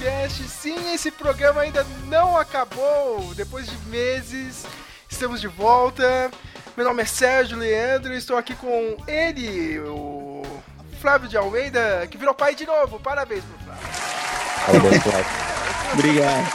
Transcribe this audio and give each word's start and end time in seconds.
Meloncast. 0.00 0.48
Sim, 0.48 0.94
esse 0.94 1.10
programa 1.10 1.60
ainda 1.60 1.86
não 2.06 2.36
acabou. 2.36 3.34
Depois 3.34 3.66
de 3.66 3.76
meses, 3.88 4.64
estamos 5.08 5.40
de 5.40 5.48
volta. 5.48 6.30
Meu 6.76 6.86
nome 6.86 7.02
é 7.02 7.06
Sérgio 7.06 7.58
Leandro 7.58 8.14
e 8.14 8.16
estou 8.16 8.36
aqui 8.36 8.54
com 8.54 8.96
ele, 9.06 9.78
o 9.80 10.42
Flávio 11.00 11.28
de 11.28 11.36
Almeida, 11.36 12.06
que 12.10 12.16
virou 12.16 12.34
pai 12.34 12.54
de 12.54 12.64
novo. 12.64 12.98
Parabéns 12.98 13.44
pro 13.44 13.58
Flávio. 13.64 13.82
Parabéns, 14.66 15.02
Flávio. 15.02 15.26
Obrigado. 15.92 16.46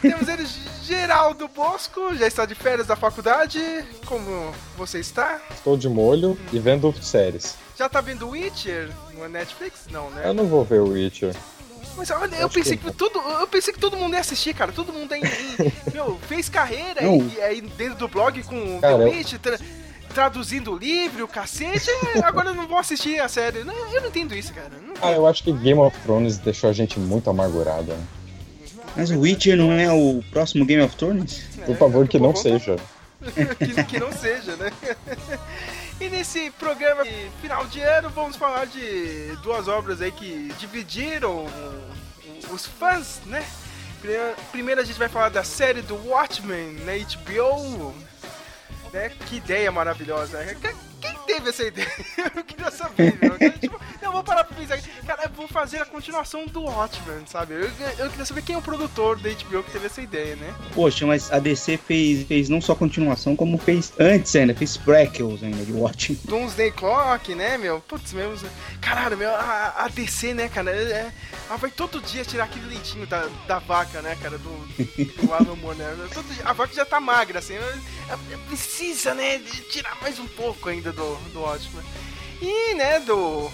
Temos 0.00 0.28
ele, 0.28 0.46
Geraldo 0.82 1.48
Bosco, 1.48 2.14
já 2.16 2.26
está 2.26 2.46
de 2.46 2.54
férias 2.54 2.86
da 2.86 2.96
faculdade. 2.96 3.60
Como 4.06 4.52
você 4.76 4.98
está? 4.98 5.40
Estou 5.54 5.76
de 5.76 5.88
molho 5.88 6.38
e 6.52 6.58
vendo 6.58 6.92
séries. 7.02 7.65
Já 7.78 7.88
tá 7.88 8.00
vendo 8.00 8.28
Witcher 8.30 8.90
no 9.14 9.28
Netflix? 9.28 9.80
Não, 9.90 10.10
né? 10.10 10.22
Eu 10.24 10.34
não 10.34 10.46
vou 10.46 10.64
ver 10.64 10.80
o 10.80 10.88
Witcher. 10.90 11.34
Mas 11.96 12.10
olha, 12.10 12.34
eu 12.36 12.46
Acho 12.46 12.54
pensei 12.54 12.76
que 12.76 12.84
que, 12.84 12.92
todo, 12.92 13.18
eu 13.18 13.46
pensei 13.46 13.72
que 13.72 13.78
todo 13.80 13.96
mundo 13.96 14.14
ia 14.14 14.20
assistir, 14.20 14.54
cara. 14.54 14.70
Todo 14.72 14.92
mundo 14.92 15.12
aí, 15.12 15.22
meu, 15.92 16.18
fez 16.28 16.48
carreira 16.48 17.02
e 17.02 17.40
aí 17.40 17.60
dentro 17.60 17.96
do 17.96 18.08
blog 18.08 18.42
com 18.44 18.80
Cara, 18.80 18.98
The 18.98 19.02
eu- 19.04 19.08
Witch, 19.10 19.34
tra- 19.38 19.58
traduzindo 20.12 20.72
o 20.72 20.76
livro, 20.78 21.24
o 21.24 21.28
cacete. 21.28 21.90
é, 22.14 22.18
Agora 22.24 22.50
eu 22.50 22.54
não 22.54 22.66
vou 22.66 22.78
assistir 22.78 23.18
a 23.20 23.28
série. 23.28 23.64
Não, 23.64 23.74
eu 23.92 24.00
não 24.02 24.08
entendo 24.08 24.34
isso, 24.34 24.52
cara. 24.52 24.70
Não- 24.86 24.94
Ah, 25.02 25.12
eu 25.12 25.26
acho 25.26 25.42
que 25.44 25.52
Game 25.52 25.80
of 25.80 25.96
Thrones 26.00 26.38
deixou 26.38 26.68
a 26.70 26.72
gente 26.72 26.98
muito 26.98 27.28
amargurada. 27.30 27.94
né? 27.94 28.04
Mas 28.96 29.10
o 29.10 29.20
Witcher 29.20 29.56
não 29.56 29.72
é 29.72 29.90
o 29.92 30.22
próximo 30.30 30.64
Game 30.64 30.82
of 30.82 30.96
Thrones? 30.96 31.42
é, 31.60 31.64
Por 31.66 31.76
favor, 31.76 32.08
que 32.08 32.18
por 32.18 32.26
não 32.28 32.36
seja. 32.36 32.76
que, 33.58 33.84
que 33.84 33.98
não 34.00 34.12
seja, 34.12 34.56
né? 34.56 34.70
E 36.00 36.08
nesse 36.10 36.50
programa 36.52 37.04
de 37.04 37.30
final 37.40 37.64
de 37.66 37.80
ano 37.80 38.10
vamos 38.10 38.36
falar 38.36 38.66
de 38.66 39.34
duas 39.42 39.66
obras 39.66 40.02
aí 40.02 40.12
que 40.12 40.52
dividiram 40.58 41.46
os 42.50 42.66
fãs, 42.66 43.20
né? 43.26 43.44
Primeiro- 44.52 44.80
a 44.80 44.84
gente 44.84 44.98
vai 44.98 45.08
falar 45.08 45.30
da 45.30 45.42
série 45.42 45.80
do 45.82 45.96
Watchmen 46.08 46.74
na 46.84 46.92
HBO, 46.92 47.94
né? 48.92 49.10
Que 49.26 49.36
ideia 49.36 49.72
maravilhosa, 49.72 50.38
teve 51.26 51.50
essa 51.50 51.64
ideia? 51.64 51.90
Eu 52.36 52.44
queria 52.44 52.70
saber, 52.70 53.18
meu. 53.20 53.36
Tipo, 53.58 53.80
eu 54.02 54.12
vou 54.12 54.22
parar 54.22 54.44
pra 54.44 54.56
pensar. 54.56 54.78
Cara, 55.06 55.24
eu 55.24 55.30
vou 55.30 55.48
fazer 55.48 55.78
a 55.78 55.84
continuação 55.86 56.46
do 56.46 56.62
Watchmen, 56.62 57.24
sabe? 57.26 57.54
Eu, 57.54 57.70
eu 57.98 58.10
queria 58.10 58.24
saber 58.24 58.42
quem 58.42 58.54
é 58.54 58.58
o 58.58 58.62
produtor 58.62 59.18
da 59.18 59.30
HBO 59.30 59.62
que 59.62 59.70
teve 59.72 59.86
essa 59.86 60.00
ideia, 60.00 60.36
né? 60.36 60.54
Poxa, 60.74 61.06
mas 61.06 61.32
a 61.32 61.38
DC 61.38 61.76
fez, 61.78 62.26
fez 62.26 62.48
não 62.48 62.60
só 62.60 62.74
continuação, 62.74 63.34
como 63.34 63.58
fez 63.58 63.92
antes 63.98 64.34
ainda, 64.36 64.54
fez 64.54 64.76
prequels 64.76 65.42
ainda 65.42 65.64
de 65.64 65.72
Watchmen. 65.72 66.20
Doomsday 66.24 66.70
Clock, 66.72 67.34
né, 67.34 67.56
meu? 67.58 67.80
Putz, 67.80 68.12
meu. 68.12 68.36
Caralho, 68.80 69.16
meu, 69.16 69.30
a, 69.34 69.74
a 69.84 69.88
DC, 69.88 70.34
né, 70.34 70.48
cara? 70.48 70.70
é- 70.70 70.82
é- 70.92 71.12
ela 71.48 71.56
vai 71.58 71.70
todo 71.70 72.00
dia 72.00 72.24
tirar 72.24 72.44
aquele 72.44 72.66
leitinho 72.66 73.06
da, 73.06 73.28
da 73.46 73.58
vaca, 73.58 74.02
né, 74.02 74.16
cara? 74.20 74.36
Do, 74.38 74.50
do 75.26 75.32
Alan 75.32 75.56
Moore, 75.56 75.78
né? 75.78 76.08
Todo 76.12 76.26
dia- 76.34 76.44
a 76.44 76.52
vaca 76.52 76.74
já 76.74 76.84
tá 76.84 77.00
magra, 77.00 77.38
assim. 77.38 77.54
né? 77.54 77.82
Ela 78.08 78.18
Precisa, 78.48 79.14
né, 79.14 79.38
de 79.38 79.60
tirar 79.62 79.96
mais 80.00 80.18
um 80.18 80.26
pouco 80.26 80.68
ainda 80.68 80.92
do, 80.92 81.15
do 81.32 81.40
Watchmen. 81.40 81.84
E, 82.40 82.74
né, 82.74 83.00
do. 83.00 83.50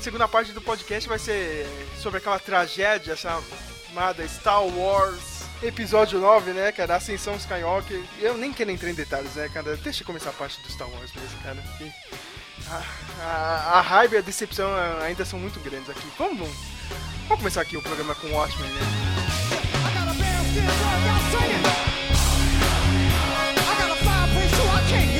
Segunda 0.00 0.28
parte 0.28 0.52
do 0.52 0.60
podcast 0.60 1.08
vai 1.08 1.18
ser 1.18 1.66
sobre 2.00 2.18
aquela 2.18 2.38
tragédia 2.38 3.16
chamada 3.16 4.26
Star 4.28 4.64
Wars. 4.64 5.38
Episódio 5.60 6.20
9, 6.20 6.52
né, 6.52 6.70
cara? 6.70 6.96
Ascensão 6.96 7.34
Skywalker. 7.34 8.00
Eu 8.20 8.36
nem 8.36 8.52
quero 8.52 8.70
entrar 8.70 8.90
em 8.90 8.94
detalhes, 8.94 9.34
né, 9.34 9.48
cara? 9.48 9.76
Deixa 9.76 10.02
eu 10.02 10.06
começar 10.06 10.30
a 10.30 10.34
parte 10.34 10.60
do 10.62 10.70
Star 10.70 10.88
Wars 10.88 11.12
mesmo, 11.12 11.38
cara. 11.42 11.62
A, 12.68 12.82
a, 13.22 13.78
a 13.78 13.80
raiva 13.80 14.14
e 14.14 14.18
a 14.18 14.22
decepção 14.22 14.68
ah, 14.72 15.00
ainda 15.02 15.24
são 15.24 15.38
muito 15.38 15.58
grandes 15.60 15.90
aqui. 15.90 16.06
Vamos, 16.16 16.48
vamos 17.26 17.38
começar 17.38 17.62
aqui 17.62 17.76
o 17.76 17.82
programa 17.82 18.14
com 18.14 18.28
o 18.28 18.32
Watchmen, 18.34 18.70
né? 18.70 18.80
Esse 24.88 25.17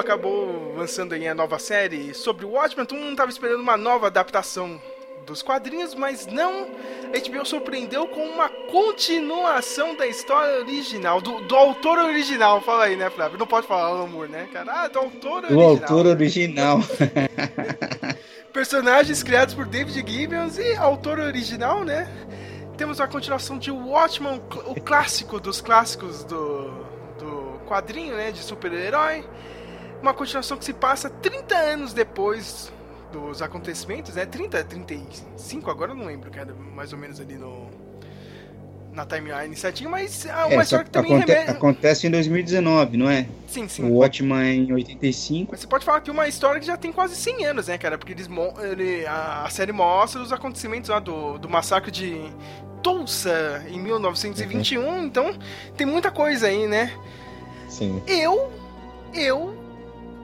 acabou 0.00 0.74
lançando 0.76 1.12
aí 1.12 1.28
a 1.28 1.34
nova 1.34 1.58
série 1.58 2.14
sobre 2.14 2.44
o 2.44 2.50
Watchmen. 2.50 2.86
Todo 2.86 3.00
mundo 3.00 3.16
tava 3.16 3.30
esperando 3.30 3.60
uma 3.60 3.76
nova 3.76 4.08
adaptação 4.08 4.80
dos 5.26 5.42
quadrinhos, 5.42 5.94
mas 5.94 6.26
não. 6.26 6.68
A 7.14 7.28
HBO 7.28 7.44
surpreendeu 7.44 8.06
com 8.08 8.24
uma 8.24 8.48
continuação 8.48 9.94
da 9.94 10.06
história 10.06 10.60
original, 10.60 11.20
do, 11.20 11.40
do 11.42 11.54
autor 11.54 11.98
original. 11.98 12.60
Fala 12.60 12.84
aí, 12.84 12.96
né, 12.96 13.10
Flávio? 13.10 13.38
Não 13.38 13.46
pode 13.46 13.66
falar 13.66 13.86
Alan 13.86 14.06
Moore, 14.06 14.30
né, 14.30 14.48
cara? 14.52 14.72
Ah, 14.72 14.88
do 14.88 14.98
autor 14.98 15.44
original. 15.44 15.68
autor 15.68 16.06
original. 16.06 16.78
Personagens 18.52 19.22
criados 19.22 19.54
por 19.54 19.66
David 19.66 20.04
Gibbons 20.10 20.58
e 20.58 20.74
autor 20.74 21.20
original, 21.20 21.84
né? 21.84 22.08
Temos 22.76 23.00
a 23.00 23.06
continuação 23.06 23.58
de 23.58 23.70
Watchmen, 23.70 24.40
o 24.66 24.80
clássico 24.80 25.38
dos 25.38 25.60
clássicos 25.60 26.24
do, 26.24 26.70
do 27.18 27.60
quadrinho, 27.68 28.16
né? 28.16 28.32
De 28.32 28.40
super-herói. 28.40 29.24
Uma 30.02 30.14
continuação 30.14 30.56
que 30.56 30.64
se 30.64 30.72
passa 30.72 31.10
30 31.10 31.54
anos 31.54 31.92
depois 31.92 32.72
dos 33.12 33.42
acontecimentos, 33.42 34.14
né? 34.14 34.24
30, 34.24 34.64
35, 34.64 35.70
agora 35.70 35.92
eu 35.92 35.96
não 35.96 36.06
lembro, 36.06 36.30
cara, 36.30 36.54
mais 36.74 36.92
ou 36.92 36.98
menos 36.98 37.20
ali 37.20 37.34
no. 37.34 37.68
Na 38.92 39.06
timeline 39.06 39.54
certinho, 39.54 39.88
mas 39.88 40.26
é 40.26 40.34
uma 40.46 40.54
É, 40.54 40.62
história 40.62 40.84
que 40.84 40.90
também 40.90 41.14
aconte- 41.14 41.30
remete. 41.32 41.50
acontece 41.52 42.06
em 42.08 42.10
2019, 42.10 42.96
não 42.96 43.08
é? 43.08 43.28
Sim, 43.46 43.68
sim. 43.68 43.84
O 43.84 43.98
Watchmen 43.98 44.64
em 44.68 44.72
85. 44.72 45.52
Mas 45.52 45.60
você 45.60 45.66
pode 45.68 45.84
falar 45.84 46.00
que 46.00 46.10
uma 46.10 46.26
história 46.26 46.60
que 46.60 46.66
já 46.66 46.76
tem 46.76 46.90
quase 46.90 47.14
100 47.14 47.44
anos, 47.46 47.68
né, 47.68 47.78
cara? 47.78 47.96
Porque 47.96 48.12
eles, 48.12 48.28
ele, 48.68 49.06
a, 49.06 49.44
a 49.44 49.50
série 49.50 49.70
mostra 49.70 50.20
os 50.20 50.32
acontecimentos 50.32 50.90
lá 50.90 50.98
do, 50.98 51.38
do 51.38 51.48
massacre 51.48 51.92
de 51.92 52.20
Tulsa 52.82 53.64
em 53.68 53.78
1921, 53.78 55.04
então 55.04 55.38
tem 55.76 55.86
muita 55.86 56.10
coisa 56.10 56.48
aí, 56.48 56.66
né? 56.66 56.92
Sim. 57.68 58.02
Eu, 58.08 58.50
eu, 59.14 59.54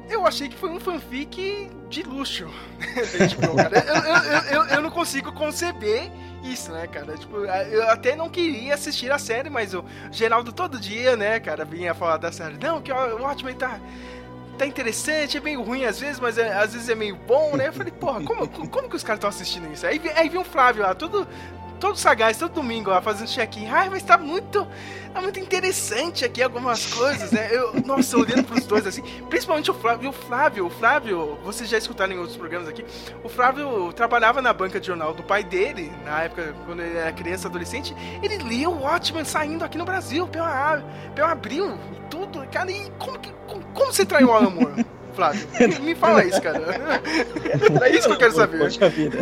eu 0.09 0.27
achei 0.27 0.49
que 0.49 0.57
foi 0.57 0.71
um 0.71 0.81
fanfic 0.81 1.71
de 1.89 2.03
luxo. 2.03 2.47
cara. 3.57 3.79
Eu, 3.79 3.95
eu, 3.95 4.43
eu, 4.63 4.69
eu, 4.77 4.83
não 4.83 4.91
consigo 4.91 5.33
conceber 5.33 6.11
isso, 6.43 6.71
né, 6.73 6.87
cara? 6.87 7.17
Tipo, 7.17 7.39
eu 7.39 7.89
até 7.91 8.15
não 8.15 8.29
queria 8.29 8.75
assistir 8.75 9.11
a 9.11 9.19
série, 9.19 9.51
mas 9.51 9.75
o 9.75 9.85
Geraldo 10.11 10.53
todo 10.53 10.79
dia, 10.79 11.17
né, 11.17 11.41
cara, 11.41 11.65
vinha 11.65 11.95
falar 11.95 12.17
da 12.19 12.31
série. 12.31 12.57
Não, 12.59 12.81
que 12.81 12.93
o 12.93 13.23
Watchmen 13.23 13.55
tá 13.55 13.81
tá 14.57 14.65
interessante, 14.67 15.37
é 15.37 15.41
meio 15.41 15.61
ruim 15.63 15.85
às 15.85 16.01
vezes, 16.01 16.19
mas 16.19 16.39
é- 16.39 16.51
às 16.51 16.73
vezes 16.73 16.89
é 16.89 16.95
meio 16.95 17.15
bom, 17.15 17.57
né? 17.59 17.69
Eu 17.69 17.75
falei, 17.75 17.93
porra, 17.93 18.23
como, 18.23 18.49
como 18.49 18.89
que 18.89 18.97
os 18.97 19.03
caras 19.03 19.19
estão 19.19 19.29
assistindo 19.29 19.71
isso? 19.71 19.87
Aí, 19.87 19.99
vi- 19.99 20.09
aí 20.15 20.31
vi 20.31 20.39
um 20.39 20.45
Flávio 20.45 20.83
lá, 20.83 20.95
todo 20.95 21.29
todo 21.77 21.97
sagaz, 21.97 22.39
todo 22.39 22.53
domingo 22.53 22.91
fazendo 23.01 23.29
check-in. 23.29 23.67
Ai, 23.69 23.89
mas 23.89 24.03
tá 24.03 24.19
muito. 24.19 24.67
Tá 25.13 25.23
muito 25.23 25.41
interessante 25.41 26.27
aqui 26.27 26.43
algumas 26.43 26.93
coisas, 26.93 27.33
né? 27.33 27.49
Eu, 27.51 27.73
nossa, 27.87 28.19
olhando 28.19 28.45
pros 28.45 28.67
dois 28.67 28.87
assim, 28.87 29.01
principalmente 29.31 29.71
o 29.71 29.75
Flávio. 29.75 30.11
O 30.11 30.13
Flávio, 30.13 30.67
o 30.67 30.71
Flávio, 30.71 31.39
vocês 31.43 31.71
já 31.71 31.79
escutaram 31.79 32.13
em 32.13 32.19
outros 32.19 32.37
programas 32.37 32.69
aqui. 32.69 32.85
O 33.25 33.29
Flávio 33.29 33.95
trabalhava 33.95 34.43
na 34.43 34.53
banca 34.53 34.79
de 34.79 34.87
jornal 34.87 35.15
do 35.15 35.23
pai 35.23 35.43
dele, 35.43 35.91
na 36.05 36.25
época, 36.25 36.55
quando 36.67 36.83
ele 36.83 36.99
era 36.99 37.11
criança, 37.13 37.49
adolescente. 37.49 37.97
Ele 38.23 38.37
lia 38.37 38.69
o 38.69 38.83
Watchmen 38.83 39.25
saindo 39.25 39.65
aqui 39.65 39.79
no 39.79 39.87
Brasil, 39.87 40.29
pela 40.29 40.85
Abril 41.31 41.79
e 41.97 42.11
tudo. 42.11 42.47
Cara, 42.53 42.71
e 42.71 42.91
como, 42.99 43.19
que, 43.19 43.33
como, 43.47 43.65
como 43.73 43.93
você 43.93 44.05
traiu 44.05 44.29
o 44.29 44.51
Moore? 44.51 44.85
Flávio. 45.17 45.49
Me 45.83 45.95
fala 45.95 46.23
isso, 46.25 46.41
cara. 46.43 46.61
É 47.83 47.91
isso 47.91 48.07
que 48.07 48.15
eu 48.15 48.19
quero 48.19 48.35
saber. 48.35 48.59
Poxa 48.59 48.89
vida. 48.89 49.19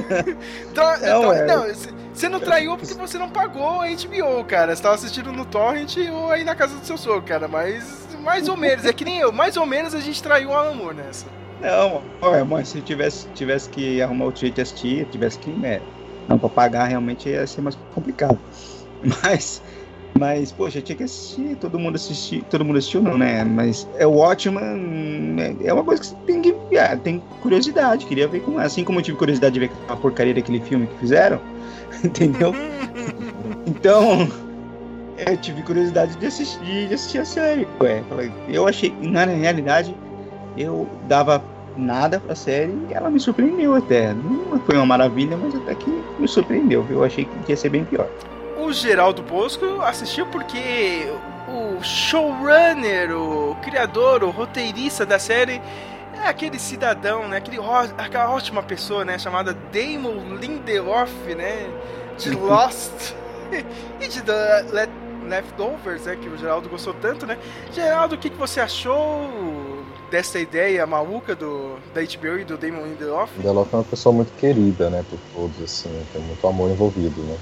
Não, 0.66 0.72
tra- 0.74 0.98
é. 1.36 1.46
não, 1.46 1.74
c- 1.74 1.88
você 2.12 2.28
não 2.28 2.40
traiu 2.40 2.76
porque 2.76 2.94
você 2.94 3.16
não 3.18 3.28
pagou 3.30 3.80
a 3.80 3.86
HBO, 3.88 4.44
cara. 4.44 4.74
Você 4.74 4.82
tava 4.82 4.94
assistindo 4.96 5.32
no 5.32 5.44
Torrent 5.44 5.96
ou 6.12 6.30
aí 6.30 6.44
na 6.44 6.54
casa 6.54 6.76
do 6.76 6.84
seu 6.84 6.96
sogro, 6.98 7.22
cara. 7.22 7.48
Mas 7.48 8.04
mais 8.20 8.48
ou 8.48 8.56
menos, 8.56 8.84
é 8.84 8.92
que 8.92 9.04
nem 9.04 9.18
eu. 9.18 9.30
Mais 9.32 9.56
ou 9.56 9.64
menos 9.66 9.94
a 9.94 10.00
gente 10.00 10.22
traiu 10.22 10.50
o 10.50 10.74
Moore 10.74 10.96
nessa. 10.96 11.26
Não, 11.60 12.02
olha, 12.20 12.44
mas 12.44 12.68
se 12.68 12.80
tivesse, 12.80 13.26
tivesse 13.28 13.68
que 13.70 14.02
arrumar 14.02 14.26
outro 14.26 14.40
jeito 14.42 14.56
de 14.56 14.60
assistir, 14.62 15.06
tivesse 15.06 15.38
que, 15.38 15.50
né, 15.50 15.80
não 16.28 16.38
pra 16.38 16.48
pagar, 16.48 16.84
realmente 16.86 17.28
ia 17.28 17.46
ser 17.46 17.60
mais 17.62 17.78
complicado. 17.94 18.38
Mas, 19.22 19.62
mas, 20.18 20.52
poxa, 20.52 20.80
tinha 20.80 20.96
que 20.96 21.04
assistir, 21.04 21.56
todo 21.56 21.78
mundo 21.78 21.96
assistiu, 21.96 22.42
todo 22.50 22.64
mundo 22.64 22.78
assistiu 22.78 23.02
não, 23.02 23.18
né, 23.18 23.44
mas 23.44 23.88
é 23.96 24.06
o 24.06 24.12
Watchman, 24.12 24.76
né, 24.76 25.56
é 25.62 25.72
uma 25.72 25.82
coisa 25.82 26.00
que 26.02 26.08
você 26.08 26.16
tem 26.26 26.40
que, 26.40 26.54
ah, 26.78 26.96
tem 26.96 27.22
curiosidade, 27.42 28.06
queria 28.06 28.28
ver 28.28 28.40
como, 28.40 28.58
assim 28.58 28.84
como 28.84 29.00
eu 29.00 29.02
tive 29.02 29.18
curiosidade 29.18 29.54
de 29.54 29.60
ver 29.60 29.70
a 29.88 29.96
porcaria 29.96 30.34
daquele 30.34 30.60
filme 30.60 30.86
que 30.86 30.98
fizeram, 30.98 31.40
entendeu? 32.04 32.54
Então, 33.66 34.28
eu 35.18 35.36
tive 35.38 35.62
curiosidade 35.62 36.16
de 36.16 36.26
assistir, 36.26 36.88
de 36.88 36.94
assistir 36.94 37.18
a 37.18 37.24
série. 37.24 37.66
Ué, 37.80 38.02
eu 38.48 38.66
achei, 38.66 38.92
na 39.00 39.24
realidade, 39.24 39.94
eu 40.56 40.88
dava 41.08 41.42
nada 41.76 42.20
pra 42.20 42.34
série 42.34 42.72
e 42.90 42.94
ela 42.94 43.10
me 43.10 43.18
surpreendeu 43.18 43.74
até. 43.74 44.12
Não 44.12 44.60
foi 44.60 44.76
uma 44.76 44.86
maravilha, 44.86 45.36
mas 45.36 45.54
até 45.54 45.74
que 45.74 45.90
me 46.18 46.28
surpreendeu. 46.28 46.84
Eu 46.90 47.04
achei 47.04 47.24
que 47.24 47.52
ia 47.52 47.56
ser 47.56 47.70
bem 47.70 47.84
pior. 47.84 48.08
O 48.64 48.72
Geraldo 48.72 49.22
Bosco 49.22 49.82
assistiu 49.82 50.26
porque 50.26 51.06
o 51.46 51.82
showrunner, 51.82 53.14
o 53.14 53.54
criador, 53.62 54.24
o 54.24 54.30
roteirista 54.30 55.04
da 55.04 55.18
série 55.18 55.60
é 56.14 56.26
aquele 56.26 56.58
cidadão, 56.58 57.28
né? 57.28 57.36
Aquele, 57.36 57.58
aquela 57.98 58.30
ótima 58.30 58.62
pessoa, 58.62 59.04
né? 59.04 59.18
Chamada 59.18 59.52
Damon 59.52 60.36
Lindelof, 60.36 61.12
né? 61.36 61.68
De 62.16 62.30
Lost 62.34 63.12
e 64.00 64.08
de 64.08 64.22
The 64.22 64.62
Le- 64.72 65.28
Leftovers, 65.28 66.06
né? 66.06 66.16
Que 66.16 66.28
o 66.28 66.36
Geraldo 66.38 66.68
gostou 66.68 66.94
tanto, 66.94 67.26
né? 67.26 67.36
Geraldo, 67.70 68.14
o 68.14 68.18
que, 68.18 68.30
que 68.30 68.36
você 68.38 68.60
achou 68.60 69.28
dessa 70.10 70.38
ideia 70.38 70.86
maluca 70.86 71.34
do, 71.34 71.76
da 71.92 72.00
HBO 72.00 72.38
e 72.38 72.44
do 72.44 72.56
Damon 72.56 72.86
Lindelof? 72.86 73.30
O 73.38 73.42
Delof 73.42 73.72
é 73.72 73.76
uma 73.76 73.84
pessoa 73.84 74.14
muito 74.14 74.32
querida, 74.36 74.90
né, 74.90 75.04
por 75.08 75.18
todos, 75.34 75.62
assim, 75.62 75.90
tem 76.12 76.22
muito 76.22 76.46
amor 76.46 76.70
envolvido, 76.70 77.20
né. 77.22 77.38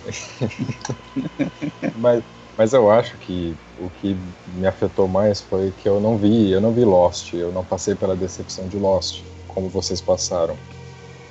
mas, 1.97 2.23
mas 2.57 2.73
eu 2.73 2.91
acho 2.91 3.17
que 3.19 3.57
o 3.79 3.91
que 4.01 4.17
me 4.55 4.67
afetou 4.67 5.09
mais 5.09 5.41
foi 5.41 5.73
que 5.83 5.89
eu 5.89 6.01
não 6.01 6.17
vi, 6.17 6.51
eu 6.51 6.61
não 6.61 6.73
vi 6.73 6.85
Lost, 6.85 7.33
eu 7.35 7.53
não 7.53 7.65
passei 7.65 7.95
pela 7.95 8.17
decepção 8.17 8.69
de 8.69 8.77
Lost, 8.77 9.23
como 9.49 9.69
vocês 9.69 10.01
passaram. 10.01 10.57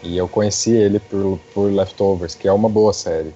E 0.03 0.17
eu 0.17 0.27
conheci 0.27 0.71
ele 0.71 0.99
por, 0.99 1.39
por 1.53 1.71
Leftovers, 1.71 2.33
que 2.33 2.47
é 2.47 2.51
uma 2.51 2.67
boa 2.67 2.91
série, 2.91 3.33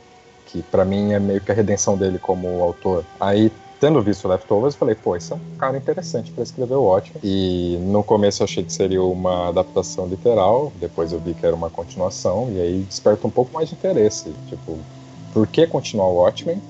que 0.48 0.64
pra 0.64 0.84
mim 0.84 1.14
é 1.14 1.20
meio 1.20 1.42
que 1.42 1.52
a 1.52 1.56
redenção 1.56 1.98
dele 1.98 2.18
como 2.18 2.62
autor. 2.62 3.06
Aí 3.20 3.52
tendo 3.80 4.02
visto 4.02 4.28
Leftovers, 4.28 4.76
falei, 4.76 4.96
pô, 4.96 5.16
esse 5.16 5.32
é 5.32 5.36
um 5.36 5.58
cara 5.58 5.78
interessante 5.78 6.32
para 6.32 6.44
escrever 6.44 6.76
o 6.76 6.84
ótimo. 6.84 7.20
E 7.24 7.78
no 7.82 8.04
começo 8.04 8.42
eu 8.42 8.46
achei 8.46 8.64
que 8.64 8.74
seria 8.74 9.02
uma 9.02 9.50
adaptação 9.50 10.08
literal, 10.08 10.72
depois 10.80 11.12
eu 11.12 11.20
vi 11.20 11.34
que 11.34 11.46
era 11.46 11.56
uma 11.56 11.70
continuação, 11.70 12.52
e 12.52 12.60
aí 12.60 12.82
desperta 12.84 13.28
um 13.28 13.32
pouco 13.32 13.54
mais 13.54 13.70
de 13.70 13.76
interesse. 13.76 14.34
Tipo, 14.48 14.78
por 15.34 15.48
que 15.48 15.68
continuar 15.68 16.08
o 16.08 16.16
Watchmen? 16.16 16.62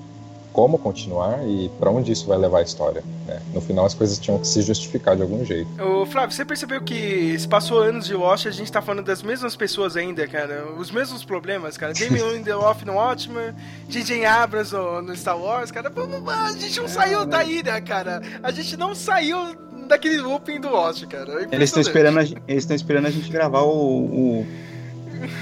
Como 0.56 0.78
continuar 0.78 1.46
e 1.46 1.68
para 1.78 1.90
onde 1.90 2.10
isso 2.10 2.26
vai 2.26 2.38
levar 2.38 2.60
a 2.60 2.62
história? 2.62 3.04
né? 3.26 3.42
No 3.52 3.60
final 3.60 3.84
as 3.84 3.92
coisas 3.92 4.18
tinham 4.18 4.38
que 4.38 4.48
se 4.48 4.62
justificar 4.62 5.14
de 5.14 5.20
algum 5.20 5.44
jeito. 5.44 5.68
Ô, 5.82 6.06
Flávio, 6.06 6.34
você 6.34 6.46
percebeu 6.46 6.80
que 6.80 7.38
se 7.38 7.46
passou 7.46 7.80
anos 7.80 8.06
de 8.06 8.14
Lost, 8.14 8.46
a 8.46 8.50
gente 8.50 8.72
tá 8.72 8.80
falando 8.80 9.04
das 9.04 9.22
mesmas 9.22 9.54
pessoas 9.54 9.98
ainda, 9.98 10.26
cara? 10.26 10.64
Os 10.78 10.90
mesmos 10.90 11.22
problemas, 11.22 11.76
cara. 11.76 11.92
Damien 11.92 12.24
Lindelof 12.32 12.86
no 12.86 12.94
Watchmen, 12.94 13.52
J.J. 13.86 14.24
Abrams 14.24 14.72
no, 14.72 15.02
no 15.02 15.14
Star 15.14 15.38
Wars, 15.38 15.70
cara. 15.70 15.92
A 16.26 16.52
gente 16.52 16.80
não 16.80 16.88
saiu 16.88 17.26
daí, 17.26 17.62
né, 17.62 17.78
cara? 17.82 18.22
A 18.42 18.50
gente 18.50 18.78
não 18.78 18.94
saiu 18.94 19.36
daquele 19.86 20.22
looping 20.22 20.58
do 20.58 20.70
Lost, 20.70 21.04
cara. 21.06 21.42
É 21.42 21.54
Eles 21.54 21.68
estão 21.68 21.82
esperando, 21.82 22.18
a 22.18 22.24
gente- 22.24 22.42
eles 22.48 22.62
estão 22.62 22.74
esperando 22.74 23.04
a 23.08 23.10
gente 23.10 23.30
gravar 23.30 23.60
o, 23.60 23.68
o, 24.04 24.46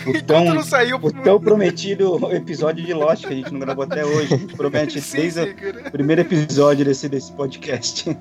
o 0.06 0.22
tão, 0.22 0.44
não 0.44 0.62
saiu... 0.62 0.98
o 1.00 1.12
tão 1.12 1.40
prometido 1.40 2.18
episódio 2.32 2.84
de 2.84 2.92
Lost 2.92 3.26
que 3.26 3.32
a 3.32 3.36
gente 3.36 3.52
não 3.52 3.60
gravou 3.60 3.84
até 3.84 4.04
hoje. 4.04 4.34
A 4.34 4.36
gente 4.36 4.56
promete 4.56 5.00
Sim, 5.02 5.18
desde 5.18 5.40
o 5.86 5.90
primeiro 5.90 6.22
episódio 6.22 6.84
desse, 6.84 7.08
desse 7.08 7.32
podcast. 7.32 8.16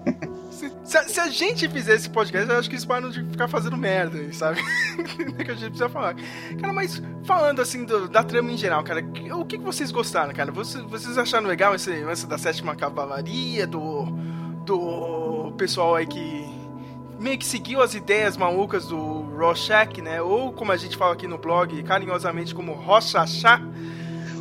Se, 0.84 0.98
a, 0.98 1.04
se 1.04 1.20
a 1.20 1.30
gente 1.30 1.68
fizer 1.70 1.96
esse 1.96 2.10
podcast, 2.10 2.50
eu 2.50 2.58
acho 2.58 2.70
que 2.70 2.76
eles 2.76 2.86
param 2.86 3.10
de 3.10 3.24
ficar 3.24 3.48
fazendo 3.48 3.78
merda, 3.78 4.18
sabe? 4.34 4.62
que 5.44 5.52
a 5.52 5.56
gente 5.56 5.70
precisa 5.70 5.90
falar. 5.90 6.16
Cara, 6.60 6.74
mas 6.74 7.02
falando 7.26 7.62
assim 7.62 7.86
do- 7.86 8.08
da 8.08 8.24
trama 8.24 8.52
em 8.52 8.58
geral, 8.58 8.84
cara, 8.84 9.04
o 9.36 9.46
que, 9.46 9.58
que 9.58 9.64
vocês 9.64 9.92
gostaram, 9.92 10.34
cara? 10.34 10.52
Vocês, 10.52 10.84
vocês 10.84 11.18
acharam 11.18 11.48
legal 11.48 11.74
esse 11.76 11.90
lance 12.02 12.28
da 12.28 12.38
sétima 12.38 12.76
cavalaria, 12.76 13.66
do, 13.66 14.06
do 14.66 15.54
pessoal 15.58 15.96
aí 15.96 16.06
que 16.06 16.62
meio 17.24 17.38
que 17.38 17.46
seguiu 17.46 17.81
as 17.81 17.96
ideias 17.96 18.36
malucas 18.38 18.86
do 18.88 18.98
Rorschach, 19.38 20.02
né? 20.02 20.22
Ou 20.22 20.52
como 20.54 20.72
a 20.72 20.78
gente 20.78 20.96
fala 20.98 21.14
aqui 21.14 21.28
no 21.28 21.38
blog, 21.38 21.81
carinhosamente 21.84 22.54
como 22.54 22.74
Rochachá. 22.74 23.62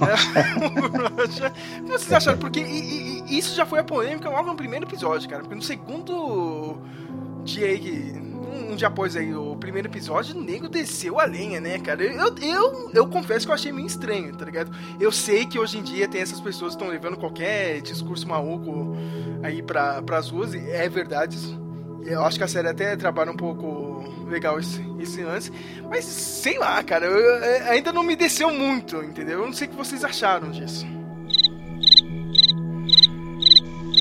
O 0.02 1.84
que 1.84 1.90
vocês 1.93 2.12
acharam? 2.12 2.38
Porque 2.38 2.61
i- 2.61 3.23
i- 3.29 3.38
isso 3.38 3.55
já 3.55 3.64
foi 3.64 3.79
a 3.81 3.84
polêmica 3.84 4.29
logo 4.29 4.49
no 4.49 4.56
primeiro 4.56 4.84
episódio, 4.87 5.29
cara. 5.29 5.43
Porque 5.43 5.55
no 5.55 5.62
segundo 5.62 6.79
dia 7.44 7.67
aí, 7.67 7.79
que- 7.79 8.23
um 8.70 8.75
dia 8.75 8.88
após 8.88 9.14
aí, 9.17 9.32
o 9.34 9.55
primeiro 9.56 9.88
episódio, 9.88 10.37
o 10.37 10.40
nego 10.43 10.69
desceu 10.69 11.20
a 11.20 11.25
lenha, 11.25 11.61
né, 11.61 11.79
cara? 11.79 12.02
Eu, 12.02 12.34
eu, 12.38 12.90
eu 12.93 13.06
confesso 13.08 13.46
que 13.46 13.50
eu 13.50 13.55
achei 13.55 13.70
meio 13.73 13.87
estranho, 13.87 14.34
tá 14.37 14.44
ligado? 14.44 14.70
Eu 14.99 15.12
sei 15.12 15.46
que 15.46 15.58
hoje 15.58 15.79
em 15.79 15.82
dia 15.82 16.08
tem 16.08 16.20
essas 16.20 16.40
pessoas 16.40 16.75
que 16.75 16.82
estão 16.82 16.93
levando 16.93 17.17
qualquer 17.17 17.81
discurso 17.81 18.26
maluco 18.26 18.96
aí 19.43 19.62
pra, 19.62 20.02
pras 20.02 20.31
ruas, 20.31 20.52
e 20.55 20.58
é 20.70 20.88
verdade 20.88 21.37
isso. 21.37 21.62
Eu 22.05 22.23
acho 22.25 22.37
que 22.39 22.44
a 22.44 22.49
série 22.49 22.69
até 22.69 22.97
trabalha 22.97 23.31
um 23.31 23.37
pouco 23.37 24.03
legal 24.29 24.59
esse, 24.59 24.85
esse 25.01 25.23
lance. 25.23 25.51
Mas 25.89 26.05
sei 26.05 26.59
lá, 26.59 26.82
cara, 26.82 27.06
eu- 27.06 27.17
eu- 27.19 27.71
ainda 27.71 27.93
não 27.93 28.03
me 28.03 28.17
desceu 28.17 28.53
muito, 28.53 28.97
entendeu? 29.03 29.41
Eu 29.41 29.47
não 29.47 29.53
sei 29.53 29.67
o 29.69 29.71
que 29.71 29.77
vocês 29.77 30.05
acharam 30.05 30.51
disso. 30.51 30.87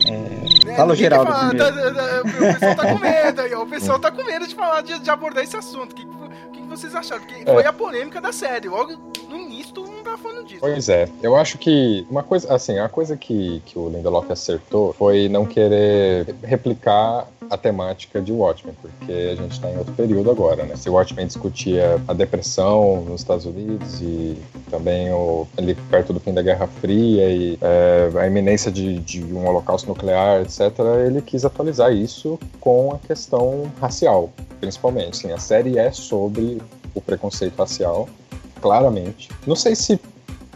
É, 0.07 0.75
Fala 0.75 0.89
o 0.89 0.95
ninguém 0.95 0.95
Geraldo 0.95 1.31
falar, 1.31 1.55
tá- 1.55 1.71
tá- 1.71 1.93
tá- 1.93 2.21
o 2.21 2.53
pessoal 2.53 2.75
tá 2.75 2.85
com 2.93 2.99
medo 2.99 3.41
aí, 3.41 3.53
ó. 3.53 3.63
O 3.63 3.67
pessoal 3.67 3.99
tá 3.99 4.11
com 4.11 4.23
medo 4.23 4.47
de 4.47 4.55
falar, 4.55 4.81
de, 4.81 4.99
de 4.99 5.09
abordar 5.09 5.43
esse 5.43 5.55
assunto. 5.55 5.91
O 5.91 5.95
que, 5.95 6.05
que 6.53 6.61
que 6.61 6.67
vocês 6.67 6.95
acharam? 6.95 7.21
Porque 7.23 7.43
É. 7.49 7.53
foi 7.53 7.65
a 7.65 7.73
polêmica 7.73 8.19
da 8.19 8.31
série. 8.31 8.67
Logo 8.67 8.93
no 9.29 9.37
início 9.37 9.73
todo 9.73 9.89
mundo 9.91 10.03
tava 10.03 10.17
falando 10.17 10.45
disso. 10.45 10.59
Pois 10.59 10.89
é, 10.89 11.07
eu 11.21 11.35
acho 11.35 11.57
que 11.57 12.05
uma 12.09 12.23
coisa, 12.23 12.53
assim, 12.53 12.79
a 12.79 12.89
coisa 12.89 13.15
que, 13.15 13.61
que 13.65 13.77
o 13.77 13.89
Lindelof 13.89 14.31
acertou 14.31 14.93
foi 14.93 15.29
não 15.29 15.45
querer 15.45 16.33
replicar 16.43 17.27
a 17.51 17.57
temática 17.57 18.21
de 18.21 18.31
Watchmen, 18.31 18.73
porque 18.81 19.11
a 19.11 19.35
gente 19.35 19.51
está 19.51 19.69
em 19.69 19.77
outro 19.77 19.93
período 19.93 20.31
agora, 20.31 20.63
né? 20.63 20.77
Se 20.77 20.89
Watchmen 20.89 21.27
discutia 21.27 22.01
a 22.07 22.13
depressão 22.13 23.03
nos 23.03 23.19
Estados 23.21 23.45
Unidos 23.45 24.01
e 24.01 24.37
também 24.69 25.11
o, 25.11 25.45
ali 25.57 25.75
perto 25.75 26.13
do 26.13 26.19
fim 26.21 26.33
da 26.33 26.41
Guerra 26.41 26.65
Fria 26.79 27.29
e 27.29 27.59
é, 27.61 28.09
a 28.17 28.25
iminência 28.25 28.71
de, 28.71 28.99
de 28.99 29.21
um 29.21 29.45
holocausto 29.45 29.89
nuclear, 29.89 30.41
etc., 30.41 30.61
ele 31.05 31.21
quis 31.21 31.43
atualizar 31.43 31.91
isso 31.91 32.39
com 32.61 32.93
a 32.93 32.99
questão 33.05 33.69
racial, 33.81 34.29
principalmente. 34.61 35.09
Assim, 35.09 35.33
a 35.33 35.37
série 35.37 35.77
é 35.77 35.91
sobre 35.91 36.61
o 36.95 37.01
preconceito 37.01 37.59
racial, 37.59 38.07
claramente. 38.61 39.29
Não 39.45 39.57
sei 39.57 39.75
se 39.75 39.99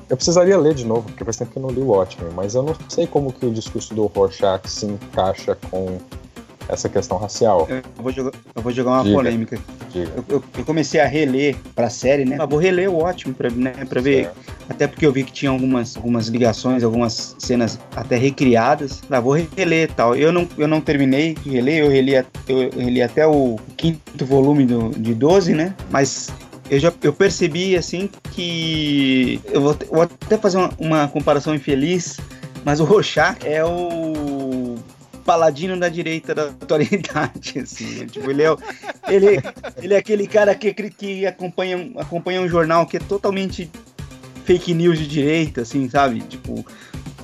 eu 0.10 0.16
precisaria 0.16 0.58
ler 0.58 0.74
de 0.74 0.86
novo, 0.86 1.04
porque 1.04 1.26
faz 1.26 1.36
tempo 1.36 1.52
que 1.52 1.58
eu 1.58 1.64
não 1.64 1.72
li 1.72 1.82
o 1.82 1.88
Watchmen, 1.88 2.32
mas 2.34 2.56
eu 2.56 2.64
não 2.64 2.76
sei 2.88 3.06
como 3.06 3.34
que 3.34 3.46
o 3.46 3.52
discurso 3.52 3.94
do 3.94 4.06
Rorschach 4.06 4.70
se 4.70 4.86
encaixa 4.86 5.58
com 5.70 5.98
essa 6.70 6.90
questão 6.90 7.18
racial. 7.18 7.68
Eu 7.70 7.82
vou 8.04 8.12
jogar, 8.12 8.32
eu 8.56 8.62
vou 8.62 8.72
jogar 8.72 8.92
uma 8.92 9.04
Diga. 9.04 9.16
polêmica. 9.16 9.60
Diga. 9.92 10.12
Eu, 10.16 10.24
eu- 10.30 10.44
eu 10.58 10.66
comecei 10.66 11.00
a 11.00 11.06
reler 11.08 11.56
pra 11.76 11.90
série, 11.90 12.26
né? 12.26 12.38
Eu 12.40 12.48
vou 12.48 12.60
reler 12.60 12.90
o 12.90 12.98
ótimo 12.98 13.34
pra, 13.34 13.50
né, 13.50 13.74
pra 13.88 14.02
ver. 14.02 14.26
Certo. 14.26 14.56
Até 14.68 14.88
porque 14.88 15.06
eu 15.06 15.12
vi 15.12 15.24
que 15.24 15.32
tinha 15.32 15.52
algumas, 15.52 15.96
algumas 15.96 16.28
ligações, 16.28 16.84
algumas 16.84 17.36
cenas 17.38 17.80
até 17.96 18.18
recriadas. 18.18 19.02
Ah, 19.10 19.20
vou 19.20 19.34
reler 19.34 19.90
e 19.90 19.94
tal. 19.94 20.16
Eu 20.16 20.32
não, 20.32 20.48
eu 20.58 20.68
não 20.68 20.82
terminei 20.82 21.36
de 21.36 21.50
reler, 21.52 21.84
eu 21.84 21.90
reli, 21.90 22.16
a- 22.18 22.26
eu 22.48 22.70
reli 22.72 23.02
até 23.02 23.28
o 23.28 23.58
quinto 23.78 24.26
volume 24.26 24.66
do, 24.66 24.90
de 24.90 25.14
12, 25.14 25.54
né? 25.54 25.74
Mas 25.92 26.30
eu 26.70 26.80
já 26.80 26.92
eu 27.04 27.14
percebi 27.14 27.78
assim 27.78 28.10
que 28.32 29.40
eu 29.52 29.62
vou, 29.62 29.76
vou 29.92 30.02
até 30.02 30.38
fazer 30.38 30.58
uma, 30.58 30.72
uma, 30.80 31.08
comparação 31.08 31.54
infeliz, 31.54 32.18
mas 32.64 32.80
o 32.80 32.84
Rorschach 32.86 33.38
é 33.46 33.64
o 33.64 34.35
paladino 35.26 35.78
da 35.78 35.90
direita 35.90 36.36
da 36.36 36.44
atualidade, 36.44 37.60
assim, 37.60 38.06
tipo, 38.06 38.30
ele 38.30 38.44
é, 38.44 38.56
ele, 39.10 39.42
ele 39.82 39.94
é 39.96 39.98
aquele 39.98 40.28
cara 40.28 40.54
que, 40.54 40.72
que 40.74 41.26
acompanha, 41.26 41.92
acompanha 41.98 42.40
um 42.40 42.48
jornal 42.48 42.86
que 42.86 42.98
é 42.98 43.00
totalmente 43.00 43.70
fake 44.46 44.74
news 44.74 45.00
de 45.00 45.08
direita, 45.08 45.62
assim, 45.62 45.90
sabe? 45.90 46.22
Tipo, 46.22 46.64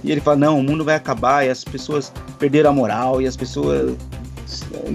e 0.03 0.11
ele 0.11 0.19
fala, 0.19 0.37
não, 0.37 0.59
o 0.59 0.63
mundo 0.63 0.83
vai 0.83 0.95
acabar 0.95 1.45
e 1.45 1.49
as 1.49 1.63
pessoas 1.63 2.11
perderam 2.39 2.71
a 2.71 2.73
moral 2.73 3.21
e 3.21 3.27
as 3.27 3.37
pessoas, 3.37 3.95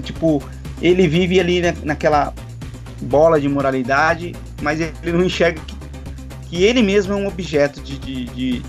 tipo, 0.03 0.43
ele 0.83 1.07
vive 1.07 1.39
ali 1.39 1.63
naquela 1.85 2.35
bola 3.03 3.41
de 3.41 3.49
moralidade, 3.49 4.35
mas 4.61 4.81
ele 4.81 5.13
não 5.13 5.25
enxerga 5.25 5.61
que, 5.65 5.77
que 6.49 6.65
ele 6.65 6.83
mesmo 6.83 7.13
é 7.13 7.17
um 7.17 7.29
objeto 7.29 7.81
de, 7.81 7.99
de, 7.99 8.25
de, 8.27 8.63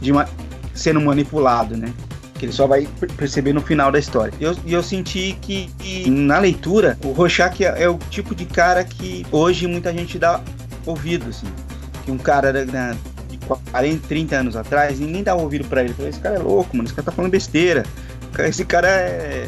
de 0.00 0.10
uma, 0.10 0.28
sendo 0.74 1.00
manipulado, 1.00 1.76
né? 1.76 1.92
Que 2.40 2.46
ele 2.46 2.52
só 2.52 2.66
vai 2.66 2.88
perceber 3.18 3.52
no 3.52 3.60
final 3.60 3.92
da 3.92 3.98
história. 3.98 4.32
E 4.40 4.44
eu, 4.44 4.56
eu 4.66 4.82
senti 4.82 5.36
que, 5.42 5.68
que, 5.78 6.08
na 6.08 6.38
leitura, 6.38 6.96
o 7.04 7.12
Rorschach 7.12 7.62
é, 7.62 7.82
é, 7.82 7.86
o 7.86 7.98
tipo 8.08 8.34
de 8.34 8.46
cara 8.46 8.82
que 8.82 9.26
hoje 9.30 9.66
muita 9.66 9.92
gente 9.92 10.18
dá 10.18 10.40
ouvido, 10.86 11.28
assim. 11.28 11.46
Que 12.02 12.10
um 12.10 12.16
cara 12.16 12.64
de 12.64 13.36
40, 13.70 14.08
30 14.08 14.36
anos 14.36 14.56
atrás, 14.56 14.98
ninguém 14.98 15.22
dá 15.22 15.34
ouvido 15.34 15.68
para 15.68 15.84
ele. 15.84 15.94
Esse 16.00 16.18
cara 16.18 16.36
é 16.36 16.38
louco, 16.38 16.74
mano, 16.74 16.86
esse 16.86 16.94
cara 16.94 17.04
tá 17.04 17.12
falando 17.12 17.30
besteira. 17.30 17.84
Esse 18.38 18.64
cara 18.64 18.88
é, 18.88 19.46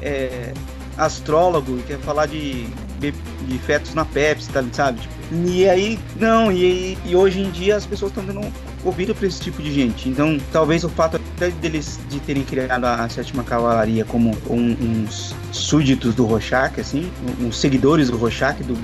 é 0.00 0.54
astrólogo 0.96 1.78
e 1.78 1.82
quer 1.82 1.98
falar 1.98 2.24
de, 2.24 2.64
de, 2.98 3.12
de 3.12 3.58
fetos 3.58 3.92
na 3.92 4.06
Pepsi, 4.06 4.48
tá, 4.48 4.64
sabe? 4.72 5.00
Tipo, 5.00 5.14
e 5.46 5.68
aí, 5.68 5.98
não, 6.18 6.50
e, 6.50 6.96
e 7.04 7.14
hoje 7.14 7.42
em 7.42 7.50
dia 7.50 7.76
as 7.76 7.84
pessoas 7.84 8.10
estão 8.10 8.24
dando 8.24 8.50
ouvido 8.86 9.14
para 9.14 9.26
esse 9.26 9.40
tipo 9.40 9.62
de 9.62 9.72
gente. 9.72 10.08
Então, 10.08 10.38
talvez 10.52 10.84
o 10.84 10.88
fato 10.88 11.18
deles 11.60 11.98
de 12.08 12.20
terem 12.20 12.42
criado 12.42 12.84
a 12.84 13.08
sétima 13.08 13.42
cavalaria 13.42 14.04
como 14.04 14.36
um, 14.48 14.76
uns 14.80 15.34
súditos 15.52 16.14
do 16.14 16.24
Rorschach, 16.24 16.80
assim, 16.80 17.10
uns 17.40 17.58
seguidores 17.58 18.10
do 18.10 18.16
Rorschach, 18.16 18.62
do, 18.62 18.76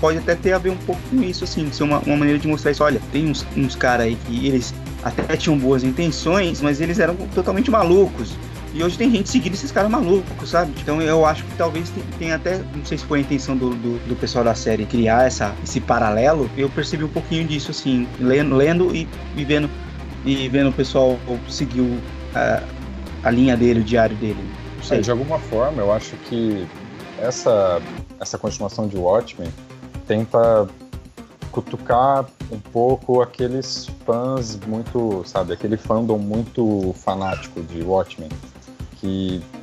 pode 0.00 0.18
até 0.18 0.34
ter 0.34 0.52
a 0.52 0.58
ver 0.58 0.70
um 0.70 0.76
pouco 0.76 1.00
com 1.10 1.22
isso, 1.22 1.44
assim, 1.44 1.70
ser 1.72 1.84
uma, 1.84 1.98
uma 2.00 2.16
maneira 2.16 2.38
de 2.38 2.48
mostrar 2.48 2.70
isso. 2.70 2.84
Olha, 2.84 3.00
tem 3.12 3.30
uns, 3.30 3.46
uns 3.56 3.74
caras 3.74 4.06
aí 4.06 4.16
que 4.26 4.46
eles 4.46 4.74
até 5.02 5.36
tinham 5.36 5.58
boas 5.58 5.84
intenções, 5.84 6.60
mas 6.60 6.80
eles 6.80 6.98
eram 6.98 7.14
totalmente 7.34 7.70
malucos. 7.70 8.36
E 8.76 8.84
hoje 8.84 8.98
tem 8.98 9.10
gente 9.10 9.30
seguindo 9.30 9.54
esses 9.54 9.72
caras 9.72 9.90
malucos, 9.90 10.50
sabe? 10.50 10.74
Então 10.82 11.00
eu 11.00 11.24
acho 11.24 11.42
que 11.44 11.56
talvez 11.56 11.90
tenha 12.18 12.34
até, 12.34 12.58
não 12.58 12.84
sei 12.84 12.98
se 12.98 13.06
foi 13.06 13.20
a 13.20 13.22
intenção 13.22 13.56
do, 13.56 13.70
do, 13.70 13.98
do, 14.06 14.14
pessoal 14.14 14.44
da 14.44 14.54
série 14.54 14.84
criar 14.84 15.26
essa, 15.26 15.54
esse 15.64 15.80
paralelo, 15.80 16.50
eu 16.58 16.68
percebi 16.68 17.02
um 17.02 17.08
pouquinho 17.08 17.48
disso, 17.48 17.70
assim, 17.70 18.06
lendo, 18.20 18.54
lendo 18.54 18.94
e, 18.94 19.08
e 19.34 19.44
vendo 19.46 19.70
e 20.26 20.46
vendo 20.50 20.68
o 20.68 20.72
pessoal 20.74 21.18
seguir 21.48 22.02
a, 22.34 22.62
a 23.22 23.30
linha 23.30 23.56
dele, 23.56 23.80
o 23.80 23.84
diário 23.84 24.14
dele. 24.16 24.44
É, 24.90 25.00
de 25.00 25.10
alguma 25.10 25.38
forma, 25.38 25.80
eu 25.80 25.90
acho 25.90 26.14
que 26.28 26.66
essa, 27.18 27.80
essa 28.20 28.36
continuação 28.36 28.86
de 28.86 28.98
Watchmen 28.98 29.48
tenta 30.06 30.68
cutucar 31.50 32.26
um 32.52 32.58
pouco 32.58 33.22
aqueles 33.22 33.88
fãs 34.04 34.58
muito, 34.66 35.22
sabe, 35.24 35.54
aquele 35.54 35.78
fandom 35.78 36.18
muito 36.18 36.94
fanático 36.98 37.62
de 37.62 37.82
Watchmen 37.82 38.28
que 39.06 39.55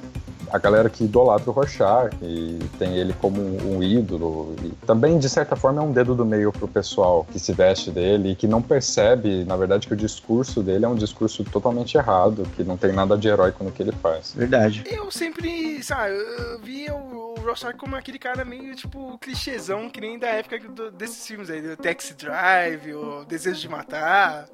a 0.54 0.60
galera 0.60 0.88
que 0.88 1.04
idolatra 1.04 1.50
o 1.50 1.54
Rorschach 1.54 2.16
e 2.22 2.60
tem 2.78 2.96
ele 2.96 3.12
como 3.14 3.42
um, 3.42 3.82
ídolo. 3.82 4.56
E 4.64 4.70
também, 4.86 5.18
de 5.18 5.28
certa 5.28 5.56
forma, 5.56 5.82
é 5.82 5.84
um 5.84 5.92
dedo 5.92 6.14
do 6.14 6.24
meio 6.24 6.52
pro 6.52 6.68
pessoal 6.68 7.26
que 7.32 7.40
se 7.40 7.52
veste 7.52 7.90
dele 7.90 8.34
e 8.34 8.36
que 8.36 8.46
não 8.46 8.62
percebe, 8.62 9.44
na 9.46 9.58
verdade, 9.58 9.88
que 9.88 9.94
o 9.94 9.98
discurso 9.98 10.62
dele 10.62 10.86
é 10.86 10.88
um 10.88 10.94
discurso 10.94 11.44
totalmente 11.44 11.98
errado, 11.98 12.48
que 12.56 12.64
não 12.64 12.78
tem 12.78 12.94
nada 12.94 13.18
de 13.18 13.28
heróico 13.28 13.64
no 13.64 13.72
que 13.72 13.82
ele 13.82 13.94
faz. 13.94 14.34
Verdade. 14.36 14.84
Eu 14.86 15.10
sempre, 15.10 15.82
sabe, 15.82 16.14
eu 16.14 16.60
via 16.60 16.94
o 16.94 17.34
Rorschach 17.40 17.76
como 17.76 17.96
aquele 17.96 18.20
cara 18.20 18.46
meio, 18.46 18.76
tipo, 18.76 19.18
clichêzão, 19.18 19.90
que 19.90 20.00
nem 20.00 20.20
da 20.20 20.28
época 20.28 20.60
do, 20.60 20.92
desses 20.92 21.26
filmes 21.26 21.50
aí, 21.50 21.64
do 21.64 21.76
Taxi 21.76 22.14
Drive, 22.14 22.94
o 22.94 23.26
Desejo 23.26 23.60
de 23.60 23.70
Matar, 23.70 24.48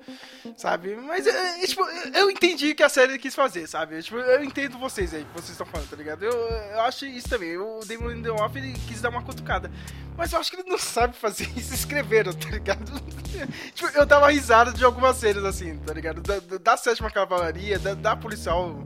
sabe? 0.55 0.95
Mas, 0.95 1.27
é, 1.27 1.59
tipo, 1.65 1.83
eu 2.13 2.31
entendi 2.31 2.73
que 2.73 2.83
a 2.83 2.89
série 2.89 3.19
quis 3.19 3.35
fazer, 3.35 3.67
sabe? 3.67 4.01
Tipo, 4.01 4.17
eu 4.17 4.41
entendo 4.41 4.77
vocês 4.77 5.13
aí, 5.13 5.25
que 5.25 5.33
vocês 5.33 5.51
estão 5.51 5.67
falando 5.67 5.88
tá 5.89 5.95
ligado? 5.95 6.23
Eu, 6.23 6.31
eu 6.31 6.81
acho 6.81 7.05
isso 7.05 7.27
também. 7.27 7.57
O 7.57 7.79
Damon 7.85 8.09
Lindelof, 8.09 8.55
ele 8.55 8.73
quis 8.87 9.01
dar 9.01 9.09
uma 9.09 9.23
cutucada. 9.23 9.71
Mas 10.15 10.33
eu 10.33 10.39
acho 10.39 10.51
que 10.51 10.57
ele 10.57 10.69
não 10.69 10.77
sabe 10.77 11.15
fazer 11.15 11.49
isso 11.57 11.73
escrevendo, 11.73 12.33
tá 12.33 12.49
ligado? 12.49 12.91
tipo, 13.73 13.89
eu 13.95 14.05
dava 14.05 14.31
risada 14.31 14.71
de 14.71 14.83
algumas 14.83 15.17
cenas, 15.17 15.43
assim, 15.43 15.77
tá 15.77 15.93
ligado? 15.93 16.21
Da, 16.21 16.39
da 16.57 16.77
sétima 16.77 17.09
cavalaria, 17.09 17.79
da, 17.79 17.93
da 17.93 18.15
policial, 18.15 18.83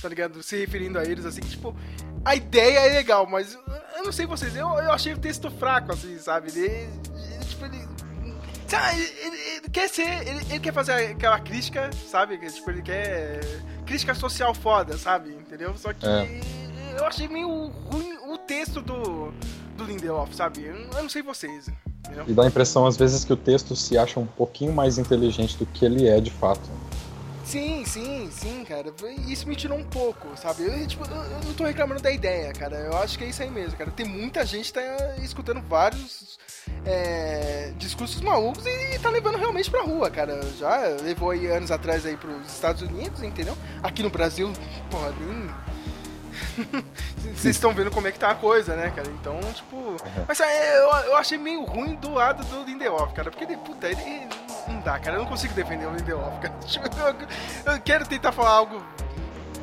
tá 0.00 0.08
ligado? 0.08 0.42
Se 0.42 0.56
referindo 0.56 0.98
a 0.98 1.04
eles, 1.04 1.26
assim, 1.26 1.40
tipo, 1.42 1.76
a 2.24 2.34
ideia 2.34 2.78
é 2.80 2.94
legal, 2.94 3.26
mas 3.26 3.58
eu 3.96 4.04
não 4.04 4.12
sei 4.12 4.26
vocês, 4.26 4.54
eu, 4.56 4.68
eu 4.68 4.92
achei 4.92 5.12
o 5.12 5.18
texto 5.18 5.50
fraco, 5.50 5.92
assim, 5.92 6.18
sabe? 6.18 6.50
Ele, 6.50 6.66
ele 6.66 7.44
tipo, 7.44 7.64
ele 7.64 7.96
ele, 8.92 9.12
ele, 9.20 9.36
ele, 9.56 9.68
quer 9.70 9.88
ser. 9.88 10.26
Ele, 10.26 10.40
ele, 10.50 10.60
quer 10.60 10.72
fazer 10.72 10.92
aquela 10.92 11.38
crítica, 11.38 11.90
sabe? 12.10 12.36
Tipo, 12.38 12.70
ele 12.70 12.82
quer. 12.82 13.40
Crítica 13.86 14.14
social 14.14 14.54
foda, 14.54 14.98
sabe? 14.98 15.30
Entendeu? 15.30 15.74
Só 15.76 15.92
que 15.92 16.04
é. 16.06 16.40
eu 16.98 17.04
achei 17.04 17.28
meio 17.28 17.48
ruim 17.68 18.16
o 18.28 18.36
texto 18.36 18.82
do, 18.82 19.32
do 19.76 19.84
Lindelof, 19.84 20.34
sabe? 20.34 20.64
Eu, 20.64 21.02
não 21.02 21.08
sei 21.08 21.22
vocês. 21.22 21.68
Entendeu? 22.04 22.24
E 22.26 22.32
dá 22.32 22.42
a 22.42 22.46
impressão, 22.46 22.86
às 22.86 22.96
vezes, 22.96 23.24
que 23.24 23.32
o 23.32 23.36
texto 23.36 23.74
se 23.76 23.96
acha 23.96 24.18
um 24.20 24.26
pouquinho 24.26 24.72
mais 24.72 24.98
inteligente 24.98 25.56
do 25.56 25.64
que 25.66 25.84
ele 25.84 26.08
é 26.08 26.20
de 26.20 26.30
fato. 26.30 26.68
Sim, 27.44 27.84
sim, 27.84 28.28
sim, 28.32 28.64
cara. 28.64 28.92
Isso 29.28 29.48
me 29.48 29.54
tirou 29.54 29.78
um 29.78 29.84
pouco, 29.84 30.36
sabe? 30.36 30.64
Eu, 30.64 30.86
tipo, 30.86 31.04
eu, 31.04 31.44
não 31.44 31.54
tô 31.54 31.64
reclamando 31.64 32.02
da 32.02 32.10
ideia, 32.10 32.52
cara. 32.52 32.76
Eu 32.76 32.96
acho 32.98 33.16
que 33.16 33.22
é 33.22 33.28
isso 33.28 33.40
aí 33.40 33.50
mesmo, 33.50 33.78
cara. 33.78 33.90
Tem 33.92 34.04
muita 34.04 34.44
gente 34.44 34.72
que 34.72 34.80
tá 34.80 35.16
escutando 35.22 35.60
vários 35.62 36.36
é, 36.86 37.72
discursos 37.76 38.20
malucos 38.20 38.64
e 38.64 38.98
tá 39.00 39.10
levando 39.10 39.36
realmente 39.36 39.70
pra 39.70 39.82
rua, 39.82 40.08
cara. 40.08 40.40
Já 40.58 40.78
levou 41.02 41.30
aí 41.30 41.46
anos 41.48 41.70
atrás 41.70 42.06
aí 42.06 42.16
pros 42.16 42.46
Estados 42.46 42.82
Unidos, 42.82 43.22
entendeu? 43.22 43.56
Aqui 43.82 44.02
no 44.02 44.10
Brasil, 44.10 44.52
porra, 44.90 45.12
nem. 45.20 45.50
Vocês 47.34 47.56
estão 47.56 47.74
vendo 47.74 47.90
como 47.90 48.06
é 48.06 48.12
que 48.12 48.18
tá 48.18 48.30
a 48.30 48.34
coisa, 48.34 48.76
né, 48.76 48.92
cara? 48.94 49.08
Então, 49.08 49.38
tipo. 49.52 49.96
Mas 50.28 50.38
é, 50.38 50.78
eu, 50.78 50.88
eu 51.06 51.16
achei 51.16 51.36
meio 51.36 51.64
ruim 51.64 51.96
do 51.96 52.12
lado 52.14 52.44
do 52.44 52.64
Lindelof, 52.64 53.12
cara. 53.12 53.30
Porque, 53.30 53.46
puta, 53.56 53.88
ele 53.88 54.28
não 54.68 54.80
dá, 54.80 54.98
cara. 54.98 55.16
Eu 55.16 55.22
não 55.22 55.26
consigo 55.26 55.54
defender 55.54 55.86
o 55.86 55.94
Lindelof, 55.94 56.38
cara. 56.40 56.54
Tipo, 56.66 56.86
eu, 56.98 57.72
eu, 57.72 57.80
quero 57.80 58.06
tentar 58.06 58.32
falar 58.32 58.50
algo 58.50 58.80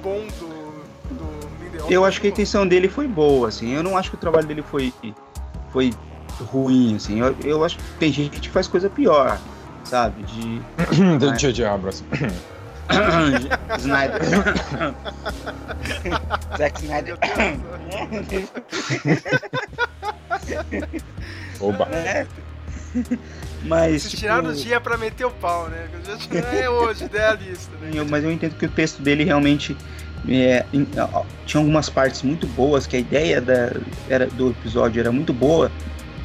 bom 0.01 0.27
do, 0.27 1.15
do 1.15 1.63
Lindelof. 1.63 1.91
Eu 1.91 2.03
acho 2.03 2.19
que 2.19 2.27
a 2.27 2.29
intenção 2.29 2.67
dele 2.67 2.89
foi 2.89 3.07
boa, 3.07 3.47
assim. 3.47 3.73
Eu 3.73 3.81
não 3.81 3.97
acho 3.97 4.09
que 4.09 4.15
o 4.15 4.19
trabalho 4.19 4.47
dele 4.47 4.61
foi, 4.61 4.93
foi 5.71 5.93
ruim, 6.41 6.95
assim. 6.95 7.19
Eu, 7.19 7.35
eu 7.43 7.63
acho 7.63 7.77
que 7.77 7.83
tem 7.99 8.11
gente 8.11 8.39
que 8.39 8.49
faz 8.49 8.67
coisa 8.67 8.89
pior, 8.89 9.39
sabe? 9.83 10.23
De. 10.23 10.61
de 11.19 11.39
J.J. 11.39 11.65
Abrams. 11.65 12.03
Snyder. 13.79 14.21
Zack 16.57 16.83
Snyder. 16.83 17.17
Oba. 21.59 21.87
É. 21.93 22.27
Mas. 23.63 24.03
Se 24.03 24.09
tipo... 24.09 24.21
tirar 24.21 24.43
no 24.43 24.53
dia 24.53 24.79
pra 24.79 24.97
meter 24.97 25.25
o 25.25 25.31
pau, 25.31 25.67
né? 25.67 25.87
É 26.53 26.69
hoje, 26.69 27.05
idealista. 27.05 27.71
Né? 27.81 27.91
Eu, 27.95 28.05
mas 28.05 28.23
eu 28.23 28.31
entendo 28.31 28.55
que 28.55 28.65
o 28.65 28.69
texto 28.69 29.01
dele 29.01 29.23
realmente. 29.23 29.75
É, 30.29 30.63
tinha 31.45 31.59
algumas 31.59 31.89
partes 31.89 32.21
muito 32.21 32.47
boas, 32.47 32.87
que 32.87 32.95
a 32.95 32.99
ideia 32.99 33.41
da, 33.41 33.73
era, 34.09 34.25
do 34.27 34.51
episódio 34.51 35.01
era 35.01 35.11
muito 35.11 35.33
boa, 35.33 35.69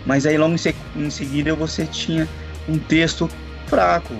mas 0.07 0.27
aí 0.27 0.37
logo 0.39 0.55
em, 0.97 1.11
seguida 1.11 1.55
você 1.55 1.87
tinha 1.87 2.29
um 2.69 2.79
texto 2.79 3.29
fraco. 3.67 4.15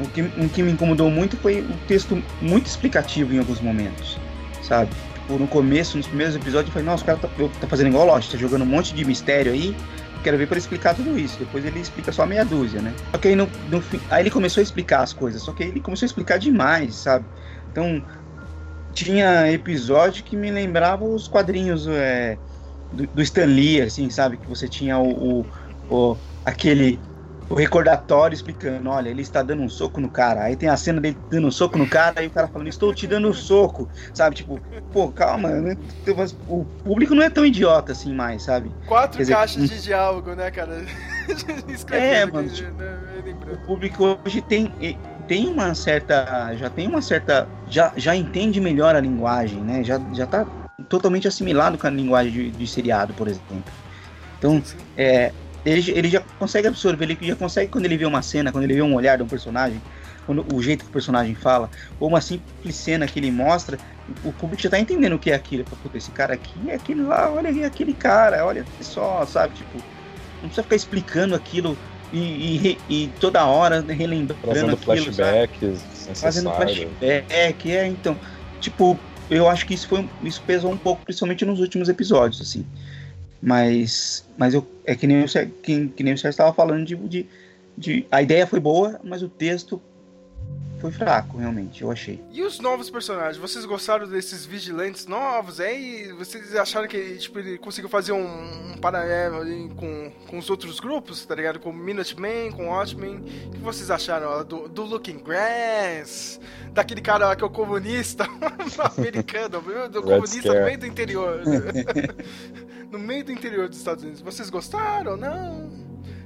O 0.00 0.08
que, 0.08 0.22
o 0.22 0.48
que 0.48 0.62
me 0.62 0.72
incomodou 0.72 1.10
muito 1.10 1.36
foi 1.36 1.60
o 1.60 1.76
texto 1.86 2.20
muito 2.40 2.66
explicativo 2.66 3.34
em 3.34 3.38
alguns 3.38 3.60
momentos, 3.60 4.18
sabe? 4.62 4.90
Tipo, 5.32 5.38
no 5.38 5.46
começo, 5.46 5.96
nos 5.96 6.06
primeiros 6.06 6.34
episódios, 6.34 6.68
eu 6.68 6.72
falei, 6.72 6.86
nossa, 6.86 7.02
o 7.02 7.06
cara 7.06 7.18
tá, 7.18 7.28
tá 7.60 7.66
fazendo 7.66 7.88
igual 7.88 8.06
Lost, 8.06 8.32
tá 8.32 8.38
jogando 8.38 8.62
um 8.62 8.66
monte 8.66 8.94
de 8.94 9.04
mistério 9.04 9.52
aí, 9.52 9.74
quero 10.22 10.38
ver 10.38 10.46
para 10.46 10.58
explicar 10.58 10.94
tudo 10.94 11.18
isso. 11.18 11.38
Depois 11.38 11.64
ele 11.64 11.80
explica 11.80 12.12
só 12.12 12.24
meia 12.26 12.44
dúzia, 12.44 12.80
né? 12.80 12.92
Só 13.10 13.18
que 13.18 13.28
aí, 13.28 13.36
no, 13.36 13.48
no, 13.68 13.82
aí 14.10 14.22
ele 14.22 14.30
começou 14.30 14.60
a 14.60 14.62
explicar 14.62 15.02
as 15.02 15.12
coisas, 15.12 15.42
só 15.42 15.52
que 15.52 15.62
aí 15.62 15.68
ele 15.70 15.80
começou 15.80 16.04
a 16.04 16.08
explicar 16.08 16.38
demais, 16.38 16.94
sabe? 16.94 17.24
Então, 17.70 18.02
tinha 18.92 19.50
episódio 19.50 20.22
que 20.22 20.36
me 20.36 20.50
lembrava 20.50 21.04
os 21.04 21.26
quadrinhos 21.26 21.86
é, 21.88 22.38
do, 22.92 23.06
do 23.06 23.22
Stan 23.22 23.46
Lee, 23.46 23.80
assim, 23.80 24.08
sabe? 24.10 24.36
Que 24.36 24.46
você 24.46 24.68
tinha 24.68 24.98
o, 24.98 25.40
o, 25.40 25.46
o 25.90 26.16
aquele 26.44 26.98
o 27.52 27.54
recordatório 27.54 28.34
explicando, 28.34 28.88
olha, 28.88 29.10
ele 29.10 29.20
está 29.20 29.42
dando 29.42 29.62
um 29.62 29.68
soco 29.68 30.00
no 30.00 30.08
cara. 30.08 30.44
Aí 30.44 30.56
tem 30.56 30.70
a 30.70 30.76
cena 30.76 31.00
dele 31.00 31.18
dando 31.30 31.48
um 31.48 31.50
soco 31.50 31.76
no 31.76 31.86
cara, 31.86 32.20
aí 32.20 32.26
o 32.26 32.30
cara 32.30 32.48
falando, 32.48 32.68
estou 32.68 32.94
te 32.94 33.06
dando 33.06 33.28
um 33.28 33.32
soco. 33.34 33.88
Sabe, 34.14 34.36
tipo, 34.36 34.58
pô, 34.90 35.08
calma, 35.12 35.50
né? 35.50 35.76
o 36.48 36.64
público 36.64 37.14
não 37.14 37.22
é 37.22 37.28
tão 37.28 37.44
idiota 37.44 37.92
assim 37.92 38.14
mais, 38.14 38.44
sabe? 38.44 38.70
Quatro 38.86 39.18
dizer, 39.18 39.34
caixas 39.34 39.68
de 39.68 39.82
diálogo, 39.82 40.34
né, 40.34 40.50
cara? 40.50 40.82
é, 41.92 42.24
mano, 42.24 42.48
tipo, 42.48 42.72
né, 42.72 42.98
o 43.52 43.66
público 43.66 44.18
hoje 44.24 44.40
tem, 44.40 44.72
tem 45.28 45.46
uma 45.46 45.74
certa. 45.74 46.54
Já 46.56 46.70
tem 46.70 46.88
uma 46.88 47.02
certa. 47.02 47.46
Já, 47.68 47.92
já 47.96 48.16
entende 48.16 48.60
melhor 48.60 48.96
a 48.96 49.00
linguagem, 49.00 49.60
né? 49.60 49.84
Já, 49.84 50.00
já 50.14 50.26
tá 50.26 50.46
totalmente 50.88 51.28
assimilado 51.28 51.78
com 51.78 51.86
a 51.86 51.90
linguagem 51.90 52.32
de, 52.32 52.50
de 52.50 52.66
seriado, 52.66 53.12
por 53.14 53.28
exemplo. 53.28 53.62
Então, 54.38 54.62
é, 54.96 55.32
ele, 55.64 55.90
ele 55.92 56.08
já 56.08 56.20
consegue 56.38 56.68
absorver, 56.68 57.04
ele 57.04 57.18
já 57.20 57.36
consegue 57.36 57.70
quando 57.70 57.84
ele 57.84 57.96
vê 57.96 58.04
uma 58.04 58.22
cena, 58.22 58.50
quando 58.50 58.64
ele 58.64 58.74
vê 58.74 58.82
um 58.82 58.94
olhar 58.94 59.16
de 59.16 59.22
um 59.22 59.28
personagem, 59.28 59.80
quando 60.26 60.44
o 60.54 60.62
jeito 60.62 60.84
que 60.84 60.90
o 60.90 60.92
personagem 60.92 61.34
fala, 61.34 61.70
ou 61.98 62.08
uma 62.08 62.20
simples 62.20 62.74
cena 62.74 63.06
que 63.06 63.18
ele 63.18 63.30
mostra, 63.30 63.78
o 64.24 64.32
público 64.32 64.62
já 64.62 64.70
tá 64.70 64.78
entendendo 64.78 65.14
o 65.14 65.18
que 65.18 65.30
é 65.30 65.34
aquilo. 65.34 65.64
Puta, 65.64 65.96
esse 65.96 66.10
cara 66.10 66.34
aqui 66.34 66.52
é 66.68 66.74
aquele 66.74 67.02
lá, 67.02 67.30
olha 67.30 67.48
aí 67.48 67.64
aquele 67.64 67.92
cara, 67.92 68.44
olha 68.44 68.64
só, 68.80 69.24
sabe? 69.26 69.54
Tipo, 69.54 69.78
não 70.42 70.48
precisa 70.48 70.62
ficar 70.62 70.76
explicando 70.76 71.34
aquilo 71.34 71.78
e, 72.12 72.18
e, 72.18 72.78
e 72.90 73.12
toda 73.20 73.44
hora 73.46 73.80
relembrando 73.80 74.36
Fazendo 74.44 74.72
aquilo, 74.72 74.84
flashbacks, 74.84 75.80
Fazendo 76.14 76.50
flashback, 76.50 77.70
é, 77.70 77.86
então, 77.86 78.16
tipo, 78.60 78.98
eu 79.30 79.48
acho 79.48 79.66
que 79.66 79.74
isso 79.74 79.88
foi 79.88 80.08
isso 80.22 80.42
pesou 80.42 80.72
um 80.72 80.78
pouco, 80.78 81.04
principalmente 81.04 81.44
nos 81.44 81.60
últimos 81.60 81.88
episódios, 81.88 82.40
assim. 82.40 82.66
Mas, 83.42 84.24
mas 84.36 84.54
eu, 84.54 84.66
é 84.84 84.94
que 84.94 85.06
nem, 85.06 85.24
o, 85.24 85.28
que, 85.62 85.88
que 85.88 86.02
nem 86.04 86.14
o 86.14 86.18
Sérgio 86.18 86.30
estava 86.30 86.52
falando 86.52 86.84
de, 86.84 86.94
de, 86.94 87.26
de. 87.76 88.06
A 88.10 88.22
ideia 88.22 88.46
foi 88.46 88.60
boa, 88.60 89.00
mas 89.02 89.22
o 89.22 89.28
texto 89.28 89.82
foi 90.82 90.90
fraco, 90.90 91.38
realmente, 91.38 91.82
eu 91.82 91.92
achei. 91.92 92.20
E 92.32 92.42
os 92.42 92.58
novos 92.58 92.90
personagens? 92.90 93.36
Vocês 93.36 93.64
gostaram 93.64 94.04
desses 94.04 94.44
vigilantes 94.44 95.06
novos? 95.06 95.60
É, 95.60 95.72
e 95.78 96.12
vocês 96.12 96.56
acharam 96.56 96.88
que 96.88 97.18
tipo, 97.18 97.38
ele 97.38 97.56
conseguiu 97.56 97.88
fazer 97.88 98.10
um, 98.10 98.72
um 98.72 98.76
paralelo 98.78 99.36
ali 99.36 99.70
com, 99.76 100.10
com 100.26 100.38
os 100.38 100.50
outros 100.50 100.80
grupos, 100.80 101.24
tá 101.24 101.36
ligado? 101.36 101.60
Com 101.60 101.70
o 101.70 101.72
Minuteman, 101.72 102.50
com 102.50 102.64
o 102.64 102.70
Watchmen. 102.70 103.22
O 103.46 103.50
que 103.50 103.60
vocês 103.60 103.92
acharam 103.92 104.26
ó, 104.26 104.42
do, 104.42 104.68
do 104.68 104.82
Looking 104.82 105.18
Grass? 105.18 106.40
Daquele 106.72 107.00
cara 107.00 107.28
lá 107.28 107.36
que 107.36 107.44
é 107.44 107.46
o 107.46 107.50
comunista 107.50 108.26
americano, 108.98 109.62
do 109.88 110.02
comunista 110.02 110.52
no 110.52 110.64
meio 110.64 110.78
do 110.78 110.86
interior. 110.86 111.42
no 112.90 112.98
meio 112.98 113.24
do 113.24 113.30
interior 113.30 113.68
dos 113.68 113.78
Estados 113.78 114.02
Unidos. 114.02 114.20
Vocês 114.20 114.50
gostaram 114.50 115.12
ou 115.12 115.16
não? 115.16 115.70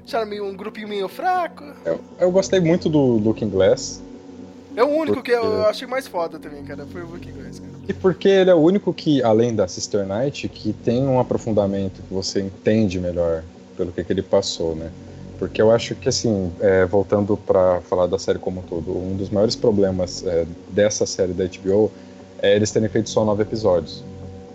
Acharam 0.02 0.26
meio, 0.26 0.46
um 0.46 0.56
grupinho 0.56 0.88
meio 0.88 1.08
fraco? 1.08 1.62
Eu, 1.84 2.00
eu 2.18 2.30
gostei 2.30 2.58
muito 2.58 2.88
do 2.88 3.18
Looking 3.18 3.50
Glass. 3.50 4.00
É 4.76 4.84
o 4.84 4.88
único 4.88 5.14
porque... 5.14 5.32
que 5.32 5.36
eu 5.36 5.64
achei 5.64 5.88
mais 5.88 6.06
foda 6.06 6.38
também, 6.38 6.62
cara. 6.62 6.84
Foi 6.86 7.02
o 7.02 7.06
Book 7.06 7.32
Glass, 7.32 7.60
cara. 7.60 7.72
E 7.88 7.94
porque 7.94 8.28
ele 8.28 8.50
é 8.50 8.54
o 8.54 8.58
único 8.58 8.92
que, 8.92 9.22
além 9.22 9.54
da 9.54 9.66
Sister 9.66 10.06
Knight, 10.06 10.46
que 10.50 10.74
tem 10.74 11.02
um 11.02 11.18
aprofundamento 11.18 12.02
que 12.02 12.12
você 12.12 12.42
entende 12.42 13.00
melhor 13.00 13.42
pelo 13.74 13.90
que, 13.90 14.04
que 14.04 14.12
ele 14.12 14.22
passou, 14.22 14.76
né? 14.76 14.90
Porque 15.38 15.62
eu 15.62 15.70
acho 15.70 15.94
que, 15.94 16.10
assim, 16.10 16.52
é, 16.60 16.84
voltando 16.84 17.38
para 17.38 17.80
falar 17.82 18.06
da 18.06 18.18
série 18.18 18.38
como 18.38 18.60
um 18.60 18.62
todo, 18.62 18.90
um 18.90 19.16
dos 19.16 19.30
maiores 19.30 19.56
problemas 19.56 20.22
é, 20.26 20.46
dessa 20.70 21.06
série 21.06 21.32
da 21.32 21.44
HBO 21.46 21.90
é 22.42 22.54
eles 22.54 22.70
terem 22.70 22.88
feito 22.88 23.08
só 23.08 23.24
nove 23.24 23.42
episódios. 23.42 24.04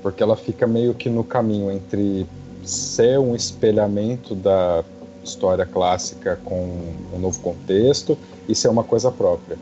Porque 0.03 0.21
ela 0.21 0.35
fica 0.35 0.67
meio 0.67 0.93
que 0.93 1.09
no 1.09 1.23
caminho 1.23 1.71
entre 1.71 2.27
ser 2.63 3.17
um 3.19 3.35
espelhamento 3.35 4.35
da 4.35 4.83
história 5.23 5.65
clássica 5.65 6.39
com 6.43 6.93
um 7.13 7.19
novo 7.19 7.39
contexto 7.39 8.17
e 8.47 8.53
ser 8.53 8.67
uma 8.67 8.83
coisa 8.83 9.11
própria. 9.11 9.57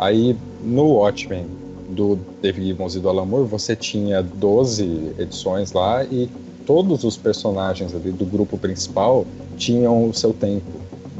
Aí 0.00 0.34
no 0.64 0.94
Watchmen 0.94 1.44
do 1.90 2.18
David 2.40 2.68
Gibbons 2.68 2.94
e 2.94 3.00
do 3.00 3.10
Alan 3.10 3.26
Moore, 3.26 3.46
você 3.46 3.76
tinha 3.76 4.22
12 4.22 5.16
edições 5.18 5.72
lá 5.72 6.02
e 6.04 6.26
todos 6.64 7.04
os 7.04 7.18
personagens 7.18 7.94
ali 7.94 8.10
do 8.10 8.24
grupo 8.24 8.56
principal 8.56 9.26
tinham 9.58 10.08
o 10.08 10.14
seu 10.14 10.32
tempo 10.32 10.64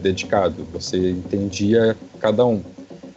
dedicado. 0.01 0.67
Você 0.73 1.11
entendia 1.11 1.95
cada 2.21 2.47
um. 2.47 2.63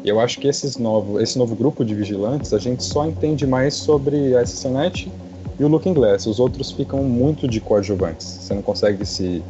E 0.04 0.10
eu 0.10 0.20
acho 0.20 0.38
que 0.38 0.50
esses 0.50 0.76
novo, 0.76 1.22
esse 1.22 1.38
novo 1.38 1.56
grupo 1.56 1.86
de 1.86 1.96
vigilantes, 1.96 2.54
a 2.54 2.60
gente 2.60 2.84
só 2.84 3.08
entende 3.08 3.48
mais 3.48 3.74
sobre 3.74 4.36
a 4.36 4.44
SSNet 4.44 5.10
e 5.58 5.64
o 5.64 5.70
Looking 5.70 5.94
Glass. 5.94 6.26
Os 6.26 6.42
outros 6.42 6.74
ficam 6.74 7.06
muito 7.06 7.48
de 7.48 7.62
coadjuvantes. 7.62 8.26
Você 8.26 8.54
não 8.54 8.62
consegue 8.62 9.06
se 9.06 9.42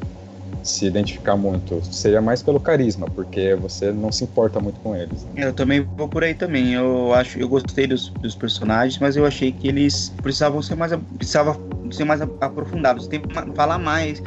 se 0.64 0.86
identificar 0.86 1.36
muito. 1.36 1.84
Seria 1.86 2.22
mais 2.22 2.42
pelo 2.42 2.60
carisma, 2.60 3.08
porque 3.08 3.54
você 3.56 3.92
não 3.92 4.12
se 4.12 4.24
importa 4.24 4.60
muito 4.60 4.80
com 4.80 4.96
eles. 4.96 5.28
Eu 5.36 5.54
também 5.54 5.86
vou 5.98 6.08
por 6.08 6.24
aí 6.24 6.34
também. 6.34 6.74
Eu 6.74 7.14
acho, 7.14 7.38
eu 7.38 7.48
gostei 7.48 7.86
dos, 7.86 8.10
dos 8.10 8.36
personagens, 8.36 9.00
mas 9.00 9.16
eu 9.16 9.26
achei 9.26 9.52
que 9.52 9.68
eles 9.68 10.10
precisavam 10.22 10.62
ser 10.62 10.76
mais, 10.76 10.94
precisava 11.18 11.60
ser 11.92 12.06
mais 12.06 12.22
aprofundados, 12.22 13.08
tem 13.08 13.22
falar 13.56 13.78
mais. 13.78 14.22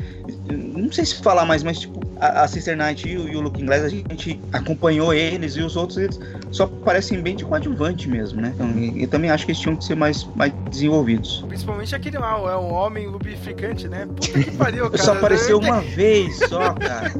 Não 0.52 0.92
sei 0.92 1.04
se 1.04 1.22
falar 1.22 1.44
mais, 1.44 1.62
mas 1.62 1.80
tipo 1.80 2.06
a, 2.20 2.42
a 2.42 2.48
Sister 2.48 2.76
Knight 2.76 3.08
e 3.08 3.16
o, 3.16 3.28
e 3.28 3.36
o 3.36 3.40
Looking 3.40 3.66
Glass, 3.66 3.84
a 3.84 3.88
gente 3.88 4.40
acompanhou 4.52 5.12
eles 5.12 5.56
e 5.56 5.60
os 5.60 5.76
outros 5.76 5.98
eles 5.98 6.18
só 6.50 6.66
parecem 6.66 7.20
bem 7.20 7.36
de 7.36 7.44
coadjuvante 7.44 8.08
mesmo, 8.08 8.40
né? 8.40 8.52
Então, 8.54 8.70
eu 8.96 9.08
também 9.08 9.30
acho 9.30 9.44
que 9.44 9.52
eles 9.52 9.60
tinham 9.60 9.76
que 9.76 9.84
ser 9.84 9.94
mais, 9.94 10.24
mais 10.34 10.52
desenvolvidos. 10.70 11.44
Principalmente 11.48 11.94
aquele 11.94 12.18
lá, 12.18 12.32
é 12.50 12.56
um 12.56 12.72
homem 12.72 13.06
lubrificante, 13.06 13.88
né? 13.88 14.06
Puta 14.06 14.42
que 14.42 14.50
pariu, 14.52 14.84
cara. 14.90 15.02
Só 15.02 15.12
apareceu 15.12 15.58
uma 15.58 15.80
vez 15.80 16.38
só, 16.38 16.72
cara. 16.74 17.12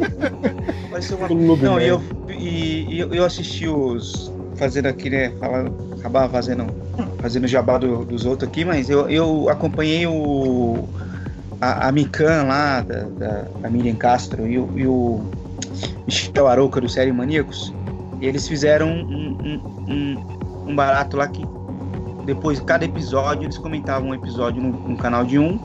apareceu 0.87 1.17
uma 1.19 1.29
vez. 1.29 1.63
Não, 1.63 1.81
e 1.81 1.89
eu, 1.89 2.03
e, 2.31 2.99
eu, 2.99 3.15
eu 3.15 3.25
assisti 3.25 3.69
os. 3.69 4.33
Fazendo 4.57 4.87
aqui, 4.87 5.11
né? 5.11 5.35
Falando, 5.39 5.93
acabar 5.99 6.31
fazendo, 6.31 6.65
fazendo 7.21 7.47
jabá 7.47 7.77
do, 7.77 8.07
dos 8.07 8.25
outros 8.25 8.49
aqui, 8.49 8.65
mas 8.65 8.89
eu, 8.89 9.07
eu 9.11 9.51
acompanhei 9.51 10.07
o 10.07 10.89
a, 11.61 11.89
a 11.89 11.93
Mikan 11.93 12.45
lá, 12.45 12.81
da, 12.81 13.05
da, 13.05 13.43
da 13.61 13.71
Miriam 13.71 13.97
Castro 13.97 14.47
e 14.47 14.59
o, 14.59 14.69
e 14.77 14.87
o 14.87 15.25
Michel 16.07 16.47
Arouca 16.47 16.81
do 16.81 16.89
Série 16.89 17.13
Maníacos, 17.13 17.73
eles 18.21 18.49
fizeram 18.49 18.89
um, 18.89 19.37
um, 19.43 19.93
um, 19.93 20.71
um, 20.71 20.77
barato 20.77 21.17
lá 21.17 21.29
que 21.29 21.45
depois, 22.25 22.59
cada 22.61 22.85
episódio, 22.85 23.45
eles 23.45 23.59
comentavam 23.59 24.11
um 24.11 24.15
episódio 24.15 24.61
no, 24.61 24.73
no, 24.89 24.97
canal 24.97 25.25
de 25.25 25.39
um 25.39 25.61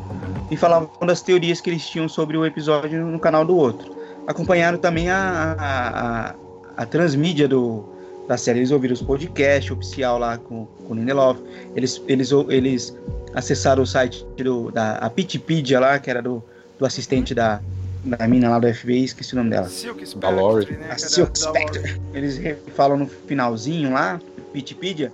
e 0.50 0.58
falavam 0.58 0.90
das 1.06 1.22
teorias 1.22 1.60
que 1.60 1.70
eles 1.70 1.88
tinham 1.88 2.08
sobre 2.08 2.38
o 2.38 2.46
episódio 2.46 3.04
no 3.06 3.20
canal 3.20 3.44
do 3.44 3.56
outro. 3.56 3.96
Acompanharam 4.28 4.78
também 4.78 5.10
a, 5.10 5.56
a, 5.58 6.30
a, 6.30 6.36
a 6.78 6.86
transmídia 6.86 7.48
do, 7.48 7.84
da 8.28 8.38
série. 8.38 8.60
Eles 8.60 8.70
ouviram 8.70 8.94
os 8.94 9.02
podcasts 9.02 9.72
oficial 9.72 10.20
lá 10.20 10.38
com, 10.38 10.68
com 10.88 10.94
o 10.94 10.96
Lindelof. 10.96 11.40
Eles, 11.76 12.02
eles, 12.08 12.32
eles 12.50 12.96
acessaram 13.34 13.84
o 13.84 13.86
site 13.86 14.26
do, 14.38 14.72
da 14.72 14.96
a 14.96 15.10
Pitpedia 15.10 15.80
lá, 15.80 16.00
que 16.00 16.10
era 16.10 16.22
do, 16.22 16.44
do 16.78 16.86
assistente 16.86 17.34
da, 17.34 17.62
da 18.04 18.28
mina 18.28 18.50
lá 18.50 18.60
do 18.60 18.74
FBI, 18.74 19.04
esqueci 19.04 19.34
o 19.34 19.38
nome 19.38 19.50
dela. 19.50 19.68
Silk 19.68 20.06
Spectre, 20.06 20.78
né? 20.78 20.88
A 20.90 20.98
Silk 20.98 21.38
Spectre. 21.38 22.02
Eles 22.14 22.40
falam 22.76 22.98
no 22.98 23.08
finalzinho 23.08 23.92
lá, 23.92 24.20
Pitpedia, 24.54 25.12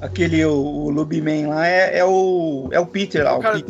aquele, 0.00 0.44
o, 0.44 0.54
o 0.54 0.90
Lubiman 0.90 1.48
lá 1.48 1.66
é, 1.66 1.98
é, 1.98 2.04
o, 2.04 2.68
é 2.70 2.78
o 2.78 2.86
Peter 2.86 3.24
lá, 3.24 3.34
o, 3.34 3.38
o 3.38 3.42
cara... 3.42 3.64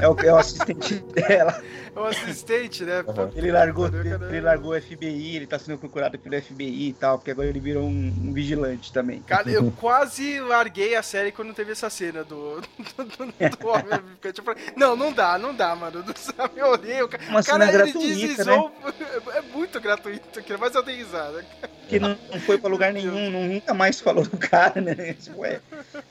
É 0.00 0.08
o, 0.08 0.16
é 0.20 0.32
o 0.32 0.36
assistente 0.36 0.94
dela. 1.14 1.62
É 1.94 1.98
o 1.98 2.04
assistente, 2.04 2.84
né? 2.84 3.04
Uhum. 3.06 3.30
Ele 3.34 3.52
largou, 3.52 3.86
ele 3.86 4.40
largou 4.40 4.72
o 4.72 4.80
FBI, 4.80 5.36
ele 5.36 5.46
tá 5.46 5.58
sendo 5.58 5.78
procurado 5.78 6.18
pelo 6.18 6.40
FBI 6.40 6.88
e 6.88 6.92
tal, 6.94 7.18
porque 7.18 7.30
agora 7.30 7.48
ele 7.48 7.60
virou 7.60 7.84
um, 7.84 8.14
um 8.24 8.32
vigilante 8.32 8.92
também. 8.92 9.20
Cara, 9.22 9.50
eu 9.50 9.70
quase 9.72 10.40
larguei 10.40 10.94
a 10.94 11.02
série 11.02 11.32
quando 11.32 11.52
teve 11.52 11.72
essa 11.72 11.90
cena 11.90 12.24
do, 12.24 12.60
do, 12.60 13.04
do, 13.04 13.26
do 13.26 13.68
homem 13.68 14.32
tipo, 14.32 14.54
Não, 14.76 14.96
não 14.96 15.12
dá, 15.12 15.38
não 15.38 15.54
dá, 15.54 15.76
mano. 15.76 16.02
Sabe, 16.16 16.60
eu 16.60 16.68
olhei, 16.68 17.02
o 17.02 17.08
cara, 17.08 17.22
Uma 17.28 17.42
cara 17.42 17.70
ele 17.70 17.92
deslizou. 17.92 18.72
Né? 18.84 18.92
É 19.34 19.40
muito 19.40 19.80
gratuito 19.80 20.22
mas 20.58 20.74
eu 20.74 20.82
dei 20.82 20.96
risada. 20.96 21.44
Que 21.88 21.98
não, 21.98 22.16
não 22.30 22.40
foi 22.40 22.58
pra 22.58 22.70
lugar 22.70 22.92
nenhum, 22.92 23.30
nunca 23.30 23.74
mais 23.74 24.00
falou 24.00 24.24
do 24.24 24.36
cara, 24.36 24.80
né? 24.80 25.16
Ué, 25.36 25.60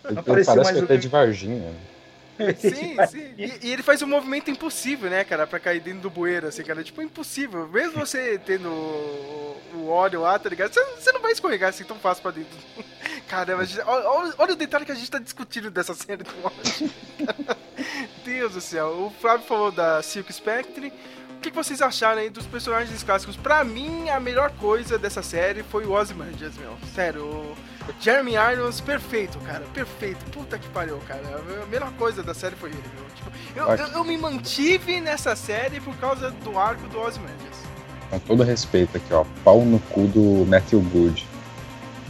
não 0.09 0.19
apareceu 0.19 0.55
mais. 0.55 0.67
Parece 0.67 0.85
que 0.85 0.93
é 0.93 0.97
de 0.97 1.07
Varginha. 1.07 1.73
Sim, 2.57 2.95
sim. 3.09 3.33
E, 3.37 3.67
e, 3.67 3.71
ele 3.71 3.83
faz 3.83 4.01
um 4.01 4.07
movimento 4.07 4.49
impossível, 4.49 5.09
né, 5.09 5.23
cara, 5.23 5.45
pra 5.45 5.59
cair 5.59 5.79
dentro 5.79 6.01
do 6.01 6.09
bueiro, 6.09 6.47
assim, 6.47 6.63
cara. 6.63 6.83
Tipo, 6.83 7.01
impossível. 7.01 7.67
Mesmo 7.67 7.99
você 7.99 8.39
tendo 8.39 8.69
o, 8.69 9.61
o 9.75 9.87
óleo 9.89 10.21
lá, 10.21 10.37
tá 10.37 10.49
ligado? 10.49 10.73
Você, 10.73 10.83
você, 10.83 11.11
não 11.11 11.21
vai 11.21 11.31
escorregar 11.31 11.69
assim 11.69 11.83
tão 11.83 11.97
fácil 11.97 12.21
pra 12.21 12.31
dentro. 12.31 12.57
Caramba, 13.27 13.65
gente, 13.65 13.81
olha, 13.81 14.33
olha, 14.37 14.53
o 14.53 14.55
detalhe 14.55 14.85
que 14.85 14.91
a 14.91 14.95
gente 14.95 15.09
tá 15.09 15.19
discutindo 15.19 15.69
dessa 15.69 15.93
cena 15.95 16.23
do 16.23 16.31
óleo. 16.43 16.91
Deus 18.23 18.53
do 18.53 18.61
céu. 18.61 18.87
O 18.87 19.13
Flávio 19.19 19.45
falou 19.45 19.71
da 19.71 20.01
Silk 20.01 20.31
Spectre. 20.31 20.93
O 21.37 21.41
que 21.41 21.49
vocês 21.49 21.81
acharam 21.81 22.21
aí 22.21 22.29
dos 22.29 22.45
personagens 22.45 23.01
clássicos? 23.01 23.35
Pra 23.35 23.63
mim, 23.63 24.09
a 24.09 24.19
melhor 24.19 24.51
coisa 24.57 24.99
dessa 24.99 25.23
série 25.23 25.63
foi 25.63 25.85
o 25.85 25.91
Ozymandias, 25.91 26.55
meu. 26.55 26.77
Sério, 26.93 27.23
o 27.23 27.57
Jeremy 27.99 28.33
Irons, 28.33 28.81
perfeito, 28.81 29.37
cara. 29.39 29.63
Perfeito. 29.73 30.23
Puta 30.31 30.57
que 30.57 30.67
pariu, 30.69 30.99
cara. 31.07 31.21
A 31.61 31.65
melhor 31.67 31.91
coisa 31.93 32.23
da 32.23 32.33
série 32.33 32.55
foi 32.55 32.69
ele, 32.69 32.83
meu. 32.95 33.05
Tipo, 33.15 33.31
eu, 33.55 33.85
eu, 33.85 33.93
eu, 33.93 34.03
me 34.03 34.17
mantive 34.17 34.99
nessa 35.01 35.35
série 35.35 35.79
por 35.79 35.95
causa 35.97 36.31
do 36.31 36.57
arco 36.57 36.87
do 36.87 36.99
Ozymandias. 36.99 37.61
Com 38.09 38.19
todo 38.19 38.43
respeito 38.43 38.97
aqui, 38.97 39.13
ó. 39.13 39.25
Pau 39.43 39.63
no 39.63 39.79
cu 39.79 40.07
do 40.07 40.45
Matthew 40.47 40.81
Good. 40.81 41.27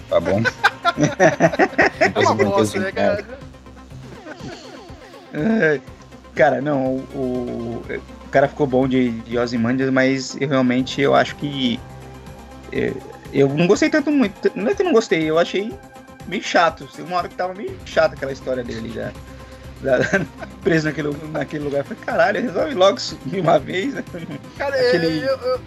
Tá 0.10 0.20
bom? 0.20 0.42
É 2.14 2.20
uma 2.20 2.36
bosta, 2.36 2.80
né, 2.80 2.92
cara? 2.92 3.26
É, 5.34 5.80
cara, 6.36 6.62
não, 6.62 6.96
o, 6.96 7.08
o, 7.16 7.84
o 8.26 8.30
cara 8.30 8.48
ficou 8.48 8.68
bom 8.68 8.88
de, 8.88 9.12
de 9.22 9.38
Ozymandias, 9.38 9.90
mas 9.90 10.36
eu 10.40 10.50
realmente 10.50 11.02
eu 11.02 11.16
acho 11.16 11.36
que 11.36 11.80
é, 12.72 12.94
eu 13.34 13.50
não 13.50 13.68
gostei 13.68 13.90
tanto 13.90 14.12
muito. 14.12 14.52
Não 14.56 14.70
é 14.72 14.76
que 14.76 14.82
eu 14.82 14.86
não 14.86 14.94
gostei, 14.94 15.30
eu 15.30 15.38
achei 15.40 15.74
meio 16.28 16.44
chato. 16.44 16.88
Tem 16.96 17.04
uma 17.06 17.18
hora 17.18 17.28
que 17.30 17.36
tava 17.36 17.54
meio 17.54 17.78
chata 17.86 18.16
aquela 18.16 18.32
história 18.32 18.64
dele 18.64 18.92
já. 18.94 19.12
da- 19.82 19.98
preso 20.64 20.88
naquele, 20.88 21.10
naquele 21.32 21.64
lugar. 21.64 21.80
Eu 21.80 21.86
falei, 21.86 22.04
caralho, 22.06 22.42
resolve 22.42 22.74
logo 22.76 23.00
de 23.26 23.40
uma 23.40 23.58
vez, 23.60 23.94
né? 23.96 24.04
Cara, 24.58 24.76
Aquele- 24.76 25.20
eu- 25.24 25.38
eu- 25.38 25.62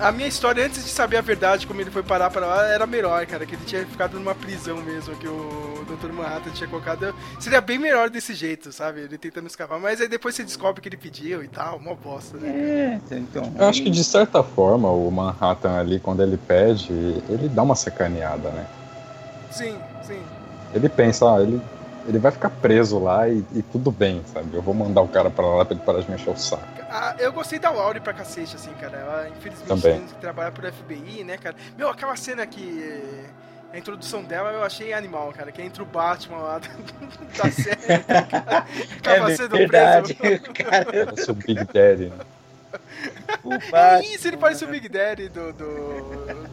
a 0.00 0.12
minha 0.12 0.28
história, 0.28 0.64
antes 0.64 0.84
de 0.84 0.90
saber 0.90 1.16
a 1.16 1.20
verdade, 1.20 1.66
como 1.66 1.80
ele 1.80 1.90
foi 1.90 2.02
parar 2.02 2.30
pra 2.30 2.46
lá, 2.46 2.66
era 2.66 2.86
melhor, 2.86 3.24
cara. 3.26 3.44
Que 3.44 3.54
ele 3.54 3.64
tinha 3.64 3.84
ficado 3.86 4.18
numa 4.18 4.34
prisão 4.34 4.78
mesmo, 4.78 5.14
que 5.16 5.26
o 5.26 5.84
Dr. 5.88 6.12
Manhattan 6.12 6.50
tinha 6.50 6.68
colocado. 6.68 7.14
Seria 7.40 7.60
bem 7.60 7.78
melhor 7.78 8.08
desse 8.10 8.34
jeito, 8.34 8.72
sabe? 8.72 9.00
Ele 9.00 9.18
tentando 9.18 9.46
escapar. 9.46 9.78
Mas 9.78 10.00
aí 10.00 10.08
depois 10.08 10.34
você 10.34 10.44
descobre 10.44 10.80
que 10.80 10.88
ele 10.88 10.96
pediu 10.96 11.42
e 11.42 11.48
tal, 11.48 11.78
uma 11.78 11.94
bosta, 11.94 12.36
né? 12.38 13.00
É, 13.10 13.14
então. 13.14 13.52
Eu 13.58 13.68
acho 13.68 13.82
que 13.82 13.90
de 13.90 14.04
certa 14.04 14.42
forma 14.42 14.90
o 14.90 15.10
Manhattan 15.10 15.78
ali, 15.78 15.98
quando 15.98 16.22
ele 16.22 16.36
pede, 16.36 16.92
ele 17.28 17.48
dá 17.48 17.62
uma 17.62 17.74
sacaneada, 17.74 18.50
né? 18.50 18.66
Sim, 19.50 19.76
sim. 20.06 20.20
Ele 20.74 20.88
pensa, 20.88 21.34
ah, 21.34 21.42
ele, 21.42 21.60
ele 22.06 22.18
vai 22.18 22.30
ficar 22.30 22.50
preso 22.50 22.98
lá 22.98 23.28
e, 23.28 23.44
e 23.54 23.62
tudo 23.62 23.90
bem, 23.90 24.22
sabe? 24.32 24.54
Eu 24.54 24.62
vou 24.62 24.74
mandar 24.74 25.00
o 25.00 25.08
cara 25.08 25.30
pra 25.30 25.46
lá 25.46 25.64
pra 25.64 25.74
ele 25.74 25.84
parar 25.84 26.00
de 26.00 26.10
mexer 26.10 26.30
o 26.30 26.36
saco. 26.36 26.77
Ah, 26.90 27.14
eu 27.18 27.32
gostei 27.32 27.58
da 27.58 27.70
Laurie 27.70 28.00
pra 28.00 28.12
cacete, 28.14 28.56
assim, 28.56 28.72
cara. 28.74 28.96
Ela, 28.96 29.28
infelizmente, 29.28 29.68
Também. 29.68 30.06
que 30.06 30.14
trabalhar 30.14 30.50
pro 30.52 30.72
FBI, 30.72 31.22
né, 31.24 31.36
cara? 31.36 31.54
Meu, 31.76 31.88
aquela 31.88 32.16
cena 32.16 32.46
que. 32.46 32.82
eh, 32.82 33.30
A 33.74 33.78
introdução 33.78 34.22
dela 34.24 34.50
eu 34.52 34.62
achei 34.64 34.94
animal, 34.94 35.30
cara. 35.32 35.52
Que 35.52 35.60
entra 35.60 35.82
o 35.82 35.86
Batman 35.86 36.38
lá 36.38 36.58
da, 37.36 37.50
série. 37.50 37.78
Acaba 38.98 39.30
É 39.30 39.36
sendo 39.36 39.56
verdade, 39.56 40.14
preso. 40.14 40.42
cara. 40.54 40.86
Parece 40.86 41.30
o 41.30 41.34
Big 41.34 41.64
Daddy, 41.72 42.06
né? 42.06 42.24
O 43.44 43.52
É 43.54 43.58
Batman, 43.70 44.00
isso, 44.14 44.26
ele 44.28 44.36
parece 44.36 44.64
o 44.64 44.68
Big 44.68 44.88
Daddy 44.88 45.28
do. 45.28 45.52
do. 45.52 45.66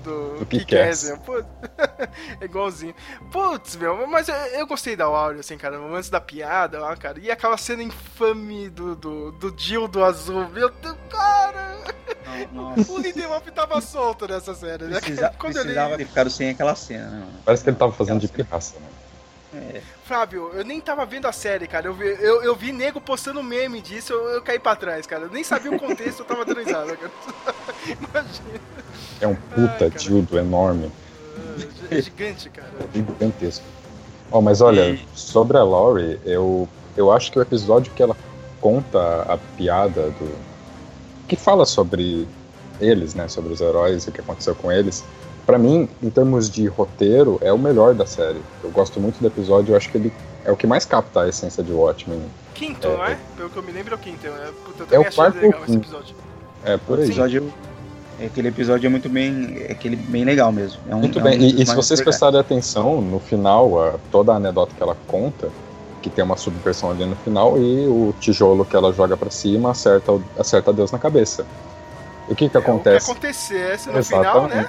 do, 0.03 0.39
Do 0.39 0.45
Kick-Ass. 0.45 1.17
Putz, 1.25 1.47
é 2.39 2.45
igualzinho. 2.45 2.93
Putz, 3.31 3.75
meu, 3.75 4.05
mas 4.07 4.27
eu, 4.27 4.35
eu 4.35 4.67
gostei 4.67 4.95
da 4.95 5.05
Áurea, 5.05 5.39
assim, 5.39 5.57
cara. 5.57 5.77
Antes 5.77 6.09
da 6.09 6.21
piada 6.21 6.79
lá, 6.79 6.95
cara. 6.95 7.19
E 7.19 7.29
aquela 7.31 7.57
cena 7.57 7.81
infame 7.83 8.69
do, 8.69 8.95
do, 8.95 9.31
do 9.33 9.51
Dildo 9.51 10.03
azul. 10.03 10.47
Meu 10.49 10.69
Deus, 10.69 10.97
cara! 11.09 11.75
Nossa, 12.51 12.91
O 12.91 12.97
Lindelof 12.99 13.49
tava 13.51 13.79
solto 13.81 14.27
nessa 14.27 14.53
série, 14.53 14.85
né? 14.85 14.99
precisa- 14.99 15.33
Quando 15.39 15.53
precisava 15.53 15.97
ter 15.97 16.05
ficado 16.05 16.29
sem 16.29 16.49
aquela 16.49 16.75
cena, 16.75 17.05
né? 17.09 17.19
mano? 17.19 17.31
Parece 17.45 17.63
que 17.63 17.69
ele 17.69 17.77
tava 17.77 17.91
fazendo 17.93 18.19
de 18.19 18.27
pirraça, 18.27 18.75
né? 19.53 19.81
Fábio, 20.07 20.51
eu 20.53 20.63
nem 20.63 20.79
tava 20.79 21.03
vendo 21.05 21.25
a 21.27 21.31
série, 21.31 21.67
cara. 21.67 21.87
Eu 21.87 21.93
vi, 21.95 22.05
eu, 22.05 22.43
eu 22.43 22.55
vi 22.55 22.71
nego 22.71 23.01
postando 23.01 23.41
meme 23.41 23.81
disso, 23.81 24.13
eu, 24.13 24.29
eu 24.29 24.41
caí 24.41 24.59
pra 24.59 24.75
trás, 24.75 25.07
cara. 25.07 25.23
Eu 25.23 25.31
nem 25.31 25.43
sabia 25.43 25.71
o 25.71 25.79
contexto, 25.79 26.19
eu 26.19 26.25
tava 26.25 26.45
dando 26.45 26.59
risada, 26.59 26.95
cara. 26.95 27.11
Imagina. 27.87 28.59
É 29.19 29.27
um 29.27 29.35
puta 29.35 29.85
Ai, 29.85 29.89
dildo 29.89 30.37
enorme, 30.37 30.91
É 31.89 31.99
gigante, 32.01 32.49
cara. 32.51 32.69
gigantesco. 32.93 33.65
Ó, 34.31 34.41
mas 34.41 34.61
olha, 34.61 34.89
E- 34.91 35.07
sobre 35.15 35.57
a 35.57 35.63
Laurie, 35.63 36.19
eu, 36.23 36.69
eu 36.95 37.11
acho 37.11 37.31
que 37.31 37.39
o 37.39 37.41
episódio 37.41 37.91
que 37.93 38.03
ela 38.03 38.15
conta 38.61 39.23
a 39.23 39.37
piada 39.57 40.11
do. 40.11 40.35
que 41.27 41.35
fala 41.35 41.65
sobre 41.65 42.27
eles, 42.79 43.15
né? 43.15 43.27
Sobre 43.27 43.51
os 43.53 43.59
heróis 43.61 44.05
e 44.05 44.09
o 44.09 44.11
que 44.11 44.21
aconteceu 44.21 44.53
com 44.53 44.71
eles. 44.71 45.03
Pra 45.45 45.57
mim, 45.59 45.87
em 46.01 46.09
termos 46.09 46.49
de 46.49 46.65
roteiro, 46.67 47.37
é 47.41 47.53
o 47.53 47.57
melhor 47.57 47.93
da 47.93 48.05
série. 48.05 48.41
Eu 48.63 48.71
gosto 48.71 48.99
muito 48.99 49.19
do 49.19 49.27
episódio, 49.27 49.73
eu 49.73 49.77
acho 49.77 49.89
que 49.91 49.97
ele 49.97 50.13
é 50.43 50.51
o 50.51 50.57
que 50.57 50.65
mais 50.65 50.85
capta 50.85 51.21
a 51.21 51.29
essência 51.29 51.63
de 51.63 51.71
Watchmen. 51.71 52.19
Quinto, 52.55 52.87
É, 52.87 52.97
não 52.97 53.05
é? 53.05 53.17
Pelo 53.37 53.49
que 53.49 53.57
eu 53.57 53.63
me 53.63 53.71
lembro, 53.71 53.93
é 53.93 53.95
o 53.95 53.99
quinto. 53.99 54.25
É, 54.25 54.29
puta, 54.29 54.79
eu 54.79 54.83
É 54.83 54.85
também 54.85 54.97
o 54.97 55.01
achei 55.01 55.11
quarto 55.15 55.35
legal 55.35 55.59
ou 55.59 55.65
esse 55.65 55.73
quinto? 55.73 55.87
episódio. 55.87 56.15
É, 56.63 56.77
por 56.77 56.97
O 56.97 57.01
aí. 57.01 57.07
episódio. 57.07 57.53
Aquele 58.25 58.47
episódio 58.47 58.87
é 58.87 58.89
muito 58.89 59.09
bem. 59.09 59.57
É 59.67 59.73
aquele 59.73 59.95
bem 59.97 60.23
legal 60.23 60.51
mesmo. 60.51 60.79
É 60.89 60.95
um, 60.95 60.99
Muito 60.99 61.19
é 61.19 61.21
um 61.21 61.25
bem, 61.25 61.39
e, 61.41 61.61
e 61.61 61.65
se 61.65 61.75
vocês 61.75 62.01
prestarem 62.01 62.39
atenção, 62.39 63.01
no 63.01 63.19
final, 63.19 63.79
a- 63.83 63.95
toda 64.11 64.31
a 64.31 64.37
anedota 64.37 64.73
que 64.75 64.81
ela 64.81 64.95
conta, 65.05 65.49
que 66.01 66.09
tem 66.09 66.23
uma 66.23 66.37
subversão 66.37 66.89
ali 66.91 67.05
no 67.05 67.15
final, 67.17 67.57
e 67.57 67.85
o 67.87 68.13
tijolo 68.19 68.63
que 68.63 68.75
ela 68.75 68.93
joga 68.93 69.17
pra 69.17 69.29
cima 69.29 69.71
acerta, 69.71 70.17
acerta 70.39 70.71
Deus 70.71 70.91
na 70.91 70.97
cabeça. 70.97 71.45
E 72.27 72.33
o 72.33 72.35
que 72.35 72.49
que 72.49 72.57
É, 72.57 72.59
o 72.59 72.63
que 72.63 72.69
acontece? 72.69 73.11
acontecesse 73.11 73.89
no 73.89 74.03
final, 74.03 74.47
né? 74.47 74.67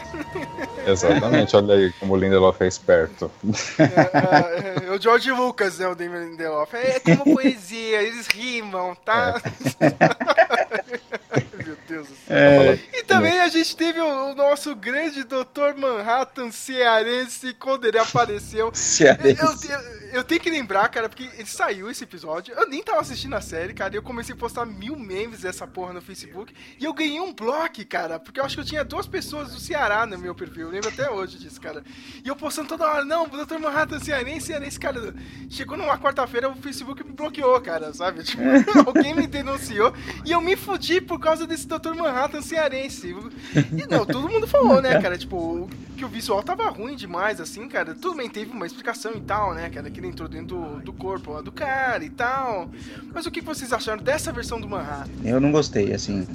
Exatamente, 0.87 1.57
olha 1.57 1.75
aí 1.75 1.93
como 1.95 2.15
o 2.15 2.17
Lindelof 2.17 2.61
é 2.63 2.67
esperto. 2.69 3.31
É, 3.79 4.85
é, 4.85 4.87
é, 4.87 4.91
o 4.91 5.01
George 5.01 5.31
Lucas, 5.33 5.79
né? 5.79 5.89
O 5.89 5.95
Damon 5.95 6.25
Lindelof. 6.31 6.75
É, 6.75 7.01
como 7.01 7.35
poesia, 7.35 8.03
eles 8.03 8.27
rimam, 8.29 8.95
tá? 9.05 9.41
Meu 11.65 11.77
Deus 11.89 12.09
do 12.09 12.15
céu. 12.15 12.16
É, 12.29 12.79
E 12.93 13.03
também 13.05 13.39
a 13.41 13.49
gente 13.49 13.77
teve 13.77 14.01
o, 14.01 14.31
o 14.33 14.35
nosso 14.35 14.75
grande 14.75 15.23
Dr. 15.25 15.77
Manhattan 15.77 16.51
cearense 16.51 17.55
quando 17.55 17.87
ele 17.87 17.99
apareceu. 17.99 18.71
se 18.75 19.05
Eu, 19.05 19.11
é 19.11 19.31
eu- 19.33 19.97
eu 20.13 20.25
tenho 20.25 20.41
que 20.41 20.49
lembrar, 20.51 20.89
cara, 20.89 21.09
porque 21.09 21.29
ele 21.37 21.47
saiu 21.47 21.91
esse 21.91 22.05
episódio. 22.05 22.55
Eu 22.55 22.69
nem 22.69 22.83
tava 22.83 23.01
assistindo 23.01 23.35
a 23.35 23.41
série, 23.41 23.75
cara. 23.75 23.95
E 23.95 23.99
eu 23.99 24.03
comecei 24.03 24.35
a 24.35 24.39
postar 24.39 24.65
mil 24.65 24.97
memes 24.97 25.41
dessa 25.41 25.67
porra 25.67 25.93
no 25.93 26.01
Facebook. 26.01 26.55
E 26.79 26.85
eu 26.85 26.93
ganhei 26.95 27.21
um 27.21 27.33
bloco, 27.35 27.85
cara. 27.87 28.19
Porque 28.19 28.41
eu 28.41 28.45
acho 28.45 28.55
que 28.57 28.61
eu 28.61 28.65
tinha 28.67 28.85
duas 28.85 29.07
pessoas 29.07 29.53
do 29.53 29.61
Ceará 29.61 30.07
no 30.07 30.17
meu 30.19 30.35
perfil. 30.35 30.63
Eu 30.69 30.71
lembro 30.71 30.89
até 30.89 31.11
hoje 31.11 31.39
disso, 31.39 31.61
cara. 31.61 31.85
E 32.25 32.29
eu 32.29 32.35
postando 32.37 32.69
toda 32.69 32.87
hora, 32.87 33.05
não, 33.05 33.29
Dr. 33.29 33.59
Manhattan 33.59 33.99
cearense, 34.01 34.47
cearense, 34.47 34.81
cara. 34.81 35.15
Chegou 35.51 35.77
numa 35.77 35.99
quarta-feira, 35.99 36.49
o 36.49 36.57
Facebook 36.57 37.05
me 37.05 37.13
bloqueou, 37.13 37.61
cara, 37.61 37.93
sabe? 37.93 38.23
Tipo, 38.25 38.43
alguém 38.87 39.15
me 39.15 39.27
denunciou. 39.27 39.93
E 40.25 40.33
eu 40.33 40.41
me 40.41 40.57
fudi 40.57 41.01
por 41.01 41.21
causa 41.21 41.47
desse 41.47 41.67
Dr. 41.67 41.95
Manhattan 41.95 42.16
cearense. 42.43 43.15
E 43.55 43.87
não, 43.89 44.05
todo 44.07 44.29
mundo 44.29 44.47
falou, 44.47 44.81
né, 44.81 45.01
cara? 45.01 45.17
Tipo, 45.17 45.69
que 45.97 46.05
o 46.05 46.09
visual 46.09 46.43
tava 46.43 46.69
ruim 46.69 46.97
demais, 46.97 47.41
assim, 47.41 47.69
cara. 47.69 47.95
Tudo 47.95 48.17
bem, 48.17 48.29
teve 48.29 48.51
uma 48.51 48.67
explicação 48.67 49.13
e 49.15 49.21
tal, 49.21 49.55
né, 49.55 49.69
cara? 49.71 49.91
Que 49.91 50.01
ele 50.01 50.09
entrou 50.09 50.29
dentro 50.29 50.57
do, 50.57 50.81
do 50.81 50.93
corpo 50.93 51.33
lá 51.33 51.41
do 51.41 51.53
cara 51.53 52.05
e 52.05 52.11
tal. 52.11 52.71
Mas 53.15 53.27
o 53.27 53.31
que 53.31 53.41
vocês 53.41 53.73
acharam 53.73 54.03
dessa 54.03 54.33
versão 54.33 54.61
do 54.61 54.69
Manhattan? 54.69 55.11
Eu 55.25 55.41
não 55.41 55.53
gostei, 55.53 55.93
assim. 55.93 56.27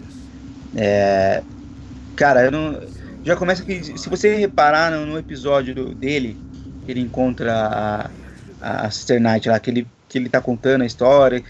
É, 0.75 1.43
Cara, 2.15 2.43
eu 2.45 2.51
não. 2.51 2.81
Já 3.23 3.35
começa 3.35 3.63
que. 3.63 3.97
Se 3.97 4.09
você 4.09 4.35
reparar 4.35 4.91
no, 4.91 5.17
episódio 5.17 5.73
do- 5.73 5.95
dele, 5.95 6.37
ele 6.87 6.99
encontra 6.99 8.09
a, 8.61 8.85
a 8.85 8.91
Sister 8.91 9.19
Knight 9.19 9.47
lá, 9.49 9.59
que 9.59 9.69
ele, 9.69 9.87
que 10.09 10.17
ele 10.17 10.29
tá 10.29 10.41
contando 10.41 10.81
a 10.81 10.85
história. 10.85 11.43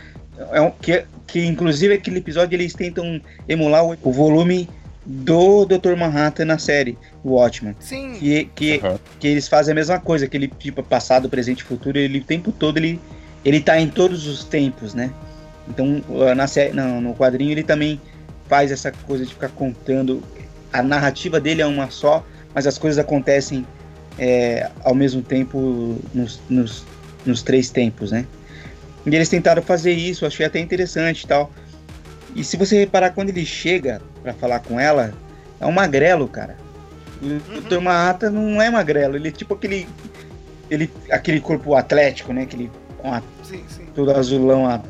É 0.51 0.61
um, 0.61 0.71
que, 0.71 1.05
que 1.31 1.45
inclusive 1.45 1.93
aquele 1.93 2.17
episódio 2.17 2.57
eles 2.57 2.73
tentam 2.73 3.21
emular 3.47 3.85
o, 3.85 3.97
o 4.03 4.11
volume 4.11 4.67
do 5.05 5.65
Dr. 5.65 5.95
Manhattan 5.97 6.43
na 6.43 6.57
série, 6.57 6.97
o 7.23 7.31
Watchmen. 7.31 7.73
Sim, 7.79 8.13
Que, 8.13 8.45
que, 8.53 8.81
Aham. 8.83 8.99
que 9.17 9.27
eles 9.29 9.47
fazem 9.47 9.71
a 9.71 9.75
mesma 9.75 9.97
coisa, 9.97 10.27
que 10.27 10.35
ele, 10.35 10.49
tipo, 10.49 10.83
passado, 10.83 11.29
presente 11.29 11.61
e 11.61 11.63
futuro, 11.63 11.97
ele 11.97 12.19
o 12.19 12.23
tempo 12.23 12.51
todo 12.51 12.77
ele, 12.77 12.99
ele 13.45 13.61
tá 13.61 13.79
em 13.79 13.87
todos 13.87 14.27
os 14.27 14.43
tempos, 14.43 14.93
né? 14.93 15.09
Então, 15.69 16.03
uh, 16.09 16.35
na 16.35 16.47
série, 16.47 16.73
no, 16.73 16.99
no 16.99 17.15
quadrinho 17.15 17.51
ele 17.51 17.63
também 17.63 17.99
faz 18.49 18.69
essa 18.69 18.91
coisa 18.91 19.25
de 19.25 19.33
ficar 19.33 19.49
contando. 19.49 20.21
A 20.73 20.83
narrativa 20.83 21.39
dele 21.39 21.61
é 21.61 21.65
uma 21.65 21.89
só, 21.89 22.25
mas 22.53 22.67
as 22.67 22.77
coisas 22.77 22.99
acontecem 22.99 23.65
é, 24.19 24.69
ao 24.83 24.93
mesmo 24.93 25.21
tempo 25.21 25.97
nos, 26.13 26.41
nos, 26.49 26.83
nos 27.25 27.41
três 27.41 27.69
tempos, 27.69 28.11
né? 28.11 28.25
E 29.05 29.15
eles 29.15 29.29
tentaram 29.29 29.61
fazer 29.61 29.91
isso, 29.93 30.25
achei 30.25 30.45
até 30.45 30.59
interessante 30.59 31.23
e 31.23 31.27
tal. 31.27 31.51
E 32.35 32.43
se 32.43 32.55
você 32.55 32.79
reparar, 32.79 33.11
quando 33.11 33.29
ele 33.29 33.45
chega 33.45 34.01
pra 34.21 34.33
falar 34.33 34.59
com 34.59 34.79
ela, 34.79 35.13
é 35.59 35.65
um 35.65 35.71
magrelo, 35.71 36.27
cara. 36.27 36.55
O 37.21 37.61
Dr. 37.61 37.79
Manhattan 37.81 38.31
não 38.31 38.61
é 38.61 38.69
magrelo, 38.69 39.15
ele 39.15 39.27
é 39.27 39.31
tipo 39.31 39.53
aquele. 39.53 39.87
Ele, 40.69 40.89
aquele 41.09 41.39
corpo 41.41 41.75
atlético, 41.75 42.31
né? 42.31 42.43
Aquele 42.43 42.71
a, 43.03 43.21
sim, 43.43 43.63
sim. 43.67 43.85
todo 43.93 44.11
azulão 44.11 44.65
a- 44.65 44.81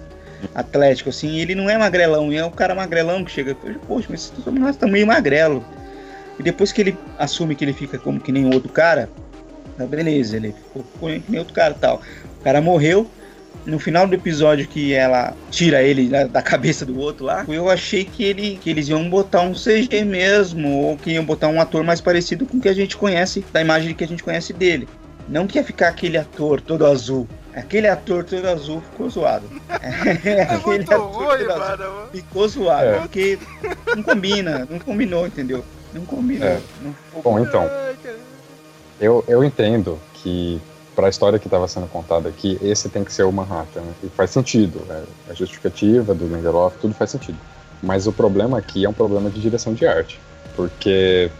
atlético, 0.53 1.09
assim. 1.09 1.39
Ele 1.39 1.55
não 1.55 1.69
é 1.69 1.77
magrelão, 1.77 2.31
e 2.31 2.37
é 2.37 2.45
o 2.45 2.51
cara 2.51 2.75
magrelão 2.75 3.23
que 3.25 3.31
chega. 3.31 3.55
Poxa, 3.87 4.07
mas 4.09 4.31
esse 4.35 4.41
Dr. 4.41 4.51
Manhattan 4.51 4.79
tá 4.79 4.87
meio 4.87 5.07
magrelo. 5.07 5.63
E 6.39 6.43
depois 6.43 6.71
que 6.71 6.81
ele 6.81 6.97
assume 7.17 7.55
que 7.55 7.65
ele 7.65 7.73
fica 7.73 7.97
como 7.97 8.19
que 8.19 8.31
nem 8.31 8.45
o 8.45 8.53
outro 8.53 8.71
cara, 8.71 9.09
tá 9.77 9.85
beleza, 9.85 10.37
ele 10.37 10.53
ficou 10.53 10.83
que 11.19 11.23
nem 11.29 11.39
outro 11.39 11.53
cara 11.53 11.73
e 11.75 11.79
tal. 11.79 12.01
O 12.39 12.43
cara 12.43 12.61
morreu. 12.61 13.09
No 13.65 13.77
final 13.77 14.07
do 14.07 14.15
episódio 14.15 14.67
que 14.67 14.93
ela 14.93 15.35
tira 15.51 15.83
ele 15.83 16.07
da, 16.09 16.23
da 16.25 16.41
cabeça 16.41 16.83
do 16.83 16.97
outro 16.99 17.25
lá, 17.25 17.45
eu 17.47 17.69
achei 17.69 18.03
que, 18.03 18.23
ele, 18.23 18.57
que 18.61 18.69
eles 18.69 18.87
iam 18.87 19.07
botar 19.07 19.41
um 19.41 19.53
CG 19.53 20.03
mesmo, 20.03 20.67
ou 20.81 20.97
que 20.97 21.11
iam 21.11 21.23
botar 21.23 21.47
um 21.47 21.61
ator 21.61 21.83
mais 21.83 22.01
parecido 22.01 22.45
com 22.45 22.57
o 22.57 22.61
que 22.61 22.69
a 22.69 22.73
gente 22.73 22.97
conhece, 22.97 23.45
da 23.53 23.61
imagem 23.61 23.93
que 23.93 24.03
a 24.03 24.07
gente 24.07 24.23
conhece 24.23 24.51
dele. 24.51 24.87
Não 25.29 25.45
que 25.45 25.59
ia 25.59 25.63
ficar 25.63 25.89
aquele 25.89 26.17
ator 26.17 26.59
todo 26.59 26.85
azul. 26.85 27.27
Aquele 27.53 27.87
ator 27.87 28.23
todo 28.23 28.45
azul 28.47 28.81
ficou 28.91 29.09
zoado. 29.09 29.45
É 30.25 30.41
Aquele 30.41 30.77
muito 30.77 30.91
ator 30.93 31.11
ruim, 31.11 31.37
todo 31.37 31.51
azul 31.51 31.77
mano. 31.77 32.07
Ficou 32.11 32.47
zoado, 32.47 32.85
É. 32.87 32.99
porque 32.99 33.37
não 33.95 34.01
combina, 34.03 34.67
não 34.69 34.79
combinou, 34.79 35.27
entendeu? 35.27 35.63
Não 35.93 36.03
combinou. 36.05 36.47
É. 36.47 36.59
Não 36.81 36.93
ficou 36.93 37.21
Bom, 37.21 37.39
então, 37.39 37.69
eu, 38.99 39.23
eu 39.27 39.43
entendo 39.43 39.99
que 40.15 40.59
para 40.95 41.07
a 41.07 41.09
história 41.09 41.39
que 41.39 41.47
estava 41.47 41.67
sendo 41.67 41.87
contada 41.87 42.27
aqui, 42.29 42.57
esse 42.61 42.89
tem 42.89 43.03
que 43.03 43.13
ser 43.13 43.23
o 43.23 43.31
Manhattan. 43.31 43.81
né? 43.81 43.93
E 44.03 44.09
faz 44.09 44.31
sentido, 44.31 44.81
né? 44.87 45.03
a 45.29 45.33
justificativa 45.33 46.13
do 46.13 46.25
Lindelof, 46.27 46.75
tudo 46.79 46.93
faz 46.93 47.11
sentido. 47.11 47.37
Mas 47.81 48.07
o 48.07 48.13
problema 48.13 48.57
aqui 48.57 48.85
é 48.85 48.89
um 48.89 48.93
problema 48.93 49.29
de 49.29 49.41
direção 49.41 49.73
de 49.73 49.85
arte, 49.87 50.19
porque 50.55 51.31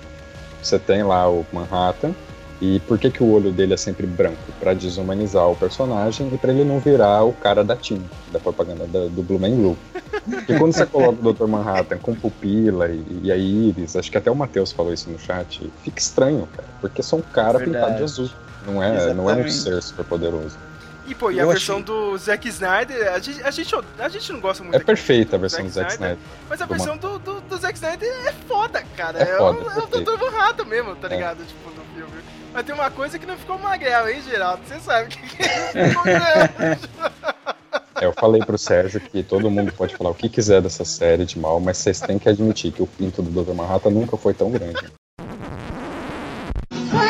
você 0.62 0.80
tem 0.80 1.04
lá 1.04 1.30
o 1.30 1.46
Manhattan 1.52 2.14
e 2.62 2.80
por 2.82 2.98
que, 2.98 3.12
que 3.12 3.22
o 3.24 3.32
olho 3.32 3.52
dele 3.52 3.74
é 3.74 3.78
sempre 3.78 4.08
branco? 4.08 4.38
Para 4.60 4.74
desumanizar 4.74 5.48
o 5.50 5.56
personagem 5.56 6.30
e 6.34 6.38
para 6.38 6.52
ele 6.52 6.64
não 6.64 6.80
virar 6.80 7.24
o 7.24 7.34
cara 7.34 7.64
da 7.64 7.76
Tim, 7.76 8.02
da 8.32 8.40
propaganda 8.40 8.86
da- 8.88 9.08
do 9.08 9.22
Blue 9.24 9.40
Man 9.40 9.56
Blue. 9.56 9.78
Porque 10.24 10.58
quando 10.58 10.72
você 10.72 10.86
coloca 10.86 11.20
o 11.28 11.34
Dr. 11.34 11.48
Manhattan 11.48 11.98
com 11.98 12.14
pupila 12.14 12.88
e, 12.88 13.22
e 13.24 13.32
a 13.32 13.36
íris, 13.38 13.96
acho 13.96 14.10
que 14.12 14.18
até 14.18 14.30
o 14.30 14.36
Matheus 14.36 14.72
falou 14.72 14.94
isso 14.94 15.10
no 15.10 15.18
chat, 15.18 15.72
fica 15.84 16.00
estranho, 16.00 16.48
cara, 16.56 16.68
porque 16.80 17.02
é 17.02 17.04
só 17.04 17.16
um 17.18 17.22
cara 17.22 17.58
Verdade. 17.58 17.72
pintado 17.72 17.98
de 17.98 18.04
azul. 18.04 18.30
Não 18.66 18.82
é, 18.84 19.14
não 19.14 19.30
é 19.30 19.34
um 19.36 19.50
ser 19.50 19.82
super 19.82 20.06
poderoso. 20.06 20.58
E, 21.08 21.16
pô, 21.16 21.32
e 21.32 21.40
a 21.40 21.44
Eu 21.44 21.48
versão 21.50 21.76
achei- 21.78 21.86
do 21.86 22.18
Zack 22.18 22.48
Snyder, 22.48 23.12
a 23.12 23.20
gente, 23.20 23.44
a 23.44 23.52
gente, 23.52 23.76
a 24.00 24.08
gente 24.10 24.32
não 24.32 24.40
gosta 24.40 24.64
muito 24.64 24.76
É 24.76 24.80
perfeita 24.80 25.36
a 25.36 25.40
versão 25.40 25.64
do 25.66 25.70
Zack 25.72 25.94
Snyder. 25.94 26.18
Mas 26.48 26.62
a 26.62 26.66
Do 26.66 26.70
versão 26.74 26.96
do, 26.98 27.18
do, 27.20 27.42
do 27.42 27.58
Zack 27.58 27.74
Snyder 27.74 28.08
é 28.28 28.32
foda, 28.48 28.84
cara. 28.96 29.20
É 29.20 29.26
foda, 29.38 29.60
o, 29.60 29.72
é 29.72 29.84
o. 29.84 29.88
Dr. 29.88 30.18
Manhattan 30.20 30.66
mesmo, 30.66 30.96
tá 30.96 31.08
É. 31.08 31.10
ligado? 31.16 31.44
Tipo, 31.46 31.72
do 31.72 31.82
filme. 31.96 32.22
Mas 32.54 32.66
tem 32.66 32.76
uma 32.76 32.92
coisa 32.92 33.18
que 33.18 33.26
não 33.26 33.36
ficou 33.38 33.58
magrelo, 33.58 34.10
hein, 34.10 34.22
Geraldo? 34.22 34.62
Você 34.68 34.80
sabe 34.80 35.06
o 35.08 35.10
que, 35.10 35.36
que 35.38 35.44
é 35.44 35.90
ficou. 35.90 36.04
É, 36.08 38.06
eu 38.06 38.14
falei 38.14 38.42
pro 38.44 38.58
Sérgio 38.58 39.00
que 39.02 39.24
todo 39.24 39.50
mundo 39.50 39.72
pode 39.74 39.96
falar 39.96 40.10
o 40.12 40.16
que 40.16 40.28
quiser 40.30 40.62
dessa 40.62 40.84
série 40.86 41.26
de 41.26 41.38
mal, 41.40 41.60
mas 41.60 41.78
vocês 41.78 42.00
têm 42.00 42.18
que 42.20 42.28
admitir 42.30 42.72
que 42.72 42.82
o 42.82 42.88
pinto 42.88 43.22
do 43.22 43.44
Dr. 43.44 43.54
Manhattan 43.54 43.90
nunca 43.90 44.18
foi 44.18 44.34
tão 44.34 44.50
grande. 44.52 44.92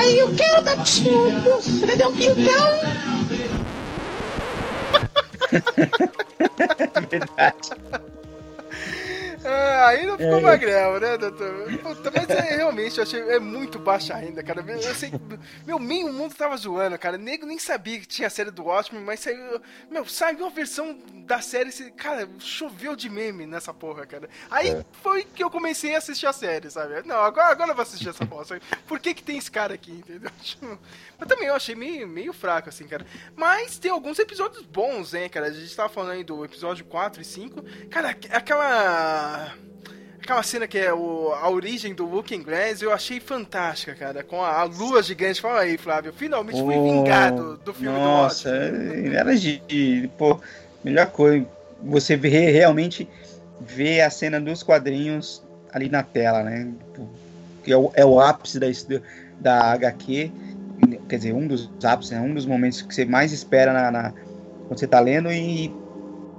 Ai, 0.02 0.20
eu 0.20 0.34
quero 0.34 0.64
dar 0.64 0.78
tudo. 0.78 1.86
Cadê 1.86 2.04
o 2.06 2.12
quintão? 2.14 2.80
verdade. 7.08 7.70
Ah, 9.44 9.88
aí 9.88 10.06
não 10.06 10.18
ficou 10.18 10.38
É. 10.38 10.42
magrelo, 10.42 11.00
né, 11.00 11.18
doutor? 11.18 11.78
Puta, 11.80 12.12
mas 12.12 12.30
é, 12.30 12.56
realmente, 12.56 12.98
eu 12.98 13.04
achei 13.04 13.22
é 13.22 13.40
muito 13.40 13.80
baixa 13.80 14.14
ainda, 14.16 14.44
cara. 14.44 14.64
Eu 14.68 14.96
sei, 14.96 15.12
meu, 15.66 15.80
meio 15.80 16.12
mundo 16.14 16.36
tava 16.36 16.56
zoando, 16.58 16.98
cara. 17.00 17.18
Nego 17.18 17.46
nem 17.46 17.58
sabia 17.58 18.00
que 18.00 18.06
tinha 18.08 18.28
a 18.28 18.32
série 18.32 18.52
do 18.52 18.64
Watchmen, 18.66 19.04
mas 19.04 19.20
saiu, 19.22 19.62
meu, 19.90 20.06
saiu 20.06 20.38
uma 20.40 20.50
versão 20.50 20.98
da 21.26 21.42
série, 21.42 21.72
cara, 21.92 22.30
choveu 22.40 22.96
de 22.96 23.10
meme 23.10 23.46
nessa 23.46 23.74
porra, 23.74 24.06
cara. 24.06 24.30
Aí 24.50 24.70
É. 24.70 24.86
foi 25.02 25.24
que 25.24 25.44
eu 25.44 25.50
comecei 25.50 25.96
a 25.96 25.98
assistir 25.98 26.28
a 26.28 26.34
série, 26.34 26.70
sabe? 26.70 27.02
Não, 27.06 27.18
agora, 27.18 27.50
agora 27.50 27.72
eu 27.72 27.76
vou 27.76 27.84
assistir 27.84 28.10
essa 28.10 28.26
bosta. 28.26 28.62
Por 28.88 29.00
que 29.00 29.14
que 29.14 29.24
tem 29.24 29.38
esse 29.38 29.50
cara 29.50 29.74
aqui, 29.74 29.92
entendeu? 29.92 30.30
Mas 31.22 31.30
também 31.30 31.48
eu 31.48 31.54
achei 31.54 31.76
meio, 31.76 32.08
meio 32.08 32.34
fraco, 32.34 32.68
assim, 32.70 32.86
cara. 32.88 33.06
Mas 33.36 33.78
tem 33.78 33.92
alguns 33.92 34.18
episódios 34.18 34.66
bons, 34.66 35.12
né, 35.14 35.30
cara? 35.30 35.46
A 35.46 35.52
gente 35.52 35.76
tava 35.76 35.88
falando 35.88 36.14
aí 36.14 36.24
do 36.24 36.44
episódio 36.44 36.84
4 36.86 37.22
e 37.22 37.26
5. 37.26 37.64
Cara, 37.92 38.10
aqu- 38.10 38.28
aquela. 38.32 39.54
Aquela 40.20 40.44
cena 40.44 40.68
que 40.68 40.78
é 40.78 40.94
o, 40.94 41.32
a 41.34 41.50
origem 41.50 41.96
do 41.96 42.06
Looking 42.06 42.44
Glass, 42.44 42.82
eu 42.82 42.92
achei 42.92 43.20
fantástica, 43.20 43.94
cara. 43.96 44.24
Com 44.24 44.44
a, 44.44 44.60
a 44.62 44.64
lua 44.64 45.02
gigante. 45.04 45.40
Fala 45.42 45.62
aí, 45.62 45.78
Flávio. 45.78 46.12
Finalmente 46.14 46.60
fui 46.62 46.76
Oh, 46.76 46.84
vingado 46.84 47.58
do 47.58 47.74
filme 47.74 47.98
Nossa, 47.98 48.50
do 48.50 48.78
Watchmen. 48.78 49.16
era 49.16 49.36
de, 49.36 49.60
de- 49.68 50.10
pô, 50.18 50.40
melhor 50.84 51.08
coisa. 51.08 51.46
Você 51.84 52.16
vê 52.16 52.50
realmente 52.52 53.08
ver 53.60 54.02
a 54.02 54.10
cena 54.12 54.40
dos 54.42 54.62
quadrinhos 54.64 55.44
ali 55.72 55.88
na 55.90 56.02
tela, 56.04 56.44
né? 56.44 56.72
Que 57.64 57.72
é 57.74 57.78
o, 57.78 57.92
é 57.96 58.06
o 58.06 58.20
ápice 58.20 58.60
da, 58.60 58.68
da 59.40 59.72
HQ. 59.74 60.32
Quer 61.08 61.18
dizer, 61.18 61.34
um 61.34 61.48
dos 61.48 61.72
ápices, 61.84 62.12
né? 62.12 62.22
um 62.22 62.34
dos 62.34 62.46
momentos 62.46 62.82
que 62.82 62.94
você 62.94 63.06
mais 63.06 63.32
espera 63.32 63.74
na, 63.74 63.92
na- 63.92 64.14
quando 64.68 64.80
você 64.80 64.88
tá 64.88 65.00
lendo 65.00 65.32
e 65.32 65.78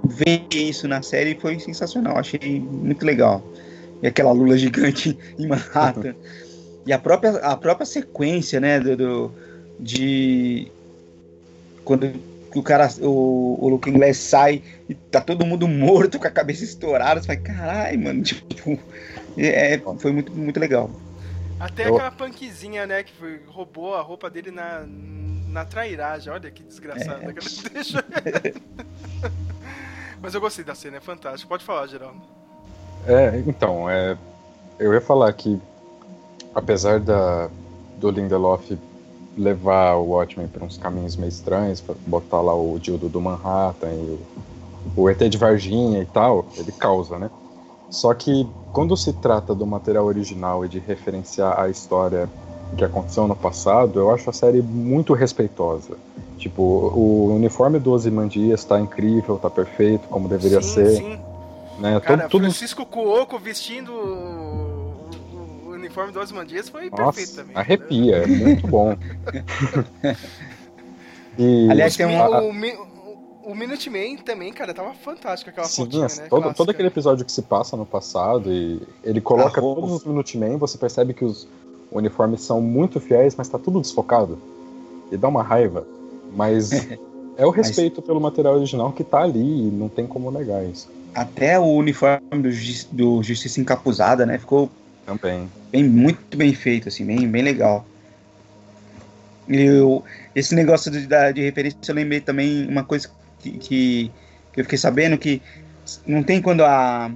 ver 0.07 0.47
isso 0.53 0.87
na 0.87 1.01
série 1.03 1.39
foi 1.39 1.59
sensacional. 1.59 2.17
Achei 2.17 2.39
muito 2.61 3.05
legal. 3.05 3.49
E 4.01 4.07
aquela 4.07 4.31
lula 4.33 4.57
gigante 4.57 5.19
em 5.39 5.47
Manhattan. 5.47 6.17
e 6.85 6.93
a 6.93 6.99
própria, 6.99 7.31
a 7.39 7.57
própria 7.57 7.85
sequência, 7.85 8.59
né? 8.59 8.79
do- 8.79 8.97
do 8.97 9.35
de 9.79 10.73
quando 11.83 12.23
o 12.55 12.63
cara, 12.63 12.87
o, 13.01 13.65
o 13.65 13.69
Looking 13.69 13.93
Glass 13.93 14.17
sai 14.17 14.63
e 14.87 14.93
tá 14.95 15.21
todo 15.21 15.45
mundo 15.45 15.67
morto 15.67 16.19
com 16.19 16.27
a 16.27 16.31
cabeça 16.31 16.63
estourada, 16.63 17.19
você 17.21 17.27
fala, 17.27 17.39
caralho, 17.39 17.99
mano, 17.99 18.21
tipo, 18.23 18.79
é, 19.37 19.79
foi 19.99 20.11
muito, 20.11 20.35
muito 20.35 20.59
legal. 20.59 20.91
Até 21.59 21.87
Eu- 21.87 21.95
aquela 21.95 22.11
punkzinha, 22.11 22.85
né, 22.85 23.03
que 23.03 23.13
roubou 23.47 23.95
a 23.95 24.01
roupa 24.01 24.29
dele 24.29 24.51
na, 24.51 24.83
na 25.47 25.65
trairagem. 25.65 26.31
Olha 26.31 26.51
que 26.51 26.63
desgraçado. 26.63 27.23
É. 27.23 27.33
Deixa... 27.71 28.03
Mas 30.21 30.33
eu 30.33 30.41
gostei 30.41 30.63
da 30.63 30.73
cena, 30.73 30.97
é 30.97 31.01
fantástico. 31.01 31.49
Pode 31.49 31.63
falar, 31.63 31.87
Geraldo. 31.87 32.21
É, 33.05 33.43
então, 33.45 33.89
é, 33.89 34.17
eu 34.79 34.93
ia 34.93 35.01
falar 35.01 35.31
que, 35.33 35.59
apesar 36.55 36.99
da, 36.99 37.49
do 37.97 38.09
Lindelof 38.09 38.77
levar 39.37 39.95
o 39.95 40.11
Watchmen 40.11 40.47
para 40.47 40.63
uns 40.63 40.77
caminhos 40.77 41.15
meio 41.15 41.29
estranhos, 41.29 41.83
botar 42.05 42.39
lá 42.39 42.53
o 42.53 42.77
Dildo 42.79 43.09
do 43.09 43.19
Manhattan 43.19 43.91
e 43.91 44.19
o, 44.95 44.95
o 44.95 45.09
ET 45.09 45.17
de 45.27 45.37
Varginha 45.37 46.01
e 46.01 46.05
tal, 46.05 46.45
ele 46.55 46.71
causa, 46.71 47.17
né? 47.17 47.29
Só 47.93 48.11
que 48.15 48.47
quando 48.71 48.97
se 48.97 49.13
trata 49.13 49.53
do 49.53 49.67
material 49.67 50.05
original 50.05 50.65
e 50.65 50.67
de 50.67 50.79
referenciar 50.79 51.59
a 51.59 51.69
história 51.69 52.27
que 52.75 52.83
aconteceu 52.83 53.27
no 53.27 53.35
passado, 53.35 53.99
eu 53.99 54.09
acho 54.09 54.27
a 54.31 54.33
série 54.33 54.63
muito 54.63 55.13
respeitosa. 55.13 55.95
Tipo, 56.39 56.63
o 56.63 57.35
uniforme 57.35 57.77
do 57.77 57.91
Ozymandias 57.91 58.65
tá 58.65 58.79
incrível, 58.79 59.37
tá 59.37 59.47
perfeito, 59.47 60.07
como 60.07 60.27
deveria 60.27 60.59
sim, 60.59 60.73
ser. 60.73 60.97
Sim. 60.97 61.19
Né? 61.79 61.99
Cara, 61.99 62.21
Tudo, 62.23 62.29
tudo 62.31 62.41
Francisco 62.45 62.83
Cuoco 62.83 63.37
vestindo 63.37 63.91
o, 63.91 64.95
o- 65.35 65.67
o 65.67 65.69
uniforme 65.73 66.11
do 66.11 66.19
Osmandias 66.19 66.69
foi 66.69 66.89
perfeito 66.89 67.29
Nossa, 67.29 67.35
também. 67.41 67.55
arrepia, 67.55 68.15
é 68.23 68.27
muito 68.27 68.67
bom. 68.67 68.97
e, 71.37 71.69
Aliás, 71.69 71.95
tem 71.95 72.07
uma- 72.07 72.41
o, 72.41 72.49
o, 72.49 72.92
o 73.45 73.55
Minuteman 73.55 74.17
também, 74.17 74.51
cara, 74.53 74.73
tava 74.73 74.93
fantástico 74.93 75.49
aquela 75.49 75.67
sim, 75.67 75.83
fotinha, 75.83 76.03
né? 76.03 76.27
todo, 76.29 76.41
clássica. 76.41 76.53
todo 76.53 76.69
aquele 76.71 76.87
episódio 76.87 77.25
que 77.25 77.31
se 77.31 77.41
passa 77.41 77.75
no 77.75 77.85
passado 77.85 78.51
e 78.51 78.81
ele 79.03 79.19
coloca 79.21 79.59
roupa. 79.59 79.81
todos 79.81 79.97
os 79.97 80.05
Minutemen, 80.05 80.57
você 80.57 80.77
percebe 80.77 81.13
que 81.13 81.25
os 81.25 81.47
uniformes 81.91 82.41
são 82.41 82.61
muito 82.61 82.99
fiéis, 82.99 83.35
mas 83.35 83.47
tá 83.47 83.59
tudo 83.59 83.81
desfocado. 83.81 84.37
E 85.11 85.17
dá 85.17 85.27
uma 85.27 85.43
raiva. 85.43 85.85
Mas 86.35 86.71
é 87.37 87.45
o 87.45 87.49
respeito 87.49 88.01
pelo 88.01 88.19
material 88.19 88.55
original 88.55 88.91
que 88.91 89.03
tá 89.03 89.21
ali 89.21 89.67
e 89.67 89.71
não 89.71 89.89
tem 89.89 90.07
como 90.07 90.31
negar 90.31 90.65
isso. 90.65 90.89
Até 91.13 91.59
o 91.59 91.65
uniforme 91.65 92.41
do, 92.41 92.51
Justi- 92.51 92.87
do 92.91 93.21
Justiça 93.21 93.59
Encapuzada, 93.61 94.25
né, 94.25 94.39
ficou 94.39 94.69
Também. 95.05 95.47
bem, 95.71 95.83
muito 95.83 96.35
bem 96.35 96.53
feito, 96.55 96.87
assim, 96.87 97.05
bem, 97.05 97.27
bem 97.29 97.43
legal. 97.43 97.85
E 99.47 99.61
eu, 99.61 100.03
esse 100.33 100.55
negócio 100.55 100.89
de, 100.89 101.05
de 101.05 101.41
referência, 101.41 101.77
eu 101.87 101.95
lembrei 101.95 102.21
também 102.21 102.67
uma 102.67 102.83
coisa 102.83 103.09
que, 103.43 103.57
que, 103.57 104.11
que 104.53 104.59
eu 104.61 104.63
fiquei 104.63 104.77
sabendo 104.77 105.17
que 105.17 105.41
não 106.07 106.23
tem 106.23 106.41
quando 106.41 106.63
a, 106.63 107.11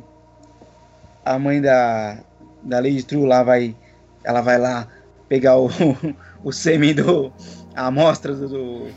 a 1.24 1.40
mãe 1.40 1.62
da, 1.62 2.20
da 2.62 2.80
Lady 2.80 3.04
True 3.04 3.26
lá 3.26 3.44
vai, 3.44 3.76
ela 4.24 4.42
vai 4.42 4.58
lá 4.58 4.88
pegar 5.30 5.58
o, 5.58 5.70
o 6.44 6.52
sêmen 6.52 6.94
do, 6.94 7.32
a 7.76 7.88
amostra 7.88 8.34
do, 8.36 8.48
do, 8.48 8.88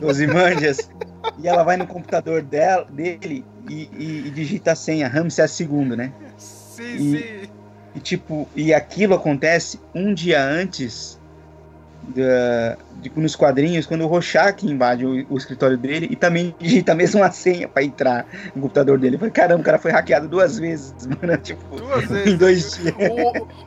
dos 0.00 0.20
Imandias 0.20 0.90
e 1.38 1.48
ela 1.48 1.62
vai 1.62 1.76
no 1.76 1.86
computador 1.86 2.42
dela, 2.42 2.84
dele 2.90 3.44
e, 3.68 3.88
e, 3.96 4.24
e 4.26 4.30
digita 4.30 4.72
a 4.72 4.76
senha, 4.76 5.08
Ramsés 5.08 5.58
II, 5.60 5.96
né? 5.96 6.12
Sim, 6.36 6.82
E- 6.82 6.98
sim. 6.98 7.52
E 7.94 8.00
tipo, 8.00 8.48
e 8.56 8.72
aquilo 8.72 9.14
acontece 9.14 9.78
um 9.94 10.14
dia 10.14 10.42
antes 10.42 11.20
da, 12.08 12.76
de, 13.00 13.10
nos 13.16 13.36
quadrinhos, 13.36 13.86
quando 13.86 14.02
o 14.02 14.06
Rorschach 14.06 14.66
invade 14.66 15.06
o, 15.06 15.26
o 15.30 15.36
escritório 15.36 15.76
dele 15.78 16.08
e 16.10 16.16
também 16.16 16.54
digita 16.58 16.92
a 16.92 16.94
mesma 16.94 17.30
senha 17.30 17.68
pra 17.68 17.82
entrar 17.82 18.26
no 18.54 18.62
computador 18.62 18.98
dele. 18.98 19.16
Falei, 19.18 19.32
caramba, 19.32 19.60
o 19.60 19.64
cara 19.64 19.78
foi 19.78 19.90
hackeado 19.92 20.28
duas 20.28 20.58
vezes, 20.58 20.94
mano. 21.06 21.36
Tipo, 21.38 21.76
Duas 21.76 22.04
em 22.04 22.06
vezes. 22.08 22.38
dois 22.38 22.76
dias. 22.78 22.94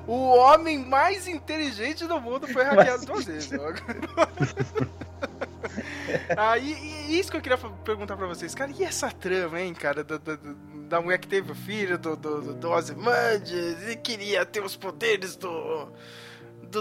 O, 0.08 0.12
o 0.12 0.38
homem 0.38 0.80
mais 0.80 1.28
inteligente 1.28 2.06
do 2.06 2.20
mundo 2.20 2.48
foi 2.48 2.64
hackeado 2.64 3.06
duas 3.06 3.26
vezes. 3.26 3.50
Aí, 6.38 6.74
e 7.10 7.20
isso 7.20 7.32
que 7.32 7.38
eu 7.38 7.42
queria 7.42 7.58
perguntar 7.58 8.16
pra 8.16 8.28
vocês, 8.28 8.54
cara, 8.54 8.72
e 8.78 8.84
essa 8.84 9.10
trama, 9.12 9.60
hein, 9.60 9.74
cara, 9.74 10.04
da, 10.04 10.18
da, 10.18 10.38
da 10.90 11.02
mulher 11.02 11.18
que 11.18 11.28
teve 11.28 11.52
o 11.52 11.56
filho 11.56 11.98
do, 11.98 12.16
do, 12.16 12.42
do, 12.42 12.54
do 12.54 12.70
Ozymandias 12.70 13.90
e 13.90 13.96
queria 13.96 14.46
ter 14.46 14.64
os 14.64 14.76
poderes 14.76 15.36
do 15.36 15.88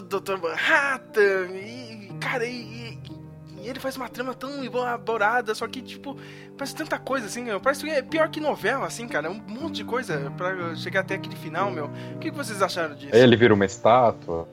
do 0.00 0.20
Dr. 0.20 0.36
Manhattan 0.40 1.46
e, 1.54 2.10
cara, 2.20 2.44
e, 2.44 2.54
e- 2.92 3.68
ele 3.68 3.80
faz 3.80 3.96
uma 3.96 4.08
trama 4.10 4.34
tão 4.34 4.62
elaborada, 4.62 5.54
só 5.54 5.66
que, 5.66 5.80
tipo, 5.80 6.16
parece 6.56 6.74
tanta 6.76 6.98
coisa, 6.98 7.26
assim, 7.26 7.42
meu. 7.44 7.58
Parece 7.60 7.82
que 7.82 7.90
é 7.90 8.02
pior 8.02 8.28
que 8.28 8.38
novela, 8.38 8.86
assim, 8.86 9.08
cara. 9.08 9.30
Um 9.30 9.40
monte 9.48 9.76
de 9.76 9.84
coisa 9.84 10.30
pra 10.36 10.74
chegar 10.76 11.00
até 11.00 11.14
aquele 11.14 11.34
final, 11.36 11.70
meu. 11.70 11.90
O 12.14 12.18
que 12.18 12.30
vocês 12.30 12.60
acharam 12.60 12.94
disso? 12.94 13.14
Ele 13.16 13.34
vira 13.36 13.54
uma 13.54 13.64
estátua, 13.64 14.46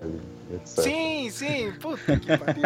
etc. 0.54 0.84
Sim, 0.86 1.30
sim. 1.30 1.74
Puta 1.74 2.18
que 2.18 2.38
pariu. 2.38 2.64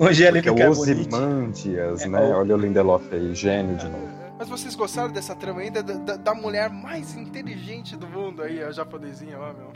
Hoje 0.00 0.24
ele 0.24 0.38
é 0.38 0.42
fica 0.42 0.52
o 0.52 0.56
bonito. 0.56 0.80
Ozymandias, 0.80 2.02
É, 2.02 2.08
né? 2.08 2.20
Olha 2.34 2.54
o 2.54 2.58
Lindelof 2.58 3.04
aí, 3.12 3.34
gênio 3.34 3.76
de 3.76 3.86
novo. 3.88 4.08
Mas 4.38 4.48
vocês 4.48 4.74
gostaram 4.74 5.10
dessa 5.12 5.34
trama 5.34 5.60
ainda? 5.60 5.82
Da, 5.82 5.94
da- 5.94 6.16
da 6.16 6.34
mulher 6.34 6.70
mais 6.70 7.14
inteligente 7.16 7.96
do 7.96 8.06
mundo 8.06 8.42
aí, 8.42 8.62
a 8.62 8.70
japonesinha 8.70 9.36
lá, 9.36 9.52
meu. 9.52 9.72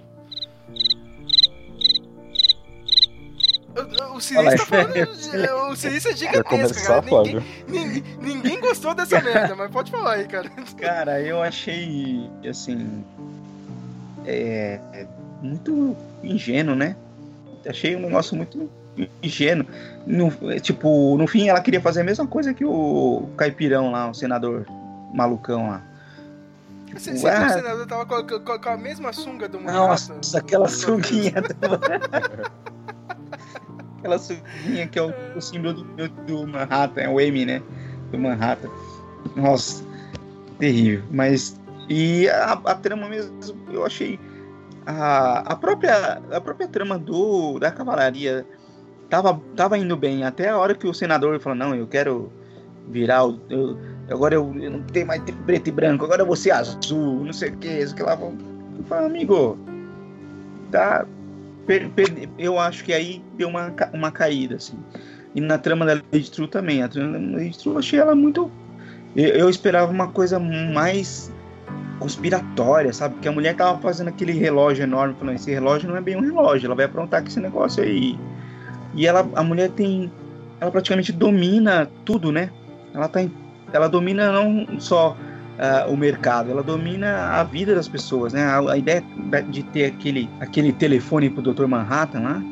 O, 3.74 4.16
o 4.16 4.20
Sinistro 4.20 4.58
tá 4.58 4.66
falando. 4.66 5.70
O 5.70 5.76
Sinistro 5.76 6.12
é 6.12 6.16
gigantesco, 6.16 6.48
começar, 6.50 7.02
cara. 7.02 7.22
Ninguém, 7.22 7.44
ninguém, 7.68 8.04
ninguém 8.20 8.60
gostou 8.60 8.94
dessa 8.94 9.20
merda, 9.22 9.54
mas 9.56 9.70
pode 9.70 9.90
falar 9.90 10.14
aí, 10.14 10.26
cara. 10.26 10.50
Cara, 10.78 11.20
eu 11.20 11.42
achei, 11.42 12.30
assim, 12.48 13.04
é, 14.26 14.78
é 14.92 15.06
muito 15.42 15.96
ingênuo, 16.22 16.74
né? 16.74 16.96
Achei 17.66 17.96
um 17.96 18.00
negócio 18.00 18.36
muito 18.36 18.70
ingênuo. 19.22 19.66
No, 20.06 20.32
é, 20.50 20.58
tipo, 20.58 21.16
no 21.16 21.26
fim 21.26 21.48
ela 21.48 21.60
queria 21.60 21.80
fazer 21.80 22.00
a 22.00 22.04
mesma 22.04 22.26
coisa 22.26 22.52
que 22.52 22.64
o 22.64 23.28
caipirão 23.36 23.90
lá, 23.90 24.10
o 24.10 24.14
senador 24.14 24.66
malucão 25.14 25.68
lá. 25.68 25.82
Você, 26.94 27.12
você 27.16 27.28
o 27.28 27.48
senador 27.50 27.86
tava 27.86 28.04
com, 28.06 28.14
a- 28.14 28.58
com 28.58 28.68
a- 28.68 28.76
mesma 28.76 29.12
sunga 29.12 29.48
do 29.48 29.58
Manhattan? 29.60 30.14
Nossa, 30.14 30.38
aquela 30.38 30.68
sunguinha. 30.68 31.32
do- 31.40 31.48
aquela 33.98 34.18
sunguinha 34.18 34.86
que 34.88 34.98
é 34.98 35.02
o, 35.02 35.12
o 35.36 35.40
símbolo 35.40 35.74
do, 35.82 36.08
do 36.08 36.46
Manhattan, 36.46 37.00
é 37.02 37.08
o 37.08 37.20
M, 37.20 37.44
né? 37.46 37.62
Do 38.10 38.18
Manhattan. 38.18 38.68
Nossa, 39.36 39.84
terrível. 40.58 41.02
Mas. 41.10 41.60
E 41.88 42.28
a, 42.28 42.52
a 42.52 42.74
trama 42.74 43.08
mesmo, 43.08 43.34
eu 43.70 43.84
achei. 43.84 44.18
A, 44.86 45.52
a, 45.52 45.56
própria, 45.56 46.20
a 46.32 46.40
própria 46.40 46.66
trama 46.66 46.98
do, 46.98 47.58
da 47.58 47.70
cavalaria 47.70 48.44
tava, 49.08 49.40
tava 49.56 49.78
indo 49.78 49.96
bem. 49.96 50.24
Até 50.24 50.48
a 50.48 50.58
hora 50.58 50.74
que 50.74 50.86
o 50.86 50.94
senador 50.94 51.38
falou: 51.40 51.56
Não, 51.58 51.74
eu 51.74 51.86
quero 51.86 52.32
virar 52.88 53.24
o. 53.24 53.40
eu- 53.48 53.78
agora 54.10 54.34
eu, 54.34 54.52
eu 54.60 54.70
não 54.70 54.82
tenho 54.82 55.06
mais 55.06 55.22
preto 55.46 55.68
e 55.68 55.72
branco, 55.72 56.04
agora 56.04 56.22
eu 56.22 56.26
vou 56.26 56.36
ser 56.36 56.50
azul, 56.50 57.24
não 57.24 57.32
sei 57.32 57.50
o 57.50 57.56
que, 57.56 57.68
isso 57.68 57.94
que 57.94 58.02
lá. 58.02 58.18
Eu 58.20 58.84
falei, 58.84 59.06
amigo, 59.06 59.58
tá. 60.70 61.06
per- 61.66 61.88
per- 61.90 62.28
eu 62.38 62.58
acho 62.58 62.84
que 62.84 62.92
aí 62.92 63.22
deu 63.36 63.48
uma, 63.48 63.72
uma 63.92 64.10
caída, 64.10 64.56
assim. 64.56 64.76
E 65.34 65.40
na 65.40 65.56
trama 65.58 65.86
da 65.86 65.94
Lady 65.94 66.30
True 66.30 66.48
também. 66.48 66.82
A 66.82 66.88
trama 66.88 67.18
da 67.18 67.36
Lady 67.38 67.58
True 67.58 67.74
eu 67.74 67.78
achei 67.78 67.98
ela 67.98 68.14
muito. 68.14 68.50
Eu, 69.16 69.28
eu 69.28 69.50
esperava 69.50 69.90
uma 69.90 70.08
coisa 70.08 70.38
mais 70.38 71.32
conspiratória, 71.98 72.92
sabe? 72.92 73.14
Porque 73.14 73.28
a 73.28 73.32
mulher 73.32 73.54
tava 73.54 73.78
fazendo 73.80 74.08
aquele 74.08 74.32
relógio 74.32 74.82
enorme, 74.82 75.14
falando, 75.18 75.36
esse 75.36 75.50
relógio 75.50 75.88
não 75.88 75.96
é 75.96 76.00
bem 76.00 76.16
um 76.16 76.20
relógio, 76.20 76.66
ela 76.66 76.74
vai 76.74 76.84
aprontar 76.84 77.22
com 77.22 77.28
esse 77.28 77.40
negócio 77.40 77.82
aí. 77.82 78.18
E 78.94 79.06
ela, 79.06 79.26
a 79.34 79.42
mulher 79.42 79.70
tem. 79.70 80.10
Ela 80.60 80.70
praticamente 80.70 81.12
domina 81.12 81.88
tudo, 82.04 82.30
né? 82.30 82.50
Ela 82.92 83.08
tá 83.08 83.22
em- 83.22 83.32
ela 83.72 83.88
domina 83.88 84.32
não 84.32 84.80
só 84.80 85.16
ah, 85.58 85.86
o 85.88 85.96
mercado, 85.96 86.50
ela 86.50 86.62
domina 86.62 87.28
a 87.28 87.44
vida 87.44 87.74
das 87.74 87.86
pessoas, 87.86 88.32
né? 88.32 88.42
A, 88.44 88.72
a 88.72 88.76
ideia 88.76 89.02
de 89.48 89.62
ter 89.62 89.86
aquele, 89.86 90.28
aquele 90.40 90.72
telefone 90.72 91.30
pro 91.30 91.42
Dr. 91.42 91.66
Manhattan 91.66 92.20
lá, 92.20 92.42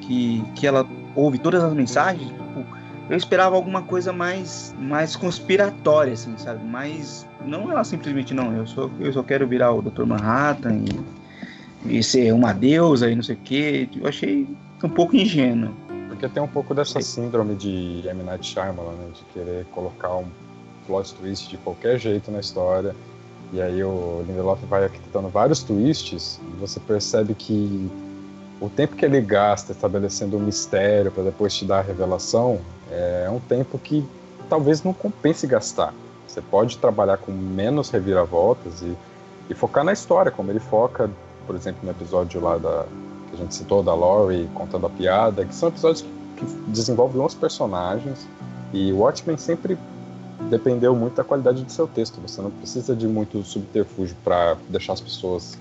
que, 0.00 0.42
que 0.54 0.66
ela 0.66 0.86
ouve 1.14 1.38
todas 1.38 1.62
as 1.62 1.72
mensagens, 1.72 2.28
tipo, 2.28 2.66
eu 3.08 3.16
esperava 3.16 3.54
alguma 3.54 3.82
coisa 3.82 4.12
mais, 4.12 4.74
mais 4.78 5.14
conspiratória, 5.14 6.14
assim, 6.14 6.34
sabe? 6.38 6.64
Mas 6.64 7.26
não 7.44 7.70
ela 7.70 7.84
simplesmente, 7.84 8.32
não, 8.32 8.52
eu 8.56 8.66
só, 8.66 8.90
eu 8.98 9.12
só 9.12 9.22
quero 9.22 9.46
virar 9.46 9.72
o 9.72 9.82
Dr. 9.82 10.04
Manhattan 10.04 10.82
e, 11.86 11.98
e 11.98 12.02
ser 12.02 12.32
uma 12.32 12.52
deusa 12.52 13.10
e 13.10 13.14
não 13.14 13.22
sei 13.22 13.34
o 13.34 13.38
quê. 13.44 13.88
Eu 13.94 14.08
achei 14.08 14.48
um 14.82 14.88
pouco 14.88 15.14
ingênuo. 15.14 15.74
Porque 16.24 16.34
tem 16.36 16.42
um 16.42 16.48
pouco 16.48 16.72
dessa 16.72 17.02
síndrome 17.02 17.54
de 17.54 18.02
M. 18.08 18.22
Night 18.22 18.46
Shyamalan, 18.46 18.92
né? 18.92 19.10
De 19.12 19.22
querer 19.24 19.66
colocar 19.74 20.16
um 20.16 20.24
plot 20.86 21.14
twist 21.16 21.50
de 21.50 21.58
qualquer 21.58 21.98
jeito 21.98 22.30
na 22.30 22.40
história. 22.40 22.96
E 23.52 23.60
aí 23.60 23.84
o 23.84 24.24
Lindelof 24.26 24.64
vai 24.64 24.86
acrescentando 24.86 25.28
vários 25.28 25.62
twists 25.62 26.40
e 26.40 26.56
você 26.58 26.80
percebe 26.80 27.34
que 27.34 27.90
o 28.58 28.70
tempo 28.70 28.96
que 28.96 29.04
ele 29.04 29.20
gasta 29.20 29.72
estabelecendo 29.72 30.38
um 30.38 30.40
mistério 30.40 31.10
para 31.12 31.24
depois 31.24 31.54
te 31.54 31.66
dar 31.66 31.80
a 31.80 31.82
revelação 31.82 32.58
é 32.90 33.28
um 33.28 33.38
tempo 33.38 33.78
que 33.78 34.02
talvez 34.48 34.82
não 34.82 34.94
compense 34.94 35.46
gastar. 35.46 35.92
Você 36.26 36.40
pode 36.40 36.78
trabalhar 36.78 37.18
com 37.18 37.32
menos 37.32 37.90
reviravoltas 37.90 38.80
e, 38.80 38.96
e 39.50 39.54
focar 39.54 39.84
na 39.84 39.92
história, 39.92 40.32
como 40.32 40.50
ele 40.50 40.60
foca, 40.60 41.10
por 41.46 41.54
exemplo, 41.54 41.80
no 41.82 41.90
episódio 41.90 42.40
lá 42.40 42.56
da, 42.56 42.86
que 43.34 43.42
a 43.42 43.44
gente 43.44 43.54
citou, 43.54 43.82
da 43.82 43.94
Laurie 43.94 44.48
contando 44.54 44.86
a 44.86 44.90
piada, 44.90 45.44
que 45.44 45.54
são 45.54 45.68
episódios 45.68 46.02
que, 46.02 46.08
que 46.36 46.46
desenvolvem 46.70 47.20
os 47.22 47.34
personagens. 47.34 48.26
E 48.72 48.92
o 48.92 48.98
Watchmen 48.98 49.36
sempre 49.36 49.78
dependeu 50.50 50.94
muito 50.94 51.14
da 51.14 51.24
qualidade 51.24 51.62
do 51.62 51.70
seu 51.70 51.86
texto. 51.86 52.20
Você 52.20 52.40
não 52.42 52.50
precisa 52.50 52.94
de 52.94 53.06
muito 53.06 53.42
subterfúgio 53.42 54.16
para 54.24 54.56
deixar 54.68 54.94
as 54.94 55.00
pessoas 55.00 55.58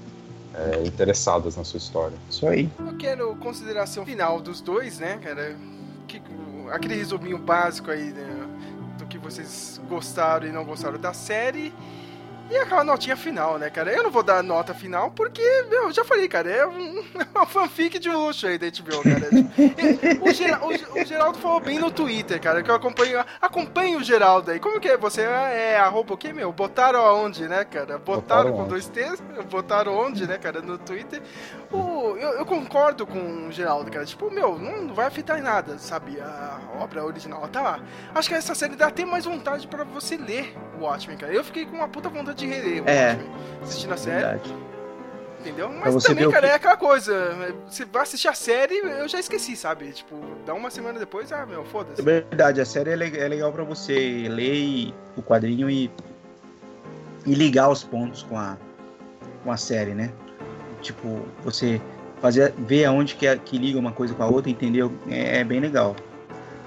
é, 0.53 0.85
interessadas 0.85 1.55
na 1.55 1.63
sua 1.63 1.77
história. 1.77 2.15
Isso 2.29 2.47
aí. 2.47 2.69
Eu 2.79 2.97
quero 2.97 3.35
consideração 3.35 4.05
final 4.05 4.39
dos 4.39 4.61
dois, 4.61 4.99
né, 4.99 5.17
cara? 5.17 5.55
Que, 6.07 6.21
aquele 6.71 6.95
resuminho 6.95 7.37
básico 7.37 7.91
aí 7.91 8.11
né, 8.11 8.47
do 8.97 9.05
que 9.05 9.17
vocês 9.17 9.81
gostaram 9.89 10.47
e 10.47 10.51
não 10.51 10.63
gostaram 10.65 10.99
da 10.99 11.13
série. 11.13 11.73
E 12.51 12.57
aquela 12.57 12.83
notinha 12.83 13.15
final, 13.17 13.57
né, 13.57 13.69
cara? 13.69 13.91
Eu 13.91 14.03
não 14.03 14.11
vou 14.11 14.21
dar 14.21 14.43
nota 14.43 14.73
final 14.75 15.09
porque, 15.11 15.41
meu, 15.69 15.83
eu 15.85 15.91
já 15.91 16.03
falei, 16.05 16.27
cara, 16.27 16.51
é 16.51 16.67
um, 16.67 16.99
é 17.19 17.25
uma 17.33 17.45
fanfic 17.47 17.97
de 17.97 18.09
luxo 18.09 18.45
aí 18.45 18.57
da 18.59 18.67
HBO, 18.67 19.01
cara. 19.01 19.29
Tipo, 19.29 20.25
o, 20.27 20.99
o- 20.99 21.01
o 21.01 21.05
Geraldo 21.05 21.39
falou 21.39 21.59
bem 21.61 21.79
no 21.79 21.89
Twitter, 21.89 22.39
cara, 22.39 22.61
que 22.61 22.69
eu 22.69 22.75
acompanho, 22.75 23.23
acompanho 23.41 23.97
o 23.99 24.03
Geraldo 24.03 24.51
aí. 24.51 24.59
Como 24.59 24.79
que 24.79 24.89
é? 24.89 24.97
Você 24.97 25.21
é 25.21 25.77
arroba 25.79 26.13
o 26.13 26.17
quê, 26.17 26.31
meu? 26.31 26.51
Botaram 26.51 26.99
aonde, 27.03 27.47
né, 27.47 27.63
cara? 27.65 27.97
Botaram, 27.97 28.51
Botaram 28.51 28.53
com 28.53 28.67
dois 28.67 28.87
T's? 28.87 29.19
Botaram 29.49 29.97
onde, 29.97 30.27
né, 30.27 30.37
cara, 30.37 30.61
no 30.61 30.77
Twitter. 30.77 31.21
O, 31.73 32.15
eu, 32.17 32.33
eu 32.33 32.45
concordo 32.45 33.05
com 33.07 33.47
o 33.47 33.51
Geraldo, 33.51 33.89
cara. 33.89 34.05
Tipo, 34.05 34.29
meu, 34.29 34.59
não, 34.59 34.93
vai 34.93 35.07
afetar 35.07 35.39
em 35.39 35.41
nada, 35.41 35.77
sabe? 35.79 36.19
A 36.21 36.59
obra 36.79 37.03
original 37.03 37.47
tá 37.47 37.61
lá. 37.61 37.79
Acho 38.13 38.29
que 38.29 38.35
essa 38.35 38.53
série 38.53 38.75
dá 38.75 38.87
até 38.87 39.03
mais 39.05 39.25
vontade 39.25 39.67
pra 39.67 39.83
você 39.83 40.15
ler 40.15 40.55
o 40.79 40.83
Watchmen, 40.83 41.17
cara. 41.17 41.33
Eu 41.33 41.43
fiquei 41.43 41.65
com 41.65 41.75
uma 41.77 41.87
puta 41.87 42.09
vontade 42.09 42.37
de 42.37 42.45
reler 42.47 42.83
o 42.83 42.89
É. 42.89 43.13
Watchmen 43.13 43.31
assistindo 43.63 43.93
a 43.93 43.97
série, 43.97 44.21
Verdade. 44.21 44.55
entendeu? 45.39 45.69
Mas 45.69 46.03
também, 46.03 46.29
cara, 46.29 46.47
que- 46.47 46.53
é 46.53 46.55
aquela 46.55 46.77
coisa. 46.77 47.55
Você 47.67 47.85
vai 47.85 48.03
assistir 48.03 48.27
a 48.27 48.33
série, 48.35 48.75
eu 48.77 49.07
já 49.07 49.19
esqueci, 49.19 49.55
sabe? 49.55 49.91
Tipo, 49.93 50.15
dá 50.45 50.53
uma 50.53 50.69
semana 50.69 50.99
depois, 50.99 51.31
ah, 51.31 51.45
meu, 51.45 51.61
É 51.61 51.65
foda-se. 51.65 52.01
verdade, 52.03 52.61
a 52.61 52.65
série 52.65 52.91
é 52.91 52.93
é 52.93 53.27
legal 53.27 53.51
pra 53.51 53.63
você 53.63 54.27
ler 54.29 54.93
o 55.17 55.23
quadrinho 55.23 55.69
e, 55.71 55.89
e 57.25 57.33
ligar 57.33 57.69
os 57.69 57.83
pontos 57.83 58.21
com 58.21 58.37
a, 58.37 58.57
com 59.43 59.51
a 59.51 59.57
série, 59.57 59.95
né? 59.95 60.11
Tipo, 60.83 61.21
você 61.43 61.81
fazer, 62.21 62.53
ver 62.57 62.85
aonde 62.85 63.15
que, 63.15 63.25
é- 63.25 63.37
que 63.37 63.57
liga 63.57 63.79
uma 63.79 63.91
coisa 63.91 64.13
com 64.13 64.21
a 64.21 64.27
outra, 64.27 64.51
entendeu? 64.51 64.93
É, 65.09 65.39
é 65.39 65.43
bem 65.43 65.59
legal. 65.59 65.95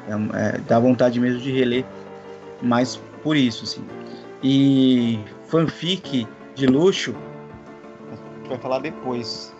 É- 0.09 0.57
é, 0.57 0.59
dá 0.67 0.79
vontade 0.81 1.21
mesmo 1.21 1.39
de 1.41 1.53
reler, 1.53 1.85
mas 2.63 2.97
por 3.23 3.37
isso, 3.37 3.63
assim. 3.65 3.85
E 4.43 5.21
fanfic 5.49 6.27
de 6.55 6.67
luxo, 6.67 7.15
a 8.11 8.15
gente 8.39 8.49
vai 8.49 8.59
falar 8.59 8.79
depois. 8.81 9.55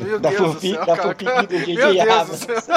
Meu 0.00 0.18
Da 0.20 0.30
Deus 0.30 0.40
do 0.42 0.52
fanfic, 0.54 0.74
céu, 0.76 0.86
da 0.86 0.96
cara. 0.96 1.08
fanfic 1.08 1.24
do 1.48 1.74
Meu. 1.74 1.94
Deus 2.04 2.28
do 2.28 2.36
céu. 2.36 2.76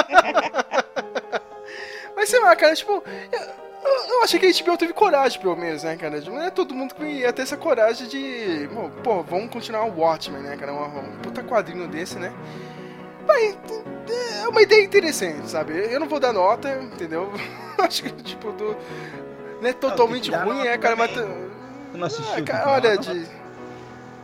Mas 2.16 2.28
sei 2.28 2.40
lá, 2.40 2.54
cara, 2.54 2.74
tipo, 2.74 3.02
eu, 3.32 3.40
eu 3.84 4.22
achei 4.22 4.38
que 4.38 4.46
a 4.46 4.64
HBO 4.64 4.76
teve 4.76 4.92
coragem, 4.92 5.40
pelo 5.40 5.56
menos, 5.56 5.82
né, 5.82 5.96
cara? 5.96 6.20
Tipo, 6.20 6.34
Não 6.34 6.42
é 6.42 6.50
todo 6.50 6.74
mundo 6.74 6.94
que 6.94 7.04
ia 7.04 7.32
ter 7.32 7.42
essa 7.42 7.56
coragem 7.56 8.06
de. 8.06 8.68
Pô, 8.72 8.90
pô, 9.02 9.22
vamos 9.22 9.50
continuar 9.50 9.84
o 9.84 9.98
Watchmen, 9.98 10.42
né, 10.42 10.56
cara? 10.56 10.72
Um, 10.72 10.98
um 10.98 11.16
puta 11.22 11.42
quadrinho 11.42 11.88
desse, 11.88 12.18
né? 12.18 12.32
Mas 13.26 13.56
é 14.42 14.48
uma 14.48 14.62
ideia 14.62 14.84
interessante, 14.84 15.48
sabe? 15.48 15.72
Eu 15.72 16.00
não 16.00 16.08
vou 16.08 16.20
dar 16.20 16.32
nota, 16.32 16.72
entendeu? 16.82 17.32
Acho 17.78 18.02
que, 18.02 18.10
tipo, 18.22 18.52
do. 18.52 18.76
Não 19.60 19.68
é 19.68 19.72
totalmente 19.72 20.30
Não, 20.30 20.38
que 20.38 20.44
dar 20.44 20.52
ruim, 20.52 20.66
é, 20.66 20.78
cara, 20.78 20.96
mas. 20.96 21.10
Tu 21.12 21.98
não 21.98 22.06
assistiu? 22.06 22.34
Ah, 22.36 22.42
cara, 22.42 22.70
olha, 22.70 22.98
de. 22.98 23.39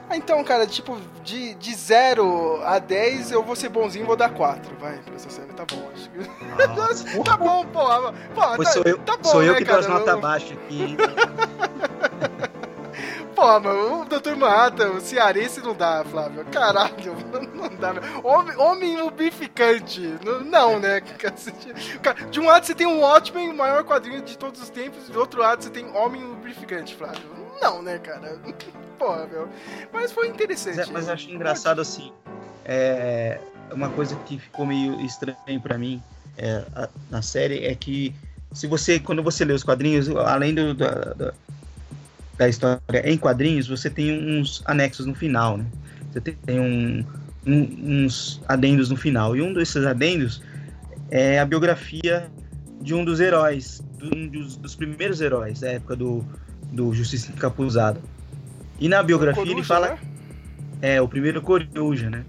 Ah, 0.08 0.16
então, 0.16 0.42
cara, 0.44 0.66
tipo, 0.66 0.96
de, 1.24 1.54
de 1.54 1.74
0 1.74 2.60
a 2.64 2.78
10 2.78 3.32
eu 3.32 3.42
vou 3.42 3.56
ser 3.56 3.68
bonzinho 3.68 4.04
e 4.04 4.06
vou 4.06 4.16
dar 4.16 4.28
4, 4.30 4.76
vai, 4.78 4.98
pra 4.98 5.14
essa 5.16 5.28
série, 5.28 5.48
tá 5.52 5.64
bom, 5.64 5.88
acho 5.92 6.08
que. 6.10 6.18
Nossa, 6.76 7.04
Tá 7.24 7.36
bom, 7.36 7.66
pô, 7.66 7.80
Pois 8.54 8.68
tá, 8.68 8.74
sou 8.74 8.82
eu, 8.84 8.98
tá 8.98 9.16
bom, 9.16 9.28
sou 9.28 9.42
eu 9.42 9.52
né, 9.54 9.58
que 9.58 9.64
dou 9.64 9.74
cara? 9.74 9.86
as 9.86 9.92
notas 9.92 10.14
Eu- 10.14 10.20
baixas 10.20 10.52
aqui. 10.52 10.82
hein? 10.82 10.96
Pô, 13.34 13.60
mano, 13.60 14.00
o 14.00 14.04
Dr. 14.06 14.34
Manhattan, 14.34 14.92
o 14.92 15.00
cearense 15.00 15.60
não 15.60 15.74
dá, 15.74 16.02
Flávio. 16.10 16.42
Caralho, 16.46 17.14
não 17.54 17.68
dá. 17.68 17.92
Homem, 18.24 18.56
homem 18.56 18.96
lubrificante. 18.98 20.14
Não, 20.46 20.78
né? 20.80 21.02
De 22.30 22.40
um 22.40 22.46
lado 22.46 22.64
você 22.64 22.74
tem 22.74 22.86
o 22.86 23.00
Watchmen, 23.00 23.50
o 23.50 23.54
maior 23.54 23.84
quadrinho 23.84 24.22
de 24.22 24.38
todos 24.38 24.62
os 24.62 24.70
tempos, 24.70 25.10
do 25.10 25.20
outro 25.20 25.40
lado 25.42 25.62
você 25.62 25.68
tem 25.68 25.94
Homem 25.94 26.22
lubrificante, 26.22 26.94
Flávio. 26.96 27.20
Não, 27.60 27.82
né, 27.82 27.98
cara? 27.98 28.38
Porra, 28.98 29.26
meu. 29.26 29.48
Mas 29.92 30.12
foi 30.12 30.28
interessante. 30.28 30.76
Mas, 30.76 30.90
mas 30.90 31.08
eu 31.08 31.14
achei 31.14 31.34
engraçado 31.34 31.80
assim. 31.80 32.12
É, 32.64 33.38
uma 33.72 33.90
coisa 33.90 34.16
que 34.26 34.38
ficou 34.38 34.66
meio 34.66 35.00
estranho 35.00 35.60
para 35.60 35.78
mim 35.78 36.02
é, 36.36 36.64
a, 36.74 36.88
na 37.10 37.22
série 37.22 37.64
é 37.64 37.74
que 37.74 38.14
se 38.52 38.66
você 38.66 38.98
quando 38.98 39.22
você 39.22 39.44
lê 39.44 39.52
os 39.52 39.62
quadrinhos, 39.62 40.08
além 40.08 40.54
do, 40.54 40.74
do, 40.74 40.84
do 41.14 41.34
da 42.36 42.48
história 42.48 42.80
em 43.04 43.16
quadrinhos, 43.16 43.66
você 43.66 43.88
tem 43.88 44.12
uns 44.12 44.62
anexos 44.66 45.06
no 45.06 45.14
final, 45.14 45.56
né? 45.56 45.64
Você 46.12 46.20
tem 46.20 46.60
um, 46.60 47.04
um, 47.46 48.04
uns 48.04 48.42
adendos 48.46 48.90
no 48.90 48.96
final. 48.96 49.34
E 49.34 49.40
um 49.40 49.52
desses 49.52 49.84
adendos 49.84 50.42
é 51.10 51.38
a 51.38 51.46
biografia 51.46 52.30
de 52.80 52.94
um 52.94 53.04
dos 53.04 53.20
heróis, 53.20 53.82
um 54.02 54.28
dos, 54.28 54.56
dos 54.56 54.74
primeiros 54.74 55.20
heróis 55.20 55.60
da 55.60 55.68
época 55.68 55.96
do, 55.96 56.24
do 56.72 56.92
Justiça 56.92 57.32
Encapuzada. 57.32 58.00
E 58.78 58.88
na 58.88 59.02
biografia 59.02 59.42
Coruja, 59.42 59.56
ele 59.56 59.64
fala. 59.64 59.88
Né? 59.90 59.98
É, 60.82 61.00
o 61.00 61.08
primeiro 61.08 61.40
Coruja, 61.40 62.10
né? 62.10 62.24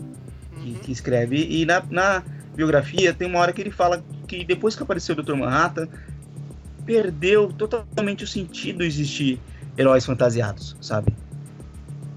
Que, 0.62 0.74
que 0.76 0.92
escreve. 0.92 1.48
E 1.50 1.66
na, 1.66 1.84
na 1.90 2.24
biografia 2.56 3.14
tem 3.14 3.28
uma 3.28 3.40
hora 3.40 3.52
que 3.54 3.62
ele 3.62 3.72
fala 3.72 4.04
que 4.28 4.44
depois 4.44 4.76
que 4.76 4.84
apareceu 4.84 5.16
o 5.16 5.22
Dr. 5.22 5.36
Manhattan, 5.36 5.88
perdeu 6.86 7.52
totalmente 7.52 8.24
o 8.24 8.28
sentido 8.28 8.84
existir 8.84 9.40
heróis 9.78 10.06
fantasiados, 10.06 10.76
sabe? 10.82 11.14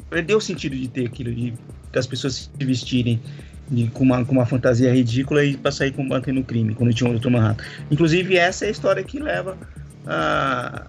Perdeu 0.08 0.38
o 0.38 0.40
sentido 0.40 0.76
de 0.76 0.88
ter 0.88 1.06
aquilo, 1.06 1.32
de 1.34 1.54
as 1.94 2.06
pessoas 2.06 2.50
se 2.56 2.64
vestirem 2.64 3.20
de, 3.68 3.88
com, 3.88 4.04
uma, 4.04 4.24
com 4.24 4.32
uma 4.32 4.46
fantasia 4.46 4.92
ridícula 4.92 5.44
e 5.44 5.56
pra 5.56 5.70
sair 5.70 5.92
combatendo 5.92 6.40
o 6.40 6.44
crime, 6.44 6.74
quando 6.74 6.92
tinha 6.92 7.10
o 7.10 7.18
Dr. 7.18 7.30
Manhattan. 7.30 7.64
Inclusive, 7.90 8.36
essa 8.36 8.64
é 8.64 8.68
a 8.68 8.70
história 8.70 9.02
que 9.02 9.18
leva 9.18 9.56
a, 10.06 10.86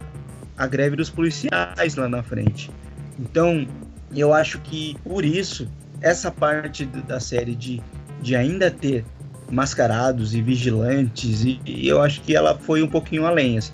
a 0.57 0.67
greve 0.67 0.95
dos 0.95 1.09
policiais 1.09 1.95
lá 1.95 2.07
na 2.07 2.23
frente. 2.23 2.71
Então, 3.19 3.67
eu 4.15 4.33
acho 4.33 4.59
que 4.59 4.97
por 5.03 5.23
isso, 5.23 5.67
essa 6.01 6.31
parte 6.31 6.85
da 6.85 7.19
série 7.19 7.55
de, 7.55 7.81
de 8.21 8.35
ainda 8.35 8.69
ter 8.71 9.05
mascarados 9.49 10.33
e 10.33 10.41
vigilantes, 10.41 11.43
e, 11.43 11.59
e 11.65 11.87
eu 11.87 12.01
acho 12.01 12.21
que 12.21 12.35
ela 12.35 12.57
foi 12.57 12.81
um 12.81 12.87
pouquinho 12.87 13.25
além. 13.25 13.57
Assim 13.57 13.73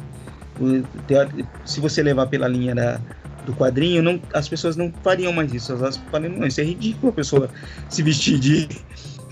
se 1.66 1.80
você 1.80 2.02
levar 2.02 2.28
pela 2.28 2.48
linha 2.48 2.74
da, 2.74 3.00
do 3.46 3.54
quadrinho, 3.54 4.02
não, 4.02 4.20
as 4.34 4.48
pessoas 4.48 4.76
não 4.76 4.92
fariam 5.04 5.32
mais 5.32 5.54
isso. 5.54 5.72
Elas 5.74 5.98
fariam, 6.12 6.34
não, 6.34 6.48
isso 6.48 6.62
é 6.62 6.64
ridículo 6.64 7.12
a 7.12 7.16
pessoa 7.16 7.50
se 7.90 8.02
vestir 8.02 8.40
de 8.40 8.68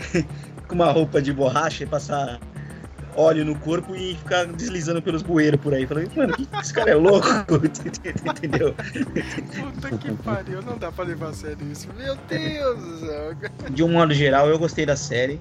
com 0.68 0.76
uma 0.76 0.92
roupa 0.92 1.22
de 1.22 1.34
borracha 1.34 1.84
e 1.84 1.88
passar 1.88 2.40
óleo 3.16 3.46
no 3.46 3.56
corpo 3.56 3.96
e 3.96 4.16
ficar 4.16 4.46
deslizando 4.46 5.02
pelos 5.02 5.22
bueiros 5.22 5.60
por 5.60 5.74
aí. 5.74 5.86
Falei, 5.86 6.08
mano, 6.16 6.34
que 6.34 6.48
esse 6.62 6.74
cara 6.74 6.92
é 6.92 6.96
louco? 6.96 7.28
Entendeu? 8.26 8.74
Puta 8.74 9.98
que 9.98 10.12
pariu, 10.24 10.62
não 10.62 10.78
dá 10.78 10.92
pra 10.92 11.06
levar 11.06 11.30
a 11.30 11.34
sério 11.34 11.72
isso. 11.72 11.88
Meu 11.98 12.16
Deus 12.28 12.80
do 12.80 13.00
céu. 13.00 13.36
De 13.72 13.84
um 13.84 13.90
modo 13.90 14.14
geral, 14.14 14.50
eu 14.50 14.60
gostei 14.60 14.86
da 14.86 14.96
série. 14.96 15.40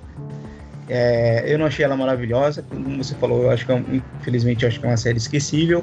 É, 0.89 1.45
eu 1.47 1.59
não 1.59 1.67
achei 1.67 1.85
ela 1.85 1.97
maravilhosa, 1.97 2.63
como 2.63 3.03
você 3.03 3.15
falou, 3.15 3.45
eu 3.45 3.51
acho 3.51 3.65
que 3.65 3.73
é, 3.73 3.83
infelizmente 4.21 4.65
eu 4.65 4.69
acho 4.69 4.79
que 4.79 4.85
é 4.85 4.89
uma 4.91 4.97
série 4.99 5.17
esquecível, 5.17 5.83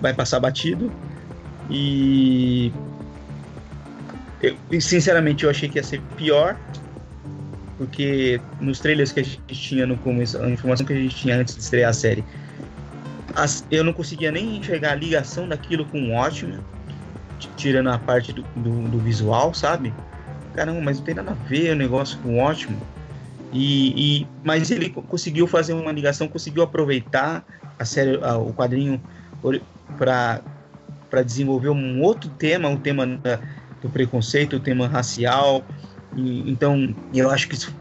vai 0.00 0.12
passar 0.12 0.40
batido. 0.40 0.92
E 1.70 2.72
eu, 4.42 4.80
sinceramente 4.80 5.44
eu 5.44 5.50
achei 5.50 5.68
que 5.68 5.78
ia 5.78 5.84
ser 5.84 6.00
pior, 6.16 6.56
porque 7.76 8.40
nos 8.60 8.80
trailers 8.80 9.12
que 9.12 9.20
a 9.20 9.22
gente 9.22 9.42
tinha 9.48 9.86
no 9.86 9.96
começo, 9.96 10.40
a 10.40 10.48
informação 10.48 10.86
que 10.86 10.92
a 10.92 10.96
gente 10.96 11.16
tinha 11.16 11.36
antes 11.36 11.54
de 11.54 11.62
estrear 11.62 11.90
a 11.90 11.92
série, 11.92 12.24
as, 13.34 13.66
eu 13.70 13.82
não 13.82 13.92
conseguia 13.92 14.30
nem 14.30 14.56
enxergar 14.56 14.92
a 14.92 14.94
ligação 14.94 15.48
daquilo 15.48 15.84
com 15.86 16.00
o 16.00 16.12
Watchmen, 16.12 16.60
tirando 17.56 17.90
a 17.90 17.98
parte 17.98 18.32
do, 18.32 18.42
do, 18.56 18.88
do, 18.88 18.98
visual, 18.98 19.52
sabe? 19.52 19.92
Caramba, 20.54 20.80
mas 20.80 20.98
não 20.98 21.04
tem 21.04 21.14
nada 21.14 21.32
a 21.32 21.48
ver 21.48 21.72
o 21.72 21.76
negócio 21.76 22.18
com 22.18 22.34
o 22.34 22.36
Watchmen. 22.36 22.78
E, 23.52 24.20
e, 24.20 24.26
mas 24.42 24.70
ele 24.70 24.90
conseguiu 24.90 25.46
fazer 25.46 25.74
uma 25.74 25.92
ligação, 25.92 26.26
conseguiu 26.28 26.62
aproveitar 26.62 27.44
a 27.78 27.84
série, 27.84 28.18
a, 28.22 28.36
o 28.36 28.52
quadrinho 28.52 29.00
para 29.98 31.22
desenvolver 31.24 31.70
um 31.70 32.02
outro 32.02 32.30
tema, 32.30 32.68
o 32.68 32.78
tema 32.78 33.06
da, 33.06 33.38
do 33.82 33.88
preconceito, 33.90 34.56
o 34.56 34.60
tema 34.60 34.86
racial. 34.86 35.64
E, 36.16 36.50
então, 36.50 36.94
eu 37.12 37.30
acho 37.30 37.48
que 37.48 37.54
isso 37.54 37.74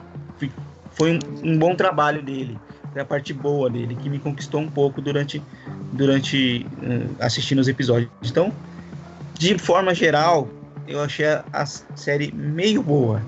foi 0.92 1.14
um, 1.14 1.20
um, 1.52 1.58
bom 1.58 1.76
trabalho 1.76 2.22
dele, 2.22 2.58
é 2.96 3.02
a 3.02 3.06
parte 3.06 3.34
boa 3.34 3.70
dele, 3.70 3.96
que 3.96 4.10
me 4.10 4.20
conquistou 4.20 4.62
um 4.62 4.70
pouco 4.70 5.02
durante, 5.02 5.42
durante 5.92 6.66
uh, 6.82 7.16
assistindo 7.20 7.60
os 7.60 7.68
episódios. 7.68 8.12
Então, 8.24 8.54
de 9.38 9.58
forma 9.58 9.94
geral, 9.94 10.48
eu 10.88 11.02
achei 11.02 11.26
a, 11.26 11.44
a 11.52 11.66
série 11.66 12.32
meio 12.32 12.84
boa. 12.84 13.22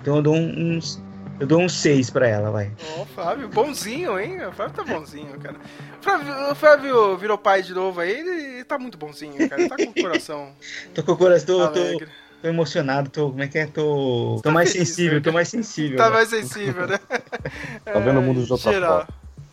Então, 0.00 0.16
eu 0.16 0.22
dou 0.22 0.34
uns 0.34 1.00
eu 1.40 1.46
dou 1.46 1.58
um 1.58 1.70
6 1.70 2.10
pra 2.10 2.28
ela, 2.28 2.50
vai. 2.50 2.70
Ó, 2.98 3.00
oh, 3.00 3.06
Fábio, 3.06 3.48
bonzinho, 3.48 4.20
hein? 4.20 4.44
O 4.44 4.52
Fábio 4.52 4.74
tá 4.74 4.84
bonzinho, 4.84 5.40
cara. 5.40 5.56
O 5.98 6.02
Flávio, 6.02 6.52
o 6.52 6.54
Flávio 6.54 7.16
virou 7.16 7.38
pai 7.38 7.62
de 7.62 7.72
novo 7.72 7.98
aí, 7.98 8.10
ele 8.10 8.62
tá 8.64 8.78
muito 8.78 8.98
bonzinho, 8.98 9.48
cara. 9.48 9.62
Ele 9.62 9.70
tá 9.70 9.76
com 9.76 9.84
o 9.84 9.94
coração. 9.94 10.52
tô 10.94 11.02
com 11.02 11.12
o 11.12 11.16
coração, 11.16 11.72
tô, 11.72 11.98
tô, 11.98 12.06
tô, 12.42 12.48
emocionado, 12.48 13.10
tô. 13.10 13.30
Como 13.30 13.42
é 13.42 13.48
que 13.48 13.58
é? 13.58 13.66
Tô. 13.66 14.36
Tô 14.36 14.42
tá 14.42 14.50
mais 14.50 14.72
feliz, 14.72 14.88
sensível, 14.88 15.14
né? 15.14 15.20
tô 15.20 15.32
mais 15.32 15.48
sensível. 15.48 15.96
Tá 15.96 16.10
mais 16.10 16.28
sensível, 16.28 16.86
né? 16.86 16.98
tá 17.84 17.98
vendo 17.98 18.20
o 18.20 18.22
mundo 18.22 18.44
de 18.44 18.52
outra 18.52 18.72
forma. 18.72 19.08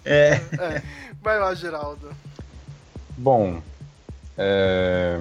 É. 0.06 0.42
é. 0.60 0.82
Vai 1.22 1.40
lá, 1.40 1.54
Geraldo. 1.54 2.12
Bom, 3.18 3.62
é... 4.38 5.20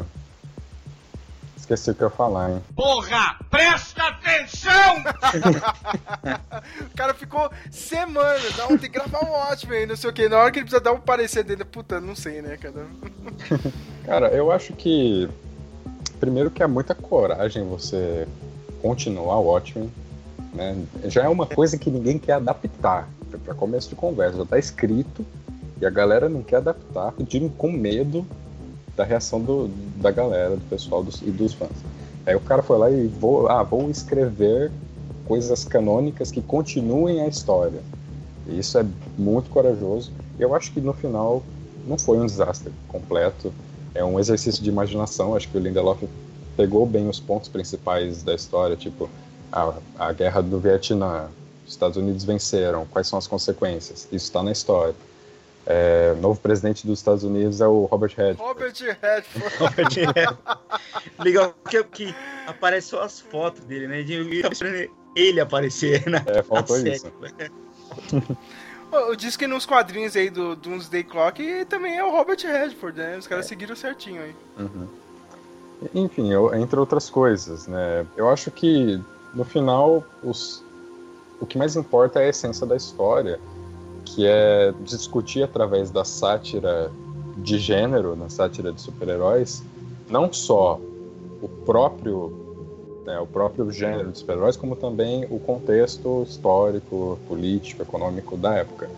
Esqueci 1.57 1.91
o 1.91 1.95
que 1.95 2.03
eu 2.03 2.09
ia 2.09 2.15
falar, 2.15 2.51
hein? 2.51 2.63
Porra! 2.77 3.37
Presta 3.51 4.05
atenção! 4.05 5.03
o 6.87 6.97
cara 6.97 7.15
ficou 7.15 7.51
semanas, 7.73 8.57
não, 8.57 8.69
tem 8.69 8.79
que 8.79 8.89
gravar 8.91 9.25
um 9.25 9.33
ótimo 9.33 9.73
aí, 9.73 9.87
não 9.87 9.97
sei 9.97 10.11
o 10.11 10.13
que. 10.13 10.29
Na 10.29 10.39
hora 10.39 10.53
que 10.53 10.59
ele 10.59 10.67
precisa 10.67 10.81
dar 10.81 10.93
um 10.93 11.01
parecer 11.01 11.43
dele, 11.43 11.65
puta, 11.65 12.01
não 12.01 12.15
sei, 12.15 12.41
né, 12.41 12.57
cara? 12.57 12.87
cara, 14.05 14.29
eu 14.29 14.53
acho 14.53 14.75
que. 14.75 15.29
Primeiro 16.21 16.51
que 16.51 16.63
é 16.63 16.67
muita 16.67 16.95
coragem 16.95 17.65
você 17.65 18.27
continuar 18.81 19.39
o 19.39 19.47
Watchmen, 19.47 19.91
né? 20.55 20.77
Já 21.05 21.25
é 21.25 21.29
uma 21.29 21.47
coisa 21.47 21.77
que 21.77 21.91
ninguém 21.91 22.19
quer 22.19 22.35
adaptar. 22.35 23.09
Para 23.45 23.55
começo 23.55 23.89
de 23.91 23.95
conversa, 23.95 24.39
já 24.39 24.47
tá 24.47 24.59
escrito 24.59 25.25
e 25.81 25.85
a 25.85 25.91
galera 25.91 26.29
não 26.29 26.43
quer 26.43 26.57
adaptar, 26.57 27.13
pedindo 27.13 27.51
com 27.51 27.71
medo 27.71 28.25
da 28.97 29.05
reação 29.05 29.41
do, 29.41 29.69
da 29.97 30.11
galera, 30.11 30.57
do 30.57 30.69
pessoal 30.71 31.03
dos, 31.03 31.21
e 31.21 31.31
dos 31.31 31.53
fãs. 31.53 31.77
Aí 32.25 32.35
o 32.35 32.41
cara 32.41 32.63
foi 32.63 32.79
lá 32.79 32.91
e 32.91 33.07
vou, 33.07 33.49
ah, 33.49 33.63
vou 33.63 33.91
escrever 33.91 34.73
coisas 35.27 35.65
canônicas 35.65 36.31
que 36.31 36.41
continuem 36.41 37.21
a 37.21 37.29
história. 37.29 37.81
E 38.47 38.59
isso 38.59 38.79
é 38.79 38.87
muito 39.19 39.51
corajoso. 39.51 40.13
Eu 40.39 40.55
acho 40.55 40.73
que 40.73 40.81
no 40.81 40.93
final 40.93 41.43
não 41.87 41.99
foi 41.99 42.19
um 42.19 42.27
desastre 42.27 42.73
completo. 42.89 43.53
É 43.97 44.05
um 44.05 44.19
exercício 44.19 44.63
de 44.63 44.69
imaginação. 44.69 45.35
Acho 45.35 45.49
que 45.49 45.57
o 45.57 45.61
Lindelof 45.61 46.03
pegou 46.57 46.87
bem 46.87 47.09
os 47.09 47.21
pontos 47.21 47.49
principais 47.49 48.23
da 48.23 48.35
história, 48.35 48.77
tipo 48.77 49.09
a, 49.53 49.75
a 49.99 50.13
guerra 50.13 50.43
do 50.43 50.59
Vietnã. 50.59 51.29
Os 51.67 51.73
Estados 51.73 51.97
Unidos 51.97 52.25
venceram. 52.25 52.87
Quais 52.87 53.09
são 53.09 53.19
as 53.19 53.27
consequências? 53.27 54.09
Isso 54.13 54.27
está 54.27 54.43
na 54.43 54.53
história. 54.53 54.95
É, 55.69 56.15
o 56.17 56.21
novo 56.21 56.39
presidente 56.39 56.87
dos 56.87 57.01
Estados 57.01 57.25
Unidos 57.25 57.61
é 57.61 57.67
o 57.67 57.87
Robert 57.87 58.13
Redford. 58.17 58.41
Robert 58.41 58.99
Redford. 59.03 59.57
Robert 59.59 60.15
Redford. 60.15 60.61
Legal 61.19 61.55
que, 61.69 61.83
que 61.85 62.15
aparece 62.47 62.89
só 62.89 63.03
as 63.03 63.19
fotos 63.19 63.65
dele, 63.65 63.89
né? 63.89 64.01
Esperando 64.01 64.91
ele 65.17 65.41
aparecer 65.41 66.07
na 66.07 66.23
É, 66.27 66.43
faltou 66.43 66.79
na 66.79 66.89
isso. 66.91 67.07
Eu 68.93 69.17
disse 69.17 69.37
que 69.37 69.47
nos 69.47 69.67
quadrinhos 69.67 70.17
aí 70.17 70.31
do 70.31 70.55
Doomsday 70.57 71.05
Clock 71.05 71.65
também 71.67 71.97
é 71.97 72.05
o 72.05 72.11
Robert 72.11 72.39
Redford, 72.43 72.99
né? 72.99 73.17
Os 73.17 73.27
caras 73.27 73.47
é. 73.47 73.49
seguiram 73.49 73.75
certinho 73.75 74.23
aí. 74.23 74.35
Uhum. 74.59 74.87
Enfim, 75.95 76.33
eu, 76.33 76.55
entre 76.55 76.79
outras 76.79 77.11
coisas, 77.11 77.67
né? 77.67 78.07
Eu 78.17 78.29
acho 78.29 78.51
que 78.51 79.01
no 79.35 79.45
final 79.45 80.05
os, 80.23 80.65
o 81.41 81.47
que 81.47 81.59
mais 81.59 81.77
importa 81.77 82.21
é 82.21 82.27
a 82.27 82.29
essência 82.29 82.67
da 82.67 82.77
história 82.77 83.39
que 84.05 84.27
é 84.27 84.73
discutir 84.83 85.43
através 85.43 85.91
da 85.91 86.05
sátira 86.05 86.91
de 87.37 87.59
gênero, 87.59 88.15
na 88.17 88.31
sátira 88.31 88.73
de 88.73 88.81
super-heróis, 88.81 89.63
não 90.09 90.33
só 90.33 90.81
o 91.43 91.49
próprio 91.49 92.46
né, 93.07 93.19
o 93.21 93.27
próprio 93.27 93.71
gênero 93.71 94.11
de 94.11 94.19
super-heróis, 94.19 94.57
como 94.57 94.75
também 94.75 95.25
o 95.31 95.39
contexto 95.39 96.25
histórico, 96.29 97.19
político, 97.29 97.83
econômico 97.83 98.37
da 98.37 98.55
época. 98.57 98.91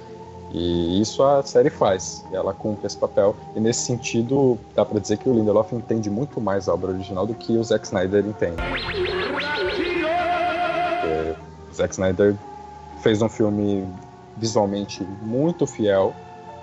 E 0.51 1.01
isso 1.01 1.23
a 1.23 1.43
série 1.43 1.69
faz, 1.69 2.25
ela 2.33 2.55
cumpre 2.55 2.87
esse 2.87 2.97
papel. 2.97 3.37
E 3.55 3.61
nesse 3.61 3.81
sentido, 3.81 4.59
dá 4.75 4.83
pra 4.83 4.99
dizer 4.99 5.19
que 5.19 5.29
o 5.29 5.35
Lindelof 5.35 5.75
entende 5.75 6.09
muito 6.09 6.41
mais 6.41 6.69
a 6.69 6.75
obra 6.75 6.91
original 6.91 7.27
do 7.27 7.35
que 7.35 7.57
o 7.57 7.63
Zack 7.63 7.85
Snyder 7.85 8.25
entende. 8.27 8.57
O 11.71 11.75
Zack 11.75 11.93
Snyder 11.93 12.35
fez 13.03 13.21
um 13.21 13.29
filme 13.29 13.87
visualmente 14.39 15.05
muito 15.21 15.67
fiel, 15.67 16.15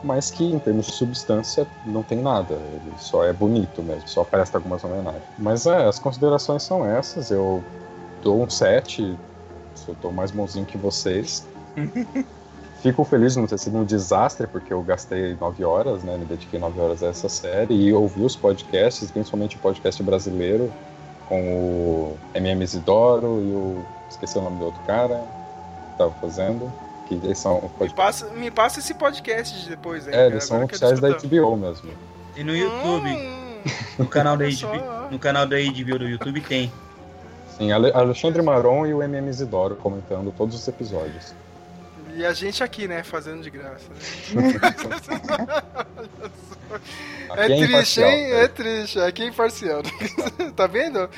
mas 0.06 0.30
que 0.30 0.46
em 0.46 0.60
termos 0.60 0.86
de 0.86 0.94
substância 0.94 1.68
não 1.86 2.04
tem 2.04 2.22
nada. 2.22 2.54
Ele 2.54 2.94
só 2.98 3.24
é 3.26 3.34
bonito 3.34 3.82
mesmo, 3.82 4.08
só 4.08 4.24
presta 4.24 4.60
algumas 4.60 4.84
homenagens. 4.84 5.24
Mas 5.38 5.66
é, 5.66 5.86
as 5.86 5.98
considerações 5.98 6.62
são 6.62 6.86
essas. 6.86 7.32
Eu 7.32 7.64
dou 8.22 8.44
um 8.44 8.50
7, 8.50 9.18
eu 9.88 9.96
tô 9.96 10.12
mais 10.12 10.30
bonzinho 10.30 10.66
que 10.66 10.78
vocês. 10.78 11.46
Fico 12.82 13.04
feliz 13.04 13.34
de 13.34 13.40
não 13.40 13.48
ter 13.48 13.58
sido 13.58 13.78
um 13.78 13.84
desastre, 13.84 14.46
porque 14.46 14.72
eu 14.72 14.84
gastei 14.84 15.36
nove 15.42 15.66
horas, 15.66 16.04
né? 16.04 16.18
Me 16.18 16.26
dediquei 16.26 16.60
nove 16.60 16.80
horas 16.80 17.02
a 17.02 17.08
essa 17.08 17.28
série 17.28 17.74
e 17.74 17.92
ouvi 17.92 18.22
os 18.22 18.36
podcasts, 18.36 19.10
principalmente 19.10 19.56
o 19.56 19.60
podcast 19.60 20.04
brasileiro, 20.04 20.72
com 21.28 21.42
o 21.42 22.18
MM 22.36 22.64
Isidoro 22.64 23.42
e 23.42 23.52
o. 23.52 23.86
Esqueci 24.08 24.38
o 24.38 24.42
nome 24.42 24.60
do 24.60 24.66
outro 24.66 24.80
cara 24.86 25.18
que 25.92 25.98
tava 25.98 26.12
fazendo. 26.22 26.72
Que 27.08 27.16
eles 27.16 27.38
são. 27.38 27.70
Me 27.80 27.90
passa, 27.90 28.26
me 28.32 28.50
passa 28.52 28.80
esse 28.80 28.94
podcast 28.96 29.70
depois, 29.70 30.08
hein? 30.08 30.14
É, 30.16 30.28
eles 30.28 30.44
são 30.44 30.64
oficiais 30.64 31.00
da 31.00 31.10
HBO 31.10 31.56
mesmo. 31.56 31.90
E 32.36 32.44
no 32.44 32.56
YouTube, 32.56 33.10
Hum, 33.10 33.70
no 34.00 34.08
canal 34.08 34.36
da. 34.36 34.46
HBO, 34.46 35.12
no 35.12 35.20
canal 35.20 35.46
da 35.46 35.56
HBO 35.58 36.00
do 36.00 36.08
YouTube 36.08 36.42
tem. 36.42 36.72
Sim, 37.58 37.72
Ale- 37.72 37.92
Alexandre 37.94 38.42
Maron 38.42 38.86
e 38.86 38.94
o 38.94 39.02
MM 39.04 39.30
Isidoro 39.30 39.76
comentando 39.76 40.34
todos 40.36 40.56
os 40.56 40.68
episódios. 40.68 41.34
E 42.16 42.26
a 42.26 42.34
gente 42.34 42.64
aqui, 42.64 42.88
né, 42.88 43.04
fazendo 43.04 43.42
de 43.44 43.50
graça. 43.50 43.90
Né? 44.34 44.54
Aqui 47.30 47.54
É, 47.54 47.68
triste, 47.68 48.02
hein? 48.02 48.30
né? 48.30 48.44
É 48.44 48.48
triste. 48.48 49.00
Aqui 49.00 49.24
é 49.24 49.28
imparcial. 49.28 49.82
tá 50.56 50.68
vendo? 50.68 51.10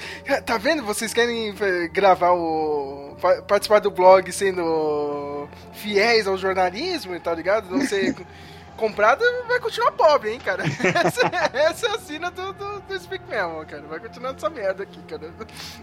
Tá 0.46 0.58
vendo? 0.58 0.84
Vocês 0.84 1.14
querem 1.14 1.54
eh, 1.60 1.88
gravar 1.88 2.32
o. 2.32 3.16
pa- 3.22 3.42
participar 3.42 3.80
do 3.80 3.92
blog 3.92 4.32
sendo 4.32 5.48
fiéis 5.74 6.28
ao 6.28 6.38
jornalismo, 6.38 7.20
tá 7.20 7.34
ligado? 7.34 7.70
Não 7.70 7.82
ser 7.86 8.16
comprado, 8.78 9.24
vai 9.48 9.60
continuar 9.60 9.92
pobre, 9.92 10.32
hein, 10.32 10.40
cara? 10.40 10.64
Essa, 10.64 11.58
essa 11.58 11.88
é 11.88 11.92
a 11.92 12.00
sina 12.00 12.32
do, 12.32 12.54
do, 12.54 12.80
do 12.82 13.00
Speak 13.00 13.26
mesmo, 13.28 13.66
cara. 13.66 13.84
Vai 13.84 14.00
continuar 14.00 14.36
essa 14.36 14.50
merda 14.50 14.84
aqui, 14.84 15.00
cara. 15.04 15.32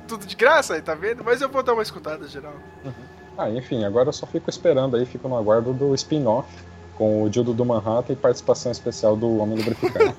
Tudo 0.07 0.27
de 0.27 0.37
graça 0.37 0.75
aí, 0.75 0.83
tá 0.83 0.95
vendo? 0.95 1.25
Mas 1.25 1.41
eu 1.41 1.49
vou 1.49 1.63
dar 1.63 1.73
uma 1.75 1.83
escutada 1.83 2.27
geral. 2.29 2.55
Ah, 3.37 3.51
enfim, 3.51 3.85
agora 3.85 4.09
eu 4.09 4.13
só 4.13 4.27
fico 4.27 4.49
esperando 4.49 4.97
aí, 4.97 5.05
fico 5.07 5.29
no 5.29 5.37
aguardo 5.37 5.73
do 5.73 5.95
spin-off 5.95 6.49
com 6.97 7.23
o 7.25 7.29
Dildo 7.31 7.53
do 7.53 7.65
Manhattan 7.65 8.13
e 8.13 8.17
participação 8.17 8.71
especial 8.71 9.17
do 9.17 9.39
Homem 9.39 9.59
Lubrificante. 9.59 10.15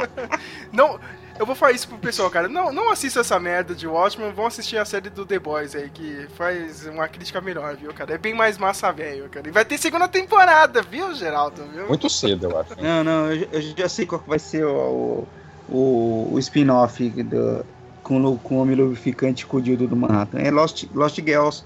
Não, 0.72 0.98
eu 1.38 1.46
vou 1.46 1.54
falar 1.54 1.72
isso 1.72 1.88
pro 1.88 1.98
pessoal, 1.98 2.30
cara. 2.30 2.48
Não, 2.48 2.72
não 2.72 2.90
assista 2.90 3.20
essa 3.20 3.38
merda 3.38 3.74
de 3.74 3.86
Watchmen, 3.86 4.32
vão 4.32 4.46
assistir 4.46 4.76
a 4.76 4.84
série 4.84 5.08
do 5.10 5.24
The 5.26 5.38
Boys 5.38 5.74
aí, 5.74 5.88
que 5.90 6.26
faz 6.36 6.86
uma 6.86 7.06
crítica 7.08 7.40
melhor, 7.40 7.76
viu, 7.76 7.92
cara? 7.92 8.14
É 8.14 8.18
bem 8.18 8.34
mais 8.34 8.58
massa 8.58 8.90
velho, 8.92 9.28
cara. 9.28 9.48
E 9.48 9.50
vai 9.52 9.64
ter 9.64 9.78
segunda 9.78 10.06
temporada, 10.08 10.82
viu, 10.82 11.14
Geraldo? 11.14 11.62
Viu? 11.72 11.86
Muito 11.88 12.08
cedo, 12.10 12.46
eu 12.50 12.58
acho. 12.60 12.80
Não, 12.80 13.04
não, 13.04 13.32
eu, 13.32 13.48
eu 13.52 13.62
já 13.62 13.88
sei 13.88 14.06
qual 14.06 14.20
que 14.20 14.28
vai 14.28 14.38
ser 14.38 14.64
o, 14.64 15.24
o, 15.68 16.28
o 16.32 16.38
spin-off 16.38 17.08
do- 17.22 17.64
com, 18.02 18.20
o- 18.24 18.38
com 18.38 18.56
o 18.56 18.62
homem 18.62 18.76
lubrificante 18.76 19.46
com 19.46 19.56
o 19.56 19.62
Dildo 19.62 19.86
do 19.88 19.96
Manhattan. 19.96 20.38
É 20.40 20.50
Lost, 20.50 20.84
Lost 20.94 21.16
Girls. 21.20 21.64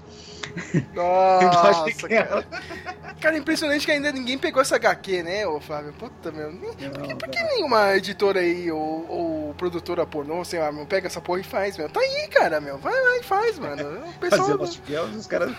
Nossa, 0.93 1.81
Lost 1.83 2.01
cara. 2.07 2.45
Cara, 3.19 3.37
impressionante 3.37 3.85
que 3.85 3.91
ainda 3.91 4.11
ninguém 4.11 4.37
pegou 4.37 4.61
essa 4.61 4.77
HQ, 4.77 5.23
né, 5.23 5.45
ô 5.45 5.59
Flávio? 5.59 5.91
Puta, 5.93 6.31
meu. 6.31 6.51
Nem- 6.51 6.71
Por 6.89 7.01
que, 7.01 7.15
por 7.15 7.29
que 7.29 7.43
nenhuma 7.43 7.95
editora 7.97 8.39
aí 8.39 8.71
ou, 8.71 9.05
ou 9.09 9.53
produtora 9.55 10.05
pornô, 10.05 10.45
sei 10.45 10.59
lá, 10.59 10.71
meu, 10.71 10.85
pega 10.85 11.07
essa 11.07 11.19
porra 11.19 11.41
e 11.41 11.43
faz, 11.43 11.77
meu? 11.77 11.89
Tá 11.89 11.99
aí, 11.99 12.27
cara, 12.29 12.61
meu. 12.61 12.77
Vai 12.77 12.93
lá 12.93 13.17
e 13.17 13.23
faz, 13.23 13.59
mano. 13.59 13.83
O 13.83 14.11
Fazer 14.29 14.29
pessoal. 14.29 14.57
Lost 14.57 14.79
Girls, 14.87 15.17
os 15.17 15.27
caras 15.27 15.51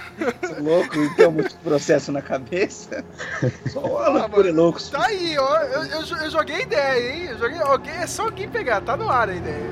são 0.42 0.62
loucos, 0.62 0.96
não 0.96 1.14
tem 1.14 1.30
muito 1.30 1.54
processo 1.58 2.10
na 2.12 2.22
cabeça. 2.22 3.04
Só 3.68 3.80
a 4.04 4.08
loucura 4.08 4.48
é 4.48 4.52
loucos. 4.52 4.88
Tá 4.88 5.04
aí, 5.06 5.36
ó. 5.38 5.56
Eu, 5.58 5.84
eu, 5.84 6.00
eu 6.00 6.30
joguei 6.30 6.62
ideia, 6.62 7.12
hein? 7.14 7.24
Eu 7.30 7.38
joguei. 7.38 7.60
Alguém, 7.60 7.92
é 7.94 8.06
só 8.06 8.22
alguém 8.24 8.48
pegar, 8.48 8.80
tá 8.80 8.96
no 8.96 9.10
ar 9.10 9.28
a 9.28 9.34
ideia. 9.34 9.70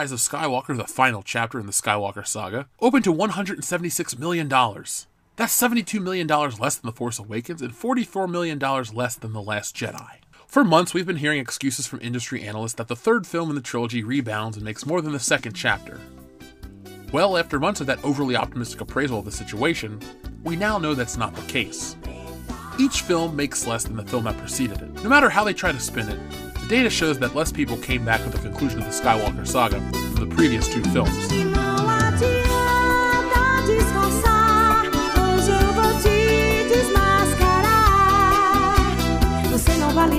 Rise 0.00 0.12
of 0.12 0.18
Skywalker, 0.18 0.74
the 0.74 0.84
final 0.84 1.22
chapter 1.22 1.60
in 1.60 1.66
the 1.66 1.72
Skywalker 1.72 2.26
saga, 2.26 2.66
opened 2.80 3.04
to 3.04 3.12
$176 3.12 4.18
million. 4.18 4.48
That's 4.48 5.60
$72 5.60 6.02
million 6.02 6.26
less 6.26 6.76
than 6.76 6.88
The 6.88 6.96
Force 6.96 7.18
Awakens 7.18 7.60
and 7.60 7.70
$44 7.70 8.26
million 8.30 8.58
less 8.58 9.16
than 9.16 9.34
The 9.34 9.42
Last 9.42 9.76
Jedi. 9.76 10.12
For 10.46 10.64
months, 10.64 10.94
we've 10.94 11.06
been 11.06 11.16
hearing 11.16 11.38
excuses 11.38 11.86
from 11.86 12.00
industry 12.00 12.40
analysts 12.40 12.72
that 12.76 12.88
the 12.88 12.96
third 12.96 13.26
film 13.26 13.50
in 13.50 13.56
the 13.56 13.60
trilogy 13.60 14.02
rebounds 14.02 14.56
and 14.56 14.64
makes 14.64 14.86
more 14.86 15.02
than 15.02 15.12
the 15.12 15.20
second 15.20 15.52
chapter. 15.52 16.00
Well, 17.12 17.36
after 17.36 17.60
months 17.60 17.82
of 17.82 17.86
that 17.88 18.02
overly 18.02 18.36
optimistic 18.36 18.80
appraisal 18.80 19.18
of 19.18 19.26
the 19.26 19.30
situation, 19.30 20.00
we 20.44 20.56
now 20.56 20.78
know 20.78 20.94
that's 20.94 21.18
not 21.18 21.36
the 21.36 21.42
case. 21.42 21.94
Each 22.78 23.02
film 23.02 23.36
makes 23.36 23.66
less 23.66 23.84
than 23.84 23.96
the 23.96 24.06
film 24.06 24.24
that 24.24 24.38
preceded 24.38 24.80
it. 24.80 24.94
No 25.02 25.10
matter 25.10 25.28
how 25.28 25.44
they 25.44 25.52
try 25.52 25.72
to 25.72 25.78
spin 25.78 26.08
it, 26.08 26.49
data 26.70 26.88
shows 26.88 27.18
that 27.18 27.34
less 27.34 27.50
people 27.50 27.76
came 27.78 28.04
back 28.04 28.24
with 28.24 28.32
the 28.32 28.38
conclusion 28.38 28.78
of 28.78 28.84
the 28.84 28.92
Skywalker 28.92 29.44
saga 29.44 29.80
from 29.90 30.28
the 30.28 30.34
previous 30.36 30.68
two 30.68 30.82
films. 30.84 31.10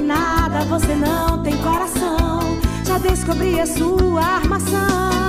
Nada, 0.03 0.65
você 0.65 0.93
não 0.93 1.41
tem 1.41 1.55
coração. 1.57 2.59
Já 2.85 2.97
descobri 2.97 3.57
a 3.59 3.65
sua 3.65 4.21
armação. 4.21 5.20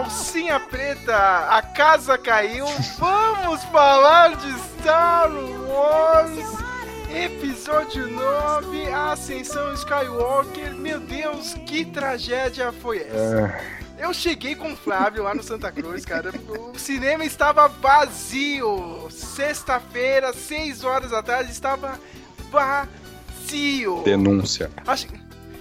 Calcinha 0.00 0.58
preta, 0.58 1.14
a 1.50 1.60
casa 1.60 2.16
caiu. 2.16 2.64
Vamos 2.98 3.62
falar 3.64 4.34
de 4.34 4.50
Star 4.80 5.30
Wars. 5.30 6.60
Episódio 7.10 8.08
9, 8.08 8.88
a 8.90 9.12
Ascensão 9.12 9.74
Skywalker. 9.74 10.74
Meu 10.74 10.98
Deus, 11.00 11.52
que 11.66 11.84
tragédia 11.84 12.72
foi 12.72 13.00
essa? 13.00 13.60
Eu 13.98 14.14
cheguei 14.14 14.54
com 14.54 14.72
o 14.72 14.76
Flávio 14.76 15.24
lá 15.24 15.34
no 15.34 15.42
Santa 15.42 15.70
Cruz, 15.70 16.06
cara. 16.06 16.32
O 16.48 16.78
cinema 16.78 17.22
estava 17.24 17.68
vazio. 17.68 19.06
Sexta-feira, 19.10 20.32
6 20.32 20.82
horas 20.82 21.10
da 21.10 21.22
tarde, 21.22 21.52
estava 21.52 22.00
vazio. 22.50 24.02
Denúncia. 24.02 24.70
Acho. 24.86 25.08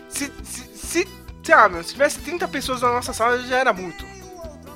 Se, 0.07 0.31
se, 0.43 0.69
se, 0.73 1.07
ah, 1.51 1.67
meu, 1.67 1.83
se 1.83 1.91
tivesse 1.91 2.19
30 2.19 2.47
pessoas 2.47 2.81
na 2.81 2.93
nossa 2.93 3.11
sala 3.11 3.37
já 3.39 3.57
era 3.57 3.73
muito. 3.73 4.18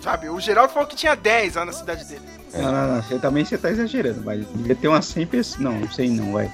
Sabe? 0.04 0.28
O 0.30 0.38
Geraldo 0.38 0.74
falou 0.74 0.86
que 0.88 0.98
tinha 0.98 1.16
10 1.16 1.56
lá 1.56 1.64
na 1.64 1.72
cidade 1.72 2.04
dele. 2.04 2.22
Não, 2.54 2.72
não, 2.72 2.88
não, 2.96 3.02
você 3.02 3.18
também 3.18 3.46
você 3.46 3.58
tá 3.58 3.72
exagerando, 3.72 4.22
vai. 4.22 4.40
Devia 4.40 4.76
ter 4.76 4.90
umas 4.90 5.06
100 5.06 5.26
pessoas. 5.28 5.62
Não, 5.62 5.72
não 5.80 5.90
sei 5.90 6.10
não, 6.10 6.34
vai. 6.34 6.52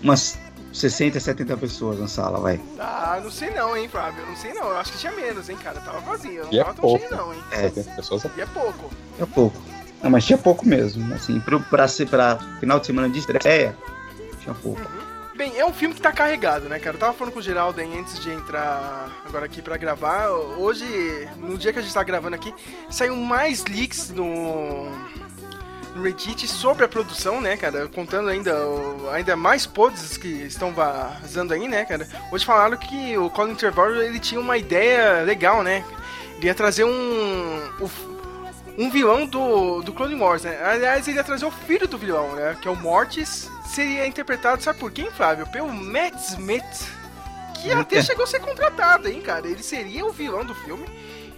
Umas 0.00 0.38
60, 0.72 1.18
70 1.18 1.56
pessoas 1.56 1.98
na 1.98 2.06
sala, 2.06 2.38
vai. 2.38 2.60
Ah, 2.78 3.20
não 3.22 3.30
sei 3.30 3.50
não, 3.50 3.76
hein, 3.76 3.88
Flávio. 3.88 4.24
Não 4.24 4.36
sei 4.36 4.54
não. 4.54 4.68
Eu 4.68 4.78
acho 4.78 4.92
que 4.92 4.98
tinha 4.98 5.12
menos, 5.12 5.48
hein, 5.48 5.56
cara. 5.62 5.80
Tava 5.80 5.98
vazio. 5.98 6.44
Não 6.44 6.52
E 6.52 6.60
é 6.60 6.62
tava 6.62 6.74
tão 6.74 6.82
pouco. 6.82 6.98
cheio, 7.08 7.16
não, 7.16 7.34
hein. 7.34 7.40
É, 7.50 7.68
pessoas 7.68 8.22
E 8.24 8.40
é 8.40 8.46
pouco. 8.46 8.90
é 9.18 9.26
pouco. 9.26 9.60
Não, 10.00 10.10
mas 10.10 10.24
tinha 10.24 10.38
pouco 10.38 10.64
mesmo. 10.66 11.12
Assim, 11.12 11.40
pro, 11.40 11.58
pra, 11.60 11.88
ser, 11.88 12.08
pra 12.08 12.38
final 12.60 12.78
de 12.78 12.86
semana 12.86 13.08
de 13.08 13.18
estreia, 13.18 13.76
tinha 14.40 14.54
pouco. 14.54 14.80
Bem, 15.42 15.58
é 15.58 15.66
um 15.66 15.72
filme 15.72 15.92
que 15.92 16.00
tá 16.00 16.12
carregado, 16.12 16.68
né, 16.68 16.78
cara? 16.78 16.94
Eu 16.94 17.00
tava 17.00 17.12
falando 17.14 17.32
com 17.32 17.40
o 17.40 17.42
Geraldo 17.42 17.80
aí 17.80 17.98
antes 17.98 18.16
de 18.20 18.30
entrar 18.30 19.10
agora 19.26 19.46
aqui 19.46 19.60
pra 19.60 19.76
gravar. 19.76 20.28
Hoje, 20.28 21.28
no 21.36 21.58
dia 21.58 21.72
que 21.72 21.80
a 21.80 21.82
gente 21.82 21.92
tá 21.92 22.04
gravando 22.04 22.36
aqui, 22.36 22.54
saiu 22.88 23.16
mais 23.16 23.64
leaks 23.64 24.10
no, 24.10 24.88
no 25.96 26.02
Reddit 26.04 26.46
sobre 26.46 26.84
a 26.84 26.88
produção, 26.88 27.40
né, 27.40 27.56
cara? 27.56 27.88
Contando 27.88 28.28
ainda, 28.28 28.56
ainda 29.12 29.34
mais 29.34 29.66
pods 29.66 30.16
que 30.16 30.28
estão 30.28 30.72
vazando 30.72 31.54
aí, 31.54 31.66
né, 31.66 31.84
cara? 31.86 32.06
Hoje 32.30 32.44
falaram 32.44 32.76
que 32.76 33.18
o 33.18 33.28
Colin 33.28 33.56
Trevorrow, 33.56 34.00
ele 34.00 34.20
tinha 34.20 34.40
uma 34.40 34.56
ideia 34.56 35.22
legal, 35.22 35.64
né? 35.64 35.84
Ele 36.36 36.46
ia 36.46 36.54
trazer 36.54 36.84
um... 36.84 37.60
um 38.78 38.88
vilão 38.90 39.26
do, 39.26 39.82
do 39.82 39.92
Clone 39.92 40.14
Wars, 40.14 40.44
né? 40.44 40.56
Aliás, 40.64 41.08
ele 41.08 41.16
ia 41.16 41.24
trazer 41.24 41.46
o 41.46 41.50
filho 41.50 41.88
do 41.88 41.98
vilão, 41.98 42.32
né? 42.36 42.56
Que 42.62 42.68
é 42.68 42.70
o 42.70 42.76
Mortis. 42.76 43.50
Seria 43.66 44.06
interpretado, 44.06 44.62
sabe 44.62 44.78
por 44.78 44.90
quem, 44.90 45.10
Flávio? 45.10 45.46
Pelo 45.46 45.72
Matt 45.72 46.14
Smith. 46.16 46.88
Que 47.54 47.70
até 47.70 48.02
chegou 48.02 48.24
a 48.24 48.26
ser 48.26 48.40
contratado, 48.40 49.08
hein, 49.08 49.20
cara? 49.20 49.46
Ele 49.46 49.62
seria 49.62 50.04
o 50.04 50.12
vilão 50.12 50.44
do 50.44 50.54
filme. 50.54 50.84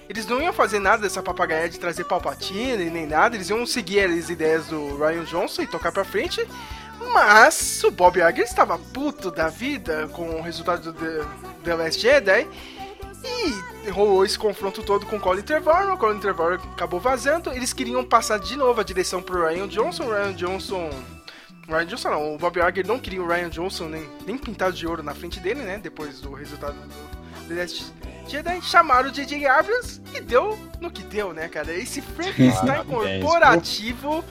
Eles 0.09 0.27
não 0.27 0.41
iam 0.41 0.53
fazer 0.53 0.79
nada 0.79 1.03
dessa 1.03 1.23
papagaia 1.23 1.69
de 1.69 1.79
trazer 1.79 2.05
Palpatine 2.05 2.91
nem 2.91 3.07
nada. 3.07 3.37
Eles 3.37 3.49
iam 3.51 3.65
seguir 3.67 4.01
as 4.01 4.29
ideias 4.29 4.67
do 4.67 4.97
Ryan 4.97 5.25
Johnson 5.25 5.63
e 5.63 5.67
tocar 5.67 5.93
pra 5.93 6.05
frente. 6.05 6.47
Mas 7.13 7.83
o 7.85 7.91
Bob 7.91 8.19
Iger 8.19 8.45
estava 8.45 8.79
puto 8.79 9.31
da 9.31 9.49
vida 9.49 10.09
com 10.09 10.39
o 10.39 10.43
resultado 10.43 10.93
do 10.93 10.99
The, 10.99 11.27
The 11.65 11.75
Last 11.75 12.01
Jedi. 12.01 12.47
E 13.25 13.91
rolou 13.91 14.25
esse 14.25 14.39
confronto 14.39 14.83
todo 14.83 15.07
com 15.07 15.17
o 15.17 15.21
Colin 15.21 15.43
Trevorrow. 15.43 15.95
O 15.95 15.99
Colin 15.99 16.21
Trevorrow 16.21 16.55
acabou 16.55 17.01
vazando. 17.01 17.51
Eles 17.53 17.73
queriam 17.73 18.05
passar 18.05 18.39
de 18.39 18.57
novo 18.57 18.81
a 18.81 18.85
direção 18.85 19.23
pro 19.23 19.47
Ryan 19.47 19.69
Johnson. 19.69 20.05
O 20.05 20.11
Ryan 20.11 20.33
Johnson. 20.35 20.91
Ryan 21.69 21.87
Johnson 21.87 22.11
não, 22.11 22.35
o 22.35 22.39
Bob 22.39 22.59
Iger 22.59 22.87
não 22.87 22.99
queria 22.99 23.23
o 23.23 23.27
Ryan 23.27 23.49
Johnson 23.49 23.89
nem, 23.89 24.09
nem 24.27 24.37
pintado 24.37 24.77
de 24.77 24.87
ouro 24.87 25.03
na 25.03 25.15
frente 25.15 25.41
dele, 25.41 25.63
né? 25.63 25.79
Depois 25.79 26.21
do 26.21 26.33
resultado 26.33 26.75
do 26.75 27.49
The 27.49 27.55
Last 27.55 27.93
Jedi. 28.29 28.61
Chamaram 28.63 29.09
o 29.09 29.13
J.J. 29.13 29.47
Abrams 29.47 30.01
e 30.15 30.21
deu 30.21 30.59
no 30.81 30.91
que 30.91 31.03
deu, 31.03 31.33
né, 31.33 31.49
cara? 31.49 31.73
Esse 31.73 32.01
Frankenstein 32.03 32.67
Parabéns. 32.67 33.23
corporativo. 33.23 34.25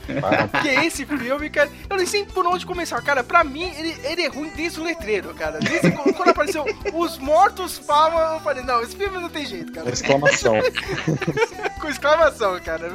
que 0.61 0.69
é 0.69 0.85
esse 0.85 1.05
filme, 1.05 1.49
cara. 1.49 1.69
Eu 1.89 1.97
nem 1.97 2.05
sei 2.05 2.25
por 2.25 2.45
onde 2.45 2.65
começar, 2.65 3.01
cara. 3.01 3.23
Pra 3.23 3.43
mim, 3.43 3.71
ele, 3.75 3.95
ele 4.03 4.21
é 4.23 4.27
ruim 4.27 4.51
desde 4.55 4.79
o 4.79 4.83
letreiro, 4.83 5.33
cara. 5.33 5.59
Desde 5.59 5.91
quando 5.91 6.29
apareceu 6.29 6.65
Os 6.93 7.17
Mortos 7.17 7.77
Falam, 7.79 8.35
eu 8.35 8.39
falei, 8.41 8.63
não, 8.63 8.81
esse 8.81 8.95
filme 8.95 9.19
não 9.19 9.29
tem 9.29 9.45
jeito, 9.45 9.71
cara. 9.73 9.89
Exclamação. 9.89 10.55
Com 11.81 11.87
exclamação, 11.89 12.59
cara. 12.59 12.91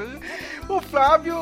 O 0.69 0.81
Flávio. 0.81 1.35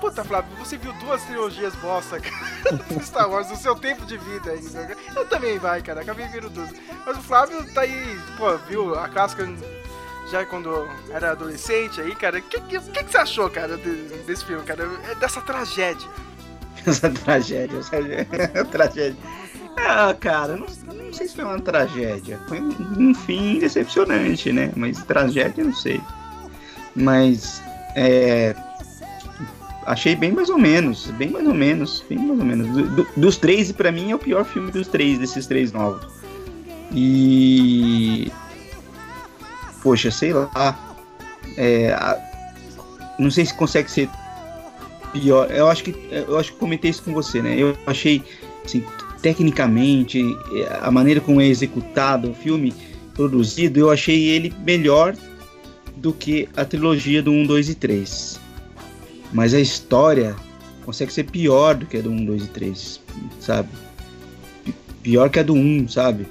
Puta, 0.00 0.24
Flávio, 0.24 0.50
você 0.58 0.76
viu 0.76 0.92
duas 0.94 1.22
trilogias 1.24 1.74
bosta, 1.76 2.20
cara, 2.20 2.76
do 2.88 3.00
Star 3.02 3.28
Wars 3.28 3.48
no 3.48 3.56
seu 3.56 3.74
tempo 3.74 4.04
de 4.06 4.16
vida 4.16 4.52
ainda. 4.52 4.86
cara. 4.86 4.96
Eu 5.16 5.26
também 5.26 5.58
vai, 5.58 5.82
cara. 5.82 6.02
Acabei 6.02 6.26
vendo 6.28 6.48
duas. 6.50 6.70
Mas 7.04 7.16
o 7.16 7.22
Flávio 7.22 7.64
tá 7.72 7.80
aí, 7.82 8.18
pô, 8.38 8.56
viu 8.68 8.94
a 8.98 9.08
clássica 9.08 9.46
já 10.30 10.44
quando 10.46 10.88
era 11.10 11.32
adolescente 11.32 12.00
aí, 12.00 12.14
cara. 12.14 12.38
O 12.38 12.42
que, 12.42 12.60
que, 12.60 12.78
que, 12.80 13.02
você 13.10 13.18
achou, 13.18 13.50
cara, 13.50 13.76
de- 13.76 14.06
desse 14.26 14.44
filme, 14.44 14.62
cara? 14.64 14.88
É 15.10 15.14
Dessa 15.16 15.40
tragédia. 15.42 16.08
Essa 16.86 17.10
tragédia, 17.10 17.78
essa 17.78 18.64
tragédia. 18.70 19.16
Ah, 19.76 20.14
cara, 20.18 20.56
não, 20.56 20.66
não 20.94 21.12
sei 21.12 21.26
se 21.28 21.34
foi 21.34 21.44
uma 21.44 21.60
tragédia. 21.60 22.38
Foi 22.48 22.60
um, 22.60 22.70
um 23.10 23.14
fim 23.14 23.58
decepcionante, 23.58 24.52
né? 24.52 24.70
Mas 24.76 25.02
tragédia, 25.04 25.64
não 25.64 25.74
sei. 25.74 26.00
Mas, 26.94 27.60
é. 27.96 28.54
Achei 29.86 30.14
bem 30.14 30.32
mais 30.32 30.48
ou 30.50 30.58
menos, 30.58 31.06
bem 31.12 31.30
mais 31.30 31.46
ou 31.46 31.54
menos, 31.54 32.04
bem 32.08 32.18
mais 32.18 32.38
ou 32.38 32.44
menos. 32.44 32.68
Do- 32.68 32.88
do- 33.02 33.08
dos 33.16 33.36
três, 33.38 33.72
pra 33.72 33.90
mim, 33.90 34.10
é 34.12 34.14
o 34.14 34.18
pior 34.18 34.44
filme 34.44 34.70
dos 34.70 34.86
três, 34.86 35.18
desses 35.18 35.46
três 35.46 35.72
novos. 35.72 36.06
E. 36.94 38.30
Poxa, 39.82 40.10
sei 40.10 40.32
lá. 40.32 40.96
É, 41.56 41.92
a- 41.92 42.18
não 43.18 43.30
sei 43.30 43.46
se 43.46 43.54
consegue 43.54 43.90
ser 43.90 44.08
pior. 45.12 45.50
Eu 45.50 45.68
acho 45.68 45.82
que 45.84 45.94
eu 46.10 46.38
acho 46.38 46.52
que 46.52 46.58
comentei 46.58 46.90
isso 46.90 47.02
com 47.02 47.12
você, 47.12 47.40
né? 47.42 47.56
Eu 47.58 47.76
achei 47.86 48.22
assim, 48.64 48.82
tecnicamente 49.22 50.20
eh, 50.52 50.78
a 50.80 50.90
maneira 50.90 51.20
como 51.20 51.40
é 51.40 51.46
executado 51.46 52.30
o 52.30 52.34
filme 52.34 52.72
produzido, 53.14 53.80
eu 53.80 53.90
achei 53.90 54.28
ele 54.28 54.54
melhor 54.64 55.16
do 55.96 56.12
que 56.12 56.48
a 56.56 56.64
trilogia 56.64 57.20
do 57.22 57.32
1, 57.32 57.46
2 57.46 57.68
e 57.70 57.74
3. 57.74 58.38
Mas 59.32 59.52
a 59.54 59.60
história 59.60 60.36
consegue 60.84 61.12
ser 61.12 61.24
pior 61.24 61.74
do 61.74 61.86
que 61.86 61.96
a 61.96 62.00
do 62.00 62.10
1, 62.10 62.24
2 62.24 62.44
e 62.44 62.48
3, 62.48 63.00
sabe? 63.40 63.68
Pi- 64.64 64.74
Pior 65.02 65.28
que 65.28 65.40
a 65.40 65.42
do 65.42 65.54
1, 65.54 65.88
sabe? 65.88 66.26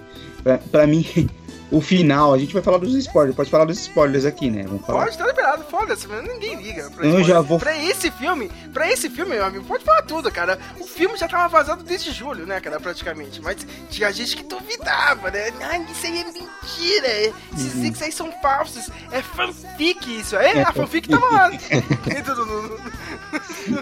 Pra, 0.47 0.57
pra 0.59 0.87
mim, 0.87 1.29
o 1.69 1.81
final, 1.81 2.33
a 2.33 2.37
gente 2.37 2.53
vai 2.53 2.61
falar 2.63 2.77
dos 2.77 2.95
spoilers, 2.95 3.35
pode 3.35 3.49
falar 3.49 3.65
dos 3.65 3.77
spoilers 3.79 4.23
aqui, 4.23 4.49
né? 4.49 4.63
Vamos 4.65 4.85
falar. 4.85 5.03
Pode, 5.03 5.17
tá 5.17 5.27
liberado, 5.27 5.63
foda-se, 5.65 6.07
ninguém 6.07 6.55
liga. 6.61 6.89
Pra, 6.91 7.05
Eu 7.05 7.21
já 7.21 7.41
vou- 7.41 7.59
pra 7.59 7.75
esse 7.83 8.09
filme, 8.09 8.49
pra 8.73 8.89
esse 8.89 9.09
filme, 9.09 9.31
meu 9.35 9.43
amigo, 9.45 9.65
pode 9.65 9.83
falar 9.83 10.03
tudo, 10.03 10.31
cara. 10.31 10.57
O 10.79 10.85
filme 10.87 11.17
já 11.17 11.27
tava 11.27 11.49
vazado 11.49 11.83
desde 11.83 12.11
julho, 12.13 12.45
né, 12.45 12.61
cara, 12.61 12.79
praticamente. 12.79 13.41
Mas 13.41 13.57
tinha 13.89 14.09
gente 14.13 14.37
que 14.37 14.43
duvidava, 14.43 15.29
né? 15.29 15.51
Ai, 15.61 15.85
isso 15.91 16.05
aí 16.05 16.19
é 16.21 16.23
mentira. 16.23 17.07
é- 17.07 17.33
Esses 17.53 17.73
Uhum. 17.75 17.81
links 17.81 18.01
aí 18.01 18.11
são 18.13 18.31
falsos. 18.41 18.89
É 19.11 19.21
fanfic 19.21 20.19
isso. 20.19 20.37
É, 20.37 20.61
a 20.61 20.71
fanfic 20.71 21.09
tava 21.09 21.25
lá. 21.29 21.49
Dentro 21.49 22.35
do, 22.45 22.77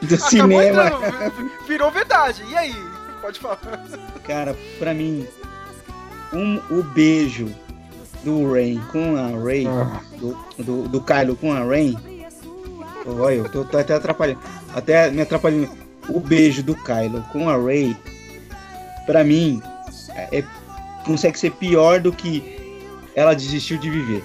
do- 0.08 0.18
cinema. 0.18 0.64
entrando, 0.66 1.52
virou 1.68 1.92
verdade. 1.92 2.44
E 2.50 2.58
aí? 2.58 2.76
Pode 3.22 3.40
falar. 3.40 3.60
Cara, 4.26 4.56
pra 4.80 4.94
mim, 4.94 5.28
um, 6.36 6.60
o 6.70 6.84
beijo 6.84 7.48
do 8.24 8.52
Rain 8.54 8.82
com 8.92 9.16
a 9.16 9.28
Ray, 9.44 9.68
Ah. 9.68 10.02
do, 10.18 10.38
do, 10.58 10.88
do 10.90 11.02
Kylo 11.02 11.36
com 11.36 11.52
a 11.54 11.64
Rain. 11.64 11.98
Olha, 13.06 13.36
eu 13.36 13.50
tô, 13.50 13.64
tô 13.64 13.78
até 13.78 13.94
atrapalhando. 13.94 14.40
Até 14.74 15.12
me 15.12 15.22
atrapalhando. 15.22 15.70
O 16.10 16.20
beijo 16.20 16.62
do 16.64 16.76
Kylo 16.76 17.24
com 17.32 17.50
a 17.50 17.56
Ray, 17.58 17.96
pra 19.06 19.24
mim, 19.24 19.62
é, 20.16 20.40
é- 20.40 20.46
consegue 21.06 21.38
ser 21.38 21.52
pior 21.52 22.00
do 22.00 22.12
que 22.12 22.56
ela 23.16 23.34
desistiu 23.36 23.78
de 23.78 23.90
viver. 23.90 24.24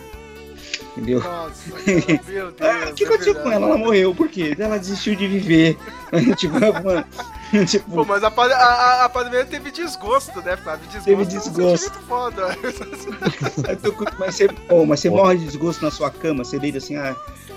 Entendeu? 0.97 1.21
Nossa, 1.21 1.63
meu 1.87 2.01
Deus. 2.23 2.55
Ah, 2.61 2.89
O 2.91 2.95
que 2.95 3.05
é 3.05 3.07
aconteceu 3.07 3.35
com 3.35 3.43
verdade. 3.43 3.63
ela? 3.65 3.67
Ela 3.75 3.79
morreu, 3.79 4.15
por 4.15 4.29
quê? 4.29 4.57
Ela 4.59 4.79
desistiu 4.79 5.15
de 5.15 5.27
viver. 5.29 5.77
tipo, 6.37 6.59
mano, 6.59 7.05
tipo, 7.67 7.91
Pô, 7.91 8.05
mas 8.05 8.23
a, 8.23 8.29
a, 8.29 9.05
a, 9.07 9.45
teve 9.47 9.71
desgosto, 9.71 10.41
né, 10.43 10.57
Flávio? 10.57 10.87
Desgosto 10.87 11.05
Teve 11.05 11.23
é 11.23 11.25
um 11.25 11.29
desgosto. 11.29 12.01
foda. 12.03 12.57
Eu 13.69 13.77
tô 13.77 13.93
com- 13.93 14.05
Mas 14.19 14.35
você, 14.37 14.49
pô, 14.49 14.87
mas 14.87 15.01
você 15.01 15.11
morre 15.11 15.39
de 15.39 15.45
desgosto 15.47 15.85
na 15.85 15.91
sua 15.91 16.11
cama, 16.11 16.45
você 16.45 16.59
deita 16.59 16.79
assim, 16.79 16.97
ah, 16.97 17.17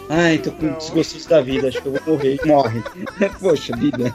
ai, 0.09 0.37
tô 0.37 0.51
com 0.51 0.73
desgosto 0.73 1.27
da 1.29 1.41
vida, 1.41 1.67
acho 1.67 1.81
que 1.81 1.87
eu 1.87 1.93
vou 1.93 2.13
morrer. 2.15 2.39
Morre. 2.45 2.83
Poxa 3.39 3.75
vida. 3.77 4.13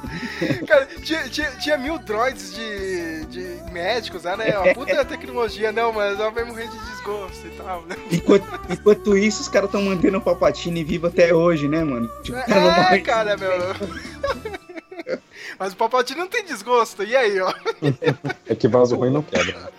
Cara, 0.67 0.87
tinha, 1.03 1.29
tinha, 1.29 1.51
tinha 1.53 1.77
mil 1.79 1.99
droids 1.99 2.55
de, 2.55 3.27
de 3.27 3.73
médicos 3.73 4.25
lá, 4.25 4.37
né? 4.37 4.59
Uma 4.59 4.75
puta 4.75 5.05
tecnologia, 5.05 5.71
não, 5.73 5.93
mas 5.93 6.19
ela 6.19 6.31
vai 6.31 6.45
morrer 6.45 6.69
de 6.69 6.79
desgosto 6.79 7.47
e 7.47 7.51
tal, 7.51 7.83
né? 7.83 7.97
Enquanto, 8.11 8.47
enquanto 8.71 9.17
isso, 9.17 9.43
os 9.43 9.49
caras 9.49 9.69
estão 9.69 9.83
mantendo 9.83 10.19
o 10.19 10.21
Palpatine 10.21 10.83
vivo 10.83 11.07
até 11.07 11.33
hoje, 11.33 11.69
né, 11.69 11.85
mano? 11.85 12.09
Tipo, 12.23 12.39
o 12.39 12.45
cara 12.45 12.61
não 12.61 12.71
É, 12.73 12.77
morre. 12.83 13.01
cara, 13.01 13.37
meu. 13.37 13.51
Mas 15.59 15.73
o 15.73 15.77
Palpatine 15.77 16.19
não 16.21 16.29
tem 16.29 16.45
desgosto, 16.45 17.03
e 17.03 17.15
aí, 17.17 17.41
ó? 17.41 17.53
É 18.47 18.55
que 18.55 18.69
vaso 18.69 18.97
ruim 18.97 19.11
não 19.11 19.23
quebra. 19.23 19.71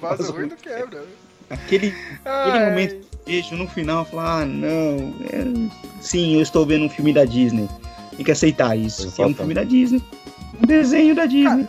Vaso 0.00 0.32
ruim 0.32 0.46
não 0.46 0.56
quebra. 0.56 1.04
Aquele, 1.50 1.94
aquele 2.24 2.64
momento 2.66 2.94
de 3.00 3.06
beijo 3.26 3.54
no 3.54 3.68
final, 3.68 4.04
falar, 4.04 4.42
ah, 4.42 4.46
não, 4.46 5.14
é- 5.30 5.70
sim, 6.00 6.36
eu 6.36 6.42
estou 6.42 6.64
vendo 6.66 6.84
um 6.86 6.90
filme 6.90 7.12
da 7.12 7.24
Disney. 7.24 7.68
Tem 8.16 8.24
que 8.24 8.32
aceitar 8.32 8.76
isso. 8.76 9.10
que 9.12 9.22
É 9.22 9.26
um 9.26 9.34
filme 9.34 9.54
da 9.54 9.64
Disney. 9.64 10.02
Um 10.62 10.66
desenho 10.66 11.14
da 11.14 11.26
Disney. 11.26 11.68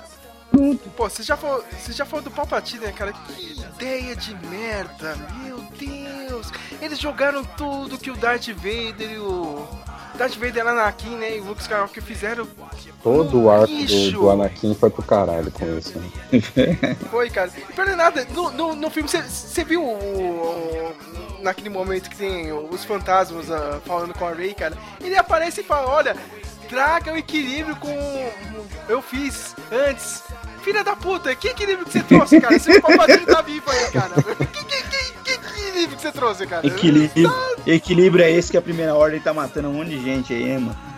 Pronto. 0.51 0.89
Pô, 0.95 1.09
você 1.09 1.21
já 1.23 1.36
falou, 1.36 1.63
você 1.77 1.91
já 1.91 2.05
falou 2.05 2.23
do 2.23 2.31
Palpatine, 2.31 2.86
né, 2.86 2.91
cara? 2.93 3.11
Que 3.11 3.59
ideia 3.59 4.15
de 4.15 4.33
merda, 4.47 5.17
meu 5.43 5.57
Deus! 5.77 6.49
Eles 6.81 6.97
jogaram 6.99 7.43
tudo 7.43 7.97
que 7.97 8.09
o 8.09 8.15
Darth 8.15 8.47
Vader 8.49 9.11
e 9.11 9.17
o. 9.17 9.67
Darth 10.16 10.36
Vader, 10.36 10.68
Anakin, 10.68 11.16
né? 11.18 11.38
E 11.38 11.41
o 11.41 11.45
Luke 11.45 11.61
Skywalker 11.61 12.01
fizeram. 12.03 12.47
Todo 13.03 13.41
o 13.43 13.49
arco 13.51 13.68
do, 13.68 14.11
do 14.11 14.30
Anakin 14.32 14.74
foi 14.76 14.89
pro 14.89 15.03
caralho 15.03 15.51
com 15.51 15.78
isso. 15.78 15.93
Né? 15.99 16.09
Foi, 17.11 17.30
cara. 17.30 17.51
E 17.55 17.74
pera 17.74 17.95
nada, 17.95 18.26
no, 18.34 18.49
no, 18.51 18.76
no 18.76 18.89
filme, 18.89 19.07
você 19.09 19.63
viu 19.63 19.84
o, 19.84 19.93
o- 19.93 20.95
naquele 21.43 21.70
momento 21.70 22.09
que 22.09 22.16
tem 22.16 22.51
os 22.51 22.84
fantasmas 22.84 23.51
ah, 23.51 23.80
falando 23.86 24.13
com 24.13 24.26
a 24.28 24.32
Rey, 24.34 24.53
cara? 24.53 24.76
Ele 24.99 25.16
aparece 25.18 25.61
e 25.61 25.63
fala: 25.63 25.88
Olha, 25.91 26.16
traga 26.68 27.13
o 27.13 27.18
equilíbrio 27.18 27.76
com. 27.76 28.32
Eu 28.89 29.01
fiz 29.01 29.55
antes. 29.72 30.24
Filha 30.63 30.84
da 30.84 30.95
puta, 30.95 31.36
que 31.36 31.49
equilíbrio 31.49 31.86
que 31.86 31.91
você 31.91 32.01
trouxe, 32.01 32.41
cara? 32.41 32.57
Seu 32.57 32.82
Palpatine 32.82 33.26
tá 33.28 33.39
vivo 33.43 33.70
aí, 33.70 33.91
cara. 33.91 34.13
Que, 34.51 34.63
que, 34.63 35.38
que 35.38 35.45
equilíbrio 35.68 35.97
que 35.97 36.01
você 36.01 36.11
trouxe, 36.11 36.47
cara? 36.47 36.66
Equilíbrio, 36.66 37.32
equilíbrio 37.66 38.24
é 38.24 38.32
esse 38.32 38.51
que 38.51 38.57
a 38.57 38.61
primeira 38.61 38.95
ordem 38.95 39.20
tá 39.20 39.34
matando 39.34 39.70
um 39.70 39.74
monte 39.74 39.89
de 39.89 40.03
gente 40.03 40.34
aí, 40.34 40.51
hein, 40.51 40.59
mano. 40.59 40.95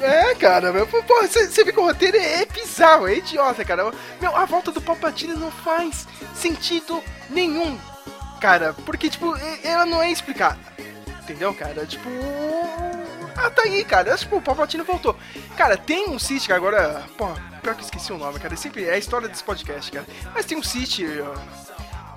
É, 0.00 0.34
cara, 0.34 0.72
meu, 0.72 0.86
pô, 0.86 1.02
você 1.22 1.64
vê 1.64 1.72
que 1.72 1.78
o 1.78 1.84
roteiro 1.84 2.16
é, 2.16 2.42
é 2.42 2.46
bizarro, 2.46 3.06
é 3.06 3.18
idiota, 3.18 3.64
cara. 3.64 3.92
Meu, 4.20 4.34
a 4.34 4.44
volta 4.44 4.72
do 4.72 4.80
Palpatine 4.80 5.34
não 5.34 5.50
faz 5.50 6.08
sentido 6.34 7.02
nenhum, 7.28 7.78
cara, 8.40 8.74
porque, 8.84 9.08
tipo, 9.08 9.34
ela 9.62 9.86
não 9.86 10.02
é 10.02 10.10
explicada, 10.10 10.58
entendeu, 11.22 11.54
cara? 11.54 11.86
Tipo, 11.86 12.08
ah, 13.36 13.50
tá 13.50 13.62
aí, 13.62 13.84
cara, 13.84 14.16
tipo, 14.16 14.36
o 14.36 14.42
Palpatine 14.42 14.82
voltou. 14.82 15.16
Cara, 15.56 15.76
tem 15.76 16.08
um 16.08 16.18
Sith 16.18 16.46
que 16.46 16.52
agora, 16.52 17.04
pô, 17.16 17.28
pior 17.62 17.74
que 17.74 17.82
eu 17.82 17.84
esqueci 17.84 18.12
o 18.12 18.18
nome, 18.18 18.40
cara, 18.40 18.54
é 18.54 18.56
sempre 18.56 18.84
é 18.84 18.94
a 18.94 18.98
história 18.98 19.28
desse 19.28 19.44
podcast, 19.44 19.92
cara. 19.92 20.06
Mas 20.34 20.46
tem 20.46 20.58
um 20.58 20.62
Sith 20.62 21.00
ó, 21.22 21.69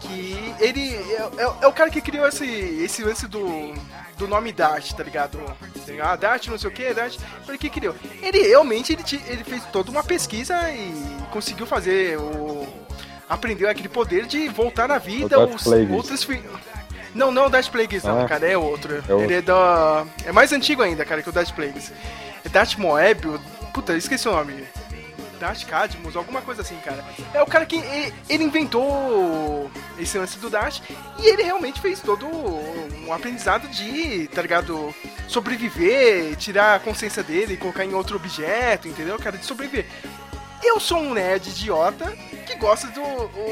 que 0.07 0.53
ele 0.59 0.95
é, 0.95 1.41
é- 1.43 1.53
é 1.63 1.67
o 1.67 1.73
cara 1.73 1.89
que 1.89 2.01
criou 2.01 2.27
esse, 2.27 2.45
esse 2.45 3.03
lance 3.03 3.27
do, 3.27 3.73
do 4.17 4.27
nome 4.27 4.51
Dart, 4.51 4.91
tá 4.93 5.03
ligado? 5.03 5.39
Ah, 6.01 6.15
Dart, 6.15 6.47
não 6.47 6.57
sei 6.57 6.69
o 6.69 6.73
que, 6.73 6.93
Dart. 6.93 7.17
Foi 7.45 7.55
ele 7.55 7.57
que 7.57 7.69
criou. 7.69 7.95
Ele 8.21 8.47
realmente 8.47 8.93
ele, 8.93 9.03
ele 9.27 9.43
fez 9.43 9.63
toda 9.71 9.89
uma 9.91 10.03
pesquisa 10.03 10.69
e 10.71 10.93
conseguiu 11.31 11.65
fazer 11.65 12.17
o. 12.17 12.67
Aprendeu 13.29 13.69
aquele 13.69 13.89
poder 13.89 14.25
de 14.25 14.47
voltar 14.49 14.91
à 14.91 14.97
vida 14.97 15.37
os 15.39 15.65
outros. 15.95 16.27
Não, 17.15 17.31
não 17.31 17.45
o 17.45 17.49
Dart 17.49 17.69
Plagueis, 17.69 18.03
não, 18.03 18.21
Ah. 18.21 18.27
cara, 18.27 18.45
é 18.47 18.57
outro. 18.57 18.95
É 18.95 19.13
outro. 19.13 19.21
Ele 19.21 19.35
é 19.35 19.41
da. 19.41 20.05
É 20.25 20.31
mais 20.31 20.51
antigo 20.51 20.81
ainda, 20.81 21.05
cara, 21.05 21.21
que 21.21 21.29
o 21.29 21.31
Dart 21.31 21.51
Plagueis. 21.53 21.91
É 22.45 22.49
Dart 22.49 22.75
Moeb, 22.77 23.21
puta, 23.73 23.93
eu 23.93 23.97
esqueci 23.97 24.27
o 24.27 24.31
nome. 24.31 24.63
Dart 25.43 25.65
Cadmus, 25.65 26.15
alguma 26.15 26.41
coisa 26.41 26.61
assim, 26.61 26.77
cara. 26.77 27.03
É 27.33 27.41
o 27.41 27.45
cara 27.45 27.65
que 27.65 27.75
ele, 28.29 28.45
inventou 28.45 29.69
esse 29.99 30.17
lance 30.17 30.39
do 30.39 30.49
Dart 30.49 30.79
e 31.19 31.27
ele 31.27 31.43
realmente 31.43 31.81
fez 31.81 31.99
todo 31.99 32.25
um 32.25 33.11
aprendizado 33.11 33.67
de, 33.67 34.29
tá 34.29 34.41
ligado? 34.41 34.95
Sobreviver, 35.27 36.37
tirar 36.37 36.75
a 36.75 36.79
consciência 36.79 37.21
dele, 37.21 37.57
colocar 37.57 37.83
em 37.83 37.93
outro 37.93 38.15
objeto, 38.15 38.87
entendeu? 38.87 39.19
Cara, 39.19 39.37
de 39.37 39.45
sobreviver. 39.45 39.85
Eu 40.63 40.79
sou 40.79 40.99
um 40.99 41.13
nerd 41.13 41.49
idiota 41.49 42.09
que 42.47 42.55
gosta 42.55 42.87
do 42.87 43.03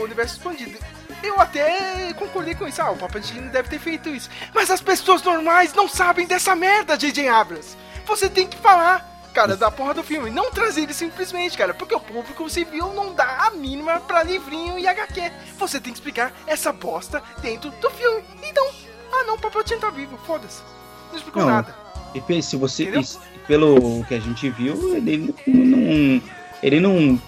universo 0.01 0.37
expandido. 0.37 0.79
Eu 1.21 1.41
até 1.41 2.13
concordei 2.13 2.55
com 2.55 2.69
isso. 2.69 2.81
Ah, 2.81 2.91
o 2.91 2.97
Palpatine 2.97 3.49
deve 3.49 3.67
ter 3.67 3.79
feito 3.79 4.07
isso. 4.07 4.29
Mas 4.55 4.71
as 4.71 4.79
pessoas 4.79 5.21
normais 5.23 5.73
não 5.73 5.89
sabem 5.89 6.25
dessa 6.25 6.55
merda, 6.55 6.97
J.J. 6.97 7.27
Abrams. 7.27 7.75
Você 8.05 8.29
tem 8.29 8.47
que 8.47 8.57
falar, 8.57 9.11
cara, 9.32 9.55
da 9.57 9.71
porra 9.71 9.93
do 9.93 10.03
filme. 10.03 10.29
Não 10.29 10.51
trazer 10.51 10.82
ele 10.84 10.93
simplesmente, 10.93 11.57
cara. 11.57 11.73
Porque 11.73 11.95
o 11.95 11.99
público 11.99 12.49
civil 12.49 12.93
não 12.93 13.13
dá 13.13 13.47
a 13.47 13.51
mínima 13.51 13.99
pra 14.01 14.23
livrinho 14.23 14.77
e 14.77 14.88
HQ. 14.88 15.32
Você 15.57 15.79
tem 15.79 15.91
que 15.93 15.99
explicar 15.99 16.34
essa 16.45 16.71
bosta 16.71 17.21
dentro 17.41 17.71
do 17.71 17.89
filme. 17.91 18.23
Então, 18.43 18.67
ah 19.11 19.23
não, 19.25 19.36
o 19.36 19.39
Palpatine 19.39 19.79
tá 19.79 19.89
vivo. 19.89 20.17
Foda-se. 20.25 20.61
Não 21.09 21.17
explicou 21.17 21.43
Não. 21.43 21.49
nada. 21.49 21.75
E 22.13 22.41
se 22.41 22.55
você. 22.57 22.86
Isso- 22.99 23.19
pelo 23.47 24.03
que 24.05 24.13
a 24.13 24.19
gente 24.19 24.49
viu, 24.49 24.95
ele 24.95 25.34
não. 25.47 26.21
Ele 26.61 26.79
não 26.79 27.19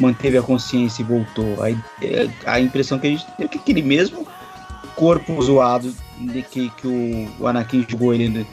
manteve 0.00 0.38
a 0.38 0.42
consciência 0.42 1.02
e 1.02 1.04
voltou. 1.04 1.56
A, 1.62 2.52
a 2.52 2.60
impressão 2.60 2.98
que 2.98 3.06
a 3.06 3.10
gente 3.10 3.24
teve 3.26 3.44
é 3.44 3.48
que 3.48 3.58
aquele 3.58 3.82
mesmo 3.82 4.26
corpo 4.96 5.40
zoado 5.42 5.94
de 6.18 6.42
que, 6.42 6.70
que 6.70 6.86
o, 6.86 7.42
o 7.42 7.46
Anakin 7.46 7.84
jogou 7.88 8.14
ele 8.14 8.46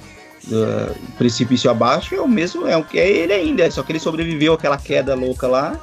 do, 0.44 0.66
do 0.66 1.12
precipício 1.18 1.70
abaixo 1.70 2.16
é 2.16 2.22
o 2.22 2.28
mesmo, 2.28 2.68
é, 2.68 2.76
o 2.76 2.84
que 2.84 3.00
é 3.00 3.10
ele 3.10 3.34
ainda, 3.34 3.70
só 3.72 3.84
que 3.84 3.92
ele 3.92 4.00
sobreviveu 4.00 4.54
àquela 4.54 4.78
queda 4.78 5.16
louca 5.16 5.48
lá 5.48 5.80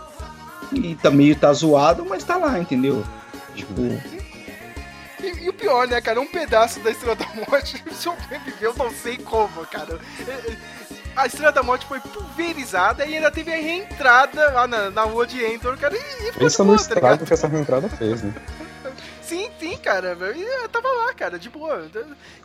e 0.72 0.94
tá 0.96 1.11
meio 1.11 1.34
tá 1.36 1.52
zoado, 1.52 2.04
mas 2.04 2.24
tá 2.24 2.36
lá, 2.36 2.59
entendeu? 2.59 3.04
Tipo, 3.54 3.82
E, 5.22 5.44
e 5.44 5.48
o 5.48 5.52
pior, 5.52 5.88
né, 5.88 6.00
cara? 6.00 6.20
Um 6.20 6.26
pedaço 6.26 6.80
da 6.80 6.90
Estrela 6.90 7.16
da 7.16 7.26
Morte 7.34 7.82
sobreviveu, 7.92 8.74
não 8.76 8.90
sei 8.90 9.16
como, 9.16 9.66
cara. 9.66 9.98
É, 10.26 10.30
é, 10.30 10.56
A 11.16 11.26
Estrela 11.26 11.52
da 11.52 11.62
Morte 11.62 11.86
foi 11.86 12.00
pulverizada 12.00 13.04
e 13.06 13.16
ainda 13.16 13.30
teve 13.30 13.52
a 13.52 13.56
reentrada 13.56 14.50
lá 14.52 14.66
na, 14.66 14.90
na 14.90 15.02
rua 15.02 15.26
de 15.26 15.42
Endor, 15.44 15.76
cara. 15.76 15.96
E, 15.96 15.98
e 15.98 16.26
ficou 16.26 16.40
Pensa 16.40 16.64
no 16.64 16.76
tá 16.76 16.82
estrago 16.82 17.26
que 17.26 17.32
essa 17.32 17.48
reentrada 17.48 17.88
fez, 17.88 18.22
né? 18.22 18.32
Sim, 19.29 19.51
sim, 19.61 19.76
cara. 19.76 20.16
Eu 20.62 20.68
tava 20.70 20.89
lá, 20.89 21.12
cara, 21.12 21.39
de 21.39 21.51
boa. 21.51 21.87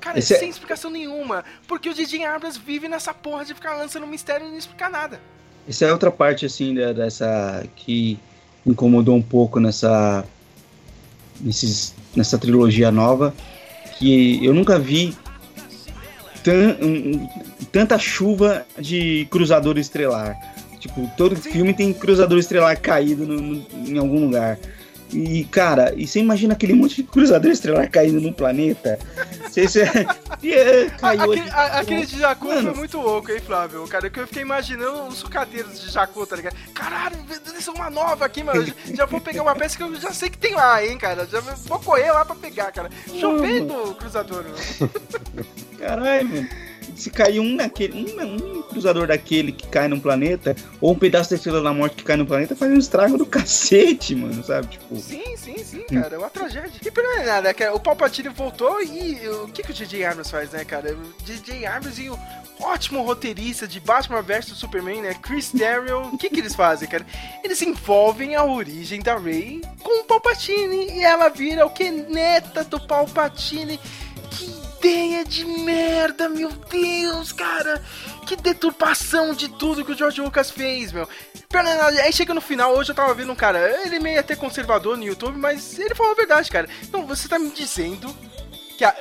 Cara, 0.01 0.19
Esse 0.19 0.33
é- 0.33 0.39
sem 0.39 0.49
explicação 0.49 0.91
nenhuma. 0.91 1.45
Porque 1.65 1.87
o 1.89 1.93
J.J. 1.93 2.25
Abrams 2.25 2.59
vive 2.59 2.89
nessa 2.89 3.13
porra 3.13 3.45
de 3.45 3.53
ficar 3.53 3.75
lançando 3.77 4.05
mistério 4.05 4.45
e 4.45 4.51
não 4.51 4.57
explicar 4.57 4.89
nada. 4.89 5.19
Essa 5.67 5.85
é 5.85 5.91
outra 5.93 6.11
parte, 6.11 6.45
assim, 6.45 6.75
dessa. 6.75 7.65
que 7.75 8.19
incomodou 8.65 9.15
um 9.15 9.21
pouco 9.21 9.59
nessa. 9.61 10.25
Nesses, 11.39 11.95
nessa 12.15 12.37
trilogia 12.37 12.91
nova. 12.91 13.33
Que 13.97 14.43
eu 14.45 14.53
nunca 14.53 14.77
vi 14.77 15.15
tan- 16.43 16.75
um- 16.81 17.11
um- 17.15 17.29
tanta 17.71 17.97
chuva 17.97 18.65
de 18.77 19.25
cruzador 19.31 19.77
estelar. 19.77 20.35
Tipo, 20.79 21.09
todo 21.15 21.35
Sim. 21.37 21.49
filme 21.51 21.73
tem 21.73 21.93
cruzador 21.93 22.37
estelar 22.37 22.77
caído 22.79 23.25
no- 23.25 23.39
no- 23.41 23.65
em 23.89 23.97
algum 23.97 24.25
lugar. 24.25 24.59
E, 25.13 25.43
cara, 25.45 25.93
e 25.95 26.07
você 26.07 26.19
imagina 26.19 26.53
aquele 26.53 26.73
monte 26.73 26.95
de 26.95 27.03
cruzador 27.03 27.51
estelar 27.51 27.89
caindo 27.89 28.19
num 28.19 28.33
planeta? 28.33 28.97
Você, 29.49 29.67
você, 29.67 29.83
e, 30.41 30.51
é, 30.53 30.89
caiu 30.89 31.31
aquele, 31.31 31.49
a- 31.51 31.79
aquele 31.79 32.05
de 32.05 32.19
Jakku 32.19 32.47
Mano. 32.47 32.61
foi 32.69 32.73
muito 32.79 32.97
louco, 32.99 33.31
hein, 33.31 33.39
Flávio? 33.45 33.87
Cara, 33.87 34.09
que 34.09 34.19
eu 34.19 34.25
fiquei 34.27 34.41
imaginando 34.41 35.03
os 35.03 35.17
sucateiros 35.19 35.79
de 35.79 35.91
Jakku, 35.91 36.25
tá 36.25 36.35
ligado? 36.35 36.55
Caralho, 36.73 37.17
isso 37.57 37.69
é 37.69 37.73
uma 37.73 37.89
nova 37.91 38.25
aqui, 38.25 38.43
mano. 38.43 38.65
Já, 38.65 38.73
já 38.95 39.05
vou 39.05 39.21
pegar 39.21 39.43
uma 39.43 39.55
peça 39.55 39.77
que 39.77 39.83
eu 39.83 39.93
já 39.95 40.11
sei 40.11 40.29
que 40.31 40.37
tem 40.37 40.55
lá, 40.55 40.83
hein, 40.83 40.97
cara. 40.97 41.27
Já 41.27 41.39
vou 41.41 41.79
correr 41.79 42.11
lá 42.11 42.25
pra 42.25 42.35
pegar, 42.35 42.71
cara. 42.71 42.89
Chovendo 43.19 43.95
cruzador. 43.95 44.43
mano. 44.43 44.91
Caralho, 45.77 46.27
mano. 46.29 46.49
Se 46.95 47.09
cair 47.09 47.39
um 47.39 47.55
naquele, 47.55 47.93
um, 47.93 48.57
um 48.57 48.61
cruzador 48.63 49.07
daquele 49.07 49.51
que 49.51 49.67
cai 49.67 49.87
num 49.87 49.99
planeta, 49.99 50.55
ou 50.79 50.91
um 50.91 50.97
pedaço 50.97 51.29
da 51.29 51.35
estrela 51.35 51.61
da 51.61 51.73
morte 51.73 51.97
que 51.97 52.03
cai 52.03 52.17
no 52.17 52.25
planeta, 52.25 52.55
faz 52.55 52.71
um 52.71 52.77
estrago 52.77 53.17
do 53.17 53.25
cacete, 53.27 54.15
mano, 54.15 54.43
sabe? 54.43 54.67
Tipo, 54.67 54.95
Sim, 54.95 55.35
sim, 55.37 55.57
sim, 55.63 55.83
cara. 55.83 56.15
É 56.15 56.17
uma 56.17 56.29
tragédia. 56.29 56.71
E 56.85 56.91
pior 56.91 57.19
é 57.19 57.25
nada, 57.25 57.53
cara. 57.53 57.73
O 57.73 57.79
Palpatine 57.79 58.29
voltou 58.29 58.81
e 58.81 59.27
o 59.27 59.47
que, 59.47 59.63
que 59.63 59.71
o 59.71 59.73
J.J. 59.73 60.05
Abrams 60.05 60.31
faz, 60.31 60.51
né, 60.51 60.63
cara? 60.65 60.93
O 60.93 61.25
J.J. 61.25 61.65
Abrams 61.65 62.01
e 62.01 62.09
o 62.09 62.17
ótimo 62.59 63.01
roteirista 63.03 63.67
de 63.67 63.79
Batman 63.79 64.21
vs 64.21 64.57
Superman, 64.57 65.01
né? 65.01 65.13
Chris 65.21 65.51
Terrell. 65.51 66.01
O 66.13 66.17
que, 66.17 66.29
que 66.29 66.39
eles 66.39 66.55
fazem, 66.55 66.87
cara? 66.87 67.05
Eles 67.43 67.61
envolvem 67.61 68.35
a 68.35 68.43
origem 68.43 69.01
da 69.01 69.17
Rey 69.17 69.61
com 69.81 70.01
o 70.01 70.03
Palpatine 70.05 70.91
e 70.91 71.03
ela 71.03 71.29
vira 71.29 71.65
o 71.65 71.69
que? 71.69 71.89
Neta 71.91 72.63
do 72.63 72.79
Palpatine. 72.79 73.79
Ideia 74.83 75.23
de 75.23 75.45
merda, 75.45 76.27
meu 76.27 76.49
Deus, 76.49 77.31
cara! 77.31 77.81
Que 78.27 78.35
deturpação 78.35 79.33
de 79.33 79.47
tudo 79.47 79.85
que 79.85 79.93
o 79.93 79.97
George 79.97 80.19
Lucas 80.19 80.51
fez, 80.51 80.91
meu. 80.91 81.07
Aí 82.03 82.11
chega 82.11 82.33
no 82.33 82.41
final, 82.41 82.75
hoje 82.75 82.91
eu 82.91 82.95
tava 82.95 83.13
vendo 83.13 83.31
um 83.31 83.35
cara, 83.35 83.81
ele 83.85 83.97
meio 83.99 84.19
até 84.19 84.35
conservador 84.35 84.97
no 84.97 85.05
YouTube, 85.05 85.39
mas 85.39 85.79
ele 85.79 85.95
falou 85.95 86.11
a 86.11 86.15
verdade, 86.15 86.51
cara. 86.51 86.67
Então, 86.81 87.07
você 87.07 87.29
tá 87.29 87.39
me 87.39 87.49
dizendo 87.51 88.13
que 88.77 88.83
a, 88.83 88.93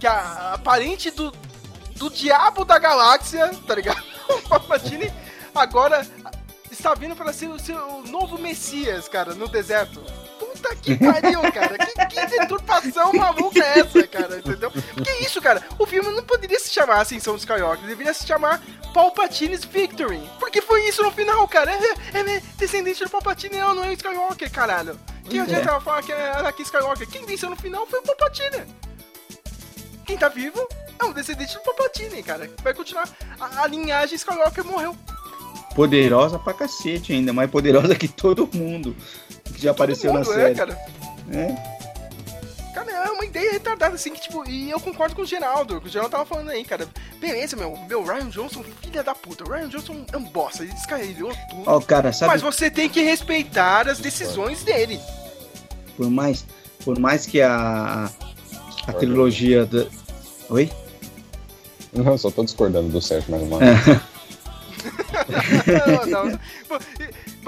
que 0.00 0.06
a, 0.06 0.54
a 0.54 0.58
parente 0.58 1.10
do, 1.10 1.30
do 1.96 2.08
diabo 2.08 2.64
da 2.64 2.78
galáxia, 2.78 3.50
tá 3.66 3.74
ligado? 3.74 4.02
O 4.30 4.48
Palpatine 4.48 5.12
agora 5.54 6.06
está 6.70 6.94
vindo 6.94 7.14
para 7.14 7.34
ser 7.34 7.48
o 7.48 7.58
seu 7.58 8.02
novo 8.06 8.38
Messias, 8.38 9.08
cara, 9.08 9.34
no 9.34 9.46
deserto. 9.46 10.02
Puta 10.58 10.74
que 10.76 10.96
pariu, 10.96 11.40
cara. 11.52 11.78
Que, 11.78 12.06
que 12.06 12.26
deturpação 12.26 13.12
maluca 13.12 13.60
é 13.60 13.80
essa, 13.80 14.06
cara? 14.06 14.38
Entendeu? 14.38 14.70
Que 14.70 15.24
isso, 15.24 15.40
cara? 15.40 15.62
O 15.78 15.86
filme 15.86 16.10
não 16.10 16.24
poderia 16.24 16.58
se 16.58 16.70
chamar 16.70 17.00
Ascensão 17.00 17.34
do 17.34 17.38
Skywalker, 17.38 17.86
deveria 17.86 18.12
se 18.12 18.26
chamar 18.26 18.60
Palpatine's 18.92 19.64
Victory. 19.64 20.20
Porque 20.40 20.60
foi 20.60 20.88
isso 20.88 21.02
no 21.02 21.12
final, 21.12 21.46
cara. 21.46 21.70
É, 21.70 22.18
é, 22.18 22.36
é 22.36 22.42
descendente 22.56 23.04
do 23.04 23.10
Palpatine, 23.10 23.56
não, 23.58 23.74
não 23.74 23.84
é 23.84 23.88
o 23.88 23.92
Skywalker, 23.92 24.50
caralho. 24.50 24.98
Quem 25.28 25.40
adianta 25.40 25.68
ela 25.68 25.80
falar 25.80 26.02
que 26.02 26.12
é 26.12 26.32
Anakin 26.32 26.62
Skywalker? 26.62 27.08
Quem 27.08 27.24
venceu 27.24 27.50
no 27.50 27.56
final 27.56 27.86
foi 27.86 28.00
o 28.00 28.02
Palpatine. 28.02 28.64
Quem 30.04 30.16
tá 30.16 30.28
vivo 30.28 30.66
é 30.98 31.04
um 31.04 31.12
descendente 31.12 31.54
do 31.54 31.60
Palpatine, 31.60 32.22
cara. 32.22 32.50
Vai 32.62 32.74
continuar. 32.74 33.08
A, 33.38 33.62
a 33.62 33.66
linhagem 33.66 34.16
Skywalker 34.16 34.64
morreu. 34.64 34.96
poderosa 35.74 36.38
pra 36.38 36.54
cacete 36.54 37.12
ainda, 37.12 37.32
mais 37.32 37.48
poderosa 37.50 37.94
que 37.94 38.08
todo 38.08 38.48
mundo 38.52 38.96
que 39.54 39.62
já 39.62 39.70
apareceu 39.70 40.12
na 40.12 40.20
mundo, 40.20 40.32
série. 40.32 40.52
É, 40.52 40.54
cara. 40.54 40.78
É. 41.32 41.78
Cara, 42.74 42.90
é 42.92 43.10
uma 43.10 43.24
ideia 43.24 43.52
retardada, 43.52 43.94
assim, 43.96 44.12
que, 44.12 44.20
tipo, 44.20 44.48
e 44.48 44.70
eu 44.70 44.78
concordo 44.78 45.16
com 45.16 45.22
o 45.22 45.26
Geraldo, 45.26 45.80
que 45.80 45.88
o 45.88 45.90
Geraldo 45.90 46.12
tava 46.12 46.24
falando 46.26 46.50
aí, 46.50 46.64
cara. 46.64 46.86
Beleza, 47.20 47.56
meu, 47.56 47.76
meu 47.88 48.04
Ryan 48.04 48.28
Johnson, 48.28 48.62
filha 48.82 49.02
da 49.02 49.14
puta. 49.14 49.42
O 49.44 49.50
Ryan 49.50 49.68
Johnson 49.68 50.04
é 50.12 50.16
um 50.16 50.22
bosta, 50.24 50.62
ele 50.62 50.72
descarregou 50.72 51.32
tudo. 51.50 51.62
Ó, 51.66 51.80
cara, 51.80 52.12
sabe, 52.12 52.32
Mas 52.32 52.42
você 52.42 52.70
tem 52.70 52.88
que 52.88 53.02
respeitar 53.02 53.88
as 53.88 53.98
decisões 53.98 54.62
dele. 54.62 55.00
por 55.96 56.08
mais, 56.08 56.44
por 56.84 56.98
mais 57.00 57.26
que 57.26 57.42
a, 57.42 58.08
a 58.86 58.92
trilogia 58.92 59.66
da... 59.66 59.86
Oi? 60.50 60.70
Não, 61.92 62.16
só 62.16 62.30
tô 62.30 62.44
discordando 62.44 62.90
do 62.90 63.00
Sérgio 63.02 63.30
mais 63.30 63.42
uma 63.42 63.58
É. 63.64 63.74
vez. 63.74 63.98
não, 66.06 66.26
não. 66.26 66.38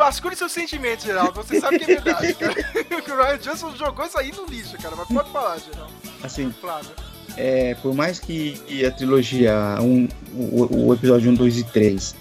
Bascule 0.01 0.35
seus 0.35 0.51
sentimentos, 0.53 1.05
Geraldo. 1.05 1.35
Você 1.43 1.61
sabe 1.61 1.79
que 1.79 1.85
é 1.93 2.01
verdade, 2.01 2.33
cara. 2.41 2.55
Que 2.55 3.11
o 3.13 3.17
Ryan 3.17 3.39
Johnson 3.39 3.77
jogou 3.77 4.07
isso 4.07 4.19
aí 4.19 4.33
no 4.33 4.47
lixo, 4.47 4.77
cara. 4.79 4.97
Mas 4.97 5.07
pode 5.09 5.31
falar, 5.31 5.59
Geraldo. 5.59 5.93
Assim, 6.23 6.51
Flávio. 6.59 6.91
é, 7.37 7.75
por 7.77 7.95
mais 7.95 8.19
que 8.19 8.59
a 8.87 8.91
trilogia, 8.91 9.55
um, 9.81 10.09
o, 10.35 10.87
o 10.89 10.95
episódio 10.95 11.31
1, 11.31 11.35
2 11.35 11.59
e 11.59 11.65
3, 11.65 12.15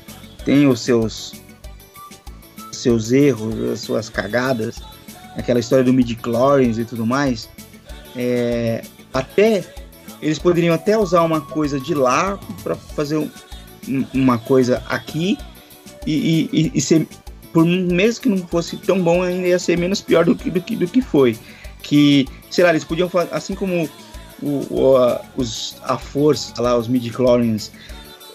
tenha 0.44 0.70
os 0.70 0.82
seus 0.82 1.34
seus 2.72 3.12
erros, 3.12 3.58
as 3.72 3.80
suas 3.82 4.10
cagadas, 4.10 4.82
aquela 5.38 5.60
história 5.60 5.84
do 5.84 5.92
midi-chlorians 5.94 6.78
e 6.78 6.86
tudo 6.86 7.06
mais, 7.06 7.50
é, 8.16 8.84
até 9.14 9.64
eles 10.22 10.38
poderiam 10.40 10.74
até 10.76 10.98
usar 10.98 11.22
uma 11.24 11.42
coisa 11.42 11.80
de 11.80 11.94
lá 11.94 12.38
para 12.64 12.76
fazer 12.76 13.18
um- 13.18 13.30
um- 13.88 14.06
uma 14.14 14.38
coisa 14.38 14.82
aqui 14.88 15.38
e, 16.06 16.14
e- 16.14 16.50
e- 16.54 16.72
e 16.76 16.82
ser 16.82 17.06
por 17.54 17.66
mesmo 17.66 18.22
que 18.22 18.30
não 18.30 18.38
fosse 18.48 18.78
tão 18.78 19.02
bom 19.02 19.24
ainda 19.24 19.48
ia 19.48 19.60
ser 19.60 19.78
menos 19.78 20.02
pior 20.02 20.26
do 20.26 20.36
que 20.36 20.50
do 20.52 20.62
que, 20.62 20.76
do 20.76 20.88
que 20.88 21.02
foi 21.02 21.38
que, 21.82 22.28
sei 22.52 22.64
lá, 22.64 22.72
eles 22.72 22.84
podiam 22.84 23.10
fazer, 23.10 23.34
assim 23.34 23.56
como 23.56 23.90
o, 24.42 24.68
o- 24.70 24.98
a, 24.98 25.22
os, 25.38 25.78
a 25.84 25.98
força, 25.98 26.54
lá, 26.62 26.78
os 26.78 26.88
midi-chlorians, 26.90 27.72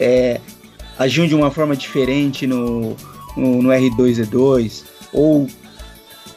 é, 0.00 0.40
agiam 0.98 1.26
de 1.26 1.34
uma 1.34 1.50
forma 1.50 1.76
diferente 1.76 2.46
no, 2.46 2.96
no, 3.36 3.62
no 3.62 3.68
R2-D2, 3.68 4.84
ou 5.12 5.46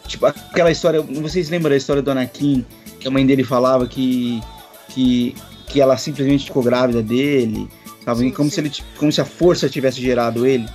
tipo 0.05 0.25
aquela 0.25 0.69
história, 0.69 1.01
vocês 1.01 1.49
lembram 1.49 1.69
da 1.71 1.77
história 1.77 2.01
do 2.01 2.11
Anakin, 2.11 2.65
que 2.99 3.07
a 3.07 3.11
mãe 3.11 3.25
dele 3.25 3.43
falava 3.45 3.87
que, 3.87 4.41
que, 4.89 5.33
que 5.67 5.79
ela 5.79 5.95
simplesmente 5.95 6.45
ficou 6.45 6.61
grávida 6.61 7.01
dele, 7.01 7.69
sabe? 8.03 8.19
Sim, 8.19 8.31
como, 8.31 8.49
sim. 8.49 8.55
Se 8.55 8.59
ele, 8.61 8.71
como 8.97 9.11
se 9.13 9.21
a 9.21 9.25
força 9.25 9.69
tivesse 9.69 10.01
gerado 10.01 10.45
ele. 10.45 10.67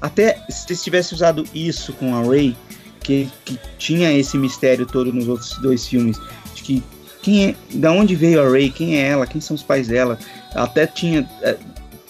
Até 0.00 0.40
se 0.48 0.66
eles 0.68 0.82
tivessem 0.82 1.14
usado 1.14 1.44
isso 1.54 1.92
com 1.94 2.14
a 2.14 2.22
Rey, 2.22 2.56
que, 3.00 3.28
que 3.44 3.58
tinha 3.78 4.12
esse 4.12 4.36
mistério 4.36 4.84
todo 4.86 5.12
nos 5.12 5.28
outros 5.28 5.56
dois 5.58 5.86
filmes, 5.86 6.18
de 6.54 6.62
que 6.62 6.82
quem 7.22 7.46
é, 7.46 7.54
da 7.74 7.90
onde 7.92 8.14
veio 8.14 8.42
a 8.42 8.48
Rey, 8.48 8.70
quem 8.70 8.96
é 8.96 9.08
ela, 9.08 9.26
quem 9.26 9.40
são 9.40 9.54
os 9.54 9.62
pais 9.62 9.88
dela, 9.88 10.18
até 10.54 10.86
tinha 10.86 11.28
é, 11.42 11.56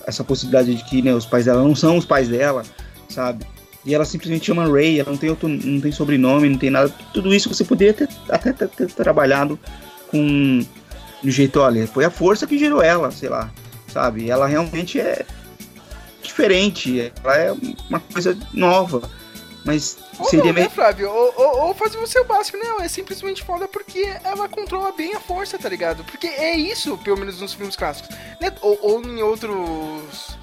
essa 0.06 0.22
possibilidade 0.22 0.74
de 0.74 0.84
que 0.84 1.02
né, 1.02 1.14
os 1.14 1.26
pais 1.26 1.44
dela 1.44 1.62
não 1.62 1.74
são 1.74 1.96
os 1.96 2.04
pais 2.04 2.28
dela, 2.28 2.62
sabe? 3.08 3.46
E 3.84 3.94
ela 3.94 4.04
simplesmente 4.04 4.46
chama 4.46 4.68
Ray, 4.68 4.98
ela 4.98 5.10
não 5.10 5.16
tem, 5.16 5.30
outro, 5.30 5.48
não 5.48 5.80
tem 5.80 5.92
sobrenome, 5.92 6.48
não 6.48 6.58
tem 6.58 6.70
nada. 6.70 6.92
Tudo 7.14 7.32
isso 7.32 7.48
você 7.48 7.64
poderia 7.64 7.94
ter, 7.94 8.08
até 8.28 8.52
ter, 8.52 8.68
ter 8.68 8.88
trabalhado 8.88 9.58
com. 10.08 10.64
Do 11.22 11.30
jeito, 11.30 11.60
olha, 11.60 11.86
foi 11.86 12.04
a 12.04 12.10
força 12.10 12.46
que 12.46 12.58
gerou 12.58 12.82
ela, 12.82 13.10
sei 13.10 13.28
lá, 13.28 13.50
sabe? 13.88 14.28
Ela 14.28 14.46
realmente 14.46 15.00
é 15.00 15.24
diferente, 16.26 17.12
ela 17.22 17.36
é 17.36 17.52
uma 17.88 18.00
coisa 18.00 18.36
nova. 18.52 19.10
Mas 19.66 19.98
Ou 20.16 20.26
seria 20.26 20.44
não, 20.44 20.52
né, 20.52 20.60
meio. 20.60 20.70
Flávio? 20.70 21.10
Ou, 21.10 21.34
ou, 21.36 21.58
ou 21.66 21.74
fazer 21.74 21.98
o 21.98 22.06
seu 22.06 22.24
básico, 22.24 22.56
não, 22.56 22.80
é 22.80 22.88
simplesmente 22.88 23.42
foda 23.42 23.66
porque 23.66 24.08
ela 24.22 24.48
controla 24.48 24.92
bem 24.92 25.12
a 25.14 25.20
força, 25.20 25.58
tá 25.58 25.68
ligado? 25.68 26.04
Porque 26.04 26.28
é 26.28 26.56
isso, 26.56 26.96
pelo 26.98 27.18
menos 27.18 27.40
nos 27.40 27.52
filmes 27.52 27.74
clássicos. 27.74 28.14
Né? 28.40 28.52
Ou, 28.60 28.78
ou 28.80 29.02
em 29.02 29.20
outros 29.22 30.38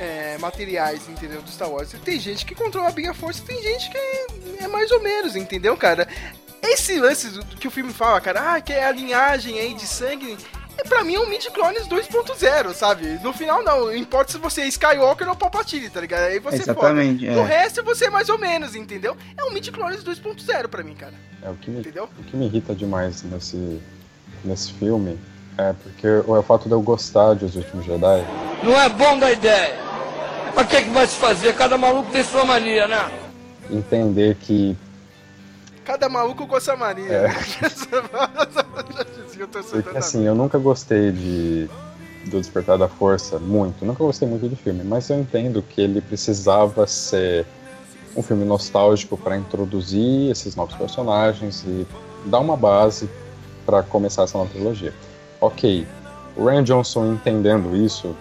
é, 0.00 0.36
materiais, 0.38 1.08
entendeu? 1.08 1.40
Do 1.42 1.50
Star 1.50 1.70
Wars. 1.70 1.94
Tem 2.04 2.18
gente 2.18 2.44
que 2.44 2.56
controla 2.56 2.90
bem 2.90 3.06
a 3.06 3.14
força, 3.14 3.42
tem 3.46 3.62
gente 3.62 3.88
que 3.88 3.96
é, 3.96 4.26
é 4.62 4.68
mais 4.68 4.90
ou 4.90 5.00
menos, 5.00 5.36
entendeu, 5.36 5.76
cara? 5.76 6.08
Esse 6.60 6.98
lance 6.98 7.28
do, 7.28 7.44
do 7.44 7.56
que 7.56 7.68
o 7.68 7.70
filme 7.70 7.92
fala, 7.92 8.20
cara, 8.20 8.54
ah, 8.54 8.60
que 8.60 8.72
é 8.72 8.84
a 8.84 8.90
linhagem 8.90 9.60
aí 9.60 9.74
de 9.74 9.86
sangue. 9.86 10.36
É, 10.78 10.84
pra 10.84 11.02
mim 11.02 11.14
é 11.14 11.20
um 11.20 11.28
mid-clones 11.28 11.88
2.0, 11.88 12.74
sabe? 12.74 13.18
No 13.22 13.32
final 13.32 13.62
não, 13.62 13.94
importa 13.94 14.32
se 14.32 14.38
você 14.38 14.62
é 14.62 14.68
Skywalker 14.68 15.28
ou 15.28 15.36
Palpatine, 15.36 15.88
tá 15.88 16.00
ligado? 16.00 16.24
Aí 16.24 16.38
você 16.38 16.56
Exatamente, 16.56 17.26
foda. 17.26 17.40
No 17.40 17.46
é. 17.46 17.58
resto 17.58 17.82
você 17.82 18.06
é 18.06 18.10
mais 18.10 18.28
ou 18.28 18.38
menos, 18.38 18.74
entendeu? 18.74 19.16
É 19.36 19.44
um 19.44 19.52
mid-clones 19.52 20.04
2.0 20.04 20.68
pra 20.68 20.82
mim, 20.82 20.94
cara. 20.94 21.14
É, 21.42 21.48
o, 21.48 21.54
que 21.54 21.70
me, 21.70 21.80
Entendeu? 21.80 22.08
o 22.18 22.22
que 22.24 22.36
me 22.36 22.46
irrita 22.46 22.74
demais 22.74 23.22
nesse, 23.22 23.80
nesse 24.44 24.72
filme 24.74 25.18
é 25.56 25.72
porque 25.72 26.06
o, 26.06 26.36
é 26.36 26.38
o 26.38 26.42
fato 26.42 26.68
de 26.68 26.74
eu 26.74 26.82
gostar 26.82 27.34
de 27.34 27.44
Os 27.44 27.56
Últimos 27.56 27.86
Jedi. 27.86 28.24
Não 28.62 28.78
é 28.78 28.88
bom 28.88 29.18
da 29.18 29.30
ideia. 29.30 29.78
Mas 30.54 30.66
o 30.66 30.68
que, 30.68 30.76
é 30.76 30.82
que 30.82 30.90
vai 30.90 31.06
se 31.06 31.16
fazer? 31.16 31.54
Cada 31.54 31.78
maluco 31.78 32.10
tem 32.10 32.22
sua 32.24 32.44
mania, 32.44 32.86
né? 32.86 33.10
Entender 33.70 34.36
que 34.36 34.76
Cada 35.86 36.08
maluco 36.08 36.48
com 36.48 36.56
essa 36.56 36.74
mania. 36.76 37.12
É. 37.12 37.28
O 39.42 39.46
torcedor 39.46 39.82
Porque 39.82 39.98
assim, 39.98 40.24
eu 40.24 40.34
nunca 40.34 40.58
gostei 40.58 41.12
de 41.12 41.68
do 42.26 42.40
Despertar 42.40 42.76
da 42.76 42.88
Força 42.88 43.38
muito, 43.38 43.84
nunca 43.84 44.02
gostei 44.02 44.26
muito 44.28 44.48
do 44.48 44.56
filme, 44.56 44.82
mas 44.82 45.08
eu 45.10 45.18
entendo 45.20 45.62
que 45.62 45.80
ele 45.80 46.00
precisava 46.00 46.86
ser 46.86 47.46
um 48.16 48.22
filme 48.22 48.44
nostálgico 48.44 49.16
para 49.16 49.36
introduzir 49.36 50.30
esses 50.30 50.56
novos 50.56 50.74
personagens 50.74 51.64
e 51.64 51.86
dar 52.24 52.40
uma 52.40 52.56
base 52.56 53.08
para 53.64 53.82
começar 53.82 54.24
essa 54.24 54.38
nova 54.38 54.50
trilogia. 54.50 54.92
Ok, 55.40 55.86
o 56.36 56.46
Ryan 56.46 56.64
Johnson 56.64 57.12
entendendo 57.12 57.76
isso, 57.76 58.16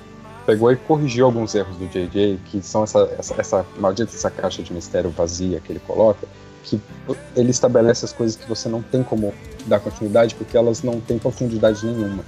pegou 0.45 0.71
e 0.71 0.75
corrigiu 0.75 1.25
alguns 1.25 1.55
erros 1.55 1.77
do 1.77 1.87
JJ, 1.87 2.39
que 2.45 2.61
são 2.61 2.83
essa, 2.83 3.09
essa, 3.17 3.35
essa 3.39 3.65
maldita 3.79 4.13
essa 4.13 4.29
caixa 4.29 4.61
de 4.61 4.73
mistério 4.73 5.09
vazia 5.09 5.59
que 5.59 5.71
ele 5.71 5.79
coloca, 5.79 6.27
que 6.65 6.81
ele 7.35 7.51
estabelece 7.51 8.05
as 8.05 8.11
coisas 8.11 8.35
que 8.35 8.47
você 8.47 8.67
não 8.67 8.81
tem 8.81 9.03
como 9.03 9.33
dar 9.65 9.79
continuidade, 9.79 10.35
porque 10.35 10.57
elas 10.57 10.83
não 10.83 10.99
têm 10.99 11.17
profundidade 11.17 11.85
nenhuma. 11.85 12.23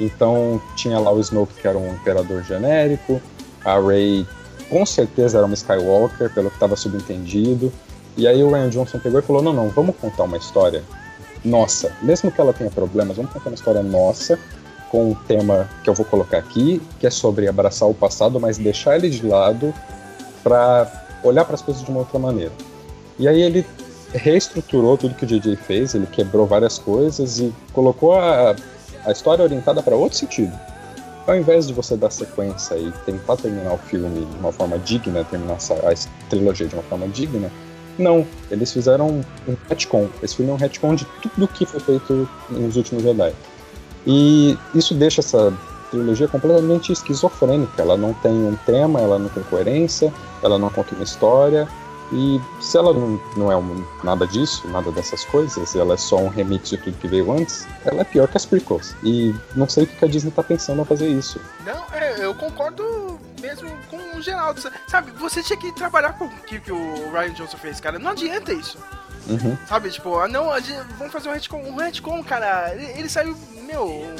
Então 0.00 0.60
tinha 0.74 0.98
lá 0.98 1.12
o 1.12 1.20
Snoke 1.20 1.54
que 1.60 1.68
era 1.68 1.78
um 1.78 1.94
imperador 1.94 2.42
genérico, 2.42 3.20
a 3.64 3.78
Rey 3.78 4.26
com 4.68 4.84
certeza 4.84 5.38
era 5.38 5.46
uma 5.46 5.54
Skywalker, 5.54 6.32
pelo 6.32 6.48
que 6.50 6.56
estava 6.56 6.74
subentendido. 6.76 7.72
E 8.16 8.26
aí 8.26 8.42
o 8.42 8.50
Ryan 8.50 8.70
Johnson 8.70 8.98
pegou 8.98 9.20
e 9.20 9.22
falou: 9.22 9.42
não, 9.42 9.52
não, 9.52 9.68
vamos 9.68 9.94
contar 9.96 10.24
uma 10.24 10.36
história 10.36 10.82
nossa, 11.44 11.92
mesmo 12.00 12.32
que 12.32 12.40
ela 12.40 12.54
tenha 12.54 12.70
problemas, 12.70 13.16
vamos 13.16 13.30
contar 13.30 13.50
uma 13.50 13.54
história 13.54 13.82
nossa 13.82 14.38
com 14.90 15.10
um 15.10 15.14
tema 15.14 15.68
que 15.82 15.90
eu 15.90 15.94
vou 15.94 16.06
colocar 16.06 16.38
aqui, 16.38 16.80
que 16.98 17.06
é 17.06 17.10
sobre 17.10 17.48
abraçar 17.48 17.88
o 17.88 17.92
passado, 17.92 18.40
mas 18.40 18.56
deixar 18.56 18.96
ele 18.96 19.10
de 19.10 19.26
lado 19.26 19.74
para 20.42 20.90
olhar 21.22 21.44
para 21.44 21.54
as 21.54 21.62
coisas 21.62 21.82
de 21.82 21.90
uma 21.90 22.00
outra 22.00 22.18
maneira. 22.18 22.52
E 23.18 23.28
aí 23.28 23.42
ele 23.42 23.64
reestruturou 24.12 24.96
tudo 24.96 25.14
que 25.14 25.24
o 25.24 25.28
JJ 25.28 25.56
fez, 25.56 25.94
ele 25.94 26.06
quebrou 26.06 26.46
várias 26.46 26.78
coisas 26.78 27.38
e 27.38 27.52
colocou 27.72 28.18
a, 28.18 28.54
a 29.04 29.12
história 29.12 29.42
orientada 29.44 29.82
para 29.82 29.96
outro 29.96 30.18
sentido. 30.18 30.52
Ao 31.26 31.36
invés 31.36 31.66
de 31.66 31.72
você 31.72 31.96
dar 31.96 32.10
sequência 32.10 32.74
e 32.76 32.92
tentar 33.06 33.36
terminar 33.36 33.72
o 33.72 33.78
filme 33.78 34.26
de 34.26 34.38
uma 34.38 34.52
forma 34.52 34.78
digna, 34.78 35.24
terminar 35.24 35.54
essa, 35.54 35.74
a 35.74 36.28
trilogia 36.28 36.66
de 36.66 36.74
uma 36.74 36.82
forma 36.82 37.08
digna, 37.08 37.50
não, 37.98 38.26
eles 38.50 38.72
fizeram 38.72 39.22
um 39.48 39.56
retcon. 39.68 40.08
Esse 40.22 40.36
filme 40.36 40.50
é 40.50 40.54
um 40.54 40.58
retcon 40.58 40.94
de 40.94 41.06
tudo 41.22 41.48
que 41.48 41.64
foi 41.64 41.80
feito 41.80 42.28
nos 42.50 42.76
últimos 42.76 43.02
Jedi. 43.02 43.32
E 44.06 44.58
isso 44.74 44.94
deixa 44.94 45.20
essa 45.20 45.52
trilogia 45.90 46.28
completamente 46.28 46.92
esquizofrênica. 46.92 47.80
Ela 47.80 47.96
não 47.96 48.12
tem 48.14 48.32
um 48.32 48.56
tema, 48.66 49.00
ela 49.00 49.18
não 49.18 49.28
tem 49.28 49.42
coerência, 49.44 50.12
ela 50.42 50.58
não 50.58 50.68
conta 50.68 50.94
uma 50.94 51.04
história. 51.04 51.68
E 52.12 52.40
se 52.60 52.76
ela 52.76 52.92
não, 52.92 53.20
não 53.36 53.50
é 53.50 53.56
um, 53.56 53.84
nada 54.04 54.26
disso, 54.26 54.68
nada 54.68 54.92
dessas 54.92 55.24
coisas, 55.24 55.74
ela 55.74 55.94
é 55.94 55.96
só 55.96 56.16
um 56.18 56.28
remix 56.28 56.68
de 56.70 56.76
tudo 56.76 56.96
que 56.98 57.08
veio 57.08 57.32
antes, 57.32 57.66
ela 57.84 58.02
é 58.02 58.04
pior 58.04 58.28
que 58.28 58.36
as 58.36 58.44
prequels. 58.44 58.94
E 59.02 59.34
não 59.56 59.68
sei 59.68 59.84
o 59.84 59.86
que 59.86 60.04
a 60.04 60.08
Disney 60.08 60.30
tá 60.30 60.42
pensando 60.42 60.80
ao 60.80 60.84
fazer 60.84 61.08
isso. 61.08 61.40
Não, 61.64 61.84
é, 61.92 62.24
eu 62.24 62.34
concordo 62.34 63.18
mesmo 63.40 63.68
com 63.90 64.16
o 64.16 64.22
Geraldo. 64.22 64.60
Sabe, 64.86 65.10
você 65.12 65.42
tinha 65.42 65.58
que 65.58 65.72
trabalhar 65.72 66.12
com 66.12 66.26
o 66.26 66.30
que, 66.30 66.60
que 66.60 66.72
o 66.72 67.10
Ryan 67.12 67.32
Johnson 67.32 67.56
fez, 67.56 67.80
cara. 67.80 67.98
Não 67.98 68.10
adianta 68.10 68.52
isso. 68.52 68.78
Uhum. 69.26 69.56
Sabe, 69.66 69.90
tipo, 69.90 70.18
ah, 70.18 70.28
não, 70.28 70.50
a 70.52 70.60
gente- 70.60 70.86
vamos 70.98 71.12
fazer 71.12 71.30
um 71.30 71.32
retcon. 71.32 71.56
Um 71.66 71.76
retcon, 71.76 72.22
cara, 72.22 72.74
ele, 72.74 72.84
ele 72.98 73.08
saiu, 73.08 73.34
meu, 73.66 74.14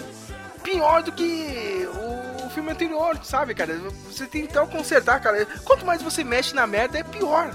pior 0.62 1.02
do 1.02 1.12
que 1.12 1.86
o, 1.94 2.46
o 2.46 2.50
filme 2.50 2.72
anterior, 2.72 3.18
sabe, 3.22 3.54
cara? 3.54 3.78
Você 4.10 4.26
tem 4.26 4.42
que 4.42 4.50
então 4.50 4.66
consertar, 4.66 5.20
cara. 5.20 5.46
Quanto 5.64 5.84
mais 5.84 6.02
você 6.02 6.24
mexe 6.24 6.54
na 6.54 6.66
merda, 6.66 6.98
é 6.98 7.02
pior. 7.02 7.54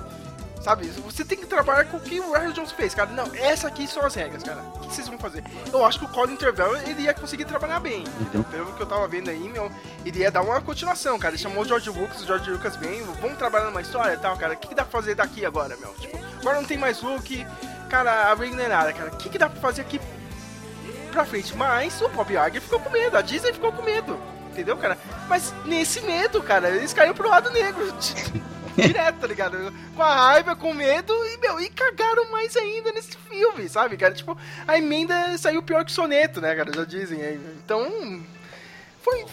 Sabe? 0.62 0.88
Você 0.88 1.24
tem 1.24 1.38
que 1.38 1.46
trabalhar 1.46 1.86
com 1.86 1.98
o 1.98 2.00
que 2.02 2.20
o 2.20 2.34
Ryan 2.34 2.52
Jones 2.52 2.72
fez, 2.74 2.94
cara. 2.94 3.10
Não, 3.12 3.34
essa 3.34 3.68
aqui 3.68 3.88
são 3.88 4.06
as 4.06 4.14
regras, 4.14 4.44
cara. 4.44 4.62
O 4.62 4.80
que 4.80 4.94
vocês 4.94 5.08
vão 5.08 5.18
fazer? 5.18 5.44
Eu 5.72 5.86
acho 5.86 6.00
que 6.00 6.06
o 6.06 6.10
Colin 6.10 6.36
Trevorrow, 6.36 6.76
ele 6.76 7.04
ia 7.04 7.14
conseguir 7.14 7.46
trabalhar 7.46 7.80
bem. 7.80 8.04
Entendeu? 8.20 8.44
Pelo 8.44 8.74
que 8.74 8.82
eu 8.82 8.86
tava 8.86 9.08
vendo 9.08 9.30
aí, 9.30 9.48
meu, 9.48 9.72
ele 10.06 10.20
ia 10.20 10.30
dar 10.30 10.42
uma 10.42 10.60
continuação, 10.60 11.18
cara. 11.18 11.34
Ele 11.34 11.42
chamou 11.42 11.64
o 11.64 11.66
George 11.66 11.90
Lucas, 11.90 12.22
o 12.22 12.26
George 12.26 12.52
Lucas 12.52 12.76
bem, 12.76 13.02
vamos 13.22 13.38
trabalhar 13.38 13.68
numa 13.68 13.82
história 13.82 14.14
e 14.14 14.18
tal, 14.18 14.36
cara. 14.38 14.54
O 14.54 14.58
que, 14.58 14.68
que 14.68 14.76
dá 14.76 14.84
pra 14.84 14.92
fazer 14.92 15.16
daqui 15.16 15.46
agora, 15.46 15.78
meu? 15.78 15.94
Tipo, 15.94 16.20
agora 16.42 16.60
não 16.60 16.68
tem 16.68 16.78
mais 16.78 17.02
Luke, 17.02 17.48
cara, 17.90 18.30
a 18.30 18.36
não 18.36 18.60
é 18.60 18.68
nada, 18.68 18.92
cara. 18.92 19.12
O 19.14 19.18
que, 19.18 19.30
que 19.30 19.38
dá 19.38 19.50
pra 19.50 19.62
fazer 19.62 19.82
aqui 19.82 20.00
pra 21.12 21.26
frente? 21.26 21.56
Mas 21.56 22.02
o 22.02 22.10
Bob 22.10 22.32
Iger 22.32 22.62
ficou 22.62 22.82
com 22.82 22.90
medo, 22.90 23.18
a 23.18 23.22
Disney 23.22 23.54
ficou 23.54 23.72
com 23.72 23.82
medo. 23.82 24.20
Entendeu, 24.52 24.76
cara? 24.76 24.98
Mas 25.30 25.54
nesse 25.64 26.02
medo, 26.02 26.44
cara, 26.44 26.70
eles 26.70 26.92
caíram 26.92 27.14
pro 27.14 27.30
lado 27.30 27.50
negro. 27.50 27.82
Direto, 28.88 29.20
tá 29.20 29.28
ligado? 29.28 29.74
Com 29.96 30.02
a 30.04 30.16
raiva, 30.16 30.56
com 30.56 30.74
medo 30.74 31.14
e, 31.26 31.38
meu, 31.38 31.60
e 31.60 31.70
cagaram 31.70 32.30
mais 32.32 32.56
ainda 32.58 32.92
nesse 32.92 33.16
filme, 33.30 33.68
sabe, 33.70 33.98
cara? 33.98 34.14
Tipo, 34.14 34.38
a 34.68 34.78
emenda 34.78 35.38
saiu 35.38 35.62
pior 35.64 35.84
que 35.86 35.92
o 35.92 35.94
soneto, 35.96 36.40
né, 36.42 36.56
cara? 36.56 36.72
Já 36.74 36.86
dizem 36.86 37.22
aí. 37.22 37.40
Então. 37.64 38.24
Foi. 39.02 39.26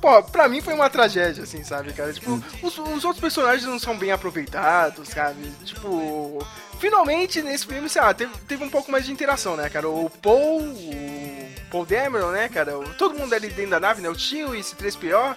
Pô, 0.00 0.22
pra 0.24 0.48
mim 0.48 0.60
foi 0.60 0.74
uma 0.74 0.88
tragédia, 0.90 1.42
assim, 1.44 1.62
sabe, 1.64 1.92
cara? 1.92 2.12
Tipo, 2.12 2.42
os, 2.62 2.78
os 2.78 3.04
outros 3.04 3.20
personagens 3.20 3.64
não 3.68 3.78
são 3.78 3.96
bem 3.96 4.10
aproveitados, 4.12 5.08
sabe? 5.08 5.50
Tipo. 5.64 6.44
Finalmente, 6.78 7.42
nesse 7.42 7.66
filme, 7.66 7.88
sei 7.88 8.00
lá, 8.00 8.14
teve, 8.14 8.32
teve 8.46 8.62
um 8.62 8.70
pouco 8.70 8.90
mais 8.92 9.04
de 9.04 9.10
interação, 9.12 9.56
né, 9.56 9.68
cara? 9.68 9.88
O 9.88 10.08
Paul, 10.22 10.60
o 10.62 11.48
Paul 11.70 11.84
Dameron, 11.84 12.30
né, 12.30 12.48
cara? 12.48 12.78
O- 12.78 12.94
todo 12.94 13.18
mundo 13.18 13.32
ali 13.34 13.48
dentro 13.48 13.72
da 13.72 13.80
nave, 13.80 14.00
né? 14.00 14.08
O 14.08 14.14
tio, 14.14 14.54
esse 14.54 14.76
3PO, 14.76 15.36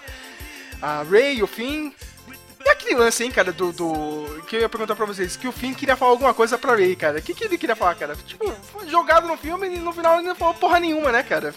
a 0.80 1.02
Ray, 1.02 1.42
o 1.42 1.46
Finn. 1.48 1.90
E 2.64 2.68
aquele 2.68 2.94
lance, 2.94 3.24
hein, 3.24 3.30
cara, 3.30 3.52
do, 3.52 3.72
do. 3.72 4.42
Que 4.46 4.56
eu 4.56 4.60
ia 4.60 4.68
perguntar 4.68 4.94
pra 4.94 5.06
vocês, 5.06 5.36
que 5.36 5.48
o 5.48 5.52
Finn 5.52 5.74
queria 5.74 5.96
falar 5.96 6.12
alguma 6.12 6.32
coisa 6.32 6.56
pra 6.56 6.74
Ray, 6.74 6.94
cara. 6.94 7.18
O 7.18 7.22
que, 7.22 7.34
que 7.34 7.44
ele 7.44 7.58
queria 7.58 7.76
falar, 7.76 7.94
cara? 7.94 8.14
Tipo, 8.26 8.50
foi 8.72 8.88
jogado 8.88 9.26
no 9.26 9.36
filme 9.36 9.68
e 9.68 9.78
no 9.78 9.92
final 9.92 10.18
ele 10.18 10.28
não 10.28 10.34
falou 10.34 10.54
porra 10.54 10.78
nenhuma, 10.78 11.10
né, 11.10 11.22
cara? 11.22 11.54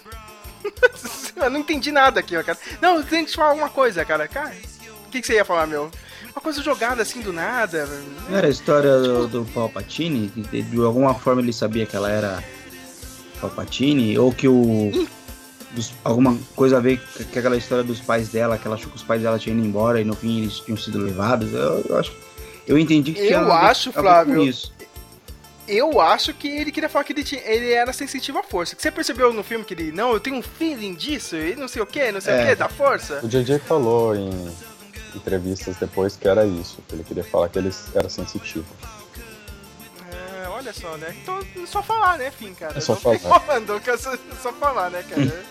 eu 1.35 1.49
não 1.49 1.59
entendi 1.59 1.91
nada 1.91 2.19
aqui, 2.19 2.35
ó, 2.35 2.43
cara. 2.43 2.57
Não, 2.81 3.03
tem 3.03 3.23
que 3.23 3.31
te 3.31 3.37
falar 3.37 3.49
alguma 3.49 3.69
coisa, 3.69 4.03
cara. 4.03 4.27
Cara, 4.27 4.53
o 5.05 5.09
que, 5.11 5.21
que 5.21 5.27
você 5.27 5.33
ia 5.33 5.45
falar, 5.45 5.67
meu? 5.67 5.91
Uma 6.31 6.41
coisa 6.41 6.61
jogada 6.61 7.01
assim 7.01 7.21
do 7.21 7.31
nada. 7.31 7.85
Não 8.29 8.37
era 8.37 8.47
a 8.47 8.49
história 8.49 8.97
do, 8.99 9.27
do 9.27 9.45
Palpatine? 9.45 10.27
De, 10.27 10.61
de 10.61 10.77
alguma 10.81 11.13
forma 11.13 11.41
ele 11.41 11.53
sabia 11.53 11.85
que 11.85 11.95
ela 11.95 12.09
era 12.09 12.43
Palpatine, 13.39 14.17
ou 14.17 14.33
que 14.33 14.47
o. 14.47 15.07
dos- 15.75 15.93
alguma 16.03 16.37
coisa 16.55 16.77
a 16.77 16.79
ver 16.79 16.99
com 16.99 17.23
com 17.25 17.39
aquela 17.39 17.57
história 17.57 17.83
dos 17.83 17.99
pais 17.99 18.29
dela, 18.29 18.57
que 18.57 18.65
ela 18.67 18.75
achou 18.75 18.89
que 18.89 18.95
os 18.97 19.03
pais 19.03 19.21
dela 19.21 19.37
tinham 19.37 19.57
ido 19.57 19.67
embora 19.67 19.99
e 20.01 20.03
no 20.05 20.15
fim 20.15 20.41
eles 20.41 20.59
tinham 20.59 20.77
sido 20.77 20.97
levados. 20.99 21.53
Eu, 21.53 21.83
eu 21.87 21.97
acho. 21.97 22.11
Eu 22.67 22.77
entendi 22.79 23.13
que 23.13 23.19
Eu 23.21 23.51
acho, 23.51 23.91
ver 23.91 23.95
com 23.95 24.01
Flávio, 24.01 24.43
isso. 24.43 24.73
Eu 25.67 25.99
acho 25.99 26.33
que 26.33 26.47
ele 26.47 26.71
queria 26.71 26.87
falar 26.89 27.03
que 27.05 27.11
ele, 27.13 27.23
tinha, 27.23 27.41
ele 27.43 27.71
era 27.71 27.91
sensitivo 27.91 28.37
à 28.39 28.43
força. 28.43 28.75
Que 28.75 28.81
você 28.81 28.91
percebeu 28.91 29.33
no 29.33 29.43
filme 29.43 29.65
que 29.65 29.73
ele, 29.73 29.91
não, 29.91 30.13
eu 30.13 30.19
tenho 30.19 30.35
um 30.37 30.41
feeling 30.41 30.93
disso, 30.93 31.35
e 31.35 31.55
não 31.55 31.67
sei 31.67 31.81
o 31.81 31.85
que, 31.87 32.11
não 32.11 32.21
sei 32.21 32.33
É. 32.35 32.43
o 32.43 32.47
que, 32.47 32.55
da 32.55 32.69
força. 32.69 33.19
O 33.23 33.27
JJ 33.27 33.59
falou 33.59 34.15
em 34.15 34.29
entrevistas 35.15 35.75
depois 35.77 36.15
que 36.15 36.27
era 36.27 36.45
isso, 36.45 36.77
que 36.87 36.93
ele 36.95 37.03
queria 37.03 37.23
falar 37.23 37.49
que 37.49 37.57
ele 37.57 37.71
era 37.95 38.07
sensitivo. 38.09 38.65
É, 40.11 40.47
olha 40.49 40.71
só, 40.73 40.97
né? 40.97 41.15
Então, 41.21 41.39
só 41.65 41.81
falar, 41.81 42.17
né, 42.17 42.31
fim, 42.31 42.53
cara? 42.53 42.77
É 42.77 42.81
só 42.81 42.93
Não 42.93 42.99
falar. 43.01 43.15
é 43.15 43.19
só, 43.97 44.13
só 44.41 44.53
falar, 44.53 44.89
né, 44.91 45.03
cara? 45.09 45.43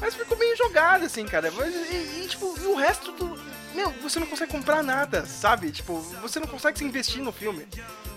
Mas 0.00 0.14
ficou 0.14 0.36
meio 0.36 0.56
jogado, 0.56 1.04
assim, 1.06 1.24
cara. 1.26 1.48
E, 1.48 2.22
e, 2.24 2.26
tipo, 2.28 2.54
e 2.60 2.66
o 2.66 2.74
resto 2.76 3.12
do. 3.12 3.38
Meu, 3.74 3.90
você 4.02 4.18
não 4.18 4.26
consegue 4.26 4.50
comprar 4.52 4.82
nada, 4.82 5.24
sabe? 5.26 5.70
Tipo, 5.70 5.98
você 6.22 6.38
não 6.40 6.46
consegue 6.46 6.78
se 6.78 6.84
investir 6.84 7.22
no 7.22 7.32
filme. 7.32 7.66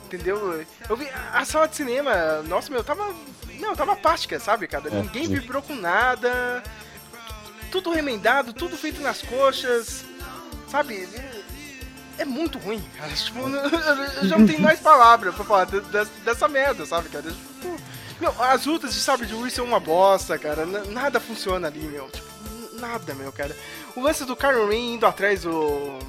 Entendeu? 0.05 0.65
Eu 0.89 0.95
vi 0.97 1.07
a 1.33 1.45
sala 1.45 1.67
de 1.67 1.75
cinema, 1.75 2.41
nossa, 2.47 2.71
meu, 2.71 2.83
tava. 2.83 3.13
Não, 3.59 3.75
tava 3.75 3.93
apática, 3.93 4.39
sabe, 4.39 4.67
cara? 4.67 4.87
É, 4.87 4.91
Ninguém 5.01 5.25
sim. 5.25 5.33
vibrou 5.35 5.61
com 5.61 5.75
nada. 5.75 6.63
Tudo 7.71 7.91
remendado, 7.91 8.51
tudo 8.53 8.75
feito 8.77 9.01
nas 9.01 9.21
coxas. 9.21 10.03
Sabe? 10.69 11.07
É 12.17 12.25
muito 12.25 12.57
ruim, 12.57 12.83
cara. 12.97 13.11
Tipo, 13.15 13.39
eu 13.47 14.27
já 14.27 14.37
não 14.37 14.45
tenho 14.47 14.61
mais 14.61 14.79
palavra 14.79 15.31
pra 15.31 15.43
falar 15.45 15.65
de- 15.65 15.79
de- 15.81 16.05
dessa 16.23 16.47
merda, 16.47 16.85
sabe, 16.85 17.09
cara? 17.09 17.29
Tipo, 17.31 17.75
meu, 18.19 18.33
as 18.43 18.65
lutas 18.65 18.93
de 18.93 18.99
sabre 18.99 19.25
de 19.25 19.33
luz 19.33 19.53
são 19.53 19.65
uma 19.65 19.79
bosta, 19.79 20.37
cara. 20.37 20.65
Nada 20.65 21.19
funciona 21.19 21.67
ali, 21.67 21.79
meu. 21.79 22.09
Tipo, 22.09 22.27
nada, 22.79 23.13
meu, 23.15 23.31
cara. 23.31 23.55
O 23.95 24.01
lance 24.01 24.25
do 24.25 24.35
Kylo 24.35 24.67
Ren 24.69 24.95
indo 24.95 25.05
atrás 25.05 25.43
do. 25.43 25.99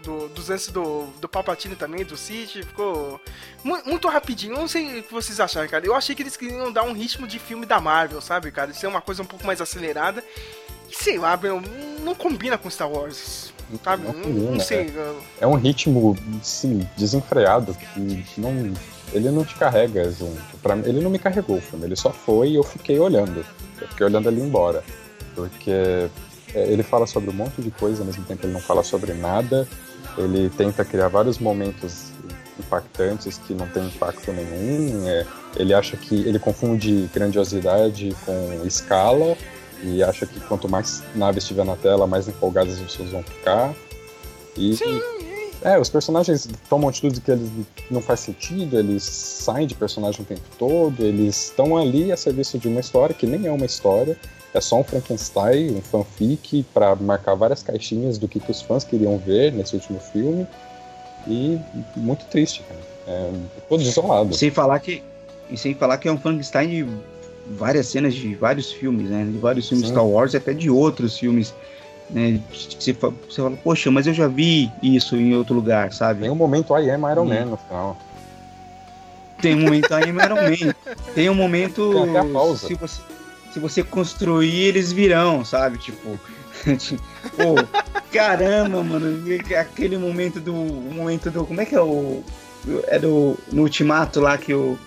Do, 0.00 0.28
dos 0.28 0.48
lances 0.48 0.68
do, 0.68 1.06
do 1.20 1.28
Palpatine 1.28 1.74
também, 1.74 2.04
do 2.04 2.16
City, 2.16 2.62
ficou 2.62 3.20
mu- 3.64 3.82
muito 3.84 4.06
rapidinho. 4.08 4.54
Eu 4.54 4.60
não 4.60 4.68
sei 4.68 5.00
o 5.00 5.02
que 5.02 5.12
vocês 5.12 5.40
acharam, 5.40 5.68
cara. 5.68 5.84
Eu 5.84 5.92
achei 5.94 6.14
que 6.14 6.22
eles 6.22 6.36
queriam 6.36 6.72
dar 6.72 6.84
um 6.84 6.92
ritmo 6.92 7.26
de 7.26 7.40
filme 7.40 7.66
da 7.66 7.80
Marvel, 7.80 8.20
sabe, 8.20 8.52
cara? 8.52 8.72
Ser 8.72 8.86
uma 8.86 9.00
coisa 9.00 9.22
um 9.24 9.26
pouco 9.26 9.44
mais 9.44 9.60
acelerada. 9.60 10.24
Sei 10.90 11.18
lá, 11.18 11.36
meu, 11.36 11.62
não 12.02 12.14
combina 12.14 12.56
com 12.56 12.70
Star 12.70 12.90
Wars. 12.90 13.52
Sabe? 13.84 14.04
Não 14.04 14.14
combina, 14.14 14.50
não 14.52 14.60
sei. 14.60 14.92
É 15.40 15.46
um 15.46 15.54
ritmo, 15.54 16.16
sim, 16.42 16.88
desenfreado, 16.96 17.74
que 17.74 18.24
não, 18.38 18.72
ele 19.12 19.30
não 19.30 19.44
te 19.44 19.54
carrega 19.54 20.10
junto. 20.10 20.56
Pra, 20.62 20.76
ele 20.78 21.00
não 21.00 21.10
me 21.10 21.18
carregou 21.18 21.58
o 21.58 21.60
filme, 21.60 21.84
ele 21.84 21.96
só 21.96 22.10
foi 22.10 22.50
e 22.50 22.54
eu 22.54 22.62
fiquei 22.62 22.98
olhando. 22.98 23.44
Eu 23.80 23.88
fiquei 23.88 24.06
olhando 24.06 24.28
ele 24.28 24.40
embora. 24.40 24.82
Porque 25.34 25.70
é, 25.70 26.08
ele 26.54 26.82
fala 26.82 27.06
sobre 27.06 27.30
um 27.30 27.34
monte 27.34 27.60
de 27.60 27.70
coisa, 27.70 28.00
ao 28.00 28.06
mesmo 28.06 28.24
tempo 28.24 28.46
ele 28.46 28.52
não 28.52 28.60
fala 28.60 28.82
sobre 28.82 29.12
nada. 29.12 29.68
Ele 30.16 30.50
tenta 30.50 30.84
criar 30.84 31.08
vários 31.08 31.38
momentos 31.38 32.10
impactantes 32.58 33.38
que 33.38 33.54
não 33.54 33.68
tem 33.68 33.86
impacto 33.86 34.32
nenhum. 34.32 35.06
é, 35.08 35.26
ele 35.56 35.74
acha 35.74 35.96
que 35.96 36.14
ele 36.26 36.38
confunde 36.38 37.08
grandiosidade 37.12 38.16
com 38.24 38.62
escala 38.64 39.36
e 39.82 40.02
acha 40.02 40.26
que 40.26 40.40
quanto 40.40 40.68
mais 40.68 41.02
naves 41.14 41.44
estiver 41.44 41.64
na 41.64 41.76
tela, 41.76 42.06
mais 42.06 42.28
empolgadas 42.28 42.74
as 42.74 42.80
pessoas 42.80 43.10
vão 43.10 43.22
ficar. 43.22 43.74
E, 44.56 44.76
é, 45.62 45.78
os 45.78 45.88
personagens 45.88 46.48
tomam 46.68 46.88
atitudes 46.88 47.18
que 47.18 47.30
eles 47.30 47.50
não 47.90 48.00
faz 48.00 48.20
sentido, 48.20 48.78
eles 48.78 49.02
saem 49.02 49.66
de 49.66 49.74
personagem 49.74 50.20
o 50.22 50.24
tempo 50.24 50.42
todo, 50.58 51.02
eles 51.02 51.46
estão 51.46 51.76
ali 51.76 52.12
a 52.12 52.16
serviço 52.16 52.58
de 52.58 52.68
uma 52.68 52.80
história 52.80 53.14
que 53.14 53.26
nem 53.26 53.46
é 53.46 53.52
uma 53.52 53.66
história, 53.66 54.16
é 54.54 54.60
só 54.60 54.80
um 54.80 54.84
Frankenstein, 54.84 55.76
um 55.76 55.82
fanfic 55.82 56.64
para 56.72 56.94
marcar 56.96 57.34
várias 57.34 57.62
caixinhas 57.62 58.18
do 58.18 58.26
que, 58.26 58.40
que 58.40 58.50
os 58.50 58.62
fãs 58.62 58.84
queriam 58.84 59.18
ver 59.18 59.52
nesse 59.52 59.74
último 59.74 60.00
filme. 60.00 60.46
E 61.26 61.58
muito 61.96 62.24
triste, 62.26 62.62
cara. 62.62 62.80
É, 63.06 63.30
todo 63.68 63.82
desolado. 63.82 64.34
Sem 64.34 64.50
falar 64.50 64.78
que. 64.80 65.02
E 65.50 65.56
sem 65.56 65.74
falar 65.74 65.98
que 65.98 66.08
é 66.08 66.12
um 66.12 66.18
Frankenstein 66.18 66.88
várias 67.50 67.86
cenas 67.86 68.14
de 68.14 68.34
vários 68.34 68.72
filmes, 68.72 69.08
né? 69.08 69.24
De 69.24 69.38
vários 69.38 69.68
filmes 69.68 69.86
Sim. 69.86 69.92
Star 69.92 70.06
Wars 70.06 70.34
e 70.34 70.36
até 70.36 70.52
de 70.52 70.70
outros 70.70 71.18
filmes. 71.18 71.54
Né? 72.10 72.40
Você, 72.50 72.92
você 72.92 73.42
fala, 73.42 73.56
poxa, 73.62 73.90
mas 73.90 74.06
eu 74.06 74.14
já 74.14 74.26
vi 74.26 74.70
isso 74.82 75.16
em 75.16 75.34
outro 75.34 75.54
lugar, 75.54 75.92
sabe? 75.92 76.22
Tem 76.22 76.30
um 76.30 76.34
momento 76.34 76.76
I 76.76 76.90
am 76.90 77.10
Iron. 77.10 77.26
Man 77.26 77.44
no 77.44 77.56
final. 77.56 77.96
Tem 79.40 79.54
um 79.54 79.60
momento 79.60 79.94
aí 79.94 80.10
em 80.10 80.14
Iron 80.14 80.34
Man. 80.34 80.74
Tem 81.14 81.30
um 81.30 81.34
momento. 81.34 81.92
Tem 81.92 82.16
até 82.16 82.32
pausa. 82.32 82.66
Se 82.66 82.74
você, 82.74 83.02
se 83.52 83.60
você 83.60 83.82
construir, 83.82 84.64
eles 84.64 84.92
virão, 84.92 85.44
sabe? 85.44 85.78
Tipo. 85.78 86.18
Pô, 87.36 87.54
caramba, 88.12 88.82
mano. 88.82 89.24
Aquele 89.58 89.96
momento 89.96 90.40
do. 90.40 90.52
Momento 90.52 91.30
do. 91.30 91.44
Como 91.44 91.60
é 91.60 91.64
que 91.64 91.74
é 91.74 91.80
o. 91.80 92.22
É 92.88 92.98
do. 92.98 93.38
No 93.52 93.62
ultimato 93.62 94.20
lá 94.20 94.36
que 94.36 94.52
o. 94.52 94.78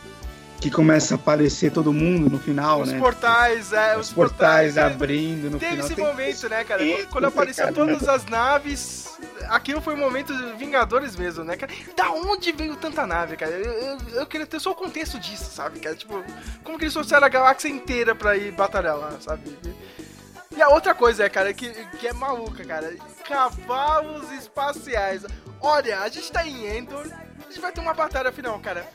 Que 0.62 0.70
começa 0.70 1.16
a 1.16 1.18
aparecer 1.18 1.72
todo 1.72 1.92
mundo 1.92 2.30
no 2.30 2.40
final, 2.40 2.82
Os 2.82 2.92
né? 2.92 3.00
portais, 3.00 3.74
é, 3.74 3.98
os, 3.98 4.08
Os 4.10 4.14
portais 4.14 4.78
é. 4.78 4.84
abrindo 4.84 5.50
no 5.50 5.58
Teve 5.58 5.72
final. 5.72 5.86
esse 5.88 5.96
Tem- 5.96 6.06
momento, 6.06 6.50
né, 6.50 6.64
cara? 6.64 6.84
Eita, 6.84 7.08
Quando 7.08 7.26
apareceu 7.26 7.74
todas 7.74 8.08
as 8.08 8.26
naves, 8.26 9.18
aquilo 9.50 9.82
foi 9.82 9.96
um 9.96 9.98
momento 9.98 10.32
de 10.38 10.54
Vingadores 10.54 11.16
mesmo, 11.16 11.44
né, 11.44 11.58
cara? 11.58 11.72
Da 11.98 12.12
onde 12.12 12.52
veio 12.52 12.76
tanta 12.76 13.08
nave, 13.08 13.36
cara? 13.38 13.52
Eu, 13.54 13.72
eu, 13.72 13.98
eu 14.20 14.26
queria 14.28 14.46
ter 14.46 14.60
só 14.60 14.70
o 14.72 14.76
contexto 14.76 15.20
disso, 15.20 15.50
sabe, 15.52 15.80
cara? 15.80 15.96
Tipo, 15.96 16.24
como 16.64 16.78
que 16.78 16.84
eles 16.86 16.94
trouxeram 16.94 17.26
a 17.26 17.30
galáxia 17.30 17.68
inteira 17.68 18.14
pra 18.14 18.38
ir 18.38 18.52
batalhar 18.52 18.96
lá, 18.96 19.14
sabe? 19.20 19.58
E 20.56 20.62
a 20.62 20.70
outra 20.70 20.94
coisa, 20.94 21.24
é, 21.24 21.30
cara, 21.30 21.52
que, 21.56 21.70
que 21.98 22.08
é 22.08 22.14
maluca, 22.14 22.64
cara. 22.64 22.94
Cavalos 23.28 24.32
espaciais. 24.34 25.24
Olha, 25.60 26.02
a 26.02 26.10
gente 26.10 26.32
tá 26.32 26.46
em 26.46 26.78
Endor, 26.78 27.08
a 27.08 27.50
gente 27.50 27.60
vai 27.60 27.72
ter 27.72 27.82
uma 27.82 27.94
batalha 27.96 28.32
final, 28.32 28.60
cara. 28.60 28.86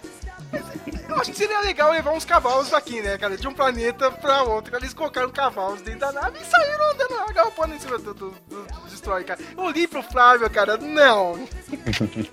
Eu 1.08 1.16
acho 1.16 1.30
que 1.30 1.38
seria 1.38 1.60
legal 1.60 1.90
levar 1.92 2.12
uns 2.12 2.24
cavalos 2.24 2.70
daqui, 2.70 3.00
né, 3.00 3.16
cara? 3.16 3.36
De 3.36 3.48
um 3.48 3.54
planeta 3.54 4.10
pra 4.10 4.42
outro. 4.42 4.76
Eles 4.76 4.92
colocaram 4.92 5.30
cavalos 5.30 5.80
dentro 5.80 6.00
da 6.00 6.12
nave 6.12 6.38
e 6.40 6.44
saíram 6.44 6.92
andando 6.92 7.14
lá, 7.14 7.32
galopando 7.32 7.74
em 7.74 7.78
cima 7.78 7.98
do, 7.98 8.12
do, 8.12 8.30
do, 8.30 8.64
do 8.64 8.88
Destroy, 8.88 9.24
cara. 9.24 9.40
Eu 9.56 9.70
li 9.70 9.86
pro 9.86 10.02
Flávio, 10.02 10.48
cara, 10.50 10.76
não. 10.76 11.36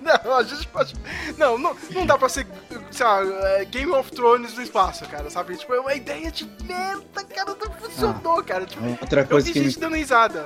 não, 0.02 0.36
a 0.36 0.44
gente 0.44 0.68
pode. 0.68 0.96
Não, 1.38 1.58
não, 1.58 1.76
não 1.92 2.06
dá 2.06 2.18
pra 2.18 2.28
ser, 2.28 2.46
sei 2.92 3.06
lá, 3.06 3.22
é, 3.24 3.66
Game 3.66 3.92
of 3.92 4.12
Thrones 4.12 4.54
no 4.56 4.62
espaço, 4.62 5.06
cara, 5.08 5.30
sabe? 5.30 5.56
Tipo, 5.56 5.74
é 5.74 5.80
uma 5.80 5.96
ideia 5.96 6.32
de 6.32 6.46
merda, 6.64 7.24
cara, 7.24 7.56
não 7.56 7.72
funcionou, 7.74 8.44
cara. 8.44 8.66
Tipo, 8.66 8.84
Outra 9.02 9.22
eu 9.22 9.28
coisa 9.28 9.48
vi 9.48 9.54
que 9.54 9.60
me 9.60 9.66
gente 9.66 9.80
dando 9.80 9.96
risada. 9.96 10.46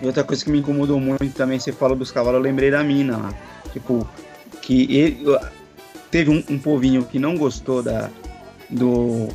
E 0.00 0.06
outra 0.06 0.22
coisa 0.22 0.44
que 0.44 0.50
me 0.50 0.60
incomodou 0.60 1.00
muito 1.00 1.34
também, 1.34 1.58
você 1.58 1.72
falou 1.72 1.96
dos 1.96 2.10
cavalos, 2.10 2.38
eu 2.38 2.42
lembrei 2.42 2.70
da 2.70 2.82
mina 2.84 3.16
lá. 3.16 3.34
Tipo, 3.72 4.08
que 4.60 4.96
ele, 4.96 5.24
teve 6.12 6.30
um, 6.30 6.44
um 6.48 6.58
povinho 6.58 7.04
que 7.04 7.18
não 7.18 7.36
gostou 7.36 7.82
da, 7.82 8.10
do, 8.68 9.28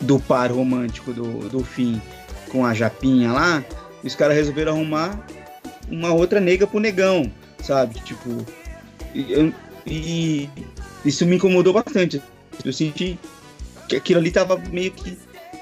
do 0.00 0.18
par 0.18 0.50
romântico 0.50 1.12
do, 1.12 1.48
do 1.48 1.64
fim 1.64 2.02
com 2.50 2.66
a 2.66 2.74
Japinha 2.74 3.32
lá, 3.32 3.64
e 4.02 4.06
os 4.06 4.14
caras 4.14 4.36
resolveram 4.36 4.72
arrumar 4.72 5.24
uma 5.88 6.12
outra 6.12 6.40
nega 6.40 6.66
pro 6.66 6.80
negão, 6.80 7.30
sabe? 7.62 7.94
Tipo, 8.00 8.44
e, 9.14 9.52
e 9.86 10.50
isso 11.04 11.24
me 11.24 11.36
incomodou 11.36 11.72
bastante. 11.72 12.20
Eu 12.64 12.72
senti 12.72 13.18
que 13.88 13.96
aquilo 13.96 14.20
ali 14.20 14.30
tava 14.30 14.56
meio 14.70 14.90
que 14.90 15.16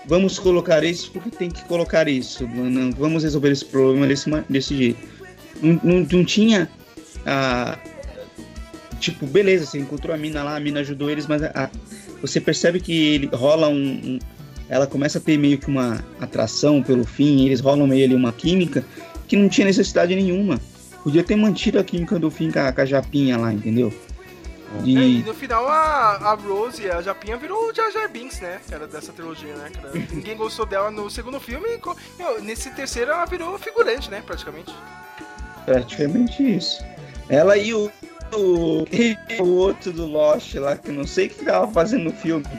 vamos 0.07 0.39
colocar 0.39 0.83
isso 0.83 1.11
porque 1.13 1.31
tem 1.31 1.51
que 1.51 1.65
colocar 1.65 2.09
isso. 2.09 2.47
Não, 2.47 2.91
vamos 2.93 3.23
resolver 3.23 3.51
esse 3.51 3.65
problema 3.65 4.07
desse, 4.07 4.31
desse 4.49 4.77
jeito. 4.77 5.01
Não, 5.61 5.81
não, 5.83 6.07
não 6.11 6.25
tinha. 6.25 6.71
ah, 7.27 7.79
tipo, 9.03 9.27
beleza, 9.27 9.67
você 9.67 9.79
encontrou 9.79 10.15
a 10.15 10.19
mina 10.19 10.43
lá, 10.43 10.57
a 10.57 10.61
mina 10.61 10.81
ajudou 10.81 11.11
eles, 11.11 11.27
mas 11.27 11.43
a- 11.43 11.69
você 12.21 12.41
percebe 12.41 12.81
que 12.81 13.15
ele 13.15 13.27
rola 13.33 13.69
um, 13.69 13.75
um- 13.75 14.19
Ela 14.69 14.87
começa 14.87 15.19
a 15.19 15.21
ter 15.21 15.37
meio 15.37 15.59
que 15.59 15.67
uma 15.67 16.03
atração 16.19 16.83
pelo 16.83 17.05
fim, 17.05 17.45
eles 17.45 17.61
rolam 17.61 17.87
meio 17.87 18.07
ali 18.07 18.15
uma 18.15 18.33
química 18.33 18.83
que 19.29 19.37
não 19.37 19.47
tinha 19.49 19.67
necessidade 19.67 20.15
nenhuma. 20.15 20.59
Podia 21.03 21.23
ter 21.23 21.37
mantido 21.37 21.79
a 21.79 21.85
química 21.85 22.19
do 22.19 22.31
fim 22.31 22.51
com 22.51 22.59
a, 22.61 22.73
com 22.73 22.81
a 22.81 22.85
Japinha 22.87 23.37
lá, 23.37 23.53
entendeu? 23.53 23.93
É, 24.83 24.89
e 24.89 25.23
no 25.25 25.35
final 25.35 25.69
a, 25.69 26.17
a 26.31 26.35
Rose, 26.35 26.89
a 26.89 27.03
Japinha, 27.03 27.37
virou 27.37 27.69
o 27.71 27.75
Jar 27.75 27.91
Jar 27.93 28.09
Binks, 28.11 28.41
né? 28.41 28.61
Cara, 28.71 28.87
dessa 28.87 29.13
trilogia, 29.13 29.55
né? 29.57 29.69
Cara? 29.75 29.91
Ninguém 30.11 30.35
gostou 30.37 30.65
dela 30.65 30.91
no 30.91 31.11
segundo 31.11 31.39
filme. 31.39 31.67
e 31.69 32.23
meu, 32.23 32.43
nesse 32.43 32.71
terceiro 32.71 33.11
ela 33.11 33.27
virou 33.27 33.59
figurante, 33.59 34.11
né? 34.11 34.23
Praticamente. 34.25 34.73
praticamente 35.67 36.43
isso. 36.57 36.83
Ela 37.29 37.57
e 37.59 37.75
o, 37.75 37.91
o, 38.35 38.87
e 38.93 39.17
o 39.41 39.47
outro 39.47 39.93
do 39.93 40.07
Lost 40.07 40.55
lá, 40.55 40.77
que 40.77 40.89
eu 40.91 40.95
não 40.95 41.07
sei 41.07 41.27
o 41.27 41.31
que 41.31 41.45
tava 41.45 41.71
fazendo 41.73 42.05
no 42.05 42.13
filme. 42.13 42.45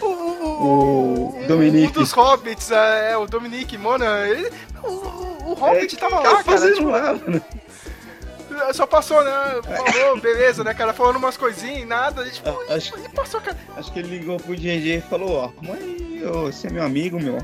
O, 0.00 0.06
o, 0.06 1.42
O 1.44 1.46
Dominique. 1.46 1.88
Um 1.98 2.02
dos 2.02 2.12
Hobbits, 2.12 2.70
é, 2.72 3.12
é, 3.12 3.16
o 3.16 3.26
Dominique 3.26 3.78
Mona. 3.78 4.26
Ele, 4.26 4.50
o, 4.82 4.88
o, 4.88 5.50
o 5.50 5.54
Hobbit 5.54 5.94
É, 5.94 5.98
tava 5.98 6.16
que 6.18 6.22
lá, 6.22 6.22
tava 6.22 6.44
cara. 6.44 6.58
fazendo 6.58 6.74
Tipo, 6.76 6.88
lá, 6.90 7.12
mano. 7.14 7.42
Só 8.74 8.86
passou, 8.86 9.22
né? 9.24 9.30
Falou, 9.62 10.20
beleza, 10.20 10.62
né, 10.64 10.74
cara? 10.74 10.92
Falando 10.92 11.16
umas 11.16 11.36
coisinhas, 11.36 11.86
nada. 11.88 12.28
Tipo, 12.28 12.48
Ah, 12.68 12.74
acho- 12.74 12.92
e 12.98 13.08
passou, 13.10 13.40
cara. 13.40 13.56
Acho 13.76 13.92
que 13.92 13.98
ele 14.00 14.18
ligou 14.18 14.38
pro 14.38 14.54
GG 14.54 14.98
e 14.98 15.00
falou, 15.08 15.32
ó, 15.32 15.50
mãe, 15.66 16.22
você 16.42 16.66
é 16.66 16.70
meu 16.70 16.82
amigo, 16.84 17.18
meu, 17.20 17.38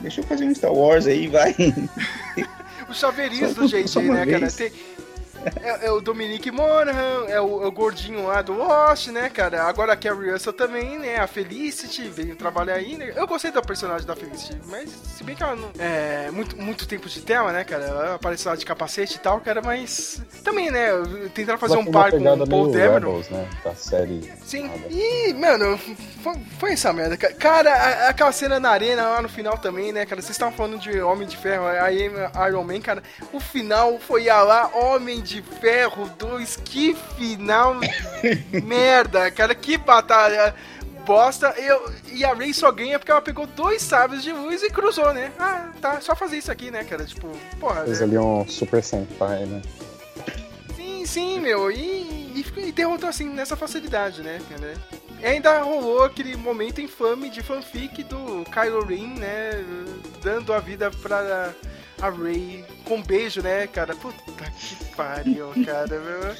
deixa 0.00 0.20
eu 0.20 0.24
fazer 0.24 0.44
um 0.46 0.54
Star 0.54 0.72
Wars 0.72 1.06
aí, 1.06 1.26
vai. 1.28 1.54
Os 2.88 2.98
chaveirinhos 2.98 3.52
Só- 3.90 4.00
do 4.00 4.06
uma 4.06 4.14
né, 4.14 4.26
cara? 4.26 4.38
vez. 4.40 4.54
Tem, 4.56 4.72
é, 5.62 5.86
é 5.86 5.90
o 5.90 6.00
Dominique 6.00 6.50
Monaghan, 6.50 7.26
é 7.28 7.40
o, 7.40 7.62
é 7.62 7.66
o 7.66 7.72
gordinho 7.72 8.26
lá 8.26 8.42
do 8.42 8.52
Lost, 8.54 9.08
né, 9.08 9.28
cara? 9.28 9.64
Agora 9.64 9.92
a 9.92 9.96
Carrie 9.96 10.30
Russell 10.30 10.52
também, 10.52 10.98
né? 10.98 11.16
A 11.18 11.26
Felicity 11.26 12.08
veio 12.08 12.36
trabalhar 12.36 12.74
aí, 12.74 12.96
né? 12.96 13.12
Eu 13.14 13.26
gostei 13.26 13.50
da 13.50 13.62
personagem 13.62 14.06
da 14.06 14.14
Felicity, 14.16 14.58
mas 14.66 14.90
se 14.90 15.22
bem 15.24 15.34
que 15.34 15.42
ela 15.42 15.56
não. 15.56 15.70
É. 15.78 16.30
Muito, 16.30 16.56
muito 16.56 16.86
tempo 16.86 17.08
de 17.08 17.20
tela, 17.20 17.52
né, 17.52 17.64
cara? 17.64 17.84
Ela 17.84 18.14
apareceu 18.14 18.50
lá 18.50 18.56
de 18.56 18.64
capacete 18.64 19.16
e 19.16 19.20
tal, 19.20 19.40
cara, 19.40 19.60
mas. 19.62 20.20
Também, 20.42 20.70
né? 20.70 20.88
Tentaram 21.34 21.58
fazer 21.58 21.76
um 21.76 21.84
par 21.90 22.10
com 22.10 22.18
o 22.18 22.46
Paul 22.48 22.70
Dameron. 22.70 22.94
Rebels, 22.94 23.28
né? 23.30 23.48
Da 23.64 23.74
série. 23.74 24.32
Sim, 24.44 24.64
nada. 24.68 24.80
e, 24.90 25.32
mano, 25.34 25.78
foi, 26.22 26.34
foi 26.58 26.72
essa 26.72 26.92
merda. 26.92 27.16
ca- 27.16 27.32
Cara, 27.34 27.72
a- 27.72 28.08
aquela 28.08 28.32
cena 28.32 28.58
na 28.60 28.70
arena 28.70 29.08
lá 29.08 29.22
no 29.22 29.28
final 29.28 29.58
também, 29.58 29.92
né, 29.92 30.04
cara? 30.06 30.20
Vocês 30.20 30.30
estavam 30.32 30.54
falando 30.54 30.78
de 30.78 31.00
Homem 31.00 31.26
de 31.26 31.36
Ferro, 31.36 31.66
aí 31.66 32.10
Iron 32.48 32.64
Man, 32.64 32.80
cara. 32.80 33.02
O 33.32 33.40
final 33.40 33.98
foi 33.98 34.28
a 34.28 34.42
lá, 34.42 34.70
Homem 34.74 35.20
de 35.20 35.33
Ferro 35.42 36.10
2. 36.18 36.56
Que 36.64 36.94
final 37.16 37.76
merda, 38.64 39.30
cara. 39.30 39.54
Que 39.54 39.76
batalha 39.76 40.54
bosta. 41.04 41.54
Eu, 41.58 41.92
e 42.12 42.24
a 42.24 42.34
Rey 42.34 42.52
só 42.52 42.70
ganha 42.72 42.98
porque 42.98 43.10
ela 43.10 43.22
pegou 43.22 43.46
dois 43.46 43.82
sabres 43.82 44.22
de 44.22 44.32
luz 44.32 44.62
e 44.62 44.70
cruzou, 44.70 45.12
né? 45.12 45.32
Ah, 45.38 45.70
tá, 45.80 46.00
só 46.00 46.16
fazer 46.16 46.38
isso 46.38 46.50
aqui, 46.50 46.70
né, 46.70 46.84
cara? 46.84 47.04
Tipo, 47.04 47.28
porra. 47.60 47.84
Fez 47.84 48.00
né? 48.00 48.06
ali 48.06 48.18
um 48.18 48.46
Super 48.48 48.82
Sentai, 48.82 49.44
né? 49.46 49.62
Sim, 50.76 51.06
sim, 51.06 51.40
meu. 51.40 51.70
E, 51.70 51.76
e, 51.76 52.44
e 52.56 52.72
derrotou 52.72 53.08
assim 53.08 53.28
nessa 53.28 53.56
facilidade, 53.56 54.22
né? 54.22 54.40
cara? 54.48 54.74
E 55.20 55.26
ainda 55.26 55.62
rolou 55.62 56.04
aquele 56.04 56.36
momento 56.36 56.80
infame 56.80 57.30
de 57.30 57.42
fanfic 57.42 58.02
do 58.04 58.44
Kylo 58.50 58.84
Ren, 58.84 59.14
né? 59.18 59.64
Dando 60.22 60.52
a 60.52 60.58
vida 60.58 60.90
pra 60.90 61.52
a 62.00 62.10
Rey 62.10 62.64
com 62.84 62.96
um 62.96 63.02
beijo, 63.02 63.42
né, 63.42 63.66
cara? 63.66 63.94
Puta 63.94 64.14
que 64.58 64.84
pariu, 64.96 65.48
cara, 65.64 66.00
meu. 66.00 66.34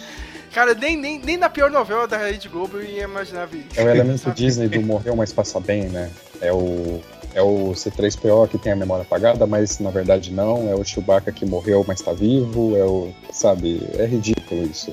Cara, 0.53 0.75
nem, 0.75 0.97
nem, 0.97 1.19
nem 1.19 1.37
na 1.37 1.49
pior 1.51 1.71
novela 1.71 2.07
da 2.07 2.17
Rede 2.17 2.49
Globo 2.49 2.77
eu 2.79 2.85
ia 2.85 3.05
imaginar 3.05 3.49
isso. 3.53 3.67
É 3.81 3.85
o 3.85 3.89
elemento? 3.91 4.31
Disney 4.33 4.69
do 4.69 4.81
morreu, 4.83 5.17
mas 5.17 5.33
passa 5.33 5.59
bem, 5.59 5.85
né? 5.89 6.11
É 6.41 6.53
o, 6.53 7.01
é 7.35 7.43
o 7.43 7.73
C3PO 7.73 8.49
que 8.49 8.59
tem 8.59 8.73
a 8.73 8.77
memória 8.77 9.03
apagada, 9.03 9.47
mas 9.47 9.81
na 9.81 9.91
verdade 9.91 10.31
não. 10.33 10.71
É 10.71 10.75
o 10.75 10.85
Chewbacca 10.85 11.33
que 11.33 11.45
morreu, 11.45 11.85
mas 11.87 12.01
tá 12.01 12.13
vivo. 12.13 12.77
É 12.77 12.85
o. 12.85 13.13
Sabe? 13.33 13.83
É 13.99 14.07
ridículo 14.07 14.65
isso. 14.65 14.93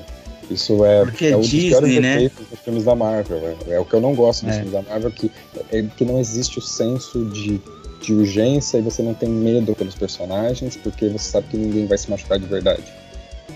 Isso 0.50 0.84
é, 0.84 1.04
Porque 1.04 1.26
é 1.26 1.30
é 1.30 1.36
um 1.36 1.40
dos 1.40 1.48
Disney, 1.48 1.68
piores 1.70 2.00
né? 2.00 2.30
dos 2.50 2.58
filmes 2.60 2.84
da 2.84 2.94
Marvel. 2.96 3.56
É, 3.68 3.74
é 3.74 3.80
o 3.80 3.84
que 3.84 3.94
eu 3.94 4.00
não 4.00 4.14
gosto 4.14 4.44
dos 4.44 4.54
É. 4.54 4.62
filmes 4.62 4.72
da 4.72 4.82
Marvel, 4.82 5.10
que, 5.12 5.30
é 5.70 5.82
que 5.96 6.04
não 6.04 6.18
existe 6.18 6.58
o 6.58 6.62
senso 6.62 7.24
de, 7.26 7.60
de 8.02 8.12
urgência 8.14 8.78
e 8.78 8.82
você 8.82 9.02
não 9.02 9.14
tem 9.14 9.28
medo 9.28 9.74
pelos 9.74 9.94
personagens, 9.94 10.76
porque 10.76 11.08
você 11.08 11.30
sabe 11.30 11.46
que 11.50 11.56
ninguém 11.56 11.86
vai 11.86 11.96
se 11.96 12.10
machucar 12.10 12.38
de 12.38 12.46
verdade. 12.46 12.82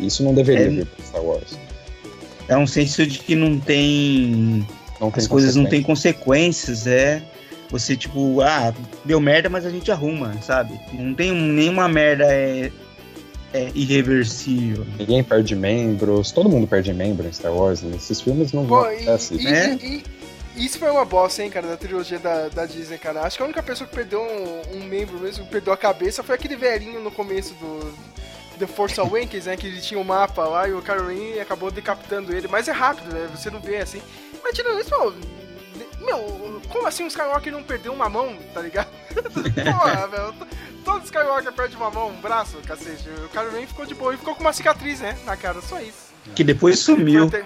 Isso 0.01 0.23
não 0.23 0.33
deveria 0.35 0.67
É. 0.67 0.69
vir 0.69 0.87
pro 0.87 1.05
Star 1.05 1.23
Wars. 1.25 1.59
É 2.49 2.57
um 2.57 2.67
senso 2.67 3.07
de 3.07 3.19
que 3.19 3.35
não 3.35 3.59
tem. 3.59 4.65
Não 5.01 5.11
tem 5.11 5.21
As 5.23 5.27
coisas 5.27 5.57
não 5.57 5.67
têm 5.67 5.83
consequência. 5.83 6.15
consequências, 6.21 6.87
é. 6.87 7.23
Você, 7.71 7.97
tipo, 7.97 8.41
ah, 8.41 8.73
deu 9.05 9.21
merda, 9.21 9.49
mas 9.51 9.67
a 9.67 9.71
gente 9.71 9.91
arruma, 9.91 10.35
sabe? 10.43 10.79
Não 10.93 11.13
tem 11.13 11.33
um- 11.33 11.53
nenhuma 11.53 11.89
merda 11.89 12.25
é, 12.33 12.71
é 13.53 13.71
irreversível. 13.75 14.87
Ninguém 14.99 15.25
perde 15.25 15.57
membros, 15.57 16.31
todo 16.31 16.49
mundo 16.49 16.67
perde 16.69 16.93
membro 16.93 17.27
em 17.27 17.33
Star 17.33 17.53
Wars. 17.53 17.83
né? 17.83 17.97
Esses 17.97 18.21
filmes 18.21 18.53
não 18.53 18.65
Pô, 18.65 18.83
vão 18.83 18.93
e, 18.93 18.95
acontece. 18.97 19.35
e- 19.35 19.43
né? 19.43 19.79
e- 19.83 19.87
e 19.87 20.03
isso 20.57 20.79
foi 20.79 20.91
uma 20.91 21.05
bosta, 21.05 21.43
hein, 21.43 21.51
cara, 21.51 21.67
da 21.67 21.77
trilogia 21.77 22.19
da, 22.19 22.49
da 22.49 22.67
Disney, 22.67 22.99
cara. 22.99 23.23
Acho 23.23 23.37
que 23.37 23.43
a 23.43 23.47
única 23.47 23.63
pessoa 23.63 23.89
que 23.89 23.95
perdeu 23.95 24.21
um, 24.23 24.77
um 24.79 24.85
membro 24.85 25.19
mesmo, 25.19 25.45
que 25.45 25.51
perdeu 25.51 25.73
a 25.73 25.77
cabeça, 25.77 26.23
foi 26.23 26.35
aquele 26.35 26.57
velhinho 26.57 27.01
no 27.01 27.11
começo 27.11 27.55
do 27.55 27.93
The 28.59 28.67
Force 28.67 28.99
Awakens, 28.99 29.47
né? 29.47 29.57
Que 29.57 29.67
ele 29.67 29.81
tinha 29.81 30.01
um 30.01 30.05
mapa 30.05 30.45
lá 30.45 30.69
e 30.69 30.73
o 30.73 30.83
Kylo 30.83 31.09
Ren 31.09 31.41
acabou 31.41 31.71
decapitando 31.71 32.33
ele. 32.35 32.49
Mas 32.49 32.69
é 32.69 32.73
rápido, 32.73 33.13
né? 33.13 33.29
Você 33.35 33.51
não 33.51 33.61
vê 33.61 33.77
assim. 33.79 34.01
Mas 34.43 34.55
tirando 34.55 34.81
isso, 34.81 34.91
pô, 34.91 35.13
meu, 36.05 36.61
como 36.69 36.87
assim 36.87 37.05
o 37.05 37.09
Skywalker 37.09 37.53
não 37.53 37.63
perdeu 37.63 37.93
uma 37.93 38.09
mão, 38.09 38.37
tá 38.55 38.61
ligado? 38.61 38.89
Porra, 39.15 40.07
velho. 40.07 40.35
Todo 40.85 41.05
Skywalker 41.05 41.53
perde 41.53 41.77
uma 41.77 41.91
mão, 41.91 42.11
um 42.11 42.21
braço, 42.21 42.59
cacete. 42.67 43.09
O 43.25 43.29
Kylo 43.29 43.51
Ren 43.51 43.67
ficou 43.67 43.85
de 43.85 43.95
boa 43.95 44.15
e 44.15 44.17
ficou 44.17 44.35
com 44.35 44.41
uma 44.41 44.53
cicatriz, 44.53 45.01
né? 45.01 45.19
Na 45.25 45.37
cara, 45.37 45.61
só 45.61 45.81
isso. 45.81 46.07
Que 46.35 46.45
depois 46.45 46.79
sumiu. 46.79 47.27
Até- 47.27 47.45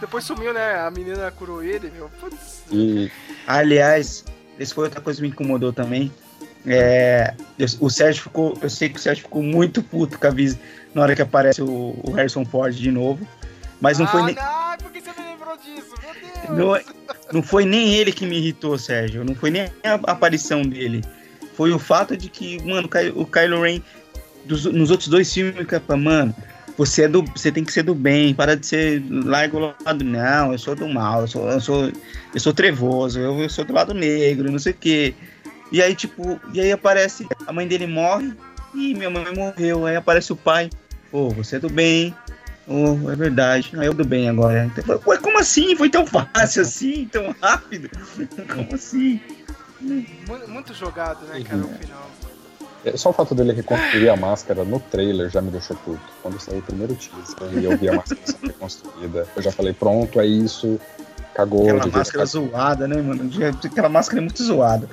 Depois 0.00 0.24
sumiu, 0.24 0.52
né? 0.54 0.74
A 0.80 0.90
menina 0.90 1.30
curou 1.30 1.62
ele, 1.62 1.90
meu. 1.90 2.08
Putz. 2.20 2.62
E 2.70 3.10
Aliás, 3.46 4.24
esse 4.58 4.72
foi 4.74 4.84
outra 4.84 5.00
coisa 5.00 5.18
que 5.18 5.22
me 5.22 5.28
incomodou 5.28 5.72
também. 5.72 6.12
É, 6.66 7.34
eu- 7.58 7.66
o 7.80 7.90
Sérgio 7.90 8.22
ficou. 8.24 8.56
Eu 8.60 8.70
sei 8.70 8.88
que 8.88 8.96
o 8.98 9.00
Sérgio 9.00 9.24
ficou 9.24 9.42
muito 9.42 9.82
puto 9.82 10.18
com 10.18 10.26
a 10.26 10.30
Vis 10.30 10.56
na 10.94 11.02
hora 11.02 11.16
que 11.16 11.22
aparece 11.22 11.62
o, 11.62 11.98
o 12.04 12.10
Harrison 12.12 12.44
Ford 12.44 12.74
de 12.74 12.90
novo. 12.90 13.26
Mas 13.80 13.98
não 13.98 14.06
foi 14.08 14.20
ah, 14.20 14.24
nem. 14.26 14.34
não, 14.34 14.76
por 14.78 14.90
que 14.92 15.00
você 15.00 15.10
me 15.20 15.28
lembrou 15.28 15.56
disso? 15.56 15.94
Meu 16.48 16.56
Não, 16.56 16.72
Deus! 16.74 16.84
não 17.32 17.42
foi 17.42 17.64
nem 17.64 17.94
ele 17.94 18.12
que 18.12 18.26
me 18.26 18.36
irritou, 18.38 18.76
Sérgio. 18.78 19.24
Não 19.24 19.34
foi 19.34 19.50
nem 19.50 19.70
a 19.84 19.94
aparição 20.10 20.62
dele. 20.62 21.04
Foi 21.54 21.72
o 21.72 21.78
fato 21.78 22.16
de 22.16 22.28
que, 22.28 22.62
mano, 22.64 22.86
o 22.86 22.90
Ky- 22.90 23.12
o 23.14 23.24
Kylo 23.26 23.62
Ren, 23.62 23.80
dos- 24.44 24.64
nos 24.64 24.90
outros 24.90 25.08
dois 25.08 25.32
filmes, 25.32 25.66
capa, 25.66 25.96
mano, 25.96 26.34
você, 26.78 27.02
é 27.02 27.08
do, 27.08 27.22
você 27.24 27.52
tem 27.52 27.64
que 27.64 27.72
ser 27.72 27.82
do 27.82 27.94
bem, 27.94 28.32
para 28.32 28.56
de 28.56 28.64
ser 28.66 29.02
largo 29.10 29.58
lado. 29.84 30.04
Não, 30.04 30.52
eu 30.52 30.58
sou 30.58 30.74
do 30.74 30.88
mal, 30.88 31.22
eu 31.22 31.28
sou, 31.28 31.50
eu 31.50 31.60
sou, 31.60 31.92
eu 32.32 32.40
sou 32.40 32.54
trevoso, 32.54 33.18
eu, 33.18 33.38
eu 33.40 33.50
sou 33.50 33.64
do 33.64 33.74
lado 33.74 33.92
negro, 33.92 34.50
não 34.50 34.58
sei 34.58 34.72
o 34.72 34.76
quê. 34.76 35.14
E 35.70 35.82
aí, 35.82 35.94
tipo, 35.94 36.40
e 36.54 36.60
aí 36.60 36.72
aparece, 36.72 37.26
a 37.46 37.52
mãe 37.52 37.66
dele 37.68 37.86
morre, 37.86 38.32
e 38.74 38.94
minha 38.94 39.10
mãe 39.10 39.24
morreu. 39.34 39.84
Aí 39.84 39.96
aparece 39.96 40.32
o 40.32 40.36
pai, 40.36 40.70
pô, 41.10 41.28
você 41.30 41.56
é 41.56 41.58
do 41.58 41.68
bem, 41.68 42.14
Oh, 42.70 43.10
é 43.10 43.16
verdade. 43.16 43.70
Eu 43.72 43.94
do 43.94 44.04
bem 44.04 44.28
agora. 44.28 44.66
Então, 44.66 45.00
Ué, 45.06 45.16
como 45.16 45.38
assim? 45.38 45.74
Foi 45.74 45.88
tão 45.88 46.06
fácil 46.06 46.60
assim, 46.60 47.08
tão 47.10 47.34
rápido? 47.40 47.88
Como 48.46 48.74
assim? 48.74 49.18
Mu- 49.80 50.46
Muito 50.48 50.74
jogado, 50.74 51.24
né, 51.28 51.42
cara, 51.42 51.62
Uhum. 51.62 51.74
o 51.74 51.78
final. 51.78 52.10
É, 52.84 52.96
só 52.96 53.10
o 53.10 53.12
fato 53.12 53.34
dele 53.34 53.52
reconstruir 53.52 54.08
a 54.08 54.16
máscara 54.16 54.64
no 54.64 54.78
trailer 54.80 55.28
já 55.30 55.40
me 55.42 55.50
deixou 55.50 55.76
puto. 55.76 56.00
Quando 56.22 56.38
saiu 56.40 56.58
o 56.58 56.62
primeiro 56.62 56.94
teaser 56.94 57.58
e 57.60 57.64
eu 57.64 57.76
vi 57.76 57.88
a 57.88 57.94
máscara 57.94 58.20
sendo 58.24 58.46
reconstruída, 58.46 59.26
eu 59.36 59.42
já 59.42 59.52
falei, 59.52 59.72
pronto, 59.72 60.20
é 60.20 60.26
isso. 60.26 60.80
Cagou. 61.34 61.62
Aquela 61.62 61.86
máscara 61.86 62.04
ficar- 62.04 62.24
zoada, 62.26 62.88
né, 62.88 63.00
mano? 63.00 63.30
Aquela 63.64 63.88
máscara 63.88 64.20
é 64.20 64.24
muito 64.24 64.42
zoada. 64.42 64.88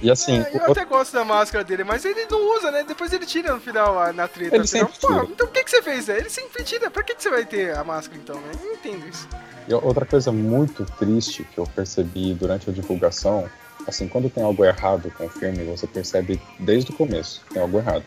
E 0.00 0.10
assim, 0.10 0.38
É, 0.38 0.50
eu 0.56 0.68
o- 0.68 0.70
até 0.72 0.84
gosto 0.84 1.12
da 1.12 1.24
máscara 1.24 1.64
dele, 1.64 1.82
mas 1.84 2.04
ele 2.04 2.24
não 2.30 2.56
usa, 2.56 2.70
né? 2.70 2.84
Depois 2.86 3.12
ele 3.12 3.26
tira 3.26 3.52
no 3.52 3.60
final 3.60 3.94
lá, 3.94 4.12
na 4.12 4.28
treta. 4.28 4.54
Ele 4.54 4.66
final. 4.66 4.86
sempre 4.88 5.00
Pô, 5.00 5.08
tira. 5.08 5.24
então 5.24 5.46
por 5.46 5.52
que, 5.52 5.64
que 5.64 5.70
você 5.70 5.82
fez? 5.82 6.06
né? 6.06 6.18
Ele 6.18 6.30
sempre 6.30 6.62
tira. 6.62 6.88
Pra 6.90 7.02
que, 7.02 7.14
que 7.16 7.22
você 7.22 7.30
vai 7.30 7.44
ter 7.44 7.76
a 7.76 7.82
máscara 7.82 8.20
então, 8.22 8.36
né? 8.36 8.52
Eu 8.60 8.66
não 8.66 8.72
entendo 8.74 9.08
isso. 9.08 9.26
E 9.66 9.74
outra 9.74 10.06
coisa 10.06 10.30
muito 10.30 10.84
triste 10.98 11.44
que 11.52 11.58
eu 11.58 11.64
percebi 11.64 12.32
durante 12.32 12.70
a 12.70 12.72
divulgação, 12.72 13.48
assim, 13.88 14.06
quando 14.06 14.28
tem 14.28 14.44
algo 14.44 14.64
errado 14.64 15.10
com 15.16 15.24
o 15.24 15.28
filme, 15.30 15.64
você 15.64 15.86
percebe 15.86 16.40
desde 16.60 16.90
o 16.90 16.94
começo 16.94 17.40
que 17.46 17.54
tem 17.54 17.62
algo 17.62 17.78
errado. 17.78 18.04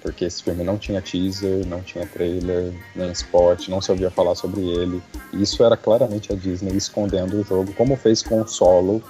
Porque 0.00 0.24
esse 0.24 0.42
filme 0.42 0.64
não 0.64 0.78
tinha 0.78 1.02
teaser, 1.02 1.66
não 1.66 1.82
tinha 1.82 2.06
trailer, 2.06 2.72
nem 2.96 3.10
spot, 3.12 3.68
não 3.68 3.80
se 3.80 3.90
ouvia 3.90 4.10
falar 4.10 4.34
sobre 4.34 4.60
ele. 4.60 5.02
E 5.32 5.42
isso 5.42 5.62
era 5.62 5.76
claramente 5.76 6.32
a 6.32 6.36
Disney 6.36 6.76
escondendo 6.76 7.40
o 7.40 7.44
jogo, 7.44 7.72
como 7.74 7.96
fez 7.96 8.22
com 8.22 8.40
o 8.40 8.48
Solo, 8.48 9.02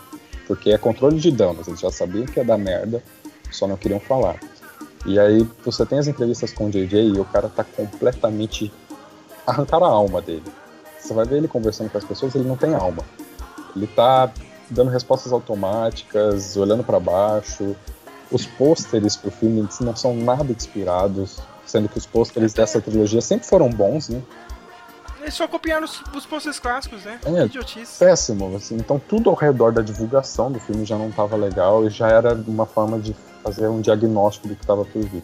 porque 0.46 0.70
é 0.70 0.78
controle 0.78 1.20
de 1.20 1.30
danos, 1.30 1.68
eles 1.68 1.80
já 1.80 1.90
sabiam 1.90 2.26
que 2.26 2.40
ia 2.40 2.44
dar 2.44 2.58
merda, 2.58 3.02
só 3.50 3.66
não 3.66 3.76
queriam 3.76 4.00
falar. 4.00 4.40
E 5.06 5.18
aí 5.18 5.46
você 5.64 5.86
tem 5.86 5.98
as 5.98 6.08
entrevistas 6.08 6.52
com 6.52 6.66
o 6.66 6.70
JJ 6.70 7.14
e 7.14 7.20
o 7.20 7.24
cara 7.24 7.48
tá 7.48 7.62
completamente 7.62 8.72
arrancar 9.46 9.82
a 9.82 9.86
alma 9.86 10.20
dele. 10.20 10.44
Você 10.98 11.14
vai 11.14 11.24
ver 11.24 11.36
ele 11.36 11.48
conversando 11.48 11.90
com 11.90 11.98
as 11.98 12.04
pessoas, 12.04 12.34
ele 12.34 12.48
não 12.48 12.56
tem 12.56 12.74
alma. 12.74 13.04
Ele 13.76 13.86
tá 13.86 14.32
dando 14.70 14.90
respostas 14.90 15.32
automáticas, 15.32 16.56
olhando 16.56 16.84
pra 16.84 17.00
baixo. 17.00 17.76
Os 18.30 18.44
pôsteres 18.44 19.16
pro 19.16 19.30
filme 19.30 19.66
não 19.80 19.96
são 19.96 20.14
nada 20.14 20.52
inspirados, 20.52 21.40
sendo 21.64 21.88
que 21.88 21.96
os 21.96 22.06
pôsteres 22.06 22.52
dessa 22.52 22.80
trilogia 22.80 23.20
sempre 23.20 23.46
foram 23.46 23.70
bons, 23.70 24.08
né? 24.08 24.22
Eles 25.20 25.34
só 25.34 25.48
copiaram 25.48 25.84
os, 25.84 26.00
os 26.14 26.24
posters 26.24 26.58
clássicos, 26.58 27.04
né? 27.04 27.18
É. 27.24 27.44
Idiotice. 27.44 27.98
Péssimo, 27.98 28.56
assim. 28.56 28.76
Então 28.76 28.98
tudo 28.98 29.28
ao 29.28 29.36
redor 29.36 29.72
da 29.72 29.82
divulgação 29.82 30.50
do 30.50 30.60
filme 30.60 30.84
já 30.84 30.96
não 30.96 31.10
tava 31.10 31.36
legal 31.36 31.86
e 31.86 31.90
já 31.90 32.08
era 32.08 32.34
uma 32.46 32.64
forma 32.64 32.98
de 32.98 33.14
fazer 33.42 33.68
um 33.68 33.80
diagnóstico 33.80 34.48
do 34.48 34.56
que 34.56 34.66
tava 34.66 34.84
por 34.84 35.02
vir. 35.02 35.22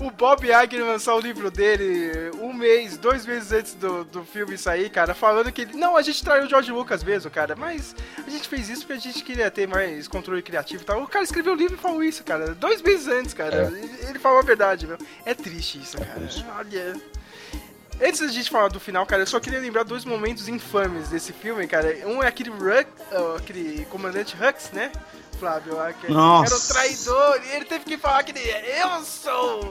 O 0.00 0.10
Bob 0.12 0.44
Iger 0.46 0.84
lançar 0.84 1.14
o 1.14 1.20
livro 1.20 1.50
dele 1.50 2.30
um 2.40 2.52
mês, 2.52 2.96
dois 2.96 3.26
meses 3.26 3.50
antes 3.50 3.74
do, 3.74 4.04
do 4.04 4.24
filme 4.24 4.56
sair, 4.56 4.88
cara, 4.90 5.12
falando 5.12 5.50
que. 5.50 5.66
Não, 5.76 5.96
a 5.96 6.02
gente 6.02 6.22
traiu 6.22 6.44
o 6.44 6.48
George 6.48 6.70
Lucas 6.70 7.02
mesmo, 7.02 7.28
cara, 7.30 7.56
mas 7.56 7.96
a 8.24 8.30
gente 8.30 8.48
fez 8.48 8.68
isso 8.68 8.82
porque 8.82 8.92
a 8.92 9.12
gente 9.12 9.24
queria 9.24 9.50
ter 9.50 9.66
mais 9.66 10.06
controle 10.06 10.40
criativo 10.40 10.82
e 10.82 10.86
tal. 10.86 11.02
O 11.02 11.08
cara 11.08 11.24
escreveu 11.24 11.52
o 11.52 11.56
livro 11.56 11.74
e 11.74 11.78
falou 11.78 12.02
isso, 12.04 12.22
cara, 12.22 12.54
dois 12.54 12.80
meses 12.80 13.08
antes, 13.08 13.34
cara. 13.34 13.72
É. 13.74 14.08
Ele, 14.08 14.18
falou 14.20 14.38
a 14.38 14.42
verdade, 14.42 14.86
meu. 14.86 14.98
É 15.24 15.34
triste 15.34 15.78
isso, 15.80 15.96
É 15.96 16.04
cara. 16.04 16.20
triste. 16.20 16.46
Olha. 16.56 16.94
Antes 18.00 18.20
da 18.20 18.28
gente 18.28 18.48
falar 18.48 18.68
do 18.68 18.78
final, 18.78 19.04
cara, 19.04 19.22
eu 19.22 19.26
só 19.26 19.40
queria 19.40 19.58
lembrar 19.58 19.82
dois 19.82 20.04
momentos 20.04 20.46
infames 20.48 21.08
desse 21.08 21.32
filme, 21.32 21.66
cara. 21.66 21.88
Um 22.06 22.22
é 22.22 22.28
aquele 22.28 22.50
Ruck, 22.50 22.86
aquele 23.36 23.84
comandante 23.86 24.36
Hux, 24.36 24.70
né? 24.70 24.92
Flávio, 25.38 25.80
aquele 25.80 26.12
Nossa. 26.12 26.54
era 26.54 26.62
o 26.62 26.68
traidor, 26.68 27.40
e 27.44 27.56
ele 27.56 27.64
teve 27.64 27.84
que 27.84 27.96
falar 27.98 28.22
que 28.24 28.32
ele, 28.32 28.40
eu 28.82 29.02
sou 29.04 29.64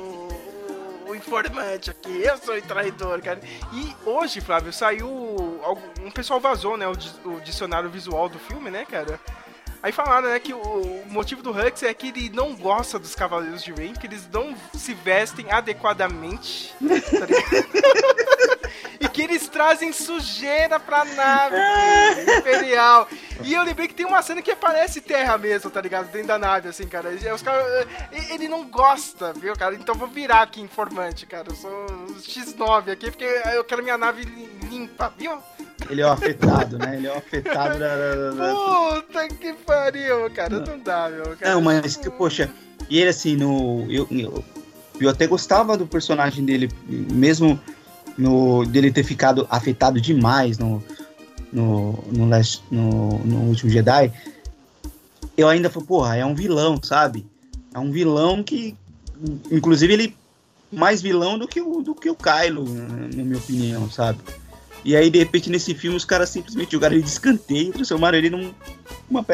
o- 1.08 1.16
informante 1.16 1.90
aqui, 1.90 2.22
eu 2.24 2.38
sou 2.38 2.56
o 2.56 2.62
traidor, 2.62 3.22
cara. 3.22 3.40
E 3.74 3.96
hoje, 4.06 4.42
Flávio, 4.42 4.72
saiu. 4.74 5.08
Um 6.02 6.12
pessoal 6.12 6.40
vazou, 6.40 6.78
né? 6.78 6.88
O, 6.88 6.96
di- 6.96 7.12
o 7.26 7.40
dicionário 7.42 7.90
visual 7.90 8.28
do 8.30 8.38
filme, 8.40 8.70
né, 8.70 8.86
cara? 8.90 9.20
Aí 9.82 9.92
falaram, 9.92 10.30
né, 10.30 10.40
que 10.40 10.54
o, 10.54 11.04
motivo 11.08 11.42
do 11.44 11.52
Hux 11.52 11.84
é 11.84 11.94
que 11.94 12.08
ele 12.10 12.30
não 12.34 12.56
gosta 12.56 12.98
dos 12.98 13.14
Cavaleiros 13.16 13.64
de 13.64 13.72
Rain, 13.72 13.94
que 13.94 14.08
eles 14.08 14.28
não 14.32 14.56
se 14.74 14.94
vestem 14.94 15.52
adequadamente. 15.52 16.74
tá 16.80 17.28
e 19.00 19.08
que 19.08 19.22
eles 19.22 19.48
trazem 19.48 19.94
sujeira 19.94 20.80
pra 20.80 21.06
nave 21.06 21.56
imperial. 22.40 23.08
E 23.44 23.54
eu 23.54 23.64
lembrei 23.64 23.88
que 23.88 23.94
tem 23.94 24.06
uma 24.06 24.22
cena 24.22 24.42
que 24.42 24.56
parece 24.56 25.02
terra 25.02 25.38
mesmo, 25.38 25.70
tá 25.70 25.80
ligado? 25.82 26.12
Dentro 26.12 26.28
da 26.28 26.38
nave, 26.38 26.70
assim, 26.70 26.86
cara. 26.88 27.10
Os 27.34 27.42
caras, 27.42 27.66
eh, 28.12 28.34
ele 28.34 28.48
não 28.48 28.68
gosta, 28.68 29.34
viu, 29.34 29.54
cara? 29.56 29.76
Então 29.76 29.96
eu 29.96 30.00
vou 30.00 30.08
virar 30.08 30.42
aqui 30.42 30.62
informante, 30.62 31.26
cara. 31.26 31.48
Eu 31.50 31.56
sou 31.56 31.86
X9 32.22 32.92
aqui, 32.92 33.12
porque 33.12 33.26
eu 33.56 33.64
quero 33.64 33.84
minha 33.84 33.98
nave 33.98 34.24
li- 34.24 34.50
limpa, 34.70 35.14
viu? 35.18 35.38
Ele 35.90 36.02
é 36.02 36.06
o 36.06 36.10
afetado, 36.12 36.78
né? 36.78 36.96
Ele 36.98 37.08
é 37.08 37.14
o 37.14 37.18
afetado 37.18 37.80
da. 37.80 37.96
da- 37.96 38.16
da- 38.16 38.32
da- 38.32 38.56
Puta 38.56 39.28
que 39.30 39.54
pariu, 39.54 40.30
cara. 40.32 40.60
Não 40.60 40.80
dá, 40.80 41.10
meu. 41.10 41.38
Cara. 41.38 41.54
Não, 41.54 41.62
mas, 41.62 41.96
que, 41.96 42.10
poxa, 42.10 42.50
e 42.90 43.00
ele 43.00 43.10
assim, 43.10 43.36
no. 43.36 43.86
Eu, 43.90 44.08
eu, 44.12 44.44
eu 45.00 45.10
até 45.10 45.28
gostava 45.28 45.78
do 45.78 45.86
personagem 45.88 46.44
dele, 46.44 46.70
mesmo 46.88 47.60
no, 48.18 48.66
dele 48.66 48.92
ter 48.92 49.04
ficado 49.04 49.48
afetado 49.50 50.02
demais 50.02 50.58
no, 50.58 50.84
no, 51.58 52.04
no, 52.12 52.30
Last, 52.30 52.64
no, 52.70 53.18
no 53.20 53.38
último 53.48 53.72
Jedi. 53.72 54.14
Eu 55.36 55.50
ainda 55.50 55.70
falei, 55.70 55.88
porra, 55.88 56.16
é 56.16 56.26
um 56.26 56.36
vilão, 56.36 56.80
sabe? 56.82 57.26
É 57.74 57.80
um 57.80 57.92
vilão 57.92 58.44
que. 58.44 58.76
Inclusive, 59.52 59.94
ele 59.94 60.16
mais 60.72 61.02
vilão 61.02 61.40
do 61.40 61.48
que 61.48 61.62
o, 61.62 61.82
do 61.82 61.96
que 61.96 62.10
o 62.10 62.16
Kylo, 62.16 62.66
na 63.16 63.24
minha 63.24 63.38
opinião, 63.38 63.90
sabe? 63.90 64.20
E 64.86 64.96
aí, 64.96 65.10
de 65.10 65.20
repente, 65.20 65.50
nesse 65.50 65.74
filme, 65.74 65.98
os 65.98 66.06
caras 66.06 66.30
simplesmente 66.30 66.72
jogaram 66.72 66.96
ele 66.96 67.04
de 67.04 67.10
escanteio 67.10 67.70
e 67.70 67.74
transformaram 67.74 68.18
ele 68.18 68.30
num, 68.30 68.54
uma 69.10 69.26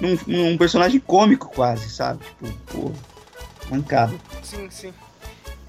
num, 0.00 0.18
num 0.26 0.58
personagem 0.58 0.98
cômico 0.98 1.50
quase, 1.54 1.90
sabe? 1.90 2.20
Tipo, 2.24 2.58
pô, 2.66 2.92
mancada. 3.70 4.14
Sim, 4.42 4.68
sim. 4.70 4.92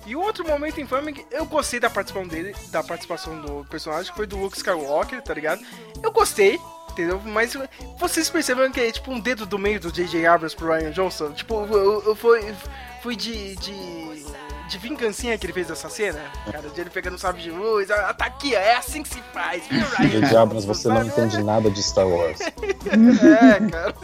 E 0.06 0.16
o 0.16 0.22
outro 0.22 0.48
momento 0.48 0.80
infame 0.82 1.14
que 1.14 1.26
eu 1.32 1.46
gostei 1.46 1.80
da 1.80 1.90
participação 1.90 2.28
dele, 2.28 2.56
da 2.72 2.84
participação 2.84 3.40
do 3.42 3.66
personagem, 3.66 4.14
foi 4.16 4.26
do 4.26 4.38
Luke 4.38 4.58
Skywalker, 4.58 5.22
tá 5.22 5.34
ligado? 5.34 5.62
Eu 6.02 6.12
gostei, 6.12 6.60
entendeu? 6.90 7.22
Mas 7.26 7.56
vocês 7.98 8.30
perceberam 8.30 8.72
que 8.72 8.80
é 8.80 8.92
tipo 8.92 9.12
um 9.12 9.20
dedo 9.20 9.46
do 9.46 9.60
meio 9.60 9.80
do 9.80 9.92
J.J. 9.92 10.26
Abrams 10.26 10.56
pro 10.56 10.68
Ryan 10.68 10.92
Johnson? 10.92 11.32
Tipo, 11.34 11.66
eu, 11.66 12.04
eu 12.04 12.16
foi, 12.16 12.56
foi 13.04 13.16
de, 13.16 13.56
de. 13.58 14.26
De 14.70 14.78
vingancinha 14.78 15.38
que 15.38 15.46
ele 15.46 15.54
fez 15.54 15.70
essa 15.70 15.90
cena, 15.90 16.32
cara, 16.46 16.70
de 16.70 16.80
ele 16.80 16.90
pegando 16.92 17.16
o 17.16 17.20
sabre 17.20 17.42
de 17.42 17.50
luz, 17.50 17.90
ah, 17.90 18.14
tá 18.14 18.26
aqui, 18.26 18.54
é 18.56 18.76
assim 18.76 19.02
que 19.02 19.10
se 19.10 19.22
faz, 19.34 19.68
viu, 19.68 19.84
Ryan? 19.98 20.42
Abrams, 20.42 20.66
você 20.66 20.88
não 20.88 21.04
entende 21.04 21.42
nada 21.44 21.70
de 21.72 21.82
Star 21.82 22.08
Wars. 22.08 22.40
É, 22.40 23.70
cara. 23.70 23.96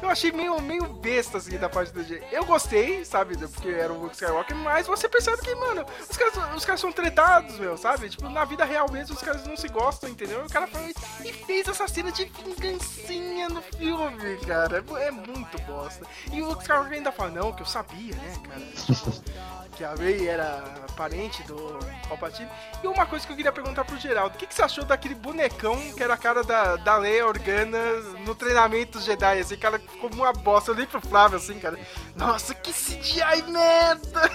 Eu 0.00 0.08
achei 0.08 0.32
meio, 0.32 0.60
meio 0.60 0.84
besta, 0.84 1.38
assim, 1.38 1.58
da 1.58 1.68
parte 1.68 1.92
do 1.92 2.02
Jay. 2.02 2.22
Eu 2.32 2.44
gostei, 2.44 3.04
sabe, 3.04 3.36
porque 3.36 3.68
era 3.68 3.92
o 3.92 4.00
Luke 4.00 4.14
Skywalker, 4.14 4.56
mas 4.56 4.86
você 4.86 5.08
percebe 5.08 5.42
que, 5.42 5.54
mano, 5.54 5.84
os 6.10 6.16
caras, 6.16 6.56
os 6.56 6.64
caras 6.64 6.80
são 6.80 6.90
tretados, 6.90 7.58
meu, 7.58 7.76
sabe? 7.76 8.08
Tipo, 8.08 8.28
na 8.30 8.44
vida 8.44 8.64
real 8.64 8.90
mesmo, 8.90 9.14
os 9.14 9.22
caras 9.22 9.46
não 9.46 9.56
se 9.56 9.68
gostam, 9.68 10.08
entendeu? 10.08 10.44
O 10.44 10.50
cara 10.50 10.66
foi 10.66 10.92
e 11.24 11.32
fez 11.32 11.68
essa 11.68 11.86
cena 11.86 12.10
de 12.10 12.24
vingancinha 12.24 13.48
no 13.50 13.60
filme, 13.60 14.36
cara. 14.46 14.82
É, 14.98 15.06
é 15.06 15.10
muito 15.10 15.60
bosta. 15.66 16.06
E 16.32 16.40
o 16.40 16.48
Luke 16.48 16.62
Skywalker 16.62 16.94
ainda 16.94 17.12
fala, 17.12 17.30
não, 17.30 17.52
que 17.52 17.62
eu 17.62 17.66
sabia, 17.66 18.14
né, 18.16 18.34
cara? 18.48 19.61
que 19.76 19.84
a 19.84 19.94
Rey 19.94 20.28
era 20.28 20.62
parente 20.96 21.42
do 21.44 21.78
Palpatine. 22.08 22.48
E 22.82 22.86
uma 22.86 23.06
coisa 23.06 23.26
que 23.26 23.32
eu 23.32 23.36
queria 23.36 23.52
perguntar 23.52 23.84
pro 23.84 23.98
Geraldo, 23.98 24.34
o 24.34 24.38
que, 24.38 24.46
que 24.46 24.54
você 24.54 24.62
achou 24.62 24.84
daquele 24.84 25.14
bonecão 25.14 25.76
que 25.96 26.02
era 26.02 26.14
a 26.14 26.16
cara 26.16 26.42
da, 26.42 26.76
da 26.76 26.96
Leia 26.96 27.26
Organa 27.26 27.78
no 28.24 28.34
treinamento 28.34 29.00
Jedi, 29.00 29.40
assim, 29.40 29.56
cara, 29.56 29.78
ficou 29.78 30.10
uma 30.12 30.32
bosta. 30.32 30.70
Eu 30.70 30.74
olhei 30.74 30.86
pro 30.86 31.00
Flávio, 31.00 31.38
assim, 31.38 31.58
cara, 31.58 31.78
nossa, 32.14 32.54
que 32.54 32.72
CGI 32.72 33.42
merda! 33.48 34.30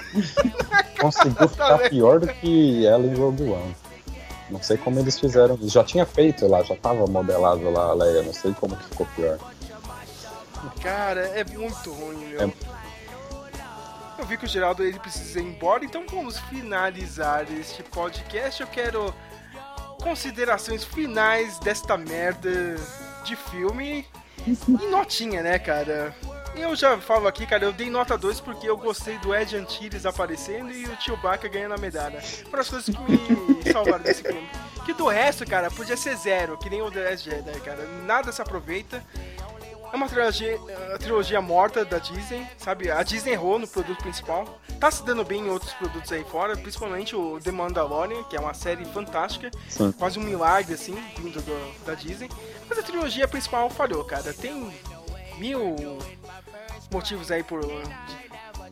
Conseguiu 0.99 1.47
ficar 1.47 1.89
pior 1.89 2.19
do 2.19 2.27
que 2.27 2.85
ela 2.85 3.05
em 3.05 3.15
Rogue 3.15 3.43
One. 3.43 3.75
Não 4.49 4.63
sei 4.63 4.77
como 4.77 4.99
eles 4.99 5.19
fizeram. 5.19 5.57
Já 5.63 5.83
tinha 5.83 6.05
feito 6.05 6.47
lá, 6.47 6.63
já 6.63 6.75
tava 6.75 7.05
modelado 7.05 7.69
lá 7.69 7.89
a 7.89 7.93
Leia. 7.93 8.23
Não 8.23 8.33
sei 8.33 8.53
como 8.53 8.77
que 8.77 8.83
ficou 8.85 9.05
pior. 9.15 9.37
Cara, 10.81 11.21
é 11.37 11.43
muito 11.43 11.91
ruim, 11.91 12.25
meu. 12.27 12.41
É. 12.41 12.51
Eu 14.17 14.25
vi 14.25 14.37
que 14.37 14.45
o 14.45 14.47
Geraldo 14.47 14.83
ele 14.83 14.99
precisa 14.99 15.39
ir 15.39 15.43
embora, 15.43 15.85
então 15.85 16.05
vamos 16.09 16.39
finalizar 16.39 17.45
este 17.51 17.83
podcast. 17.83 18.61
Eu 18.61 18.67
quero 18.67 19.13
considerações 20.01 20.83
finais 20.83 21.59
desta 21.59 21.97
merda 21.97 22.75
de 23.23 23.35
filme 23.35 24.05
e 24.47 24.87
notinha, 24.87 25.43
né, 25.43 25.59
cara? 25.59 26.15
Eu 26.55 26.75
já 26.75 26.97
falo 26.97 27.27
aqui, 27.27 27.45
cara, 27.45 27.65
eu 27.65 27.71
dei 27.71 27.89
nota 27.89 28.17
2 28.17 28.39
porque 28.39 28.67
eu 28.67 28.75
gostei 28.75 29.17
do 29.19 29.35
Ed 29.35 29.55
Antilles 29.55 30.05
aparecendo 30.05 30.71
e 30.71 30.85
o 30.85 30.99
Chewbacca 30.99 31.47
ganhando 31.47 31.75
a 31.75 31.77
medalha. 31.77 32.19
Foram 32.21 32.61
as 32.61 32.69
coisas 32.69 32.95
que 32.95 33.11
me 33.11 33.61
salvaram 33.71 33.99
desse 34.03 34.23
filme. 34.23 34.49
Que 34.83 34.93
do 34.93 35.07
resto, 35.07 35.45
cara, 35.45 35.69
podia 35.69 35.95
ser 35.95 36.15
zero, 36.15 36.57
que 36.57 36.69
nem 36.69 36.81
o 36.81 36.89
The 36.89 37.09
Last 37.11 37.29
Jedi, 37.29 37.59
cara. 37.59 37.85
Nada 38.05 38.31
se 38.31 38.41
aproveita. 38.41 39.03
É 39.91 39.95
uma 39.95 40.07
trilogia, 40.07 40.57
uma 40.59 40.97
trilogia 40.99 41.41
morta 41.41 41.83
da 41.85 41.97
Disney, 41.97 42.45
sabe? 42.57 42.91
A 42.91 43.01
Disney 43.03 43.31
errou 43.33 43.57
no 43.57 43.67
produto 43.67 43.99
principal. 44.03 44.59
Tá 44.79 44.91
se 44.91 45.03
dando 45.03 45.23
bem 45.23 45.41
em 45.45 45.49
outros 45.49 45.73
produtos 45.73 46.11
aí 46.11 46.23
fora, 46.25 46.55
principalmente 46.55 47.15
o 47.15 47.39
The 47.41 47.51
Mandalorian, 47.51 48.23
que 48.23 48.35
é 48.35 48.39
uma 48.39 48.53
série 48.53 48.85
fantástica. 48.85 49.49
Sim. 49.69 49.91
Quase 49.93 50.19
um 50.19 50.23
milagre, 50.23 50.73
assim, 50.75 50.93
vindo 51.17 51.41
do- 51.41 51.85
da 51.85 51.93
Disney. 51.95 52.29
Mas 52.69 52.77
a 52.77 52.83
trilogia 52.83 53.27
principal 53.27 53.69
falhou, 53.69 54.03
cara. 54.03 54.33
Tem 54.33 54.71
mil 55.37 55.97
motivos 56.91 57.31
aí 57.31 57.41
por 57.43 57.61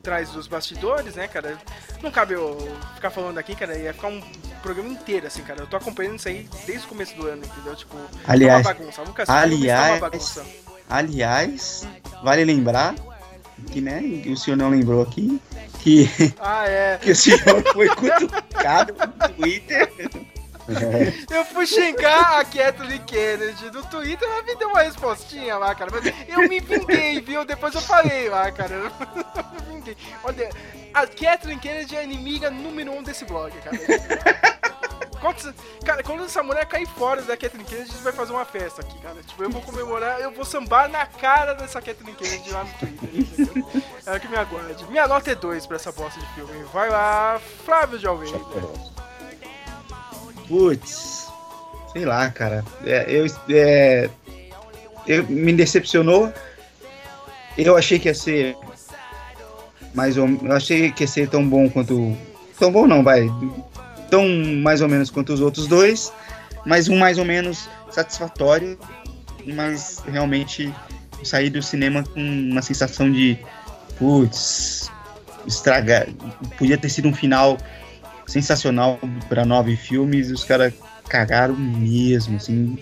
trás 0.03 0.29
dos 0.29 0.45
bastidores, 0.47 1.15
né, 1.15 1.27
cara? 1.27 1.57
Não 2.03 2.11
cabe 2.11 2.33
eu 2.35 2.57
ficar 2.93 3.09
falando 3.09 3.37
aqui, 3.39 3.55
cara. 3.55 3.75
Ia 3.75 3.93
ficar 3.93 4.09
um 4.09 4.21
programa 4.61 4.89
inteiro, 4.89 5.25
assim, 5.25 5.41
cara. 5.41 5.61
Eu 5.61 5.67
tô 5.67 5.77
acompanhando 5.77 6.17
isso 6.17 6.27
aí 6.27 6.47
desde 6.67 6.85
o 6.85 6.89
começo 6.89 7.15
do 7.15 7.25
ano, 7.27 7.43
entendeu? 7.43 7.75
Tipo, 7.75 7.95
Aliás- 8.27 8.63
tá 8.63 8.69
uma 8.69 8.77
bagunça. 8.79 9.01
A 9.01 9.05
Lucasfilm 9.05 9.37
está 9.37 9.47
uma 9.47 9.55
aliás- 9.55 9.99
bagunça. 10.01 10.45
Aliás, 10.90 11.88
vale 12.24 12.45
lembrar 12.45 12.95
que, 13.72 13.82
né, 13.82 14.02
o 14.28 14.38
senhor 14.38 14.57
não 14.57 14.70
lembrou 14.70 15.02
aqui, 15.02 15.41
que, 15.80 16.10
Ah, 16.40 16.68
é. 16.68 16.98
que 17.02 17.12
o 17.12 17.16
senhor 17.16 17.64
foi 17.74 17.88
cutucado 17.90 18.94
no 18.94 19.30
Twitter. 19.36 19.90
Eu 21.29 21.45
fui 21.45 21.67
xingar 21.67 22.39
a 22.39 22.45
Kathleen 22.45 23.01
Kennedy 23.03 23.69
no 23.71 23.83
Twitter, 23.83 24.27
ela 24.27 24.41
me 24.43 24.55
deu 24.55 24.69
uma 24.69 24.81
respostinha 24.81 25.57
lá, 25.57 25.75
cara. 25.75 25.91
Mas 25.91 26.13
eu 26.27 26.49
me 26.49 26.59
vinguei, 26.59 27.21
viu? 27.21 27.45
Depois 27.45 27.73
eu 27.75 27.81
falei 27.81 28.29
lá, 28.29 28.51
cara. 28.51 28.75
Eu 28.75 28.91
me 29.61 29.75
vinguei. 29.75 29.97
Olha, 30.23 30.49
a 30.93 31.05
Kathleen 31.05 31.59
Kennedy 31.59 31.95
é 31.95 31.99
a 31.99 32.03
inimiga 32.03 32.49
número 32.49 32.91
um 32.91 33.03
desse 33.03 33.25
blog, 33.25 33.51
cara. 33.59 33.77
Quando, 35.21 35.55
cara, 35.83 36.03
quando 36.03 36.25
essa 36.25 36.43
mulher 36.43 36.65
cair 36.67 36.87
fora 36.87 37.21
da 37.21 37.35
Kathleen 37.37 37.65
Kennedy, 37.65 37.89
a 37.89 37.93
gente 37.93 38.03
vai 38.03 38.13
fazer 38.13 38.31
uma 38.31 38.45
festa 38.45 38.81
aqui, 38.81 38.99
cara. 39.01 39.21
Tipo, 39.23 39.43
eu 39.43 39.49
vou 39.49 39.61
comemorar, 39.61 40.19
eu 40.19 40.31
vou 40.31 40.45
sambar 40.45 40.89
na 40.89 41.05
cara 41.05 41.53
dessa 41.55 41.81
Kathleen 41.81 42.15
Kennedy 42.15 42.51
lá 42.51 42.63
no 42.63 42.73
Twitter, 42.73 43.09
entendeu? 43.13 43.83
É 44.05 44.15
o 44.15 44.19
que 44.19 44.27
me 44.27 44.37
aguarde. 44.37 44.85
Minha 44.85 45.07
nota 45.07 45.31
é 45.31 45.35
2 45.35 45.65
pra 45.65 45.77
essa 45.77 45.91
bosta 45.91 46.19
de 46.19 46.27
filme. 46.33 46.63
Vai 46.65 46.89
lá, 46.89 47.39
Flávio 47.65 47.97
de 47.97 48.05
Almeida. 48.05 48.37
Putz, 50.47 51.27
sei 51.91 52.05
lá, 52.05 52.30
cara. 52.30 52.63
É, 52.85 53.05
eu, 53.07 53.26
é, 53.49 54.09
eu 55.07 55.23
me 55.27 55.53
decepcionou. 55.53 56.31
Eu 57.57 57.77
achei 57.77 57.97
que 57.97 58.07
ia 58.07 58.13
ser 58.13 58.55
mais 59.93 60.17
ou 60.17 60.27
eu 60.27 60.51
achei 60.51 60.91
que 60.91 61.03
ia 61.03 61.07
ser 61.07 61.30
tão 61.30 61.47
bom 61.47 61.69
quanto 61.69 62.15
tão 62.59 62.72
bom 62.72 62.85
não, 62.85 63.03
vai. 63.03 63.27
Tão 64.09 64.27
mais 64.61 64.81
ou 64.81 64.89
menos 64.89 65.09
quanto 65.09 65.34
os 65.34 65.41
outros 65.41 65.67
dois, 65.67 66.11
mas 66.65 66.89
um 66.89 66.97
mais 66.97 67.17
ou 67.17 67.26
menos 67.26 67.69
satisfatório, 67.89 68.77
mas 69.45 70.03
realmente 70.05 70.72
saí 71.23 71.49
do 71.49 71.61
cinema 71.63 72.03
com 72.03 72.19
uma 72.19 72.61
sensação 72.61 73.11
de 73.11 73.39
putz, 73.97 74.91
estragar, 75.47 76.07
podia 76.57 76.77
ter 76.77 76.89
sido 76.89 77.07
um 77.07 77.13
final 77.13 77.57
sensacional 78.27 78.99
para 79.30 79.45
nove 79.45 79.76
filmes, 79.76 80.31
os 80.31 80.43
caras 80.43 80.73
cagaram 81.07 81.56
mesmo, 81.56 82.38
assim, 82.38 82.77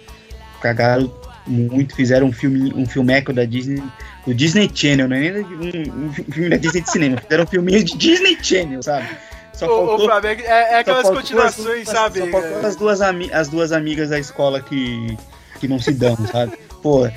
cagaram 0.61 1.13
muito, 1.45 1.95
fizeram 1.95 2.27
um 2.27 2.31
filme, 2.31 2.73
um 2.73 2.85
filmeco 2.85 3.33
da 3.33 3.45
Disney, 3.45 3.83
do 4.25 4.33
Disney 4.33 4.71
Channel, 4.73 5.07
não 5.09 5.15
é 5.15 5.19
nem 5.19 5.43
um, 5.91 6.05
um 6.05 6.13
filme 6.13 6.49
da 6.49 6.57
Disney 6.57 6.81
de 6.81 6.89
cinema, 6.89 7.17
fizeram 7.17 7.43
um 7.43 7.47
filminho 7.47 7.83
de 7.83 7.97
Disney 7.97 8.37
Channel, 8.41 8.81
sabe? 8.81 9.07
Só 9.53 9.67
Ô, 9.67 9.69
ô, 9.69 9.87
faltou- 9.87 10.05
Flávio, 10.05 10.29
é, 10.29 10.43
é 10.45 10.79
aquelas 10.79 11.03
faltou 11.03 11.21
continuações, 11.21 11.87
as, 11.87 11.93
sabe? 11.93 12.19
Só 12.19 12.27
faltou 12.27 12.65
as 12.65 12.75
duas, 12.75 13.01
as 13.01 13.47
duas 13.49 13.71
amigas 13.71 14.09
da 14.09 14.19
escola 14.19 14.61
que, 14.61 15.17
que 15.59 15.67
não 15.67 15.79
se 15.79 15.91
dão, 15.91 16.15
sabe? 16.31 16.57
Pô, 16.81 17.09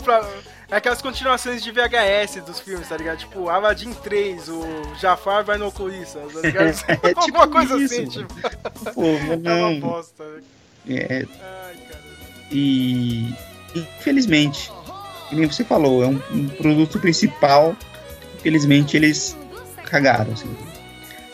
Flávio, 0.00 0.28
é 0.28 0.49
aquelas 0.70 1.02
continuações 1.02 1.62
de 1.62 1.70
VHS 1.70 2.42
dos 2.44 2.60
filmes, 2.60 2.88
tá 2.88 2.96
ligado? 2.96 3.18
Tipo, 3.18 3.48
Aladdin 3.48 3.92
3, 3.92 4.48
o 4.48 4.64
Jafar 5.00 5.44
vai 5.44 5.58
no 5.58 5.66
oculista, 5.68 6.18
tá 6.20 6.40
ligado? 6.46 6.68
É 6.88 6.96
tipo 6.96 7.20
Alguma 7.20 7.48
coisa 7.48 7.76
isso, 7.78 7.94
assim, 7.94 8.06
mano. 8.06 8.28
tipo. 8.28 8.92
pô, 8.94 9.02
mas 9.02 9.30
É 9.30 9.34
uma 9.34 9.70
não. 9.70 9.80
bosta. 9.80 10.24
É, 10.88 11.26
Ai, 11.42 11.76
cara. 11.88 12.00
e 12.50 13.34
infelizmente, 13.74 14.72
nem 15.32 15.46
você 15.46 15.64
falou, 15.64 16.02
é 16.02 16.06
um, 16.06 16.20
um 16.30 16.48
produto 16.48 16.98
principal. 16.98 17.76
Infelizmente 18.36 18.96
eles 18.96 19.36
cagaram, 19.84 20.32
assim. 20.32 20.54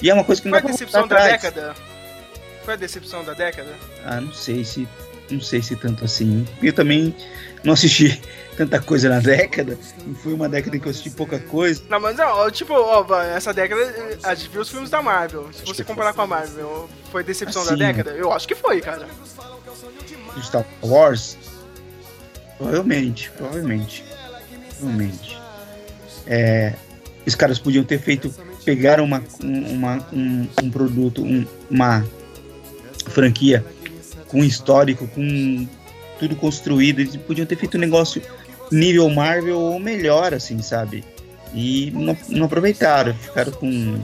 E 0.02 0.10
é 0.10 0.14
uma 0.14 0.24
coisa 0.24 0.42
que 0.42 0.48
não 0.48 0.58
Foi 0.58 0.68
a 0.68 0.72
decepção 0.72 1.06
da 1.08 1.16
atrás. 1.16 1.32
década? 1.42 1.74
Foi 2.64 2.74
a 2.74 2.76
decepção 2.76 3.24
da 3.24 3.32
década? 3.32 3.70
Ah, 4.04 4.20
não 4.20 4.32
sei 4.32 4.64
se. 4.64 4.86
Não 5.30 5.40
sei 5.40 5.62
se 5.62 5.74
tanto 5.76 6.04
assim. 6.04 6.46
Eu 6.62 6.72
também 6.72 7.14
não 7.64 7.72
assisti 7.72 8.20
tanta 8.56 8.80
coisa 8.80 9.08
na 9.08 9.20
década. 9.20 9.78
E 10.06 10.14
foi 10.14 10.32
uma 10.32 10.48
década 10.48 10.76
em 10.76 10.80
que 10.80 10.86
eu 10.86 10.90
assisti 10.90 11.10
pouca 11.10 11.38
coisa. 11.38 11.82
Não, 11.88 12.00
mas 12.00 12.16
não, 12.16 12.50
tipo, 12.50 12.72
ó, 12.74 13.04
essa 13.22 13.52
década 13.52 13.82
a 14.22 14.34
gente 14.34 14.48
viu 14.50 14.62
os 14.62 14.68
filmes 14.70 14.90
da 14.90 15.02
Marvel. 15.02 15.48
Se 15.52 15.64
você 15.64 15.84
comparar 15.84 16.12
com 16.14 16.22
a 16.22 16.26
Marvel, 16.26 16.88
foi 17.12 17.22
decepção 17.22 17.64
da 17.64 17.70
Assim, 17.72 17.78
década? 17.78 18.10
Eu 18.12 18.32
acho 18.32 18.46
que 18.48 18.54
foi, 18.54 18.80
cara. 18.80 19.06
Star 20.42 20.64
Wars? 20.82 21.36
Provavelmente, 22.58 23.30
provavelmente. 23.36 24.04
Provavelmente. 24.78 25.38
É, 26.26 26.74
os 27.26 27.34
caras 27.34 27.58
podiam 27.58 27.84
ter 27.84 28.00
feito. 28.00 28.32
Pegaram 28.64 29.04
uma, 29.04 29.22
um- 29.42 29.72
uma, 29.74 30.06
um, 30.12 30.48
um 30.62 30.70
produto, 30.70 31.22
um- 31.22 31.46
uma 31.70 32.04
franquia 33.08 33.64
com 34.28 34.42
histórico, 34.42 35.06
com 35.08 35.68
tudo 36.18 36.34
construído. 36.36 37.00
Eles 37.00 37.16
podiam 37.16 37.46
ter 37.46 37.56
feito 37.56 37.76
um 37.76 37.80
negócio 37.80 38.20
nível 38.70 39.08
Marvel 39.10 39.58
ou 39.58 39.78
melhor, 39.78 40.34
assim, 40.34 40.60
sabe? 40.62 41.04
E 41.54 41.90
não, 41.94 42.16
não 42.28 42.46
aproveitaram. 42.46 43.14
Ficaram 43.14 43.52
com, 43.52 43.98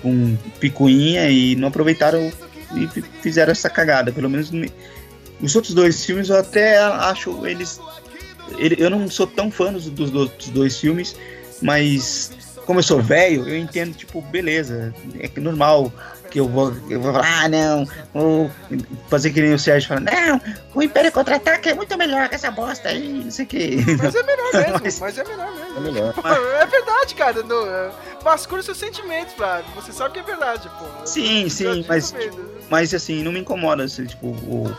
com 0.00 0.36
picuinha 0.58 1.28
e 1.30 1.54
não 1.56 1.68
aproveitaram 1.68 2.32
e 2.74 2.86
fi- 2.88 3.04
fizeram 3.20 3.52
essa 3.52 3.68
cagada. 3.70 4.10
Pelo 4.12 4.28
menos 4.30 4.50
os 5.40 5.54
outros 5.56 5.74
dois 5.74 6.04
filmes 6.04 6.28
eu 6.28 6.38
até 6.38 6.78
acho 6.78 7.46
eles. 7.46 7.80
ele- 8.58 8.76
Eu 8.78 8.90
não 8.90 9.08
sou 9.10 9.26
tão 9.26 9.50
fã 9.50 9.72
dos, 9.72 9.86
dos 9.88 10.30
dois 10.48 10.78
filmes, 10.78 11.14
mas 11.60 12.32
como 12.66 12.78
eu 12.78 12.82
sou 12.84 13.00
velho, 13.02 13.48
eu 13.48 13.58
entendo, 13.58 13.94
tipo, 13.94 14.20
beleza, 14.22 14.94
é 15.18 15.40
normal 15.40 15.92
que 16.32 16.40
eu 16.40 16.48
vou, 16.48 16.72
eu 16.88 17.00
vou 17.00 17.12
falar, 17.12 17.42
ah, 17.44 17.48
não, 17.48 17.86
vou 18.14 18.50
fazer 19.08 19.30
que 19.30 19.40
nem 19.42 19.52
o 19.52 19.58
Sérgio 19.58 19.88
fala, 19.88 20.00
não, 20.00 20.40
o 20.74 20.82
Império 20.82 21.12
Contra-Ataque 21.12 21.68
é 21.68 21.74
muito 21.74 21.96
melhor 21.98 22.28
que 22.28 22.34
essa 22.34 22.50
bosta 22.50 22.88
aí, 22.88 23.22
não 23.24 23.30
sei 23.30 23.44
o 23.44 23.48
que. 23.48 23.76
Mas 24.02 24.14
é 24.14 24.22
melhor 24.22 24.52
mesmo, 24.54 24.80
Mas- 24.82 25.00
mas 25.00 25.18
é 25.18 25.24
melhor 25.24 25.52
mesmo. 25.52 25.76
É 25.76 25.80
melhor. 25.80 26.14
É 26.62 26.66
verdade, 26.66 27.14
cara. 27.14 27.42
No, 27.42 27.66
é, 27.66 27.90
vasculha 28.22 28.62
seus 28.62 28.78
sentimentos, 28.78 29.34
Flávio. 29.34 29.66
Você 29.74 29.92
sabe 29.92 30.14
que 30.14 30.20
é 30.20 30.22
verdade, 30.22 30.70
pô. 30.78 30.84
Sim, 31.06 31.42
Eu 31.44 31.50
sim, 31.50 31.82
já 31.82 31.88
mas, 31.88 32.12
mesmo. 32.12 32.40
mas 32.70 32.94
assim, 32.94 33.22
não 33.22 33.30
me 33.32 33.40
incomoda 33.40 33.86
se, 33.88 34.06
tipo, 34.06 34.28
o- 34.28 34.74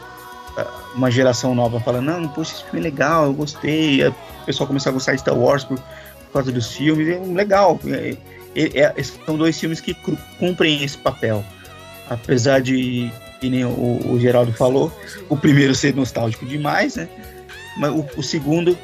uma 0.96 1.10
geração 1.12 1.54
nova 1.56 1.80
fala, 1.80 2.00
não, 2.02 2.28
poxa, 2.28 2.54
esse 2.54 2.64
filme 2.66 2.80
é 2.80 2.84
legal, 2.84 3.26
eu 3.26 3.34
gostei, 3.34 4.08
o 4.08 4.16
pessoal 4.46 4.68
começar 4.68 4.90
a 4.90 4.94
gostar 4.94 5.14
de 5.14 5.20
Star 5.22 5.36
Wars 5.38 5.64
por, 5.64 5.78
por 5.78 6.34
causa 6.34 6.52
dos 6.52 6.72
filmes, 6.76 7.08
é 7.08 7.20
legal. 7.34 7.80
É, 7.88 8.16
é- 8.56 9.04
são 9.26 9.38
dois 9.38 9.60
filmes 9.60 9.80
que 9.80 9.96
cumprem 10.40 10.84
esse 10.84 10.98
papel. 10.98 11.44
Apesar 12.10 12.62
de, 12.62 13.12
que 13.40 13.50
nem 13.50 13.66
o, 13.66 14.12
o 14.12 14.20
Geraldo 14.20 14.54
falou, 14.54 14.92
o 15.30 15.38
primeiro 15.38 15.74
ser 15.74 15.96
nostálgico 15.96 16.46
demais, 16.46 16.96
né? 16.96 17.08
Mas 17.78 17.92
o, 17.92 18.06
o 18.18 18.24
segundo 18.24 18.78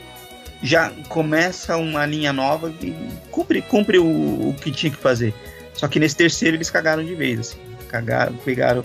já 0.62 0.92
começa 1.08 1.78
uma 1.78 2.06
linha 2.06 2.34
nova 2.34 2.74
e 2.82 2.94
cumpre, 3.32 3.62
cumpre 3.62 4.00
o, 4.00 4.06
o 4.50 4.56
que 4.62 4.72
tinha 4.72 4.92
que 4.92 4.98
fazer. 4.98 5.34
Só 5.74 5.88
que 5.88 6.00
nesse 6.00 6.16
terceiro 6.16 6.58
eles 6.58 6.70
cagaram 6.70 7.04
de 7.04 7.16
vez, 7.16 7.40
assim. 7.40 7.58
Cagaram, 7.88 8.36
pegaram 8.44 8.84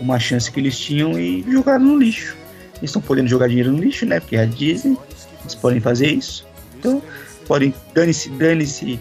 uma 0.00 0.18
chance 0.18 0.50
que 0.50 0.58
eles 0.58 0.78
tinham 0.78 1.18
e 1.18 1.44
jogaram 1.50 1.84
no 1.84 1.98
lixo. 1.98 2.36
Eles 2.76 2.90
estão 2.90 3.02
podendo 3.02 3.28
jogar 3.28 3.48
dinheiro 3.48 3.70
no 3.70 3.78
lixo, 3.78 4.06
né? 4.06 4.18
Porque 4.18 4.36
a 4.36 4.44
Disney, 4.44 4.96
eles 5.42 5.54
podem 5.54 5.80
fazer 5.80 6.08
isso. 6.08 6.46
Então, 6.78 7.02
podem, 7.46 7.74
dane-se, 7.94 8.30
dane-se. 8.30 8.98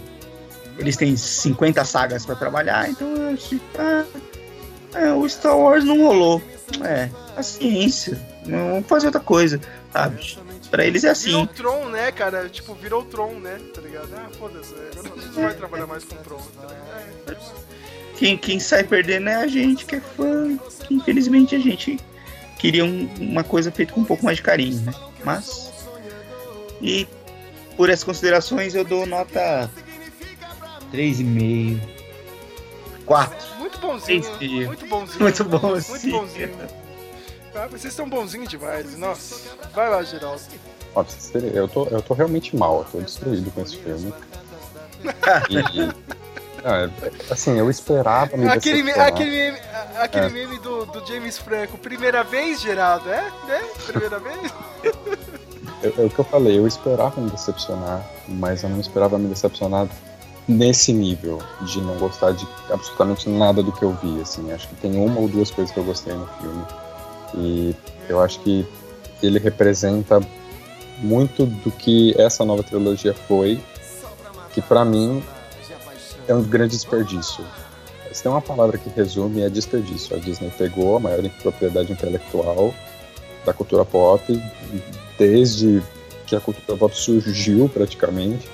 Eles 0.81 0.97
têm 0.97 1.15
50 1.15 1.85
sagas 1.85 2.25
pra 2.25 2.35
trabalhar, 2.35 2.89
então 2.89 3.07
eu 3.15 3.33
acho 3.33 3.49
que, 3.49 3.61
ah, 3.77 4.03
é, 4.95 5.13
o 5.13 5.27
Star 5.29 5.57
Wars 5.57 5.83
não 5.85 5.99
rolou. 6.01 6.41
É, 6.83 7.09
paciência. 7.35 8.19
Vamos 8.45 8.87
fazer 8.87 9.05
outra 9.07 9.21
coisa, 9.21 9.59
sabe? 9.93 10.37
Pra 10.71 10.85
eles 10.85 11.03
é 11.03 11.13
Virou 11.13 11.41
assim. 11.41 11.43
o 11.43 11.47
Tron, 11.47 11.89
né, 11.89 12.11
cara? 12.11 12.47
Tipo, 12.49 12.73
virou 12.75 13.01
o 13.01 13.05
Tron, 13.05 13.33
né? 13.39 13.59
Tá 13.73 13.81
ligado? 13.81 14.09
Ah, 14.15 14.29
foda-se. 14.39 14.73
A 14.73 15.03
gente 15.03 15.25
não 15.35 15.43
vai 15.43 15.53
trabalhar 15.53 15.85
mais 15.85 16.03
com 16.05 16.15
o 16.15 16.17
Tron. 16.19 16.37
Tá 16.37 16.67
ligado? 16.67 17.29
É. 17.29 17.35
Quem, 18.17 18.37
quem 18.37 18.59
sai 18.59 18.83
perdendo 18.83 19.29
é 19.29 19.35
a 19.35 19.47
gente, 19.47 19.85
que 19.85 19.95
é 19.95 19.99
fã. 20.01 20.57
Que 20.87 20.93
infelizmente 20.95 21.55
a 21.55 21.59
gente 21.59 21.99
queria 22.57 22.85
um- 22.85 23.09
uma 23.19 23.43
coisa 23.43 23.69
feita 23.71 23.93
com 23.93 24.01
um 24.01 24.05
pouco 24.05 24.23
mais 24.23 24.37
de 24.37 24.43
carinho, 24.43 24.79
né? 24.81 24.93
Mas. 25.25 25.71
E 26.81 27.05
por 27.75 27.89
essas 27.89 28.03
considerações 28.03 28.73
eu 28.73 28.83
dou 28.85 29.05
nota 29.05 29.69
3,5. 30.91 31.79
4. 33.05 33.37
Muito 33.59 33.79
bonzinho. 33.79 34.23
Muito 34.67 34.85
bonzinho. 34.87 35.19
Muito 35.21 35.43
Muito 35.45 35.45
bonzinho. 35.45 36.17
bonzinho. 36.19 36.51
Ah, 37.53 37.67
vocês 37.67 37.85
estão 37.85 38.07
bonzinhos 38.07 38.47
demais. 38.47 38.97
Nossa. 38.97 39.35
Vai 39.73 39.89
lá, 39.89 40.01
Geraldo. 40.03 40.41
Ó, 40.95 41.03
pra 41.03 41.11
vocês 41.11 41.27
terem- 41.29 41.51
eu, 41.53 41.67
tô, 41.67 41.85
eu 41.87 42.01
tô 42.01 42.13
realmente 42.13 42.55
mal, 42.55 42.79
eu 42.79 42.85
tô 42.85 42.99
destruído 42.99 43.51
com 43.51 43.61
esse 43.61 43.77
filme. 43.77 44.13
E. 45.49 45.89
ah, 46.63 46.87
é- 47.01 47.33
assim, 47.33 47.57
eu 47.57 47.69
esperava 47.69 48.37
me 48.37 48.47
Aquele, 48.47 48.83
me- 48.83 48.93
decepcionar. 48.93 49.07
aquele, 49.13 49.31
meme, 49.31 49.57
aquele 49.97 50.25
É. 50.25 50.29
meme 50.29 50.59
do, 50.59 50.85
do 50.85 51.05
James 51.07 51.37
Franco. 51.39 51.77
Primeira 51.79 52.23
vez, 52.23 52.61
Geraldo? 52.61 53.09
É? 53.09 53.23
Né? 53.47 53.61
Primeira 53.87 54.19
vez? 54.19 54.53
É 55.83 55.87
o 56.05 56.09
que 56.11 56.19
eu 56.19 56.25
falei, 56.25 56.59
eu 56.59 56.67
esperava 56.67 57.19
me 57.19 57.31
decepcionar, 57.31 58.07
mas 58.27 58.61
eu 58.61 58.69
não 58.69 58.79
esperava 58.79 59.17
me 59.17 59.27
decepcionar 59.27 59.87
nesse 60.47 60.91
nível, 60.91 61.39
de 61.61 61.81
não 61.81 61.97
gostar 61.97 62.31
de 62.31 62.47
absolutamente 62.69 63.29
nada 63.29 63.61
do 63.61 63.71
que 63.71 63.83
eu 63.83 63.93
vi, 64.01 64.21
assim. 64.21 64.51
Acho 64.51 64.67
que 64.67 64.75
tem 64.75 64.95
uma 64.97 65.19
ou 65.19 65.27
duas 65.27 65.51
coisas 65.51 65.73
que 65.73 65.79
eu 65.79 65.83
gostei 65.83 66.13
no 66.13 66.27
filme. 66.39 66.65
E 67.35 67.75
eu 68.09 68.19
acho 68.21 68.39
que 68.41 68.65
ele 69.21 69.39
representa 69.39 70.19
muito 70.99 71.45
do 71.45 71.71
que 71.71 72.13
essa 72.19 72.43
nova 72.43 72.63
trilogia 72.63 73.13
foi, 73.13 73.59
que 74.53 74.61
pra 74.61 74.83
mim 74.83 75.23
é 76.27 76.33
um 76.33 76.43
grande 76.43 76.75
desperdício. 76.75 77.43
Se 78.11 78.23
tem 78.23 78.31
uma 78.31 78.41
palavra 78.41 78.77
que 78.77 78.89
resume, 78.89 79.41
é 79.41 79.49
desperdício. 79.49 80.15
A 80.15 80.19
Disney 80.19 80.51
pegou 80.57 80.97
a 80.97 80.99
maior 80.99 81.21
propriedade 81.41 81.91
intelectual 81.91 82.73
da 83.45 83.53
cultura 83.53 83.85
pop, 83.85 84.41
desde 85.17 85.81
que 86.27 86.35
a 86.35 86.39
cultura 86.39 86.77
pop 86.77 86.95
surgiu 86.95 87.69
praticamente, 87.69 88.47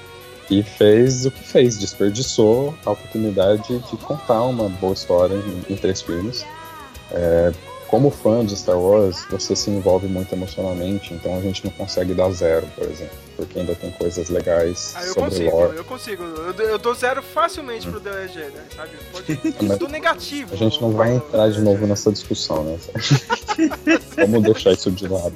e 0.50 0.64
fez 0.64 1.26
o 1.26 1.32
que 1.32 1.44
fez, 1.44 1.78
desperdiçou 1.78 2.74
a 2.86 2.92
oportunidade 2.92 3.80
de 3.80 3.98
contar 3.98 4.44
uma 4.44 4.70
boa 4.70 4.94
história 4.94 5.36
em, 5.36 5.74
em 5.74 5.76
três 5.76 6.02
filmes. 6.02 6.46
É, 7.12 7.52
como 7.88 8.10
fã 8.10 8.46
de 8.46 8.56
Star 8.56 8.80
Wars, 8.80 9.26
você 9.30 9.56
se 9.56 9.70
envolve 9.70 10.08
muito 10.08 10.34
emocionalmente, 10.34 11.14
então 11.14 11.38
a 11.38 11.42
gente 11.42 11.64
não 11.64 11.72
consegue 11.72 12.14
dar 12.14 12.30
zero, 12.32 12.68
por 12.76 12.86
exemplo, 12.86 13.27
porque 13.38 13.60
ainda 13.60 13.76
tem 13.76 13.92
coisas 13.92 14.30
legais 14.30 14.94
Ah, 14.96 15.04
eu 15.06 15.14
sobre 15.14 15.30
consigo, 15.30 15.52
lore. 15.52 15.78
eu 15.78 15.86
consigo. 15.86 16.24
Eu, 16.24 16.54
dou- 16.54 16.66
eu 16.66 16.78
dou 16.78 16.94
zero 16.96 17.22
facilmente 17.22 17.88
pro 17.88 18.00
The 18.02 18.10
né? 18.10 18.52
Sabe? 18.76 18.90
Pode, 19.12 19.78
dou 19.80 19.88
negativo. 19.88 20.54
A 20.54 20.58
gente 20.58 20.82
não 20.82 20.92
vai 20.92 21.12
entrar 21.16 21.50
de 21.52 21.62
novo 21.62 21.86
nessa 21.88 22.12
discussão, 22.12 22.64
né? 22.64 22.78
Vamos 24.18 24.44
deixar 24.44 24.72
isso 24.72 24.92
de 24.92 25.08
lado. 25.08 25.34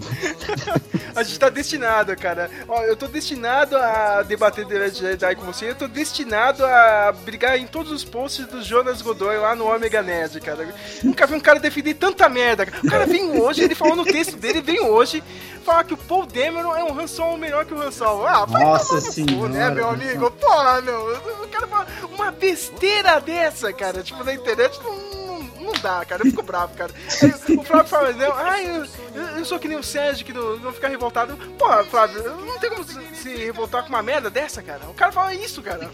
A 1.15 1.23
gente 1.23 1.39
tá 1.39 1.49
destinado, 1.49 2.15
cara. 2.15 2.49
Ó, 2.67 2.81
eu 2.83 2.95
tô 2.95 3.07
destinado 3.07 3.75
a 3.77 4.23
debater 4.23 4.65
The 4.65 4.89
Jedi 4.89 5.35
com 5.35 5.45
você. 5.45 5.69
Eu 5.69 5.75
tô 5.75 5.87
destinado 5.87 6.65
a 6.65 7.11
brigar 7.25 7.57
em 7.57 7.67
todos 7.67 7.91
os 7.91 8.03
posts 8.03 8.45
do 8.47 8.63
Jonas 8.63 9.01
Godoy 9.01 9.37
lá 9.37 9.55
no 9.55 9.65
Omega 9.73 10.01
Nerd, 10.01 10.39
cara. 10.39 10.67
Nunca 11.03 11.27
vi 11.27 11.35
um 11.35 11.39
cara 11.39 11.59
defender 11.59 11.95
tanta 11.95 12.27
merda. 12.29 12.67
O 12.83 12.89
cara 12.89 13.05
vem 13.05 13.39
hoje, 13.39 13.63
ele 13.63 13.75
falou 13.75 13.95
no 13.95 14.05
texto 14.05 14.37
dele, 14.37 14.61
vem 14.61 14.79
hoje 14.81 15.23
falar 15.63 15.83
que 15.83 15.93
o 15.93 15.97
Paul 15.97 16.25
Dameron 16.25 16.75
é 16.75 16.83
um 16.83 16.99
Han 16.99 17.05
Solo 17.05 17.37
melhor 17.37 17.65
que 17.65 17.73
o 17.73 17.79
Han 17.81 17.90
Ah, 18.27 18.45
vai 18.45 18.63
Nossa 18.63 18.87
tomar 18.87 19.01
no 19.01 19.05
cu, 19.07 19.11
senhora, 19.13 19.49
né, 19.49 19.69
meu 19.71 19.89
amigo? 19.89 20.31
Porra, 20.31 20.81
meu. 20.81 21.15
O 21.43 21.47
cara 21.47 21.67
fala 21.67 21.87
uma 22.13 22.31
besteira 22.31 23.19
dessa, 23.19 23.71
cara. 23.73 24.01
Tipo, 24.03 24.23
na 24.23 24.33
internet 24.33 24.79
não, 24.83 24.95
não, 24.95 25.43
não 25.65 25.73
dá, 25.81 26.03
cara. 26.05 26.21
Eu 26.21 26.29
fico 26.31 26.43
bravo, 26.43 26.73
cara. 26.75 26.91
Aí, 27.21 27.57
o 27.57 27.63
Flávio 27.63 27.87
fala, 27.87 28.11
não, 28.13 28.33
ah, 28.35 28.61
eu, 28.61 28.85
eu, 29.15 29.21
eu 29.39 29.45
sou 29.45 29.59
que 29.59 29.67
nem 29.67 29.77
o 29.77 29.83
Sérgio, 29.83 30.25
que 30.25 30.33
não, 30.33 30.57
não 30.57 30.71
fica 30.73 30.87
revoltado. 30.87 31.35
Porra, 31.57 31.83
Flávio, 31.83 32.23
não 32.45 32.57
tem 32.59 32.69
como 32.69 32.83
se, 32.83 32.99
se 33.15 33.29
revoltar 33.35 33.83
com 33.83 33.89
uma 33.89 34.01
merda 34.03 34.29
dessa, 34.29 34.61
cara. 34.61 34.81
O 34.89 34.93
cara 34.93 35.11
fala 35.11 35.33
isso, 35.33 35.61
cara. 35.61 35.89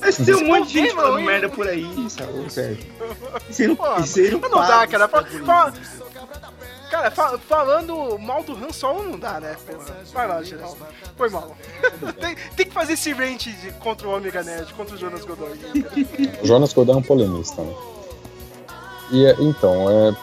Mas 0.00 0.16
tem 0.16 0.34
um 0.34 0.46
monte 0.46 0.68
de 0.68 0.72
gente 0.74 0.94
falando 0.94 1.20
merda 1.24 1.48
por 1.48 1.66
aí, 1.66 1.84
sabe? 2.08 2.46
Isso 2.46 2.60
aí 2.60 2.78
não, 3.68 3.76
Pô, 3.76 3.84
não, 4.48 4.60
não 4.60 4.66
dá, 4.68 4.86
cara. 4.86 5.08
Fa- 5.08 5.24
sabe? 5.44 5.80
Cara, 6.90 7.10
fa- 7.10 7.38
falando 7.38 8.18
mal 8.18 8.42
do 8.42 8.52
Han 8.52 8.72
Solo 8.72 9.02
não 9.04 9.18
dá, 9.18 9.38
né? 9.40 9.56
Porra. 9.66 9.96
Vai 10.12 10.26
lá, 10.26 10.42
geral. 10.42 10.76
Foi 11.16 11.28
mal. 11.28 11.56
tem, 12.20 12.36
tem 12.56 12.66
que 12.66 12.72
fazer 12.72 12.94
esse 12.94 13.12
rant 13.12 13.44
de- 13.46 13.72
contra 13.80 14.08
o 14.08 14.16
Omega 14.16 14.42
Nerd, 14.42 14.72
contra 14.74 14.94
o 14.94 14.98
Jonas 14.98 15.24
Godoy. 15.24 15.58
O 16.42 16.46
Jonas 16.46 16.72
Godin 16.72 16.92
é 16.92 16.96
um 16.96 17.02
polemista, 17.02 17.60
né? 17.62 17.74
E 19.10 19.26
é- 19.26 19.36
então, 19.38 19.90
é, 19.90 20.16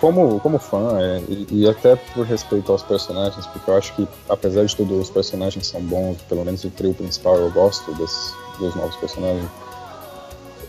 como, 0.00 0.38
como 0.40 0.58
fã, 0.58 0.98
é, 1.00 1.18
e, 1.28 1.46
e 1.50 1.68
até 1.68 1.96
por 1.96 2.24
respeito 2.26 2.70
aos 2.70 2.82
personagens, 2.82 3.46
porque 3.48 3.70
eu 3.70 3.76
acho 3.76 3.92
que, 3.94 4.06
apesar 4.28 4.64
de 4.64 4.74
tudo, 4.76 5.00
os 5.00 5.10
personagens 5.10 5.66
são 5.66 5.80
bons, 5.80 6.20
pelo 6.22 6.44
menos 6.44 6.62
o 6.64 6.70
trio 6.70 6.94
principal 6.94 7.36
eu 7.36 7.50
gosto 7.50 7.92
desses 7.94 8.34
dos 8.58 8.74
novos 8.76 8.94
personagens. 8.96 9.48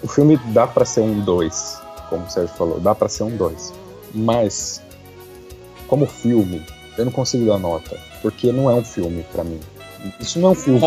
O 0.01 0.07
filme 0.07 0.37
dá 0.53 0.65
pra 0.67 0.85
ser 0.85 1.01
um 1.01 1.19
2, 1.21 1.81
como 2.09 2.25
o 2.25 2.29
Sérgio 2.29 2.55
falou, 2.55 2.79
dá 2.79 2.93
pra 2.95 3.07
ser 3.09 3.23
um 3.23 3.35
2. 3.35 3.73
Mas, 4.13 4.81
como 5.87 6.05
filme, 6.05 6.61
eu 6.97 7.05
não 7.05 7.11
consigo 7.11 7.45
dar 7.45 7.57
nota, 7.57 7.97
porque 8.21 8.51
não 8.51 8.69
é 8.69 8.73
um 8.73 8.83
filme 8.83 9.25
pra 9.31 9.43
mim. 9.43 9.59
Isso 10.19 10.39
não 10.39 10.49
é 10.49 10.51
um 10.51 10.55
filme. 10.55 10.79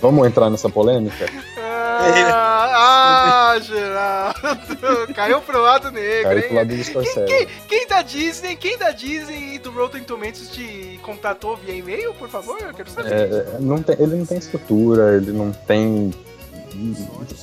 Vamos 0.00 0.26
entrar 0.26 0.50
nessa 0.50 0.68
polêmica? 0.68 1.26
Ah, 1.56 3.52
ah, 3.54 3.60
Geraldo. 3.60 5.14
Caiu 5.14 5.40
pro 5.40 5.62
lado 5.62 5.90
negro, 5.90 6.24
Caiu 6.24 6.40
pro 6.42 6.50
hein? 6.50 6.56
lado 6.56 6.76
do 6.76 6.84
Scorsese. 6.84 7.26
Quem, 7.26 7.46
quem 7.68 7.86
da 7.86 8.02
Disney, 8.02 8.56
quem 8.56 8.76
da 8.76 8.90
Disney 8.90 9.54
e 9.54 9.58
do 9.58 9.70
Rotten 9.70 10.02
Tomatoes 10.02 10.50
te 10.50 10.98
contatou 11.02 11.56
via 11.56 11.74
e-mail, 11.76 12.12
por 12.14 12.28
favor? 12.28 12.58
Eu 12.60 12.74
quero 12.74 12.90
saber. 12.90 13.12
É, 13.12 13.22
é, 13.22 13.56
não 13.60 13.82
tem- 13.82 13.96
ele 13.98 14.16
não 14.16 14.26
tem 14.26 14.38
estrutura, 14.38 15.16
ele 15.16 15.32
não 15.32 15.52
tem. 15.52 16.12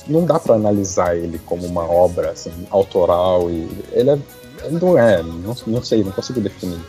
Não 0.06 0.24
dá 0.26 0.38
pra 0.38 0.54
analisar 0.54 1.16
ele 1.16 1.40
como 1.46 1.66
uma 1.66 1.84
obra 1.90 2.30
assim, 2.30 2.52
autoral. 2.70 3.50
E 3.50 3.68
ele, 3.92 4.10
é, 4.10 4.18
não 4.70 4.98
é, 4.98 5.22
não, 5.22 5.56
não 5.66 5.82
sei, 5.82 6.02
não 6.02 6.12
consigo 6.12 6.40
definir. 6.40 6.80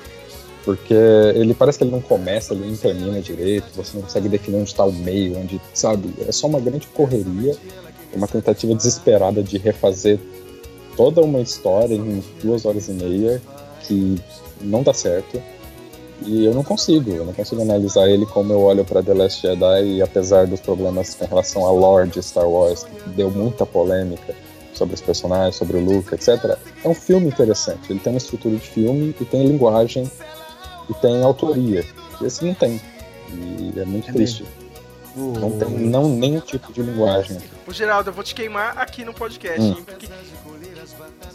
Porque 0.64 0.94
ele 0.94 1.54
parece 1.54 1.78
que 1.78 1.84
ele 1.84 1.92
não 1.92 2.02
começa, 2.02 2.54
ele 2.54 2.66
não 2.68 2.78
termina 2.78 3.22
direito, 3.22 3.66
você 3.76 3.96
não 3.96 4.04
consegue 4.04 4.30
definir 4.30 4.58
onde 4.58 4.70
está 4.70 4.86
o 4.86 4.94
meio, 4.94 5.38
onde, 5.38 5.60
sabe? 5.74 6.14
É 6.26 6.32
só 6.32 6.48
uma 6.48 6.60
grande 6.60 6.88
correria, 6.88 7.56
uma 8.14 8.28
tentativa 8.28 8.74
desesperada 8.74 9.44
de 9.44 9.58
refazer 9.58 10.20
toda 10.96 11.22
uma 11.22 11.42
história 11.42 11.96
em 11.96 12.24
duas 12.42 12.66
horas 12.66 12.88
e 12.88 12.92
meia 12.92 13.42
que 13.82 14.16
não 14.62 14.84
dá 14.84 14.94
certo. 14.94 15.42
E 16.26 16.46
eu 16.46 16.54
não 16.54 16.64
consigo, 16.64 17.12
eu 17.12 17.26
não 17.26 17.34
consigo 17.34 17.62
analisar 17.62 18.08
ele 18.08 18.26
como 18.26 18.54
eu 18.54 18.62
olho 18.62 18.86
para 18.86 19.04
The 19.04 19.14
Last 19.14 19.42
Jedi, 19.42 19.98
e 19.98 20.02
apesar 20.02 20.48
dos 20.48 20.62
problemas 20.62 21.14
com 21.16 21.26
relação 21.26 21.66
a 21.66 21.72
lore 21.72 22.10
de 22.10 22.24
Star 22.24 22.48
Wars, 22.48 22.86
que 22.86 23.10
deu 23.10 23.30
muita 23.30 23.66
polêmica 23.66 24.34
sobre 24.74 24.96
os 24.96 25.02
personagens, 25.02 25.56
sobre 25.56 25.78
o 25.78 25.80
Luke, 25.84 26.14
etc. 26.14 26.58
É 26.84 26.88
um 26.88 26.94
filme 26.96 27.28
interessante, 27.28 27.92
ele 27.92 28.00
tem 28.00 28.14
uma 28.14 28.18
estrutura 28.18 28.56
de 28.56 28.68
filme 28.68 29.16
e 29.20 29.26
tem 29.26 29.46
linguagem 29.48 30.10
e 30.90 30.94
tem 30.96 31.24
autoria. 31.24 31.86
Esse 32.22 32.44
não 32.46 32.54
tem. 32.54 32.82
E 33.30 33.74
é 33.80 33.86
muito 33.86 34.10
É 34.10 34.14
triste. 34.14 34.46
Não 35.16 35.52
tem 35.60 35.70
não, 35.70 36.10
nenhum 36.10 36.40
tipo 36.40 36.74
de 36.74 36.82
linguagem. 36.82 37.38
Ô, 37.68 37.72
Geraldo, 37.72 38.10
eu 38.10 38.14
vou 38.14 38.24
te 38.24 38.34
queimar 38.34 38.78
aqui 38.80 39.06
no 39.06 39.14
podcast, 39.14 39.62
Hum. 39.62 39.76
hein? 39.78 39.84
Porque 39.86 40.08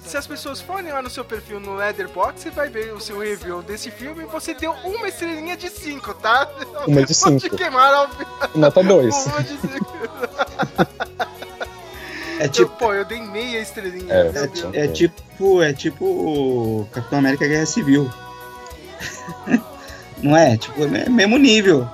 se 0.05 0.17
as 0.17 0.27
pessoas 0.27 0.61
forem 0.61 0.91
lá 0.93 1.01
no 1.01 1.09
seu 1.09 1.25
perfil 1.25 1.61
no 1.61 1.75
Letterboxd, 1.77 2.41
você 2.41 2.51
vai 2.51 2.69
ver 2.69 2.93
o 2.93 3.01
seu 3.01 3.19
review 3.21 3.63
desse 3.63 3.91
filme 3.91 4.25
e 4.25 4.27
você 4.27 4.53
deu 4.55 4.73
uma 4.85 5.07
estrelinha 5.09 5.57
de 5.57 5.69
cinco, 5.71 6.13
tá? 6.15 6.49
Uma 6.87 7.05
de 7.05 7.15
Vou 7.15 7.37
te 7.37 7.43
cinco. 7.45 7.57
queimar 7.57 7.93
ao 7.95 8.09
Nota 8.55 8.83
2. 8.83 9.15
Uma 9.27 9.43
de 9.43 9.57
cinco. 9.59 9.93
É 12.39 12.45
Eu, 12.45 12.49
tipo, 12.49 12.71
pô, 12.77 12.93
eu 12.95 13.05
dei 13.05 13.21
meia 13.21 13.61
estrelinha. 13.61 14.13
É, 14.13 14.33
é, 14.77 14.85
é 14.85 14.89
tipo, 14.89 15.63
é 15.63 15.73
tipo 15.73 16.89
Capitão 16.93 17.19
América 17.19 17.47
Guerra 17.47 17.67
Civil. 17.67 18.11
Não 20.23 20.37
é? 20.37 20.57
Tipo, 20.57 20.85
é 20.85 20.87
me- 20.89 21.09
mesmo 21.09 21.39
nível. 21.39 21.89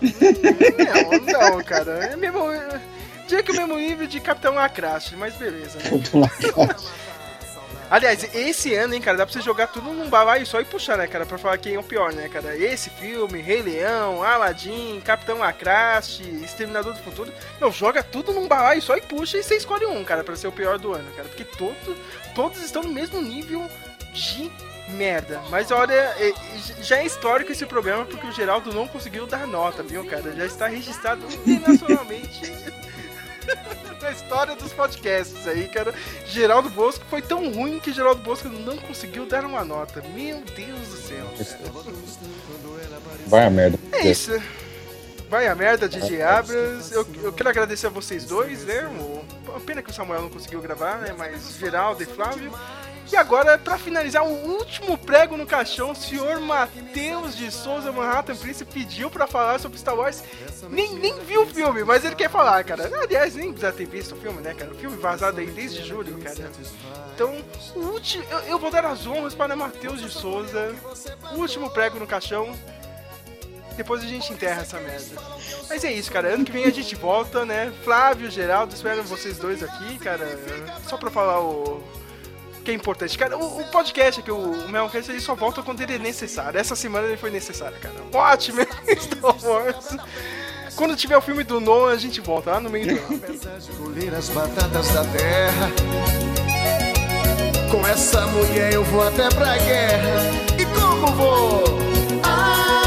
Não, 0.00 1.50
não, 1.52 1.62
cara. 1.64 1.92
É 2.06 2.16
mesmo. 2.16 2.40
Diria 3.26 3.42
que 3.42 3.50
é 3.50 3.54
o 3.54 3.56
mesmo 3.56 3.76
nível 3.76 4.06
de 4.06 4.20
Capitão 4.20 4.58
Acraste, 4.58 5.14
mas 5.16 5.34
beleza, 5.34 5.78
né? 5.78 5.90
Capitão 5.90 6.24
América. 6.24 6.76
Aliás, 7.92 8.34
esse 8.34 8.74
ano, 8.74 8.94
hein, 8.94 9.02
cara, 9.02 9.18
dá 9.18 9.26
pra 9.26 9.34
você 9.34 9.42
jogar 9.42 9.66
tudo 9.66 9.92
num 9.92 10.08
balaio 10.08 10.46
só 10.46 10.58
e 10.62 10.64
puxar, 10.64 10.96
né, 10.96 11.06
cara, 11.06 11.26
pra 11.26 11.36
falar 11.36 11.58
quem 11.58 11.74
é 11.74 11.78
o 11.78 11.82
pior, 11.82 12.10
né, 12.14 12.26
cara? 12.26 12.56
Esse 12.56 12.88
filme, 12.88 13.42
Rei 13.42 13.60
Leão, 13.60 14.22
Aladdin, 14.22 14.98
Capitão 15.04 15.42
Acraste, 15.42 16.22
Exterminador 16.42 16.94
do 16.94 17.00
Futuro. 17.02 17.30
Não, 17.60 17.70
joga 17.70 18.02
tudo 18.02 18.32
num 18.32 18.48
balaio 18.48 18.80
só 18.80 18.96
e 18.96 19.02
puxa 19.02 19.36
e 19.36 19.42
você 19.42 19.56
escolhe 19.56 19.84
um, 19.84 20.02
cara, 20.04 20.24
pra 20.24 20.34
ser 20.36 20.46
o 20.48 20.52
pior 20.52 20.78
do 20.78 20.94
ano, 20.94 21.12
cara. 21.14 21.28
Porque 21.28 21.44
todo, 21.44 21.94
todos 22.34 22.62
estão 22.62 22.82
no 22.82 22.88
mesmo 22.88 23.20
nível 23.20 23.68
de 24.14 24.50
merda. 24.88 25.42
Mas 25.50 25.70
olha, 25.70 25.92
é- 25.92 26.32
já 26.80 26.96
é 26.96 27.04
histórico 27.04 27.52
esse 27.52 27.66
programa 27.66 28.06
porque 28.06 28.26
o 28.26 28.32
Geraldo 28.32 28.72
não 28.72 28.88
conseguiu 28.88 29.26
dar 29.26 29.46
nota, 29.46 29.82
viu, 29.82 30.02
cara? 30.06 30.32
Já 30.34 30.46
está 30.46 30.66
registrado 30.66 31.22
internacionalmente. 31.46 32.40
Na 34.00 34.10
história 34.10 34.56
dos 34.56 34.72
podcasts 34.72 35.46
aí, 35.46 35.68
cara. 35.68 35.94
Geraldo 36.26 36.68
Bosco 36.70 37.04
foi 37.08 37.22
tão 37.22 37.52
ruim 37.52 37.78
que 37.78 37.92
Geraldo 37.92 38.22
Bosco 38.22 38.48
não 38.48 38.76
conseguiu 38.78 39.26
dar 39.26 39.44
uma 39.44 39.64
nota. 39.64 40.02
Meu 40.14 40.40
Deus 40.40 40.88
do 40.88 40.96
céu. 40.96 41.26
Vai 43.26 43.46
a 43.46 43.50
merda. 43.50 43.78
É 43.92 44.08
isso. 44.08 44.32
Vai 45.30 45.46
a 45.46 45.54
merda, 45.54 45.88
DJ 45.88 46.20
Abras. 46.20 46.92
Eu, 46.92 47.06
eu 47.22 47.32
quero 47.32 47.48
agradecer 47.48 47.86
a 47.86 47.90
vocês 47.90 48.24
dois, 48.24 48.64
né? 48.64 48.86
O, 48.86 49.60
pena 49.60 49.80
que 49.80 49.90
o 49.90 49.94
Samuel 49.94 50.22
não 50.22 50.28
conseguiu 50.28 50.60
gravar, 50.60 50.98
né? 50.98 51.14
Mas 51.16 51.56
Geraldo 51.58 52.02
e 52.02 52.06
Flávio. 52.06 52.52
E 53.10 53.16
agora, 53.16 53.58
pra 53.58 53.76
finalizar, 53.76 54.24
o 54.24 54.56
último 54.56 54.96
prego 54.96 55.36
no 55.36 55.46
caixão, 55.46 55.90
o 55.90 55.94
senhor 55.94 56.40
Matheus 56.40 57.36
de 57.36 57.50
Souza 57.50 57.92
Manhattan 57.92 58.36
Prince 58.36 58.64
pediu 58.64 59.10
pra 59.10 59.26
falar 59.26 59.58
sobre 59.58 59.78
Star 59.78 59.94
Wars. 59.94 60.22
Nem, 60.70 60.94
nem 60.94 61.18
viu 61.24 61.42
o 61.42 61.46
filme, 61.46 61.84
mas 61.84 62.04
ele 62.04 62.14
quer 62.14 62.30
falar, 62.30 62.64
cara. 62.64 62.90
Aliás, 63.02 63.34
nem 63.34 63.52
precisa 63.52 63.72
ter 63.72 63.86
visto 63.86 64.14
o 64.14 64.18
filme, 64.18 64.40
né, 64.40 64.54
cara? 64.54 64.70
O 64.70 64.74
filme 64.74 64.96
vazado 64.96 65.40
aí 65.40 65.46
desde 65.46 65.84
julho, 65.84 66.16
cara. 66.18 66.50
Então, 67.14 67.34
o 67.74 67.80
último, 67.80 68.24
eu, 68.30 68.38
eu 68.40 68.58
vou 68.58 68.70
dar 68.70 68.86
as 68.86 69.06
honras 69.06 69.34
para 69.34 69.54
Matheus 69.56 70.00
de 70.00 70.08
Souza. 70.08 70.74
O 71.34 71.38
último 71.38 71.70
prego 71.70 71.98
no 71.98 72.06
caixão. 72.06 72.54
Depois 73.76 74.02
a 74.02 74.06
gente 74.06 74.32
enterra 74.32 74.62
essa 74.62 74.78
merda. 74.78 75.20
Mas 75.68 75.82
é 75.84 75.92
isso, 75.92 76.12
cara. 76.12 76.34
Ano 76.34 76.44
que 76.44 76.52
vem 76.52 76.64
a 76.64 76.70
gente 76.70 76.94
volta, 76.94 77.44
né? 77.44 77.72
Flávio, 77.84 78.30
Geraldo, 78.30 78.74
espero 78.74 79.02
vocês 79.02 79.38
dois 79.38 79.62
aqui, 79.62 79.98
cara. 79.98 80.38
Só 80.86 80.96
pra 80.96 81.10
falar 81.10 81.40
o. 81.40 81.82
Que 82.64 82.70
é 82.70 82.74
importante, 82.74 83.18
cara. 83.18 83.36
O, 83.36 83.60
o 83.60 83.64
podcast 83.64 84.20
aqui, 84.20 84.30
o, 84.30 84.36
o 84.36 84.68
Melcast, 84.68 85.10
ele 85.10 85.20
só 85.20 85.34
volta 85.34 85.62
quando 85.62 85.80
ele 85.80 85.94
é 85.94 85.98
necessário. 85.98 86.58
Essa 86.58 86.76
semana 86.76 87.08
ele 87.08 87.16
foi 87.16 87.30
necessário, 87.30 87.76
cara. 87.80 87.94
Ótimo, 88.12 88.60
Star 88.98 89.44
Wars. 89.44 89.96
Quando 90.76 90.96
tiver 90.96 91.16
o 91.16 91.20
filme 91.20 91.44
do 91.44 91.60
Nolan, 91.60 91.92
a 91.92 91.96
gente 91.96 92.20
volta 92.20 92.52
lá 92.52 92.60
no 92.60 92.70
meio 92.70 92.86
do 92.86 94.16
as 94.16 94.28
batatas 94.30 94.88
da 94.92 95.04
terra. 95.04 95.70
Com 97.70 97.86
essa 97.86 98.26
mulher 98.28 98.72
eu 98.72 98.84
vou 98.84 99.06
até 99.06 99.28
pra 99.28 99.56
guerra. 99.58 100.20
E 100.58 100.64
como 100.66 101.06
vou? 101.14 101.64
Ai, 102.22 102.81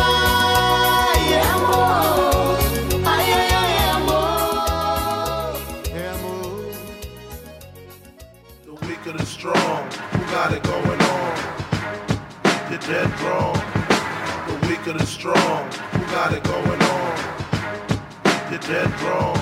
got 10.35 10.51
it 10.51 10.63
going 10.63 11.01
on? 11.01 11.31
You're 12.69 12.85
dead 12.91 13.09
wrong. 13.21 13.55
The 14.47 14.67
weak 14.67 14.85
and 14.85 14.99
the 14.99 15.05
strong, 15.05 15.63
who 15.95 16.01
got 16.11 16.33
it 16.33 16.43
going 16.43 16.81
on? 16.91 17.13
You're 18.51 18.59
dead 18.59 18.91
wrong. 18.99 19.39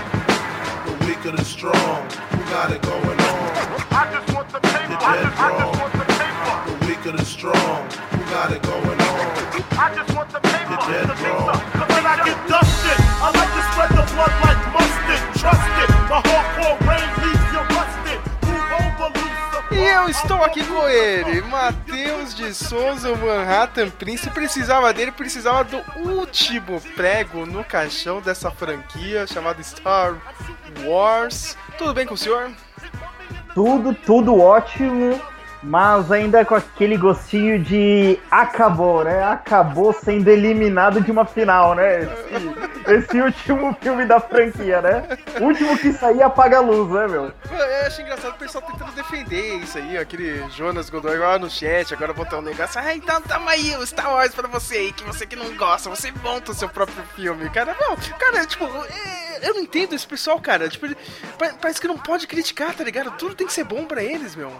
The 0.86 0.94
weak 1.07 1.26
and 1.26 1.36
the 1.36 1.44
strong, 1.44 1.98
who 2.30 2.38
got 2.53 2.70
it 2.72 2.82
going 2.84 3.20
on? 3.32 3.41
I 3.90 4.06
just 4.14 4.36
want 4.36 4.49
the 4.49 4.60
paper. 4.60 4.91
You're 4.91 5.02
dead 5.18 5.34
wrong. 5.41 5.74
The 6.70 6.86
weak 6.86 7.03
and 7.10 7.18
the 7.18 7.26
strong, 7.26 7.90
who 8.14 8.20
got 8.30 8.52
it 8.52 8.61
going 8.61 8.99
on? 9.10 9.26
I 9.74 9.91
just 9.98 10.14
want 10.15 10.30
the 10.30 10.41
paper. 10.41 10.70
You're 10.70 10.86
dead 10.94 11.10
wrong. 11.26 11.57
When 11.90 12.06
I 12.06 12.22
get 12.22 12.38
dusted, 12.48 12.99
I 13.18 13.34
like 13.34 13.52
to 13.57 13.64
spread 13.74 13.91
the 13.98 14.06
blood 14.14 14.34
like 14.45 14.61
mustard. 14.72 14.82
E 20.04 20.06
eu 20.06 20.10
estou 20.10 20.44
aqui 20.44 20.62
com 20.66 20.86
ele, 20.90 21.42
Matheus 21.44 22.36
de 22.36 22.54
Souza, 22.54 23.16
Manhattan 23.16 23.90
Prince. 23.90 24.30
Precisava 24.32 24.92
dele, 24.94 25.14
precisava 25.14 25.64
do 25.64 25.82
último 25.96 26.82
prego 26.94 27.46
no 27.46 27.64
caixão 27.64 28.20
dessa 28.20 28.52
franquia 28.52 29.26
chamada 29.26 29.64
Star 29.64 30.18
Wars. 30.84 31.58
Tudo 31.78 31.94
bem 31.94 32.06
com 32.06 32.16
o 32.16 32.18
senhor? 32.18 32.52
Tudo, 33.56 33.96
tudo 33.96 34.38
ótimo. 34.38 35.22
Mas 35.64 36.11
ainda 36.11 36.44
com 36.44 36.56
aquele 36.56 36.98
gostinho 36.98 37.57
de 37.60 38.19
acabou, 38.30 39.03
né? 39.03 39.23
Acabou 39.23 39.94
sendo 39.94 40.27
eliminado 40.30 40.99
de 41.02 41.11
uma 41.11 41.26
final, 41.26 41.73
né? 41.76 42.02
Esse, 42.03 42.94
esse 42.95 43.22
último 43.22 43.76
filme 43.81 44.06
da 44.06 44.19
franquia, 44.19 44.81
né? 44.81 45.03
O 45.40 45.45
último 45.45 45.77
que 45.77 45.94
sair 45.94 46.22
apaga 46.22 46.57
a 46.57 46.61
luz, 46.61 46.90
né, 46.91 47.07
meu? 47.07 47.31
Eu 47.52 47.88
acho 47.88 48.02
engraçado 48.02 48.31
o 48.34 48.38
pessoal 48.38 48.64
tentando 48.65 48.91
defender 48.91 49.56
isso 49.57 49.77
aí, 49.77 49.98
ó, 49.98 50.02
aquele 50.02 50.44
Jonas 50.49 50.90
Godoy 50.90 51.18
lá 51.18 51.40
no 51.40 51.49
chat, 51.49 51.94
agora 51.94 52.14
botar 52.14 52.40
um 52.40 52.41
negócio, 52.41 52.80
ah, 52.81 52.94
então 52.95 53.22
tamo 53.22 53.49
aí, 53.49 53.76
o 53.77 53.85
Star 53.85 54.11
Wars 54.11 54.34
pra 54.35 54.48
você 54.48 54.76
aí, 54.76 54.91
que 54.91 55.03
você 55.03 55.26
que 55.26 55.35
não 55.35 55.56
gosta, 55.56 55.90
você 55.90 56.11
monta 56.23 56.52
o 56.52 56.56
seu 56.56 56.68
próprio 56.69 57.03
filme, 57.15 57.49
cara, 57.49 57.76
não, 57.80 57.95
cara, 58.18 58.45
tipo, 58.45 58.65
é, 58.65 59.48
eu 59.48 59.53
não 59.53 59.61
entendo 59.61 59.94
esse 59.95 60.06
pessoal, 60.07 60.40
cara, 60.40 60.68
tipo, 60.68 60.88
pa- 61.40 61.53
parece 61.61 61.80
que 61.80 61.88
não 61.88 61.98
pode 61.98 62.27
criticar, 62.27 62.73
tá 62.73 62.84
ligado? 62.84 63.11
Tudo 63.11 63.35
tem 63.35 63.48
que 63.48 63.53
ser 63.53 63.64
bom 63.64 63.85
pra 63.85 64.03
eles, 64.03 64.35
meu. 64.35 64.52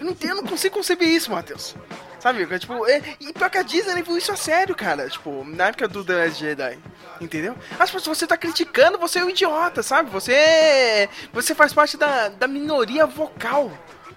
Eu 0.00 0.06
não, 0.06 0.12
entendo, 0.12 0.36
não 0.36 0.48
consigo 0.48 0.74
conceber 0.74 1.08
isso, 1.08 1.30
Matheus. 1.30 1.76
Sabe, 2.18 2.58
tipo, 2.58 2.86
é, 2.86 3.02
e 3.20 3.32
pior 3.32 3.50
que 3.50 3.58
a 3.58 3.62
Disney 3.62 3.94
levou 3.94 4.16
isso 4.16 4.32
a 4.32 4.36
sério, 4.36 4.74
cara. 4.74 5.08
Tipo, 5.08 5.44
na 5.44 5.68
época 5.68 5.86
do 5.86 6.02
The 6.02 6.24
Last 6.24 6.40
Jedi. 6.40 6.78
Entendeu? 7.20 7.54
Mas 7.78 7.90
se 7.90 8.08
você 8.08 8.26
tá 8.26 8.36
criticando, 8.36 8.98
você 8.98 9.18
é 9.18 9.24
um 9.24 9.30
idiota, 9.30 9.82
sabe? 9.82 10.10
Você. 10.10 11.08
Você 11.32 11.54
faz 11.54 11.72
parte 11.72 11.98
da, 11.98 12.28
da 12.28 12.48
minoria 12.48 13.06
vocal. 13.06 13.70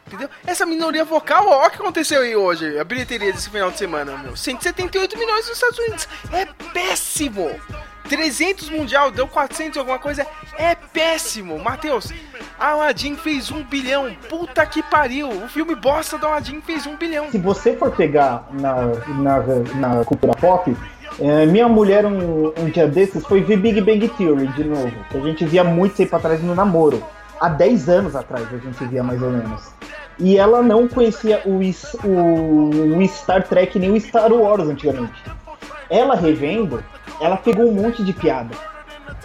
Entendeu? 0.07 0.29
Essa 0.45 0.65
minoria 0.65 1.03
vocal, 1.03 1.47
ó, 1.47 1.65
o 1.65 1.69
que 1.69 1.77
aconteceu 1.77 2.21
aí 2.21 2.35
hoje, 2.35 2.77
a 2.77 2.83
bilheteria 2.83 3.31
desse 3.31 3.49
final 3.49 3.71
de 3.71 3.77
semana, 3.77 4.17
meu. 4.17 4.35
178 4.35 5.17
milhões 5.17 5.47
nos 5.47 5.55
Estados 5.55 5.79
Unidos. 5.79 6.07
É 6.31 6.45
péssimo! 6.73 7.49
300 8.07 8.69
mundial, 8.69 9.11
deu 9.11 9.27
400 9.27 9.75
e 9.75 9.79
alguma 9.79 9.99
coisa. 9.99 10.25
É 10.57 10.75
péssimo, 10.75 11.57
Matheus. 11.57 12.11
Aladdin 12.59 13.15
fez 13.15 13.51
um 13.51 13.63
bilhão. 13.63 14.15
Puta 14.29 14.65
que 14.65 14.83
pariu. 14.83 15.29
O 15.29 15.47
filme 15.47 15.75
bosta 15.75 16.17
do 16.17 16.25
Aladdin 16.25 16.61
fez 16.61 16.85
um 16.85 16.95
bilhão. 16.95 17.29
Se 17.31 17.37
você 17.37 17.75
for 17.75 17.91
pegar 17.91 18.47
na, 18.51 18.75
na, 19.07 19.39
na 19.75 20.05
cultura 20.05 20.33
pop, 20.35 20.75
é, 21.19 21.45
minha 21.45 21.67
mulher 21.67 22.05
um, 22.05 22.53
um 22.57 22.69
dia 22.69 22.87
desses 22.87 23.25
foi 23.25 23.41
ver 23.41 23.57
Big 23.57 23.79
Bang 23.81 24.07
Theory 24.09 24.47
de 24.47 24.63
novo, 24.63 24.91
que 25.09 25.17
a 25.17 25.21
gente 25.21 25.45
via 25.45 25.63
muito 25.63 25.95
tempo 25.95 26.15
atrás 26.15 26.41
no 26.41 26.55
namoro. 26.55 27.03
Há 27.39 27.49
10 27.49 27.89
anos 27.89 28.15
atrás 28.15 28.47
a 28.53 28.57
gente 28.57 28.83
via 28.85 29.03
mais 29.03 29.21
ou 29.21 29.29
menos. 29.29 29.73
E 30.19 30.37
ela 30.37 30.61
não 30.61 30.87
conhecia 30.87 31.41
o, 31.45 31.59
o, 32.07 32.97
o 32.97 33.07
Star 33.07 33.47
Trek 33.47 33.77
nem 33.79 33.91
o 33.91 33.99
Star 33.99 34.31
Wars 34.31 34.67
antigamente. 34.67 35.13
Ela 35.89 36.15
revendo, 36.15 36.83
ela 37.19 37.37
pegou 37.37 37.67
um 37.67 37.73
monte 37.73 38.03
de 38.03 38.13
piada. 38.13 38.55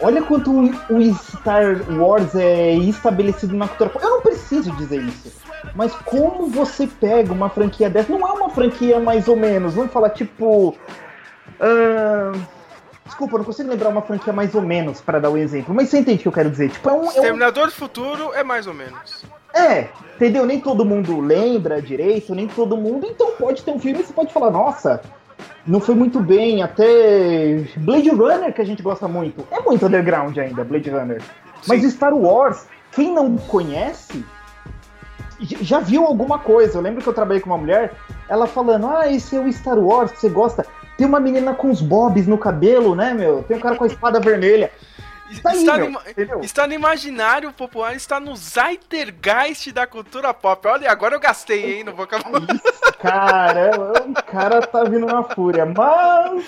Olha 0.00 0.22
quanto 0.22 0.50
o, 0.50 1.14
Star 1.14 1.76
Wars 1.98 2.34
é 2.34 2.74
estabelecido 2.74 3.56
na 3.56 3.66
cultura. 3.66 3.90
Eu 4.00 4.10
não 4.10 4.20
preciso 4.20 4.70
dizer 4.72 5.02
isso. 5.02 5.32
Mas 5.74 5.92
como 6.04 6.48
você 6.48 6.86
pega 6.86 7.32
uma 7.32 7.48
franquia 7.48 7.90
dessa? 7.90 8.12
Não 8.12 8.26
é 8.26 8.32
uma 8.32 8.50
franquia 8.50 9.00
mais 9.00 9.26
ou 9.28 9.36
menos. 9.36 9.74
Vamos 9.74 9.92
falar 9.92 10.10
tipo. 10.10 10.76
ahn, 11.60 12.32
Desculpa, 13.04 13.34
eu 13.34 13.38
não 13.38 13.44
consigo 13.46 13.70
lembrar 13.70 13.88
uma 13.88 14.02
franquia 14.02 14.32
mais 14.34 14.54
ou 14.54 14.60
menos 14.60 15.00
para 15.00 15.18
dar 15.18 15.30
um 15.30 15.36
exemplo. 15.36 15.74
Mas 15.74 15.88
você 15.88 15.98
entende 15.98 16.18
o 16.18 16.22
que 16.22 16.28
eu 16.28 16.32
quero 16.32 16.50
dizer? 16.50 16.70
Tipo, 16.70 16.90
é 16.90 16.92
um. 16.92 16.96
É, 16.96 17.00
um- 17.00 17.08
Exterminador 17.08 17.66
do 17.66 17.72
Futuro 17.72 18.32
é 18.34 18.44
mais 18.44 18.66
ou 18.66 18.74
menos. 18.74 19.24
é, 19.54 19.88
entendeu? 20.14 20.44
Nem 20.44 20.60
todo 20.60 20.84
mundo 20.84 21.18
lembra 21.18 21.80
direito, 21.80 22.34
nem 22.34 22.46
todo 22.46 22.76
mundo. 22.76 23.06
Então 23.06 23.32
pode 23.32 23.62
ter 23.62 23.70
um 23.70 23.78
filme 23.80 24.00
e 24.00 24.02
você 24.04 24.12
pode 24.12 24.32
falar, 24.32 24.50
nossa, 24.50 25.00
não 25.66 25.80
foi 25.80 25.94
muito 25.94 26.20
bem. 26.20 26.62
Até 26.62 27.64
Blade 27.76 28.10
Runner, 28.10 28.52
que 28.52 28.60
a 28.60 28.64
gente 28.64 28.82
gosta 28.82 29.06
muito, 29.06 29.46
é 29.50 29.60
muito 29.60 29.86
underground 29.86 30.36
ainda, 30.38 30.64
Blade 30.64 30.90
Runner. 30.90 31.22
Mas 31.66 31.82
Star 31.82 32.14
Wars, 32.14 32.66
quem 32.92 33.12
não 33.12 33.36
conhece, 33.36 34.24
já 35.40 35.80
viu 35.80 36.04
alguma 36.04 36.38
coisa. 36.38 36.78
Eu 36.78 36.82
lembro 36.82 37.02
que 37.02 37.08
eu 37.08 37.14
trabalhei 37.14 37.40
com 37.40 37.50
uma 37.50 37.58
mulher, 37.58 37.92
ela 38.28 38.46
falando, 38.46 38.86
ah, 38.86 39.10
esse 39.10 39.36
é 39.36 39.40
o 39.40 39.52
Star 39.52 39.78
Wars 39.78 40.12
que 40.12 40.20
você 40.20 40.28
gosta. 40.28 40.66
Tem 40.96 41.06
uma 41.06 41.20
menina 41.20 41.54
com 41.54 41.70
os 41.70 41.80
bobs 41.80 42.26
no 42.26 42.36
cabelo, 42.36 42.94
né, 42.94 43.14
meu? 43.14 43.42
Tem 43.44 43.56
um 43.56 43.60
cara 43.60 43.76
com 43.76 43.84
a 43.84 43.86
espada 43.86 44.18
vermelha. 44.18 44.70
Tá 45.42 45.50
aí, 45.50 45.58
está, 45.58 45.76
meu, 45.76 45.84
no, 45.84 45.90
ima- 45.90 46.02
está 46.42 46.66
no 46.66 46.72
imaginário 46.72 47.52
popular, 47.52 47.94
está 47.94 48.18
no 48.18 48.34
Zeitgeist 48.36 49.70
da 49.72 49.86
cultura 49.86 50.32
pop. 50.32 50.66
Olha, 50.68 50.90
agora 50.90 51.14
eu 51.14 51.20
gastei, 51.20 51.78
hein, 51.78 51.84
no 51.84 51.92
vocabulário. 51.94 52.46
Caramba, 52.98 53.92
o 54.08 54.22
cara 54.24 54.60
tá 54.62 54.84
vindo 54.84 55.06
na 55.06 55.22
fúria, 55.22 55.64
mas 55.66 56.44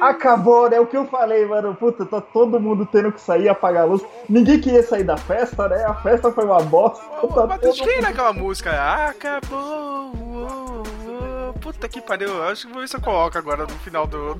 acabou, 0.00 0.70
né? 0.70 0.78
O 0.80 0.86
que 0.86 0.96
eu 0.96 1.06
falei, 1.06 1.44
mano. 1.44 1.74
Puta, 1.74 2.06
tá 2.06 2.20
todo 2.20 2.58
mundo 2.60 2.86
tendo 2.86 3.12
que 3.12 3.20
sair, 3.20 3.48
apagar 3.48 3.82
a 3.82 3.86
luz. 3.86 4.02
Ninguém 4.28 4.60
queria 4.60 4.82
sair 4.82 5.04
da 5.04 5.16
festa, 5.16 5.68
né? 5.68 5.84
A 5.84 5.94
festa 5.94 6.30
foi 6.32 6.44
uma 6.44 6.60
bosta. 6.62 7.04
Tá 7.34 7.46
Matheus, 7.46 7.76
todo 7.76 7.86
quem 7.86 7.96
mundo- 7.96 8.06
naquela 8.06 8.32
música? 8.32 8.70
Acabou. 9.06 10.12
Puta 11.54 11.88
que 11.88 12.00
pariu. 12.00 12.28
eu 12.28 12.42
Acho 12.44 12.66
que 12.66 12.72
vou 12.72 12.82
ver 12.82 12.88
se 12.88 12.96
eu 12.96 13.00
coloco 13.00 13.36
agora 13.36 13.64
no 13.64 13.78
final 13.80 14.06
do, 14.06 14.34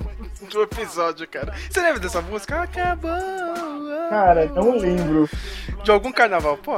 do 0.49 0.63
episódio, 0.63 1.27
cara. 1.27 1.53
Você 1.69 1.81
lembra 1.81 1.99
dessa 1.99 2.21
música? 2.21 2.61
Acabou. 2.61 3.11
Cara, 4.09 4.45
não 4.47 4.77
lembro. 4.77 5.29
De 5.83 5.89
algum 5.89 6.11
carnaval. 6.11 6.57
Pô, 6.57 6.77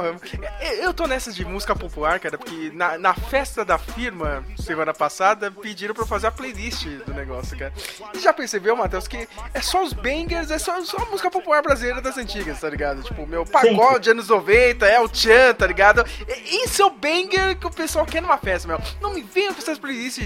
eu, 0.80 0.94
tô 0.94 1.06
nessa 1.06 1.32
de 1.32 1.44
música 1.44 1.74
popular, 1.74 2.18
cara, 2.20 2.38
porque 2.38 2.70
na, 2.72 2.96
na 2.96 3.12
festa 3.12 3.64
da 3.64 3.76
firma, 3.76 4.44
semana 4.56 4.94
passada, 4.94 5.50
pediram 5.50 5.94
pra 5.94 6.04
eu 6.04 6.06
fazer 6.06 6.28
a 6.28 6.30
playlist 6.30 6.86
do 7.04 7.12
negócio, 7.12 7.58
cara. 7.58 7.72
E 8.14 8.20
já 8.20 8.32
percebeu, 8.32 8.74
Matheus, 8.76 9.08
que 9.08 9.28
é 9.52 9.60
só 9.60 9.82
os 9.82 9.92
bangers, 9.92 10.50
é 10.50 10.58
só, 10.58 10.80
só 10.84 10.98
a 10.98 11.06
música 11.06 11.30
popular 11.30 11.60
brasileira 11.60 12.00
das 12.00 12.16
antigas, 12.16 12.60
tá 12.60 12.70
ligado? 12.70 13.02
Tipo, 13.02 13.26
meu 13.26 13.44
pagode 13.44 14.10
anos 14.10 14.28
90, 14.28 14.86
é 14.86 15.00
o 15.00 15.08
Tchan, 15.08 15.54
tá 15.54 15.66
ligado? 15.66 16.04
Esse 16.28 16.80
é 16.80 16.84
o 16.84 16.90
banger 16.90 17.58
que 17.58 17.66
o 17.66 17.70
pessoal 17.70 18.06
quer 18.06 18.22
numa 18.22 18.38
festa, 18.38 18.68
meu. 18.68 18.80
Não 19.00 19.12
me 19.12 19.22
venham 19.22 19.52
com 19.52 19.60
essas 19.60 19.78
playlists 19.78 20.23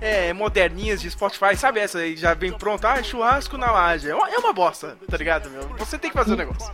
é, 0.00 0.32
moderninhas 0.32 1.00
de 1.00 1.10
Spotify, 1.10 1.56
sabe 1.56 1.80
essa 1.80 1.98
aí, 1.98 2.16
já 2.16 2.34
vem 2.34 2.52
pronta? 2.52 2.88
Ah, 2.88 3.02
churrasco 3.02 3.56
na 3.56 3.70
laje. 3.70 4.08
É 4.08 4.14
uma, 4.14 4.28
é 4.28 4.38
uma 4.38 4.52
bosta, 4.52 4.96
tá 5.08 5.16
ligado, 5.16 5.50
meu? 5.50 5.62
Você 5.78 5.98
tem 5.98 6.10
que 6.10 6.16
fazer 6.16 6.34
o 6.34 6.36
negócio. 6.36 6.72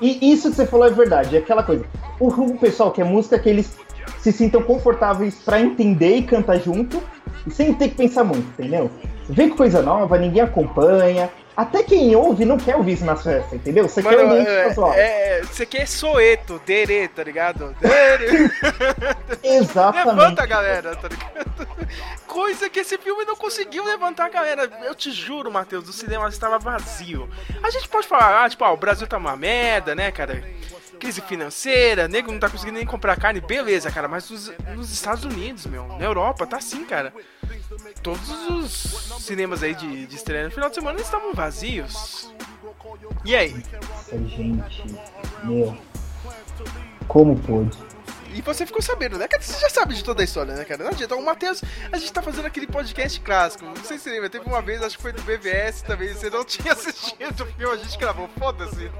E 0.00 0.32
isso 0.32 0.50
que 0.50 0.56
você 0.56 0.66
falou 0.66 0.86
é 0.86 0.90
verdade, 0.90 1.36
é 1.36 1.38
aquela 1.38 1.62
coisa. 1.62 1.84
O, 2.18 2.28
o 2.28 2.58
pessoal 2.58 2.90
quer 2.90 3.04
música 3.04 3.38
que 3.38 3.48
eles 3.48 3.76
se 4.18 4.32
sintam 4.32 4.62
confortáveis 4.62 5.36
pra 5.36 5.60
entender 5.60 6.16
e 6.16 6.22
cantar 6.22 6.58
junto, 6.58 7.02
sem 7.50 7.74
ter 7.74 7.90
que 7.90 7.96
pensar 7.96 8.24
muito, 8.24 8.46
entendeu? 8.58 8.90
Vem 9.28 9.48
com 9.48 9.56
coisa 9.56 9.82
nova, 9.82 10.18
ninguém 10.18 10.42
acompanha. 10.42 11.30
Até 11.56 11.84
quem 11.84 12.16
ouve 12.16 12.44
não 12.44 12.58
quer 12.58 12.74
ouvir 12.74 12.94
isso 12.94 13.04
nas 13.04 13.22
festas, 13.22 13.52
entendeu? 13.52 13.88
Você 13.88 14.02
quer 14.02 14.18
ouvir 14.18 14.46
é, 14.46 14.68
pessoal. 14.68 14.92
é, 14.92 15.42
você 15.42 15.64
quer 15.64 15.86
soeto, 15.86 16.60
dere, 16.66 17.06
tá 17.06 17.22
ligado? 17.22 17.74
Exatamente. 19.42 20.06
Levanta 20.08 20.42
a 20.42 20.46
galera, 20.46 20.96
tá 20.96 21.08
ligado? 21.08 21.68
Coisa 22.26 22.68
que 22.68 22.80
esse 22.80 22.98
filme 22.98 23.24
não 23.24 23.36
conseguiu 23.36 23.84
levantar 23.84 24.26
a 24.26 24.28
galera. 24.28 24.68
Eu 24.82 24.94
te 24.96 25.12
juro, 25.12 25.50
Matheus, 25.52 25.88
o 25.88 25.92
cinema 25.92 26.28
estava 26.28 26.58
vazio. 26.58 27.28
A 27.62 27.70
gente 27.70 27.88
pode 27.88 28.08
falar, 28.08 28.44
ah, 28.44 28.50
tipo, 28.50 28.64
ah, 28.64 28.72
o 28.72 28.76
Brasil 28.76 29.06
tá 29.06 29.16
uma 29.16 29.36
merda, 29.36 29.94
né, 29.94 30.10
cara? 30.10 30.42
Crise 31.04 31.20
financeira, 31.20 32.08
nego 32.08 32.32
não 32.32 32.38
tá 32.38 32.48
conseguindo 32.48 32.78
nem 32.78 32.86
comprar 32.86 33.14
carne, 33.20 33.38
beleza, 33.38 33.90
cara, 33.90 34.08
mas 34.08 34.30
nos, 34.30 34.50
nos 34.74 34.90
Estados 34.90 35.22
Unidos, 35.22 35.66
meu, 35.66 35.86
na 35.86 36.02
Europa, 36.02 36.46
tá 36.46 36.56
assim, 36.56 36.82
cara. 36.86 37.12
Todos 38.02 38.26
os 38.48 39.22
cinemas 39.22 39.62
aí 39.62 39.74
de, 39.74 40.06
de 40.06 40.16
estreia 40.16 40.44
no 40.44 40.50
final 40.50 40.70
de 40.70 40.76
semana 40.76 40.98
estavam 40.98 41.34
vazios. 41.34 42.32
E 43.22 43.36
aí? 43.36 43.54
Gente, 44.28 44.86
meu. 45.42 45.76
Como 47.06 47.38
pôde? 47.38 47.76
E 48.34 48.42
você 48.42 48.66
ficou 48.66 48.82
sabendo, 48.82 49.16
né? 49.16 49.28
Cara, 49.28 49.42
você 49.42 49.58
já 49.60 49.70
sabe 49.70 49.94
de 49.94 50.02
toda 50.02 50.20
a 50.22 50.24
história, 50.24 50.54
né, 50.54 50.64
cara? 50.64 50.82
Não 50.84 50.90
adianta. 50.90 51.14
O 51.14 51.24
Matheus, 51.24 51.62
a 51.92 51.96
gente 51.96 52.12
tá 52.12 52.20
fazendo 52.20 52.46
aquele 52.46 52.66
podcast 52.66 53.20
clássico. 53.20 53.64
Não 53.64 53.76
sei 53.76 53.96
se 53.96 54.04
você 54.04 54.10
lembra, 54.10 54.28
teve 54.28 54.44
uma 54.46 54.60
vez, 54.60 54.82
acho 54.82 54.96
que 54.96 55.02
foi 55.02 55.12
do 55.12 55.22
BVS 55.22 55.82
também. 55.82 56.08
Você 56.12 56.28
não 56.30 56.42
tinha 56.44 56.72
assistido 56.72 57.40
o 57.42 57.46
filme, 57.46 57.74
a 57.74 57.76
gente 57.76 57.96
gravou. 57.98 58.28
Foda-se. 58.38 58.90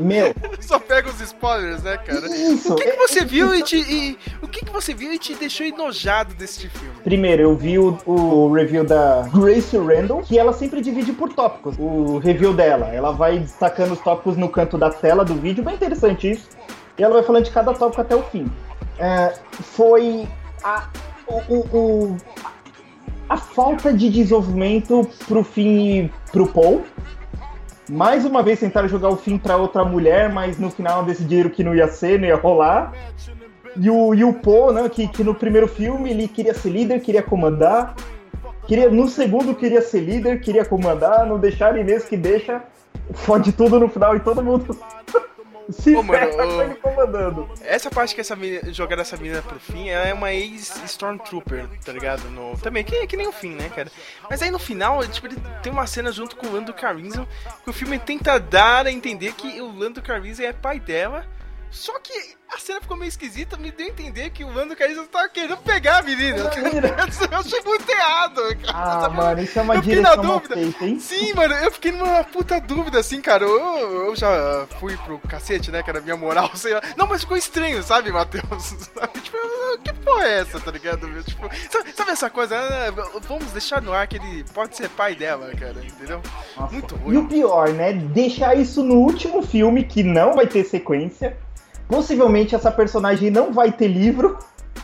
Meu. 0.00 0.34
Só 0.60 0.78
pega 0.78 1.08
os 1.08 1.20
spoilers, 1.20 1.82
né, 1.82 1.96
cara? 1.98 2.26
Isso, 2.26 2.72
O 2.72 2.76
que, 2.76 2.90
que 2.90 2.96
você 2.96 3.24
viu 3.24 3.54
e 3.54 3.62
te. 3.62 3.76
e- 3.76 4.18
o 4.42 4.48
que, 4.48 4.64
que 4.64 4.70
você 4.72 4.94
viu 4.94 5.12
e 5.12 5.18
te 5.18 5.34
deixou 5.34 5.66
enojado 5.66 6.34
desse 6.34 6.68
filme? 6.68 6.94
Primeiro, 7.04 7.42
eu 7.42 7.56
vi 7.56 7.78
o, 7.78 7.98
o 8.06 8.52
review 8.52 8.84
da 8.84 9.28
Grace 9.34 9.76
Randall, 9.76 10.22
que 10.22 10.38
ela 10.38 10.52
sempre 10.52 10.80
divide 10.80 11.12
por 11.12 11.32
tópicos. 11.32 11.76
O 11.78 12.18
review 12.18 12.54
dela, 12.54 12.88
ela 12.88 13.12
vai 13.12 13.38
destacando 13.38 13.92
os 13.92 14.00
tópicos 14.00 14.36
no 14.36 14.48
canto 14.48 14.78
da 14.78 14.90
tela 14.90 15.24
do 15.24 15.34
vídeo, 15.34 15.62
bem 15.62 15.74
interessante 15.74 16.30
isso. 16.30 16.48
E 16.98 17.02
ela 17.02 17.14
vai 17.14 17.22
falando 17.22 17.44
de 17.44 17.50
cada 17.50 17.72
tópico 17.74 18.00
até 18.00 18.14
o 18.14 18.22
fim. 18.24 18.50
É, 18.98 19.34
foi 19.50 20.26
a, 20.64 20.88
o, 21.26 21.54
o- 21.76 22.16
a 23.28 23.36
falta 23.36 23.92
de 23.92 24.08
desenvolvimento 24.08 25.08
pro 25.26 25.42
fim 25.42 25.78
e 26.04 26.12
pro 26.32 26.46
Paul. 26.46 26.84
Mais 27.88 28.24
uma 28.24 28.42
vez 28.42 28.58
tentaram 28.60 28.88
jogar 28.88 29.10
o 29.10 29.16
fim 29.16 29.36
pra 29.38 29.56
outra 29.56 29.84
mulher, 29.84 30.32
mas 30.32 30.58
no 30.58 30.70
final 30.70 31.04
decidiram 31.04 31.50
que 31.50 31.62
não 31.62 31.74
ia 31.74 31.86
ser, 31.88 32.18
não 32.18 32.26
ia 32.26 32.36
rolar. 32.36 32.92
E 33.76 33.90
o, 33.90 34.14
e 34.14 34.24
o 34.24 34.32
Poe, 34.32 34.72
né, 34.74 34.88
que, 34.88 35.06
que 35.06 35.22
no 35.22 35.34
primeiro 35.34 35.68
filme 35.68 36.10
ele 36.10 36.26
queria 36.26 36.54
ser 36.54 36.70
líder, 36.70 37.00
queria 37.00 37.22
comandar. 37.22 37.94
Queria, 38.66 38.90
no 38.90 39.06
segundo 39.08 39.54
queria 39.54 39.82
ser 39.82 40.00
líder, 40.00 40.40
queria 40.40 40.64
comandar. 40.64 41.26
Não 41.26 41.38
deixar 41.38 41.76
Inês 41.76 42.04
que 42.04 42.16
deixa. 42.16 42.62
Fode 43.12 43.52
tudo 43.52 43.78
no 43.78 43.88
final 43.88 44.16
e 44.16 44.20
todo 44.20 44.42
mundo. 44.42 44.76
Se 45.70 45.94
Ô, 45.94 46.02
mano, 46.02 46.32
com 46.32 46.62
ele 46.62 46.74
comandando. 46.76 47.50
Essa 47.62 47.90
parte 47.90 48.14
que 48.14 48.20
essa 48.20 48.36
menina, 48.36 48.72
jogaram 48.72 49.02
essa 49.02 49.16
menina 49.16 49.42
pro 49.42 49.58
fim, 49.58 49.88
ela 49.88 50.06
é 50.06 50.14
uma 50.14 50.32
ex-Stormtrooper, 50.32 51.68
tá 51.84 51.92
ligado? 51.92 52.28
No, 52.30 52.56
também, 52.58 52.84
que, 52.84 53.06
que 53.06 53.16
nem 53.16 53.26
o 53.26 53.32
fim, 53.32 53.54
né, 53.54 53.68
cara? 53.74 53.90
Mas 54.30 54.42
aí 54.42 54.50
no 54.50 54.58
final, 54.58 55.04
tipo, 55.08 55.26
ele 55.26 55.36
tem 55.62 55.72
uma 55.72 55.86
cena 55.86 56.12
junto 56.12 56.36
com 56.36 56.46
o 56.46 56.52
Lando 56.52 56.72
Calrissian, 56.72 57.26
que 57.64 57.70
o 57.70 57.72
filme 57.72 57.98
tenta 57.98 58.38
dar 58.38 58.86
a 58.86 58.92
entender 58.92 59.32
que 59.32 59.60
o 59.60 59.76
Lando 59.76 60.00
Calrissian 60.00 60.46
é 60.48 60.52
pai 60.52 60.78
dela, 60.78 61.26
só 61.70 61.98
que 61.98 62.35
a 62.54 62.58
cena 62.58 62.80
ficou 62.80 62.96
meio 62.96 63.08
esquisita, 63.08 63.56
me 63.56 63.70
deu 63.70 63.86
a 63.86 63.90
entender 63.90 64.30
que 64.30 64.44
o 64.44 64.52
Lando 64.52 64.74
Calrissian 64.76 65.04
tava 65.06 65.28
querendo 65.28 65.56
pegar 65.58 65.98
a 65.98 66.02
menina. 66.02 66.38
Eu 67.30 67.38
achei 67.38 67.60
muito 67.62 67.88
errado, 67.90 68.40
cara. 68.64 68.72
Ah, 69.04 69.08
mano, 69.08 69.42
isso 69.42 69.58
é 69.58 69.62
uma 69.62 69.74
Eu 69.74 69.82
fiquei 69.82 70.00
na 70.00 70.10
direção 70.10 70.24
mal 70.24 70.40
dúvida. 70.40 70.54
feita, 70.54 70.84
hein? 70.86 71.00
Sim, 71.00 71.32
mano, 71.34 71.54
eu 71.54 71.70
fiquei 71.72 71.92
numa 71.92 72.24
puta 72.24 72.60
dúvida, 72.60 73.00
assim, 73.00 73.20
cara. 73.20 73.44
Eu, 73.44 74.06
eu 74.08 74.16
já 74.16 74.66
fui 74.80 74.96
pro 74.98 75.18
cacete, 75.18 75.70
né, 75.70 75.82
que 75.82 75.90
era 75.90 76.00
minha 76.00 76.16
moral, 76.16 76.50
sei 76.56 76.74
lá. 76.74 76.82
Não, 76.96 77.06
mas 77.06 77.22
ficou 77.22 77.36
estranho, 77.36 77.82
sabe, 77.82 78.10
Matheus? 78.12 78.44
Sabe? 78.94 79.20
Tipo, 79.26 79.38
que 79.82 79.92
porra 79.92 80.24
é 80.24 80.38
essa, 80.40 80.60
tá 80.60 80.70
ligado? 80.70 81.06
Tipo, 81.24 81.48
sabe, 81.70 81.92
sabe 81.94 82.10
essa 82.12 82.30
coisa? 82.30 82.56
Ah, 82.56 82.90
vamos 83.28 83.50
deixar 83.52 83.82
no 83.82 83.92
ar 83.92 84.06
que 84.06 84.16
ele 84.16 84.44
pode 84.54 84.76
ser 84.76 84.88
pai 84.88 85.14
dela, 85.14 85.50
cara, 85.54 85.84
entendeu? 85.84 86.22
Muito 86.70 86.94
E 86.94 86.98
ruim. 86.98 87.16
o 87.18 87.26
pior, 87.28 87.68
né? 87.70 87.92
Deixar 87.92 88.56
isso 88.56 88.82
no 88.82 88.94
último 88.94 89.42
filme, 89.42 89.84
que 89.84 90.02
não 90.02 90.34
vai 90.34 90.46
ter 90.46 90.64
sequência. 90.64 91.36
Possivelmente 91.88 92.54
essa 92.54 92.70
personagem 92.70 93.30
não 93.30 93.52
vai 93.52 93.72
ter 93.72 93.88
livro. 93.88 94.38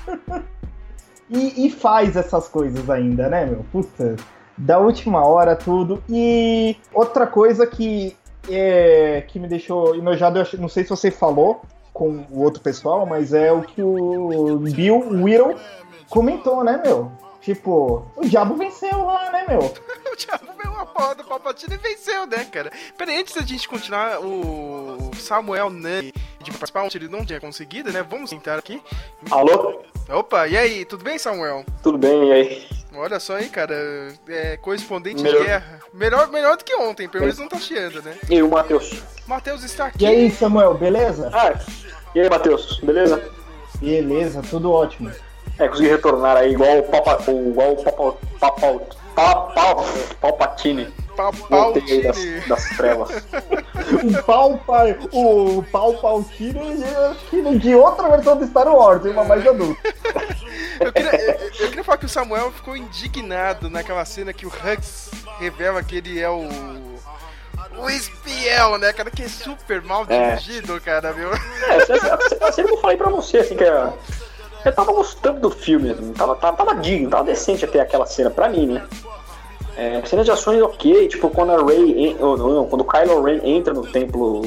e, 1.28 1.66
e 1.66 1.70
faz 1.70 2.16
essas 2.16 2.48
coisas 2.48 2.88
ainda, 2.88 3.28
né, 3.28 3.46
meu? 3.46 3.64
Puta. 3.72 4.16
Da 4.56 4.78
última 4.78 5.26
hora, 5.26 5.56
tudo. 5.56 6.02
E 6.08 6.76
outra 6.92 7.26
coisa 7.26 7.66
que, 7.66 8.16
é, 8.48 9.24
que 9.26 9.38
me 9.38 9.48
deixou 9.48 9.96
enojado, 9.96 10.38
eu 10.38 10.60
não 10.60 10.68
sei 10.68 10.84
se 10.84 10.90
você 10.90 11.10
falou 11.10 11.62
com 11.92 12.24
o 12.30 12.40
outro 12.40 12.62
pessoal, 12.62 13.04
mas 13.04 13.32
é 13.32 13.52
o 13.52 13.62
que 13.62 13.82
o 13.82 14.58
Bill 14.58 15.22
Whittle 15.22 15.56
comentou, 16.08 16.62
né, 16.62 16.80
meu? 16.82 17.10
Tipo, 17.42 18.06
o 18.14 18.24
diabo 18.24 18.54
venceu 18.54 19.04
lá, 19.04 19.30
né, 19.32 19.44
meu? 19.48 19.58
o 20.12 20.16
diabo 20.16 20.46
veio 20.62 20.78
a 20.78 20.86
porra 20.86 21.16
do 21.16 21.24
Palpatine 21.24 21.74
e 21.74 21.76
venceu, 21.76 22.24
né, 22.24 22.44
cara? 22.44 22.70
Peraí, 22.96 23.18
antes 23.18 23.34
da 23.34 23.42
gente 23.42 23.68
continuar, 23.68 24.20
o 24.20 25.10
Samuel 25.16 25.68
Nani 25.68 26.12
de 26.38 26.50
participar, 26.52 26.88
ele 26.94 27.08
não 27.08 27.24
tinha 27.24 27.40
conseguido, 27.40 27.92
né? 27.92 28.04
Vamos 28.08 28.30
sentar 28.30 28.58
aqui. 28.58 28.80
Alô? 29.28 29.82
Opa, 30.08 30.46
e 30.46 30.56
aí, 30.56 30.84
tudo 30.84 31.02
bem, 31.02 31.18
Samuel? 31.18 31.64
Tudo 31.82 31.98
bem, 31.98 32.28
e 32.28 32.32
aí? 32.32 32.68
Olha 32.94 33.18
só 33.18 33.36
aí, 33.36 33.48
cara, 33.48 33.74
é 34.28 34.56
correspondente 34.58 35.22
Melhor. 35.22 35.40
de 35.40 35.46
guerra. 35.46 35.80
Melhor, 35.92 36.30
melhor 36.30 36.56
do 36.56 36.64
que 36.64 36.74
ontem, 36.76 37.08
pelo 37.08 37.24
menos 37.24 37.38
não 37.38 37.48
tá 37.48 37.58
chiando, 37.58 38.02
né? 38.02 38.16
E 38.28 38.34
aí, 38.34 38.42
o 38.42 38.48
Matheus? 38.48 39.02
Matheus 39.26 39.64
está 39.64 39.86
aqui. 39.86 40.04
E 40.04 40.06
aí, 40.06 40.30
Samuel, 40.30 40.74
beleza? 40.74 41.28
Ah, 41.32 41.58
e 42.14 42.20
aí, 42.20 42.28
Matheus? 42.28 42.78
Beleza? 42.80 43.32
Beleza, 43.80 44.42
tudo 44.48 44.70
ótimo. 44.70 45.10
É, 45.58 45.68
consegui 45.68 45.88
retornar 45.88 46.36
aí 46.36 46.52
igual 46.52 46.78
o 46.78 46.82
Papa. 46.84 47.18
o- 47.30 47.48
Igual 47.50 47.72
o 47.72 47.82
Papa. 47.84 48.14
Papa. 48.40 48.80
Papa. 49.14 49.84
Palpatine. 50.20 50.92
Voltei 51.50 51.82
aí 51.82 52.02
das, 52.02 52.48
das 52.48 52.68
trevas. 52.76 53.10
O 54.02 54.22
pau, 54.22 54.58
pai, 54.66 54.98
o 55.12 55.62
acho 57.10 57.26
que 57.28 57.58
de 57.58 57.74
outra 57.74 58.08
versão 58.08 58.36
do 58.38 58.46
Star 58.46 58.66
Wars, 58.74 59.04
uma 59.04 59.22
mais 59.22 59.46
adulta. 59.46 59.78
Eu 60.80 60.90
queria, 60.92 61.14
eu, 61.14 61.50
eu 61.60 61.68
queria 61.68 61.84
falar 61.84 61.98
que 61.98 62.06
o 62.06 62.08
Samuel 62.08 62.50
ficou 62.52 62.74
indignado 62.76 63.68
naquela 63.68 64.04
cena 64.06 64.32
que 64.32 64.46
o 64.46 64.48
Hux 64.48 65.10
revela 65.38 65.82
que 65.82 65.96
ele 65.96 66.18
é 66.18 66.30
o. 66.30 66.48
O 67.78 67.88
espião, 67.90 68.78
né, 68.78 68.92
cara? 68.92 69.10
Que 69.10 69.22
é 69.24 69.28
super 69.28 69.82
mal 69.82 70.06
É. 70.08 70.30
dirigido, 70.36 70.80
cara, 70.80 71.12
viu? 71.12 71.28
É, 71.32 72.50
você, 72.50 72.62
eu 72.62 72.76
falei 72.78 72.96
pra 72.96 73.10
você, 73.10 73.38
assim, 73.38 73.56
que 73.56 73.64
é, 73.64 73.88
eu 74.64 74.72
tava 74.74 74.92
gostando 74.92 75.40
do 75.40 75.50
filme, 75.50 75.90
assim, 75.90 76.12
tava, 76.12 76.34
tava, 76.36 76.56
tava 76.56 76.74
digno, 76.76 77.10
tava 77.10 77.24
decente 77.24 77.64
até 77.64 77.80
aquela 77.80 78.06
cena, 78.06 78.30
pra 78.30 78.48
mim, 78.48 78.66
né? 78.66 78.82
É, 79.76 80.02
cena 80.04 80.22
de 80.22 80.30
ações 80.30 80.60
ok, 80.62 81.08
tipo 81.08 81.30
quando 81.30 81.52
a 81.52 81.62
en- 81.74 82.16
ou 82.20 82.36
não, 82.36 82.66
quando 82.66 82.82
o 82.82 82.84
Kylo 82.84 83.22
Ren 83.22 83.40
entra 83.42 83.72
no 83.72 83.82
templo, 83.86 84.42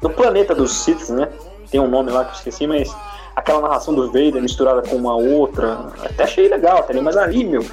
no 0.00 0.10
planeta 0.10 0.54
dos 0.54 0.72
Sith, 0.72 1.08
né? 1.10 1.28
Tem 1.70 1.80
um 1.80 1.88
nome 1.88 2.10
lá 2.12 2.24
que 2.24 2.30
eu 2.30 2.36
esqueci, 2.36 2.66
mas 2.66 2.94
aquela 3.34 3.60
narração 3.60 3.92
do 3.94 4.06
Vader 4.06 4.40
misturada 4.40 4.82
com 4.88 4.94
uma 4.96 5.16
outra, 5.16 5.86
até 6.04 6.24
achei 6.24 6.48
legal, 6.48 6.82
ligado? 6.92 7.04
Mas 7.04 7.16
ali, 7.16 7.44
meu, 7.44 7.64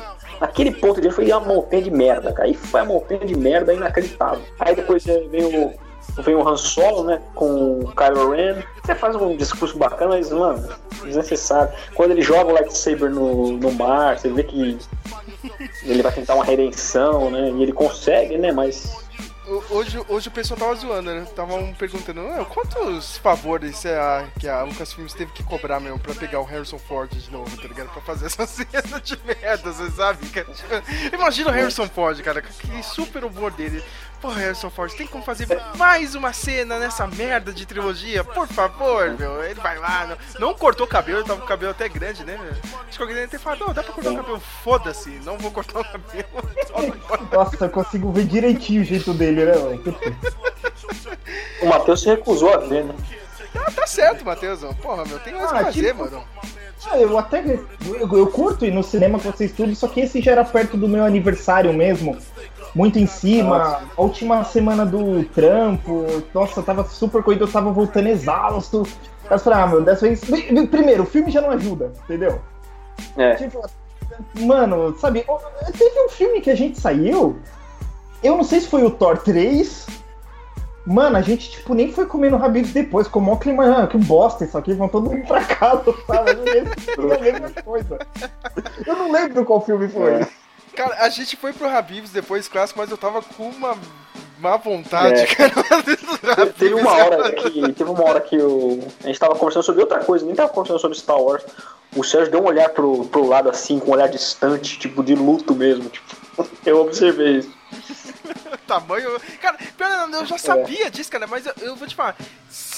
naquele 0.41 0.71
ponto 0.71 0.99
dele 0.99 1.13
foi 1.13 1.29
uma 1.31 1.41
montanha 1.41 1.83
de 1.83 1.91
merda, 1.91 2.31
cara. 2.33 2.47
Aí 2.47 2.55
foi 2.55 2.81
uma 2.81 2.93
montanha 2.93 3.25
de 3.25 3.37
merda 3.37 3.73
inacreditável. 3.73 4.41
Aí 4.59 4.75
depois 4.75 5.05
é, 5.07 5.19
vem 6.17 6.35
o, 6.35 6.47
Han 6.47 6.57
Solo, 6.57 7.03
né, 7.03 7.21
com 7.35 7.79
o 7.81 7.91
Kylo 7.95 8.31
Ren. 8.31 8.63
Você 8.83 8.95
faz 8.95 9.15
um 9.15 9.35
discurso 9.35 9.77
bacana, 9.77 10.15
mas, 10.15 10.31
mano, 10.31 10.67
desnecessário. 11.03 11.71
Quando 11.95 12.11
ele 12.11 12.21
joga 12.21 12.51
o 12.51 12.53
lightsaber 12.53 13.09
no, 13.09 13.51
no 13.57 13.71
mar, 13.71 14.17
você 14.17 14.29
vê 14.29 14.43
que 14.43 14.77
ele 15.83 16.01
vai 16.01 16.11
tentar 16.11 16.35
uma 16.35 16.43
redenção, 16.45 17.29
né, 17.29 17.51
e 17.51 17.63
ele 17.63 17.71
consegue, 17.73 18.37
né, 18.37 18.51
mas... 18.51 18.97
Hoje, 19.71 19.99
hoje 20.07 20.27
o 20.27 20.31
pessoal 20.31 20.59
tava 20.59 20.75
zoando, 20.75 21.09
né? 21.09 21.23
Estavam 21.23 21.73
perguntando 21.73 22.21
"Ah, 22.21 22.45
quantos 22.45 23.17
favores 23.17 23.83
a, 23.83 24.27
que 24.39 24.47
a 24.47 24.61
Lucasfilmes 24.61 25.11
teve 25.15 25.31
que 25.31 25.41
cobrar, 25.41 25.79
meu, 25.79 25.97
pra 25.97 26.13
pegar 26.13 26.39
o 26.39 26.43
Harrison 26.43 26.77
Ford 26.77 27.09
de 27.09 27.31
novo, 27.31 27.57
tá 27.59 27.67
ligado? 27.67 27.89
Pra 27.89 27.99
fazer 28.03 28.27
essa 28.27 28.45
cena 28.47 29.01
de 29.03 29.17
merda, 29.25 29.71
você 29.71 29.89
sabe? 29.89 30.29
cara? 30.29 30.45
Imagina 31.11 31.49
o 31.49 31.51
Harrison 31.51 31.87
Ford, 31.87 32.21
cara, 32.21 32.39
aquele 32.41 32.83
super 32.83 33.23
humor 33.23 33.49
dele. 33.49 33.83
Pô, 34.21 34.27
Harrison 34.27 34.69
Ford, 34.69 34.91
tem 34.93 35.07
como 35.07 35.23
fazer 35.23 35.47
mais 35.77 36.13
uma 36.13 36.33
cena 36.33 36.77
nessa 36.77 37.07
merda 37.07 37.53
de 37.53 37.65
trilogia? 37.65 38.21
Por 38.21 38.47
favor, 38.49 39.15
meu. 39.17 39.41
Ele 39.43 39.53
vai 39.59 39.77
lá, 39.79 40.07
não, 40.37 40.47
não 40.49 40.53
cortou 40.53 40.85
o 40.85 40.89
cabelo, 40.89 41.19
ele 41.19 41.27
tava 41.27 41.39
com 41.39 41.45
o 41.45 41.47
cabelo 41.47 41.71
até 41.71 41.87
grande, 41.87 42.25
né, 42.25 42.37
meu? 42.37 42.51
Acho 42.87 42.97
que 42.97 43.01
alguém 43.01 43.15
deve 43.15 43.29
ter 43.29 43.39
falado, 43.39 43.59
"Não, 43.65 43.73
dá 43.73 43.81
pra 43.81 43.93
cortar 43.93 44.11
o 44.11 44.15
cabelo, 44.17 44.39
foda-se, 44.61 45.09
não 45.23 45.37
vou 45.37 45.51
cortar 45.51 45.79
o 45.79 45.83
cabelo. 45.85 46.27
Nossa, 47.31 47.65
eu 47.65 47.69
consigo 47.69 48.11
ver 48.11 48.25
direitinho 48.25 48.81
o 48.81 48.85
jeito 48.85 49.13
dele, 49.13 49.45
né. 49.45 49.53
O 51.61 51.65
Matheus 51.67 52.01
se 52.01 52.09
recusou 52.09 52.53
a 52.53 52.57
ver, 52.57 52.83
né? 52.83 52.95
Ah, 53.55 53.71
tá 53.71 53.87
certo, 53.87 54.25
Matheus. 54.25 54.59
Porra, 54.81 55.05
meu, 55.05 55.17
tem 55.19 55.33
mais 55.33 55.49
o 55.51 55.55
Ah, 55.55 55.57
que 55.59 55.63
fazer, 55.65 55.87
tipo- 55.93 56.03
mano. 56.03 56.23
Ah, 56.87 56.97
Eu 56.97 57.17
até. 57.17 57.43
Eu, 57.85 58.17
eu 58.17 58.27
curto 58.27 58.65
ir 58.65 58.71
no 58.71 58.83
cinema 58.83 59.19
com 59.19 59.31
vocês 59.31 59.51
tudo, 59.51 59.75
só 59.75 59.87
que 59.87 60.01
esse 60.01 60.21
já 60.21 60.31
era 60.31 60.45
perto 60.45 60.77
do 60.77 60.87
meu 60.87 61.03
aniversário 61.03 61.73
mesmo. 61.73 62.17
Muito 62.73 62.99
em 62.99 63.07
cima. 63.07 63.81
A 63.97 64.01
última 64.01 64.43
semana 64.43 64.85
do 64.85 65.23
trampo. 65.25 66.05
Nossa, 66.33 66.61
tava 66.61 66.83
super 66.85 67.23
corrido, 67.23 67.45
eu 67.45 67.51
tava 67.51 67.71
voltando 67.71 68.07
exausto. 68.07 68.87
Eu 69.29 69.39
falei, 69.39 69.59
ah, 69.59 69.67
meu, 69.67 69.81
dessa 69.81 70.07
vez. 70.07 70.21
Primeiro, 70.69 71.03
o 71.03 71.05
filme 71.05 71.31
já 71.31 71.41
não 71.41 71.51
ajuda, 71.51 71.91
entendeu? 72.03 72.39
É. 73.17 73.35
Tipo, 73.35 73.61
mano, 74.39 74.95
sabe, 74.97 75.25
teve 75.77 76.05
um 76.05 76.09
filme 76.09 76.41
que 76.41 76.49
a 76.49 76.55
gente 76.55 76.79
saiu. 76.79 77.39
Eu 78.23 78.35
não 78.35 78.43
sei 78.43 78.59
se 78.59 78.67
foi 78.67 78.83
o 78.83 78.91
Thor 78.91 79.17
3. 79.17 79.87
Mano, 80.89 81.17
a 81.17 81.21
gente, 81.21 81.51
tipo, 81.51 81.73
nem 81.75 81.91
foi 81.93 82.05
comer 82.07 82.31
no 82.31 82.43
Habib's 82.43 82.73
depois, 82.73 83.07
com 83.07 83.19
o 83.19 83.21
maior 83.21 83.37
clima, 83.37 83.83
ah, 83.83 83.87
que 83.87 83.97
bosta 83.97 84.43
isso 84.43 84.57
aqui, 84.57 84.73
vão 84.73 84.89
todo 84.89 85.09
mundo 85.09 85.25
pra 85.27 85.43
casa, 85.43 85.83
sabe? 86.07 86.31
Eu 86.31 86.37
não 86.37 86.43
lembro 86.45 87.13
a 87.13 87.19
mesma 87.19 87.49
coisa. 87.63 87.99
Eu 88.87 88.95
não 88.95 89.11
lembro 89.11 89.45
qual 89.45 89.63
filme 89.63 89.87
foi. 89.87 90.25
Cara, 90.75 90.95
a 91.03 91.09
gente 91.09 91.35
foi 91.37 91.53
pro 91.53 91.67
Habibs 91.67 92.09
depois 92.11 92.47
clássico, 92.47 92.79
mas 92.79 92.89
eu 92.89 92.97
tava 92.97 93.21
com 93.21 93.43
uma 93.49 93.75
má 94.39 94.57
vontade, 94.57 95.19
É. 95.21 95.25
cara. 95.27 95.51
Te- 96.47 96.53
Teve 96.57 96.73
uma 96.75 96.91
hora 96.91 97.31
que. 97.33 97.73
Teve 97.73 97.89
uma 97.91 98.03
hora 98.03 98.21
que 98.21 98.37
o. 98.37 98.79
A 99.03 99.07
gente 99.07 99.19
tava 99.19 99.35
conversando 99.35 99.63
sobre 99.63 99.81
outra 99.81 99.99
coisa, 99.99 100.25
nem 100.25 100.33
tava 100.33 100.49
conversando 100.49 100.79
sobre 100.79 100.97
Star 100.97 101.21
Wars. 101.21 101.43
O 101.95 102.03
Sérgio 102.03 102.31
deu 102.31 102.41
um 102.41 102.45
olhar 102.47 102.69
pro, 102.69 103.05
pro 103.05 103.27
lado 103.27 103.49
assim, 103.49 103.77
com 103.79 103.91
um 103.91 103.93
olhar 103.93 104.07
distante, 104.07 104.79
tipo, 104.79 105.03
de 105.03 105.13
luto 105.15 105.53
mesmo. 105.53 105.89
Tipo, 105.89 106.15
eu 106.65 106.81
observei 106.81 107.39
isso. 107.39 107.51
Tamanho. 108.69 109.19
Cara, 109.41 109.57
pior, 109.75 110.09
eu 110.13 110.25
já 110.25 110.37
sabia 110.37 110.91
disso, 110.91 111.09
cara, 111.09 111.25
mas 111.25 111.45
eu, 111.45 111.53
eu 111.61 111.75
vou 111.75 111.87
te 111.87 111.95
falar. 111.95 112.15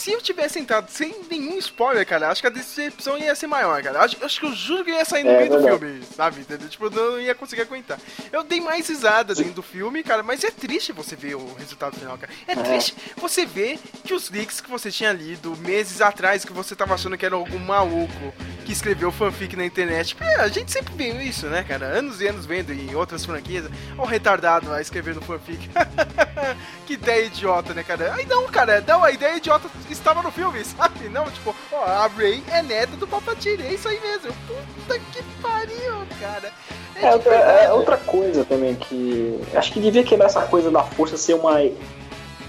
Se 0.01 0.11
eu 0.11 0.19
tivesse 0.19 0.57
entrado 0.57 0.89
sem 0.89 1.13
nenhum 1.29 1.59
spoiler, 1.59 2.03
cara, 2.07 2.29
acho 2.29 2.41
que 2.41 2.47
a 2.47 2.49
decepção 2.49 3.19
ia 3.19 3.35
ser 3.35 3.45
maior, 3.45 3.83
cara. 3.83 3.99
Acho, 3.99 4.17
acho 4.25 4.39
que 4.39 4.45
eu 4.47 4.55
juro 4.55 4.83
que 4.83 4.89
eu 4.89 4.95
ia 4.95 5.05
sair 5.05 5.23
no 5.23 5.29
É, 5.29 5.37
meio 5.37 5.51
do 5.51 5.63
filme, 5.63 6.01
sabe? 6.15 6.41
Entendeu? 6.41 6.67
Tipo, 6.67 6.85
eu 6.85 6.89
não 6.89 7.21
ia 7.21 7.35
conseguir 7.35 7.61
aguentar. 7.61 7.99
Eu 8.31 8.41
dei 8.41 8.59
mais 8.59 8.89
risada 8.89 9.35
dentro 9.35 9.53
do 9.53 9.61
filme, 9.61 10.01
cara, 10.01 10.23
mas 10.23 10.43
é 10.43 10.49
triste 10.49 10.91
você 10.91 11.15
ver 11.15 11.35
o 11.35 11.53
resultado 11.53 11.95
final, 11.95 12.17
cara. 12.17 12.33
É 12.47 12.55
triste 12.55 12.95
você 13.15 13.45
ver 13.45 13.77
que 14.03 14.15
os 14.15 14.31
leaks 14.31 14.59
que 14.59 14.71
você 14.71 14.89
tinha 14.89 15.13
lido 15.13 15.55
meses 15.57 16.01
atrás, 16.01 16.43
que 16.43 16.51
você 16.51 16.75
tava 16.75 16.95
achando 16.95 17.15
que 17.15 17.25
era 17.27 17.35
algum 17.35 17.59
maluco 17.59 18.33
que 18.65 18.71
escreveu 18.71 19.11
fanfic 19.11 19.55
na 19.55 19.65
internet. 19.65 20.17
É, 20.19 20.35
a 20.37 20.47
gente 20.47 20.71
sempre 20.71 20.95
vê 20.95 21.23
isso, 21.23 21.45
né, 21.45 21.63
cara? 21.63 21.85
Anos 21.85 22.21
e 22.21 22.27
anos 22.27 22.47
vendo 22.47 22.73
em 22.73 22.95
outras 22.95 23.23
franquias. 23.23 23.65
Ó, 23.95 24.01
o 24.01 24.05
retardado 24.05 24.67
lá 24.67 24.81
escrevendo 24.81 25.21
fanfic. 25.21 25.69
que 26.87 26.93
ideia 26.93 27.25
idiota, 27.25 27.73
né, 27.75 27.83
cara? 27.83 28.15
Aí 28.15 28.25
não, 28.25 28.47
cara, 28.47 28.83
não, 28.87 29.03
a 29.03 29.11
ideia 29.11 29.37
idiota 29.37 29.69
estava 29.91 30.21
no 30.21 30.31
filme, 30.31 30.63
sabe? 30.65 31.09
Não, 31.09 31.25
tipo, 31.31 31.55
ó, 31.71 31.83
a 31.83 32.07
Ray 32.07 32.43
é 32.51 32.61
neta 32.61 32.95
do 32.95 33.07
Palpatine, 33.07 33.63
é 33.63 33.73
isso 33.73 33.87
aí 33.87 33.99
mesmo. 33.99 34.31
Puta 34.47 34.99
que 34.99 35.23
pariu, 35.41 36.05
cara. 36.19 36.51
É, 36.95 37.13
outra, 37.13 37.33
é 37.33 37.73
outra 37.73 37.97
coisa 37.97 38.45
também 38.45 38.75
que. 38.75 39.39
Acho 39.55 39.71
que 39.71 39.79
devia 39.79 40.03
quebrar 40.03 40.27
essa 40.27 40.41
coisa 40.43 40.69
da 40.69 40.83
força 40.83 41.17
ser 41.17 41.33
uma. 41.33 41.59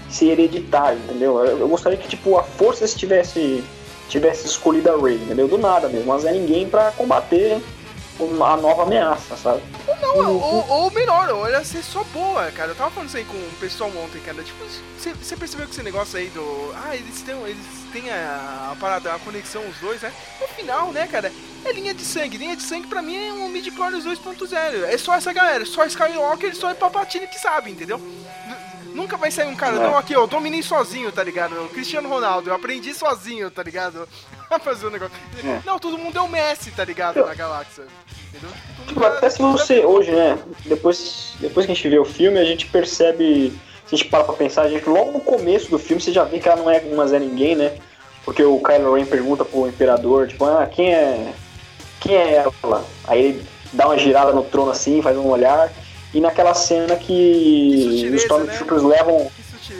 ser 0.09 0.25
hereditário, 0.25 0.99
entendeu? 0.99 1.43
Eu, 1.43 1.59
eu 1.59 1.67
gostaria 1.67 1.97
que, 1.97 2.07
tipo, 2.07 2.37
a 2.37 2.43
força 2.43 2.87
tivesse, 2.87 3.63
tivesse 4.09 4.45
escolhido 4.45 4.91
a 4.91 4.97
Rey, 4.97 5.15
entendeu? 5.15 5.47
Do 5.47 5.57
nada 5.57 5.87
mesmo, 5.89 6.07
mas 6.07 6.25
é 6.25 6.31
ninguém 6.31 6.69
pra 6.69 6.91
combater 6.91 7.61
uma, 8.19 8.53
a 8.53 8.57
nova 8.57 8.83
ameaça, 8.83 9.35
sabe? 9.35 9.61
Ou 9.87 9.95
não, 10.23 10.37
ou, 10.37 10.69
ou 10.69 10.91
melhor, 10.91 11.29
ou 11.29 11.47
ela 11.47 11.63
ser 11.63 11.81
só 11.83 12.03
boa, 12.05 12.51
cara. 12.51 12.71
Eu 12.71 12.75
tava 12.75 12.91
falando 12.91 13.07
isso 13.09 13.17
aí 13.17 13.25
com 13.25 13.33
o 13.37 13.51
pessoal 13.59 13.89
ontem, 13.89 14.19
cara. 14.21 14.43
Tipo, 14.43 14.63
você- 14.97 15.35
percebeu 15.35 15.65
que 15.65 15.71
esse 15.73 15.83
negócio 15.83 16.17
aí 16.17 16.29
do. 16.29 16.73
Ah, 16.85 16.95
eles 16.95 17.21
têm, 17.21 17.35
eles 17.43 17.65
têm 17.91 18.09
a, 18.11 18.69
a 18.71 18.75
parada, 18.79 19.13
a 19.13 19.19
conexão, 19.19 19.61
os 19.67 19.77
dois, 19.77 20.01
né? 20.01 20.13
No 20.39 20.47
final, 20.49 20.91
né, 20.91 21.07
cara? 21.07 21.31
É 21.65 21.71
linha 21.71 21.93
de 21.93 22.03
sangue. 22.03 22.37
Linha 22.37 22.55
de 22.55 22.63
sangue 22.63 22.87
pra 22.87 23.01
mim 23.01 23.15
é 23.27 23.33
um 23.33 23.49
midi-clones 23.49 24.05
2.0. 24.05 24.83
É 24.85 24.97
só 24.97 25.15
essa 25.15 25.33
galera, 25.33 25.65
só 25.65 25.85
Skywalker 25.85 26.51
e 26.51 26.55
só 26.55 26.73
Palpatine 26.75 27.27
que 27.27 27.39
sabe, 27.39 27.71
entendeu? 27.71 27.99
Nunca 28.93 29.17
vai 29.17 29.31
sair 29.31 29.47
um 29.47 29.55
cara, 29.55 29.75
É. 29.77 29.79
não, 29.79 29.97
aqui, 29.97 30.13
eu 30.13 30.27
dominei 30.27 30.61
sozinho, 30.61 31.11
tá 31.11 31.23
ligado? 31.23 31.53
O 31.65 31.69
Cristiano 31.69 32.07
Ronaldo, 32.07 32.49
eu 32.49 32.53
aprendi 32.55 32.93
sozinho, 32.93 33.49
tá 33.49 33.63
ligado? 33.63 34.07
A 34.49 34.59
fazer 34.59 34.85
o 34.87 34.89
negócio. 34.91 35.15
É. 35.43 35.61
Não, 35.65 35.79
todo 35.79 35.97
mundo 35.97 36.17
é 36.17 36.21
o 36.21 36.27
Messi, 36.29 36.71
tá 36.71 36.85
ligado? 36.85 37.25
Na 37.25 37.33
galáxia. 37.33 37.83
Entendeu? 38.29 38.49
Tipo, 38.87 39.03
até 39.03 39.29
se 39.29 39.41
você 39.41 39.79
hoje, 39.85 40.11
né? 40.11 40.37
Depois, 40.65 41.33
depois 41.39 41.65
que 41.65 41.71
a 41.71 41.75
gente 41.75 41.89
vê 41.89 41.99
o 41.99 42.05
filme, 42.05 42.39
a 42.39 42.45
gente 42.45 42.65
percebe. 42.67 43.51
Se 43.87 43.95
a 43.95 43.97
gente 43.97 44.09
para 44.09 44.23
pra 44.23 44.33
pensar, 44.33 44.63
a 44.63 44.69
gente 44.69 44.87
logo 44.87 45.11
no 45.11 45.19
começo 45.19 45.69
do 45.69 45.77
filme 45.77 46.01
você 46.01 46.11
já 46.11 46.23
vê 46.23 46.39
que 46.39 46.47
ela 46.47 46.61
não 46.61 46.69
é 46.69 46.79
uma 46.79 47.05
Zé 47.07 47.19
Ninguém, 47.19 47.55
né? 47.55 47.77
Porque 48.23 48.43
o 48.43 48.59
Kylo 48.59 48.93
Ren 48.95 49.05
pergunta 49.05 49.43
pro 49.43 49.67
Imperador, 49.67 50.27
tipo, 50.27 50.45
ah, 50.45 50.65
quem 50.65 50.93
é. 50.93 51.33
Quem 51.99 52.15
é 52.15 52.43
ela? 52.63 52.85
Aí 53.05 53.21
ele 53.21 53.45
dá 53.73 53.85
uma 53.87 53.97
girada 53.97 54.31
no 54.31 54.43
trono 54.43 54.71
assim, 54.71 55.01
faz 55.01 55.17
um 55.17 55.27
olhar. 55.27 55.71
E 56.13 56.21
naquela 56.21 56.53
cena 56.53 56.95
que 56.95 58.09
os 58.13 58.21
Stormtroopers 58.21 58.83
levam. 58.83 59.31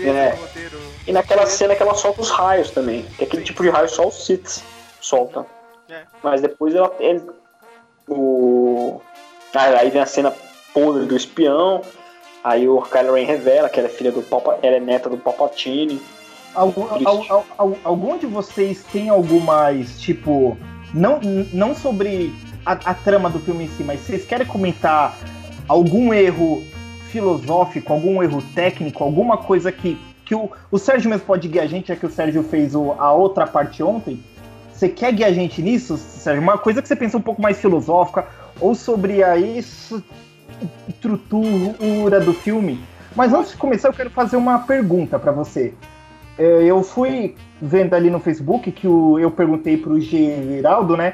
É, 0.02 0.38
e 1.06 1.12
naquela 1.12 1.46
cena 1.46 1.76
que 1.76 1.84
ela 1.84 1.94
solta 1.94 2.22
os 2.22 2.30
raios 2.30 2.72
também. 2.72 3.04
Que 3.18 3.24
é 3.24 3.28
aquele 3.28 3.44
tipo 3.44 3.62
de 3.62 3.70
raio 3.70 3.88
só 3.90 4.08
os 4.08 4.26
Sith 4.26 4.64
soltam. 5.00 5.46
É. 5.90 6.02
Mas 6.24 6.42
depois 6.42 6.74
ela, 6.74 6.92
ele, 7.00 7.22
o. 8.08 9.00
Aí 9.54 9.90
vem 9.90 10.02
a 10.02 10.06
cena 10.06 10.34
podre 10.74 11.06
do 11.06 11.16
espião. 11.16 11.82
Aí 12.44 12.68
o 12.68 12.82
Kylo 12.82 13.14
Ren 13.14 13.26
revela 13.26 13.70
que 13.70 13.80
ela 13.80 13.88
é 13.88 13.92
filha 13.92 14.12
do 14.12 14.22
Palpa, 14.22 14.58
ela 14.62 14.76
é 14.76 14.80
neta 14.80 15.10
do 15.10 15.18
Palpatine. 15.18 16.02
Algum, 16.56 16.84
al- 16.84 17.26
al- 17.30 17.46
al- 17.58 17.78
algum 17.84 18.18
de 18.18 18.26
vocês 18.26 18.84
tem 18.92 19.10
algo 19.10 19.40
mais, 19.40 20.00
tipo, 20.02 20.58
não, 20.94 21.20
não 21.54 21.74
sobre 21.74 22.34
a, 22.66 22.74
a 22.74 22.94
trama 22.94 23.30
do 23.30 23.40
filme 23.40 23.64
em 23.64 23.68
si, 23.70 23.84
mas 23.84 24.02
vocês 24.02 24.26
querem 24.26 24.46
comentar 24.46 25.18
algum 25.68 26.14
erro 26.14 26.64
filosófico, 27.10 27.94
algum 27.94 28.22
erro 28.24 28.42
técnico, 28.56 29.04
alguma 29.04 29.38
coisa 29.38 29.72
que, 29.72 29.98
que 30.26 30.34
o, 30.36 30.50
o 30.72 30.78
Sérgio 30.80 31.10
mesmo 31.10 31.26
pode 31.26 31.48
guiar 31.48 31.66
a 31.66 31.68
gente, 31.68 31.88
já 31.90 31.96
que 31.96 32.06
o 32.06 32.10
Sérgio 32.10 32.44
fez 32.44 32.74
o- 32.76 32.94
a 32.94 33.12
outra 33.12 33.46
parte 33.48 33.84
ontem? 33.84 34.20
Você 34.74 34.90
quer 34.90 35.14
guiar 35.14 35.30
a 35.30 35.34
gente 35.34 35.62
nisso, 35.62 35.96
Sérgio? 35.98 36.42
Uma 36.42 36.58
coisa 36.58 36.82
que 36.82 36.88
você 36.88 36.96
pensa 36.96 37.18
um 37.18 37.22
pouco 37.22 37.42
mais 37.42 37.60
filosófica, 37.60 38.26
ou 38.60 38.74
sobre 38.76 39.24
a 39.24 39.38
estrutura 40.90 42.20
do 42.20 42.34
filme. 42.34 42.80
Mas 43.16 43.34
antes 43.34 43.52
de 43.52 43.58
começar, 43.58 43.90
eu 43.90 43.94
quero 43.94 44.10
fazer 44.10 44.38
uma 44.38 44.60
pergunta 44.60 45.20
pra 45.20 45.32
você. 45.32 45.74
É, 46.38 46.64
eu 46.64 46.82
fui 46.82 47.36
vendo 47.62 47.94
ali 47.94 48.10
no 48.10 48.20
Facebook 48.20 48.72
que 48.72 48.88
o- 48.88 49.20
eu 49.20 49.30
perguntei 49.30 49.78
pro 49.78 50.00
Geraldo, 50.00 50.98
né? 50.98 51.14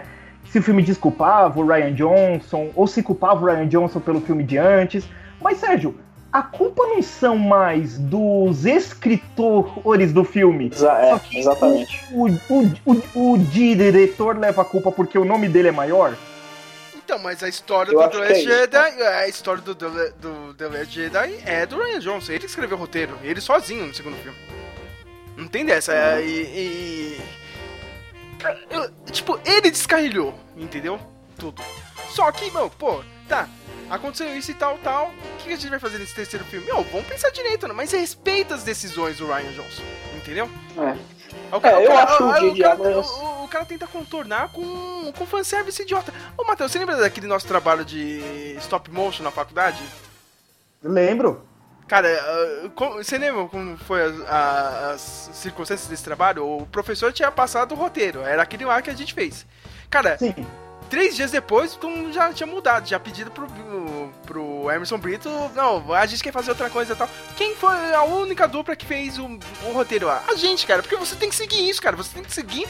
Se 0.52 0.60
o 0.60 0.64
filme 0.64 0.82
desculpava 0.82 1.60
o 1.60 1.66
Ryan 1.68 1.94
Johnson, 1.94 2.70
ou 2.76 2.88
se 2.88 3.04
culpava 3.04 3.42
o 3.44 3.46
Ryan 3.46 3.68
Johnson 3.68 4.00
pelo 4.00 4.20
filme 4.22 4.44
de 4.44 4.58
antes. 4.58 5.06
Mas, 5.40 5.58
Sérgio, 5.60 5.96
a 6.34 6.42
culpa 6.42 6.84
não 6.88 7.02
são 7.02 7.38
mais 7.38 7.98
dos 8.00 8.66
escritores 8.66 10.12
do 10.14 10.24
filme. 10.24 10.68
é, 10.74 10.76
Só 10.76 11.20
que 11.20 11.38
exatamente. 11.40 12.04
O, 12.12 12.28
o, 12.28 12.74
o, 13.16 13.34
o 13.34 13.38
diretor 13.38 14.38
leva 14.38 14.62
a 14.62 14.66
culpa 14.66 14.92
porque 14.92 15.18
o 15.18 15.26
nome 15.26 15.48
dele 15.48 15.70
é 15.70 15.72
maior? 15.72 16.16
Então, 16.96 17.18
mas 17.20 17.42
a 17.44 17.48
história 17.50 17.92
Eu 17.92 18.00
do 18.00 18.10
The 18.10 18.18
é 18.18 18.20
Last 18.20 18.40
isso. 18.40 18.50
Jedi, 18.50 19.02
a 19.02 19.28
história 19.28 19.62
do, 19.64 19.74
do 19.74 20.54
The 20.56 20.68
Last 20.68 20.94
Jedi 20.94 21.36
é 21.46 21.66
do 21.66 21.78
Ryan 21.82 22.00
Johnson. 22.00 22.32
Ele 22.32 22.40
que 22.42 22.46
escreveu 22.46 22.78
o 22.78 22.80
roteiro, 22.80 23.18
ele 23.24 23.42
sozinho 23.42 23.88
no 23.88 23.94
segundo 23.94 24.16
filme. 24.18 24.38
Não 25.36 25.48
tem 25.48 25.66
dessa. 25.66 25.94
é, 25.94 26.22
e, 26.24 26.28
e- 26.28 27.22
tipo, 29.12 29.40
ele 29.46 29.70
descarrilhou, 29.72 30.34
entendeu? 30.56 31.00
Tudo. 31.38 31.62
Só 32.10 32.32
que, 32.32 32.50
meu, 32.52 32.70
pô, 32.70 33.04
tá. 33.28 33.48
Aconteceu 33.90 34.36
isso 34.38 34.52
e 34.52 34.54
tal, 34.54 34.78
tal. 34.80 35.08
O 35.08 35.38
que 35.44 35.52
a 35.52 35.56
gente 35.56 35.70
vai 35.70 35.80
fazer 35.80 35.98
nesse 35.98 36.14
terceiro 36.14 36.46
filme? 36.46 36.66
Meu, 36.68 36.84
vamos 36.84 37.08
pensar 37.08 37.32
direito, 37.32 37.68
né? 37.68 37.74
Mas 37.74 37.92
respeita 37.92 38.54
as 38.56 38.64
decisões 38.64 39.18
do 39.18 39.26
Ryan 39.26 39.52
Johnson, 39.52 39.82
entendeu? 40.16 40.50
É. 40.78 41.20
O 41.56 41.60
cara- 41.62 41.76
É, 41.76 41.80
o 41.80 41.84
eu 41.84 41.88
cara- 41.88 42.04
acho 42.12 42.24
o 42.24 42.58
cara- 42.58 42.78
o- 42.78 43.02
o- 43.02 43.44
o 43.46 43.48
cara 43.48 43.66
tenta 43.66 43.88
contornar 43.88 44.52
com, 44.52 45.12
com 45.18 45.26
fanservice 45.26 45.82
idiota. 45.82 46.14
Ô, 46.38 46.44
Matheus, 46.44 46.72
você 46.72 46.78
lembra 46.80 46.98
daquele 46.98 47.26
nosso 47.28 47.48
trabalho 47.48 47.84
de 47.84 48.56
stop 48.60 48.92
motion 48.92 49.24
na 49.24 49.32
faculdade? 49.32 49.82
Lembro. 50.84 51.44
Cara, 51.90 52.08
ah, 52.08 52.70
você 52.98 53.18
lembra 53.18 53.46
como 53.46 53.76
foi 53.76 54.00
as, 54.28 55.32
circunstâncias 55.34 55.90
desse 55.90 56.04
trabalho? 56.04 56.46
O 56.46 56.68
professor 56.68 57.12
tinha 57.12 57.32
passado 57.32 57.72
o 57.72 57.76
roteiro, 57.76 58.22
era 58.22 58.44
aquele 58.44 58.64
lá 58.64 58.80
que 58.80 58.92
a 58.92 58.96
gente 58.96 59.12
fez. 59.12 59.44
Cara, 59.90 60.16
três 60.88 61.16
dias 61.16 61.32
depois, 61.32 61.74
todo 61.74 61.90
mundo 61.90 62.14
já 62.14 62.32
tinha 62.32 62.46
mudado, 62.46 62.88
já 62.88 63.00
pedido 63.00 63.32
pro, 63.32 63.48
pro 64.24 64.70
Emerson 64.70 65.00
Brito, 65.00 65.30
não, 65.56 65.92
a 65.92 66.06
gente 66.06 66.22
quer 66.22 66.32
fazer 66.32 66.52
outra 66.52 66.70
coisa 66.70 66.94
e 66.94 66.96
tal. 66.96 67.10
Quem 67.36 67.56
foi 67.56 67.94
a 67.96 68.04
única 68.04 68.48
dupla 68.48 68.76
que 68.76 68.86
fez 68.86 69.18
o, 69.18 69.26
o 69.26 69.72
roteiro 69.74 70.06
lá? 70.06 70.24
A 70.28 70.36
gente, 70.36 70.68
cara, 70.68 70.84
porque 70.84 70.96
você 70.96 71.16
tem 71.16 71.30
que 71.30 71.36
seguir 71.36 71.68
isso, 71.68 71.82
cara, 71.82 71.98
você 71.98 72.14
tem 72.14 72.24
que 72.24 72.32
seguir 72.32 72.68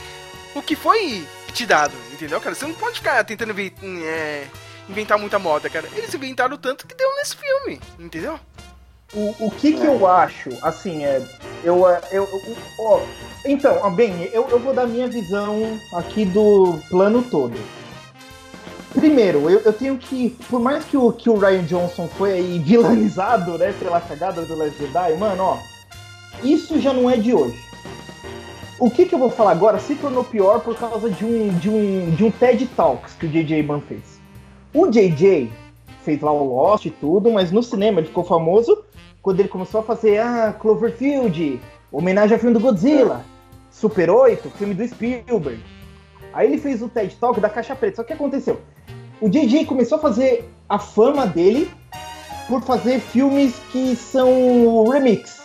o 0.55 0.61
que 0.61 0.77
foi 0.77 1.27
te 1.53 1.65
dado, 1.65 1.93
entendeu, 2.13 2.39
cara? 2.39 2.55
Você 2.55 2.65
não 2.65 2.73
pode 2.73 2.95
ficar 2.95 3.21
tentando 3.25 3.53
é, 4.01 4.47
inventar 4.87 5.19
muita 5.19 5.37
moda, 5.37 5.69
cara. 5.69 5.89
Eles 5.93 6.13
inventaram 6.13 6.55
tanto 6.55 6.87
que 6.87 6.95
deu 6.95 7.13
nesse 7.17 7.35
filme, 7.35 7.81
entendeu? 7.99 8.39
O, 9.13 9.47
o 9.47 9.51
que 9.51 9.73
que 9.73 9.85
eu 9.85 10.05
acho, 10.07 10.49
assim, 10.61 11.03
é. 11.03 11.21
Eu. 11.63 11.87
é, 11.89 11.99
eu, 12.11 12.23
eu- 12.31 12.55
ó, 12.77 12.99
então, 13.45 13.93
bem, 13.95 14.29
eu, 14.33 14.47
eu 14.49 14.59
vou 14.59 14.73
dar 14.73 14.85
minha 14.87 15.07
visão 15.07 15.79
aqui 15.93 16.25
do 16.25 16.79
plano 16.89 17.23
todo. 17.23 17.57
Primeiro, 18.93 19.49
eu, 19.49 19.59
eu 19.61 19.73
tenho 19.73 19.97
que. 19.97 20.29
Por 20.49 20.59
mais 20.59 20.85
que 20.85 20.95
o, 20.97 21.11
que 21.11 21.29
o 21.29 21.37
Ryan 21.37 21.63
Johnson 21.63 22.07
foi 22.07 22.33
aí 22.33 22.59
vilanizado, 22.63 23.57
né, 23.57 23.73
pela 23.79 23.99
cagada 23.99 24.43
do 24.43 24.55
Last 24.55 24.77
Jedi, 24.77 25.13
mano, 25.17 25.43
ó. 25.43 25.57
Isso 26.43 26.79
já 26.79 26.93
não 26.93 27.09
é 27.09 27.17
de 27.17 27.33
hoje. 27.33 27.57
O 28.79 28.89
que 28.89 29.05
que 29.05 29.13
eu 29.13 29.19
vou 29.19 29.29
falar 29.29 29.51
agora 29.51 29.77
se 29.79 29.95
tornou 29.95 30.23
pior 30.23 30.61
por 30.61 30.75
causa 30.75 31.09
de 31.09 31.25
um, 31.25 31.49
de 31.57 31.69
um, 31.69 32.11
de 32.15 32.23
um 32.23 32.31
TED 32.31 32.65
Talks 32.77 33.13
que 33.15 33.25
o 33.25 33.29
J.J. 33.29 33.59
Abrams 33.59 33.85
fez. 33.87 34.21
O 34.73 34.87
J.J. 34.87 35.51
fez 36.05 36.21
lá 36.21 36.31
o 36.31 36.55
Lost 36.55 36.85
e 36.85 36.89
tudo, 36.89 37.29
mas 37.29 37.51
no 37.51 37.61
cinema 37.61 37.99
ele 37.99 38.07
ficou 38.07 38.23
famoso 38.23 38.81
quando 39.21 39.39
ele 39.39 39.49
começou 39.49 39.81
a 39.81 39.83
fazer 39.83 40.19
ah, 40.19 40.53
Cloverfield, 40.59 41.59
homenagem 41.91 42.33
ao 42.33 42.39
filme 42.39 42.53
do 42.53 42.59
Godzilla, 42.59 43.25
Super 43.69 44.09
8, 44.09 44.49
filme 44.51 44.73
do 44.73 44.87
Spielberg. 44.87 45.61
Aí 46.33 46.47
ele 46.47 46.57
fez 46.57 46.81
o 46.81 46.89
TED 46.89 47.15
Talk 47.15 47.39
da 47.39 47.49
Caixa 47.49 47.75
Preta. 47.75 47.97
Só 47.97 48.03
que 48.03 48.13
aconteceu? 48.13 48.61
O 49.19 49.27
JJ 49.27 49.65
começou 49.65 49.97
a 49.97 50.01
fazer 50.01 50.49
a 50.67 50.79
fama 50.79 51.25
dele 51.25 51.69
por 52.47 52.61
fazer 52.61 52.99
filmes 52.99 53.59
que 53.71 53.95
são 53.95 54.87
remix. 54.87 55.39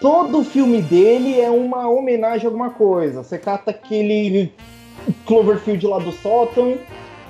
Todo 0.00 0.44
filme 0.44 0.80
dele 0.82 1.40
é 1.40 1.50
uma 1.50 1.88
homenagem 1.88 2.46
a 2.46 2.48
alguma 2.48 2.70
coisa. 2.70 3.22
Você 3.22 3.38
cata 3.38 3.70
aquele 3.70 4.52
Cloverfield 5.26 5.86
lá 5.86 5.98
do 5.98 6.12
sótão 6.12 6.78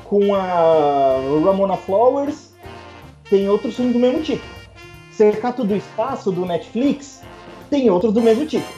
com 0.04 0.34
a 0.34 1.16
Ramona 1.44 1.76
Flowers. 1.76 2.52
Tem 3.30 3.48
outros 3.48 3.76
filmes 3.76 3.94
do 3.94 3.98
mesmo 3.98 4.22
tipo. 4.22 4.57
Você 5.18 5.32
cata 5.32 5.64
o 5.64 5.76
espaço 5.76 6.30
do 6.30 6.46
Netflix. 6.46 7.22
Tem 7.68 7.90
outros 7.90 8.14
do 8.14 8.22
mesmo 8.22 8.46
tipo. 8.46 8.72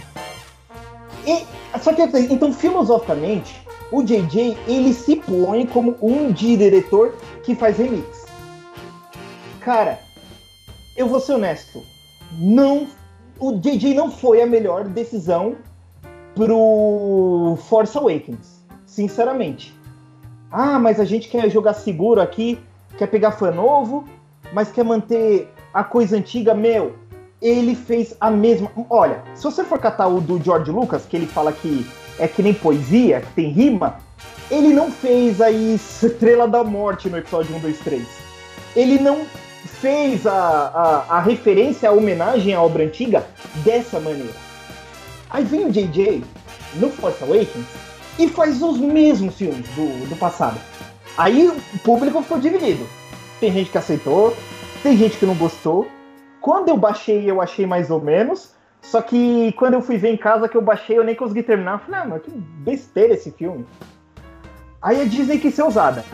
E, 1.27 1.45
só 1.79 1.93
que 1.93 2.01
então 2.01 2.51
filosoficamente 2.51 3.61
o 3.93 4.03
JJ 4.03 4.57
ele 4.67 4.95
se 4.95 5.17
põe 5.17 5.67
como 5.67 5.99
um 6.01 6.33
diretor 6.33 7.15
que 7.43 7.55
faz 7.55 7.77
remix. 7.77 8.25
Cara, 9.61 10.01
eu 10.97 11.07
vou 11.09 11.21
ser 11.21 11.35
honesto, 11.35 11.83
não 12.33 12.89
o 13.39 13.53
JJ 13.59 13.93
não 13.93 14.11
foi 14.11 14.41
a 14.41 14.47
melhor 14.47 14.85
decisão 14.85 15.57
pro 16.35 17.59
Force 17.69 17.99
Awakens, 17.99 18.65
sinceramente. 18.87 19.79
Ah, 20.51 20.79
mas 20.79 20.99
a 20.99 21.05
gente 21.05 21.29
quer 21.29 21.51
jogar 21.51 21.75
seguro 21.75 22.19
aqui, 22.19 22.59
quer 22.97 23.09
pegar 23.09 23.33
fã 23.33 23.51
novo, 23.51 24.07
mas 24.55 24.73
quer 24.73 24.85
manter 24.85 25.53
a 25.73 25.85
coisa 25.85 26.17
antiga, 26.17 26.55
meu. 26.55 26.95
Ele 27.41 27.75
fez 27.75 28.15
a 28.21 28.31
mesma. 28.31 28.71
Olha, 28.89 29.23
se 29.35 29.45
você 29.45 29.65
for 29.65 29.79
catar 29.79 30.09
o 30.09 30.21
do 30.21 30.43
George 30.43 30.71
Lucas, 30.71 31.07
que 31.07 31.17
ele 31.17 31.27
fala 31.27 31.53
que 31.53 31.87
é 32.19 32.29
que 32.29 32.43
nem 32.43 32.53
poesia, 32.53 33.21
que 33.23 33.33
tem 33.33 33.51
rima, 33.51 33.97
ele 34.51 34.75
não 34.75 34.91
fez 34.91 35.41
aí 35.41 35.75
Estrela 35.75 36.47
da 36.47 36.63
Morte 36.63 37.09
no 37.09 37.17
episódio 37.17 37.57
1, 37.57 37.61
2, 37.61 37.79
3. 37.79 38.03
Ele 38.77 38.99
não 38.99 39.25
fez 39.65 40.27
a, 40.27 40.35
a, 41.09 41.17
a 41.17 41.21
referência, 41.21 41.89
a 41.89 41.93
homenagem 41.93 42.53
à 42.53 42.61
obra 42.61 42.85
antiga 42.85 43.27
dessa 43.65 43.99
maneira. 43.99 44.35
Aí 45.31 45.45
vem 45.45 45.67
o 45.67 45.71
JJ 45.71 46.23
no 46.75 46.91
Force 46.91 47.23
Awakens 47.23 47.67
e 48.19 48.29
faz 48.29 48.61
os 48.61 48.79
mesmos 48.79 49.37
filmes 49.37 49.67
do, 49.71 50.09
do 50.09 50.17
passado. 50.17 50.61
Aí 51.17 51.49
o 51.49 51.79
público 51.81 52.21
ficou 52.23 52.39
dividido. 52.39 52.87
Tem 53.39 53.53
gente 53.53 53.71
que 53.71 53.79
aceitou, 53.79 54.37
tem 54.83 54.97
gente 54.97 55.19
que 55.19 55.27
não 55.27 55.35
gostou. 55.35 55.87
Quando 56.41 56.69
eu 56.69 56.77
baixei, 56.77 57.31
eu 57.31 57.41
achei 57.41 57.67
mais 57.67 57.91
ou 57.91 58.01
menos. 58.01 58.55
Só 58.81 59.03
que 59.03 59.53
quando 59.53 59.75
eu 59.75 59.83
fui 59.83 59.97
ver 59.97 60.11
em 60.11 60.17
casa 60.17 60.49
que 60.49 60.57
eu 60.57 60.63
baixei, 60.63 60.99
eu 60.99 61.05
nem 61.05 61.15
consegui 61.15 61.43
terminar. 61.43 61.73
Eu 61.73 61.79
falei, 61.81 62.01
ah, 62.01 62.07
mas 62.07 62.23
que 62.23 62.31
besteira 62.31 63.15
esse 63.15 63.31
filme. 63.31 63.67
Aí 64.81 65.01
a 65.03 65.05
Disney 65.05 65.39
quis 65.39 65.55
ser 65.55 65.63
usada. 65.63 66.05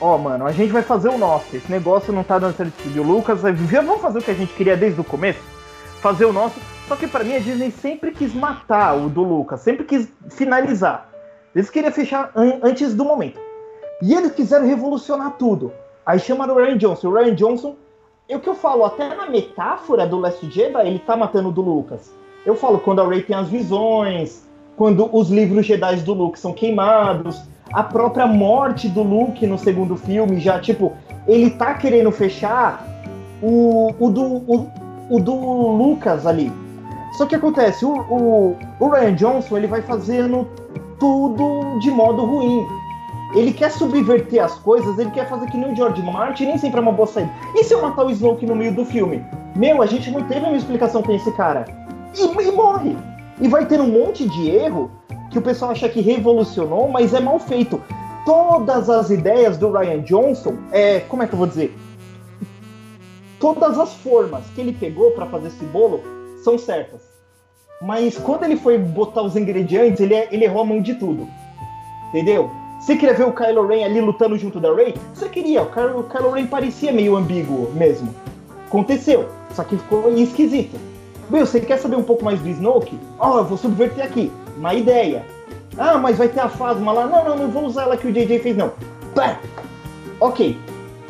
Ó, 0.00 0.14
oh, 0.14 0.18
mano, 0.18 0.46
a 0.46 0.52
gente 0.52 0.72
vai 0.72 0.82
fazer 0.82 1.08
o 1.08 1.18
nosso. 1.18 1.56
Esse 1.56 1.70
negócio 1.70 2.12
não 2.12 2.22
tá 2.22 2.38
dando 2.38 2.56
certo 2.56 2.88
de 2.88 3.00
Lucas. 3.00 3.40
Vamos 3.42 4.00
fazer 4.00 4.18
o 4.18 4.22
que 4.22 4.30
a 4.30 4.34
gente 4.34 4.52
queria 4.52 4.76
desde 4.76 5.00
o 5.00 5.04
começo? 5.04 5.40
Fazer 6.00 6.26
o 6.26 6.32
nosso. 6.32 6.60
Só 6.86 6.94
que 6.94 7.08
para 7.08 7.24
mim 7.24 7.34
a 7.34 7.40
Disney 7.40 7.72
sempre 7.72 8.12
quis 8.12 8.32
matar 8.32 8.96
o 8.96 9.08
do 9.08 9.22
Lucas, 9.22 9.60
sempre 9.60 9.84
quis 9.84 10.08
finalizar. 10.30 11.10
Eles 11.52 11.68
queriam 11.68 11.92
fechar 11.92 12.30
an 12.36 12.60
antes 12.62 12.94
do 12.94 13.04
momento. 13.04 13.40
E 14.00 14.14
eles 14.14 14.32
quiseram 14.32 14.66
revolucionar 14.66 15.32
tudo. 15.32 15.72
Aí 16.04 16.20
chamaram 16.20 16.54
o 16.54 16.58
Ryan 16.58 16.76
Johnson. 16.76 17.08
O 17.08 17.14
Ryan 17.14 17.34
Johnson, 17.34 17.76
o 18.34 18.40
que 18.40 18.48
eu 18.48 18.54
falo, 18.54 18.84
até 18.84 19.14
na 19.14 19.26
metáfora 19.30 20.06
do 20.06 20.18
Last 20.18 20.50
Jedi, 20.50 20.86
ele 20.86 20.98
tá 20.98 21.16
matando 21.16 21.52
do 21.52 21.60
Lucas. 21.60 22.12
Eu 22.44 22.56
falo 22.56 22.78
quando 22.78 23.00
a 23.00 23.08
Rey 23.08 23.22
tem 23.22 23.36
as 23.36 23.48
visões, 23.48 24.44
quando 24.76 25.08
os 25.16 25.30
livros 25.30 25.66
Jedi 25.66 25.96
do 25.96 26.12
Luke 26.12 26.38
são 26.38 26.52
queimados, 26.52 27.40
a 27.72 27.82
própria 27.82 28.26
morte 28.26 28.88
do 28.88 29.02
Luke 29.02 29.46
no 29.46 29.58
segundo 29.58 29.96
filme, 29.96 30.40
já, 30.40 30.60
tipo, 30.60 30.92
ele 31.26 31.50
tá 31.50 31.74
querendo 31.74 32.10
fechar 32.10 32.84
o, 33.42 33.92
o, 33.98 34.10
do, 34.10 34.22
o, 34.22 34.70
o 35.10 35.20
do 35.20 35.34
Lucas 35.34 36.26
ali. 36.26 36.52
Só 37.16 37.26
que 37.26 37.34
acontece, 37.34 37.84
o, 37.84 37.92
o, 37.92 38.56
o 38.78 38.88
Ryan 38.88 39.14
Johnson 39.14 39.56
ele 39.56 39.66
vai 39.66 39.82
fazendo 39.82 40.46
tudo 40.98 41.78
de 41.80 41.90
modo 41.90 42.24
ruim. 42.24 42.66
Ele 43.34 43.52
quer 43.52 43.70
subverter 43.70 44.42
as 44.42 44.54
coisas, 44.58 44.98
ele 44.98 45.10
quer 45.10 45.28
fazer 45.28 45.46
que 45.46 45.56
nem 45.56 45.72
o 45.72 45.76
George 45.76 46.02
Martin, 46.02 46.46
nem 46.46 46.58
sempre 46.58 46.78
é 46.78 46.82
uma 46.82 46.92
boa 46.92 47.06
saída. 47.06 47.30
E 47.54 47.64
se 47.64 47.74
eu 47.74 47.82
matar 47.82 48.06
o 48.06 48.10
Snoke 48.10 48.46
no 48.46 48.54
meio 48.54 48.74
do 48.74 48.84
filme? 48.84 49.24
Meu, 49.54 49.82
a 49.82 49.86
gente 49.86 50.10
não 50.10 50.22
teve 50.22 50.46
uma 50.46 50.56
explicação 50.56 51.02
com 51.02 51.12
esse 51.12 51.30
cara. 51.32 51.64
E, 52.14 52.22
e 52.24 52.52
morre. 52.52 52.96
E 53.40 53.48
vai 53.48 53.66
ter 53.66 53.80
um 53.80 53.88
monte 53.88 54.28
de 54.28 54.50
erro 54.50 54.90
que 55.30 55.38
o 55.38 55.42
pessoal 55.42 55.72
acha 55.72 55.88
que 55.88 56.00
revolucionou, 56.00 56.88
mas 56.88 57.12
é 57.12 57.20
mal 57.20 57.38
feito. 57.38 57.82
Todas 58.24 58.88
as 58.88 59.10
ideias 59.10 59.58
do 59.58 59.70
Ryan 59.70 60.00
Johnson, 60.00 60.54
é, 60.72 61.00
como 61.00 61.22
é 61.22 61.26
que 61.26 61.34
eu 61.34 61.38
vou 61.38 61.46
dizer? 61.46 61.76
Todas 63.38 63.78
as 63.78 63.92
formas 63.94 64.44
que 64.54 64.60
ele 64.60 64.72
pegou 64.72 65.10
para 65.12 65.26
fazer 65.26 65.48
esse 65.48 65.64
bolo 65.66 66.02
são 66.42 66.56
certas. 66.56 67.02
Mas 67.82 68.16
quando 68.16 68.44
ele 68.44 68.56
foi 68.56 68.78
botar 68.78 69.22
os 69.22 69.36
ingredientes, 69.36 70.00
ele, 70.00 70.14
ele 70.14 70.44
errou 70.44 70.62
a 70.62 70.64
mão 70.64 70.80
de 70.80 70.94
tudo. 70.94 71.28
Entendeu? 72.08 72.50
Você 72.86 72.94
queria 72.94 73.16
ver 73.16 73.24
o 73.24 73.32
Kylo 73.32 73.66
Ren 73.66 73.84
ali 73.84 74.00
lutando 74.00 74.38
junto 74.38 74.60
da 74.60 74.72
Rey? 74.72 74.94
Você 75.12 75.28
queria, 75.28 75.60
o 75.60 75.66
Kylo, 75.66 75.98
o 75.98 76.04
Kylo 76.04 76.30
Ren 76.30 76.46
parecia 76.46 76.92
meio 76.92 77.16
ambíguo 77.16 77.68
mesmo. 77.74 78.14
Aconteceu, 78.68 79.28
só 79.52 79.64
que 79.64 79.76
ficou 79.76 80.08
esquisito. 80.16 80.78
Meu, 81.28 81.44
você 81.44 81.58
quer 81.58 81.78
saber 81.78 81.96
um 81.96 82.04
pouco 82.04 82.24
mais 82.24 82.40
do 82.40 82.48
Snoke? 82.48 82.96
Ó, 83.18 83.34
oh, 83.34 83.38
eu 83.38 83.44
vou 83.44 83.58
subverter 83.58 84.04
aqui. 84.04 84.30
Uma 84.56 84.72
ideia. 84.72 85.24
Ah, 85.76 85.98
mas 85.98 86.16
vai 86.16 86.28
ter 86.28 86.38
a 86.38 86.48
Fasma 86.48 86.92
lá. 86.92 87.08
Não, 87.08 87.24
não, 87.24 87.36
não 87.36 87.48
vou 87.48 87.64
usar 87.64 87.82
ela 87.82 87.96
que 87.96 88.06
o 88.06 88.12
JJ 88.12 88.38
fez, 88.38 88.56
não. 88.56 88.70
Pá! 89.16 89.40
Ok. 90.20 90.56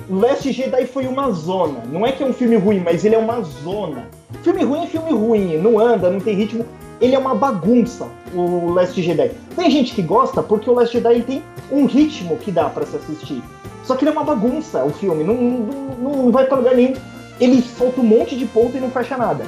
Last 0.09 0.51
Jedi 0.51 0.87
foi 0.87 1.07
uma 1.07 1.31
zona. 1.31 1.83
Não 1.93 2.07
é 2.07 2.13
que 2.13 2.23
é 2.23 2.27
um 2.27 2.33
filme 2.33 2.57
ruim, 2.57 2.81
mas 2.81 3.05
ele 3.05 3.17
é 3.17 3.19
uma 3.19 3.43
zona. 3.43 4.09
Filme 4.43 4.65
ruim 4.65 4.85
é 4.85 4.87
filme 4.87 5.13
ruim, 5.13 5.59
não 5.59 5.79
anda, 5.79 6.09
não 6.09 6.21
tem 6.21 6.37
ritmo. 6.37 6.65
Ele 7.01 7.15
é 7.15 7.19
uma 7.19 7.35
bagunça, 7.35 8.09
o 8.33 8.71
Last 8.71 9.01
Jedi. 9.01 9.33
Tem 9.55 9.71
gente 9.71 9.95
que 9.95 10.03
gosta 10.03 10.43
porque 10.43 10.69
o 10.69 10.75
Last 10.75 10.93
Jedi 10.93 11.23
tem 11.23 11.43
um 11.71 11.87
ritmo 11.87 12.37
que 12.39 12.51
dá 12.51 12.69
para 12.69 12.87
se 12.87 12.97
assistir. 12.97 13.43
Só 13.85 13.95
que 13.95 14.05
ele 14.05 14.11
é 14.11 14.13
uma 14.13 14.25
bagunça, 14.25 14.85
o 14.85 14.91
filme. 14.91 15.23
Não, 15.23 15.35
não, 15.35 16.17
não 16.25 16.33
vai 16.33 16.47
pra 16.47 16.57
lugar 16.57 16.75
nenhum. 16.75 16.95
Ele 17.41 17.63
solta 17.63 18.01
um 18.01 18.05
monte 18.05 18.37
de 18.37 18.47
ponto 18.47 18.77
e 18.77 18.81
não 18.81 18.91
fecha 18.91 19.17
nada. 19.17 19.45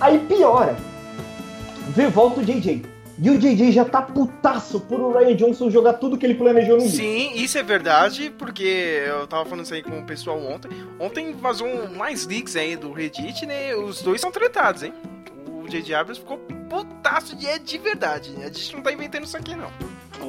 Aí 0.00 0.18
piora. 0.18 0.76
Vê, 1.88 2.08
volta 2.08 2.40
o 2.40 2.44
JJ. 2.44 2.94
E 3.16 3.30
o 3.30 3.38
JJ 3.38 3.70
já 3.70 3.84
tá 3.84 4.02
putaço 4.02 4.80
por 4.80 4.98
o 4.98 5.12
Ryan 5.12 5.36
Johnson 5.36 5.70
jogar 5.70 5.94
tudo 5.94 6.18
que 6.18 6.26
ele 6.26 6.34
planejou 6.34 6.76
no 6.76 6.88
Sim, 6.88 7.32
isso 7.36 7.56
é 7.56 7.62
verdade, 7.62 8.34
porque 8.36 9.04
eu 9.06 9.24
tava 9.28 9.44
falando 9.44 9.64
isso 9.64 9.74
aí 9.74 9.82
com 9.82 10.00
o 10.00 10.04
pessoal 10.04 10.36
ontem. 10.40 10.70
Ontem 10.98 11.32
vazou 11.32 11.88
mais 11.90 12.26
leaks 12.26 12.56
aí 12.56 12.74
do 12.74 12.92
Reddit, 12.92 13.46
né? 13.46 13.72
Os 13.76 14.02
dois 14.02 14.20
são 14.20 14.32
tratados, 14.32 14.82
hein? 14.82 14.92
O 15.64 15.68
JJ 15.68 15.94
Abrams 15.94 16.20
ficou 16.20 16.38
putaço 16.68 17.34
de, 17.34 17.46
é 17.46 17.58
de 17.58 17.78
verdade. 17.78 18.34
A 18.38 18.48
gente 18.48 18.76
não 18.76 18.82
tá 18.82 18.92
inventando 18.92 19.24
isso 19.24 19.36
aqui, 19.36 19.56
não. 19.56 19.70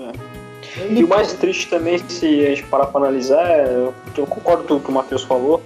É. 0.09 0.93
E 0.93 1.03
o 1.03 1.07
mais 1.07 1.33
triste 1.33 1.69
também, 1.69 1.97
se 2.07 2.45
a 2.45 2.49
gente 2.49 2.63
parar 2.63 2.87
pra 2.87 3.01
analisar, 3.01 3.45
é, 3.45 3.91
eu 4.17 4.25
concordo 4.25 4.63
com 4.63 4.75
o 4.75 4.79
que 4.79 4.89
o 4.89 4.93
Matheus 4.93 5.23
falou, 5.23 5.61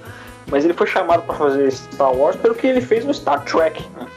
mas 0.48 0.66
ele 0.66 0.74
foi 0.74 0.88
chamado 0.88 1.22
para 1.22 1.36
fazer 1.36 1.72
Star 1.72 2.12
Wars 2.12 2.36
pelo 2.36 2.56
que 2.56 2.66
ele 2.66 2.82
fez 2.82 3.06
no 3.06 3.14
Star 3.14 3.44
Trek. 3.46 3.88
Né? 3.96 4.08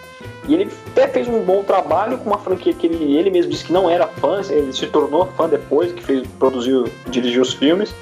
E 0.48 0.54
ele 0.54 0.70
até 0.90 1.06
fez 1.06 1.28
um 1.28 1.40
bom 1.40 1.62
trabalho 1.62 2.16
com 2.16 2.30
uma 2.30 2.38
franquia 2.38 2.72
que 2.72 2.86
ele, 2.86 3.14
ele 3.14 3.30
mesmo 3.30 3.50
disse 3.50 3.64
que 3.66 3.72
não 3.74 3.90
era 3.90 4.06
fã, 4.06 4.40
ele 4.48 4.72
se 4.72 4.86
tornou 4.86 5.26
fã 5.36 5.48
depois, 5.48 5.92
que 5.92 6.02
fez, 6.02 6.26
produziu, 6.38 6.88
dirigiu 7.08 7.42
os 7.42 7.52
filmes. 7.52 7.94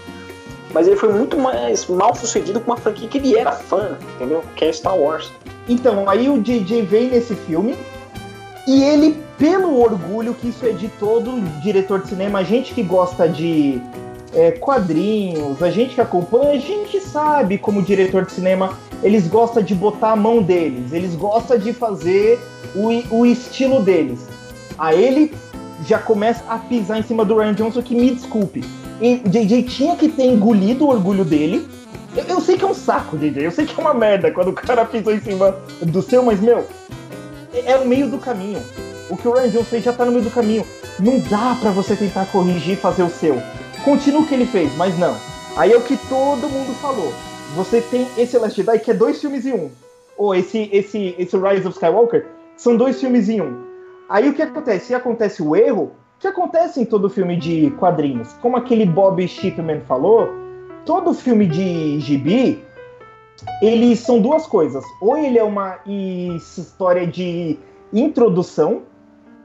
Mas 0.72 0.86
ele 0.86 0.96
foi 0.96 1.12
muito 1.12 1.36
mais 1.36 1.86
mal 1.88 2.14
sucedido 2.14 2.60
com 2.60 2.70
uma 2.70 2.76
franquia 2.76 3.08
que 3.08 3.18
ele 3.18 3.36
era 3.36 3.50
fã, 3.50 3.98
entendeu? 4.14 4.42
Que 4.54 4.66
é 4.66 4.72
Star 4.72 4.96
Wars. 4.96 5.32
Então, 5.70 6.10
aí 6.10 6.28
o 6.28 6.42
JJ 6.42 6.82
vem 6.82 7.10
nesse 7.10 7.36
filme 7.36 7.76
e 8.66 8.82
ele, 8.82 9.16
pelo 9.38 9.80
orgulho 9.80 10.34
que 10.34 10.48
isso 10.48 10.66
é 10.66 10.72
de 10.72 10.88
todo 10.88 11.40
diretor 11.62 12.02
de 12.02 12.08
cinema, 12.08 12.40
a 12.40 12.42
gente 12.42 12.74
que 12.74 12.82
gosta 12.82 13.28
de 13.28 13.80
é, 14.34 14.50
quadrinhos, 14.50 15.62
a 15.62 15.70
gente 15.70 15.94
que 15.94 16.00
acompanha, 16.00 16.50
a 16.50 16.58
gente 16.58 17.00
sabe 17.00 17.56
como 17.56 17.80
diretor 17.82 18.26
de 18.26 18.32
cinema 18.32 18.76
eles 19.00 19.28
gostam 19.28 19.62
de 19.62 19.72
botar 19.72 20.10
a 20.10 20.16
mão 20.16 20.42
deles, 20.42 20.92
eles 20.92 21.14
gostam 21.14 21.56
de 21.56 21.72
fazer 21.72 22.40
o, 22.74 23.18
o 23.18 23.24
estilo 23.24 23.80
deles. 23.80 24.26
Aí 24.76 25.00
ele 25.02 25.32
já 25.86 25.98
começa 26.00 26.42
a 26.48 26.58
pisar 26.58 26.98
em 26.98 27.04
cima 27.04 27.24
do 27.24 27.38
Ryan 27.38 27.54
Johnson, 27.54 27.80
que 27.80 27.94
me 27.94 28.10
desculpe. 28.10 28.64
E 29.00 29.18
JJ 29.18 29.62
tinha 29.62 29.94
que 29.94 30.08
ter 30.08 30.24
engolido 30.24 30.84
o 30.84 30.90
orgulho 30.90 31.24
dele. 31.24 31.66
Eu, 32.16 32.24
eu, 32.24 32.40
sei 32.40 32.56
que 32.56 32.64
é 32.64 32.68
um 32.68 32.74
saco, 32.74 33.16
JJ, 33.16 33.44
eu 33.44 33.50
sei 33.50 33.66
que 33.66 33.78
é 33.78 33.82
uma 33.82 33.94
merda 33.94 34.30
quando 34.30 34.48
o 34.48 34.52
cara 34.52 34.84
pisou 34.84 35.12
em 35.12 35.20
cima 35.20 35.56
do 35.80 36.02
seu, 36.02 36.22
mas 36.22 36.40
meu, 36.40 36.66
é, 37.52 37.72
é 37.72 37.78
o 37.78 37.86
meio 37.86 38.08
do 38.08 38.18
caminho. 38.18 38.62
O 39.08 39.16
que 39.16 39.28
o 39.28 39.32
Ryan 39.32 39.50
Johnson 39.50 39.64
fez 39.64 39.84
já 39.84 39.92
tá 39.92 40.04
no 40.04 40.12
meio 40.12 40.24
do 40.24 40.30
caminho. 40.30 40.66
Não 40.98 41.18
dá 41.20 41.56
para 41.60 41.70
você 41.70 41.96
tentar 41.96 42.26
corrigir 42.26 42.74
e 42.74 42.80
fazer 42.80 43.02
o 43.02 43.10
seu. 43.10 43.40
Continua 43.84 44.22
o 44.22 44.26
que 44.26 44.34
ele 44.34 44.46
fez, 44.46 44.74
mas 44.76 44.98
não. 44.98 45.16
Aí 45.56 45.72
é 45.72 45.76
o 45.76 45.82
que 45.82 45.96
todo 46.08 46.48
mundo 46.48 46.74
falou 46.80 47.12
você 47.54 47.80
tem 47.80 48.06
esse 48.16 48.38
Last 48.38 48.56
Jedi 48.56 48.78
que 48.78 48.90
é 48.90 48.94
dois 48.94 49.20
filmes 49.20 49.44
em 49.44 49.52
um. 49.52 49.70
Ou 50.16 50.34
esse, 50.34 50.68
esse, 50.72 51.14
esse 51.18 51.36
Rise 51.36 51.66
of 51.66 51.70
Skywalker 51.70 52.26
são 52.56 52.76
dois 52.76 53.00
filmes 53.00 53.28
em 53.28 53.40
um. 53.40 53.64
Aí 54.08 54.28
o 54.28 54.34
que 54.34 54.42
acontece? 54.42 54.86
Se 54.86 54.94
acontece 54.94 55.42
o 55.42 55.56
erro, 55.56 55.92
que 56.18 56.26
acontece 56.26 56.80
em 56.80 56.84
todo 56.84 57.08
filme 57.08 57.36
de 57.36 57.70
quadrinhos. 57.72 58.32
Como 58.34 58.56
aquele 58.56 58.84
Bob 58.84 59.26
Shipman 59.26 59.80
falou, 59.80 60.28
todo 60.84 61.12
filme 61.14 61.46
de 61.46 62.00
gibi, 62.00 62.64
eles 63.62 64.00
são 64.00 64.20
duas 64.20 64.46
coisas. 64.46 64.84
Ou 65.00 65.16
ele 65.16 65.38
é 65.38 65.44
uma 65.44 65.78
história 65.86 67.06
de 67.06 67.58
introdução, 67.92 68.82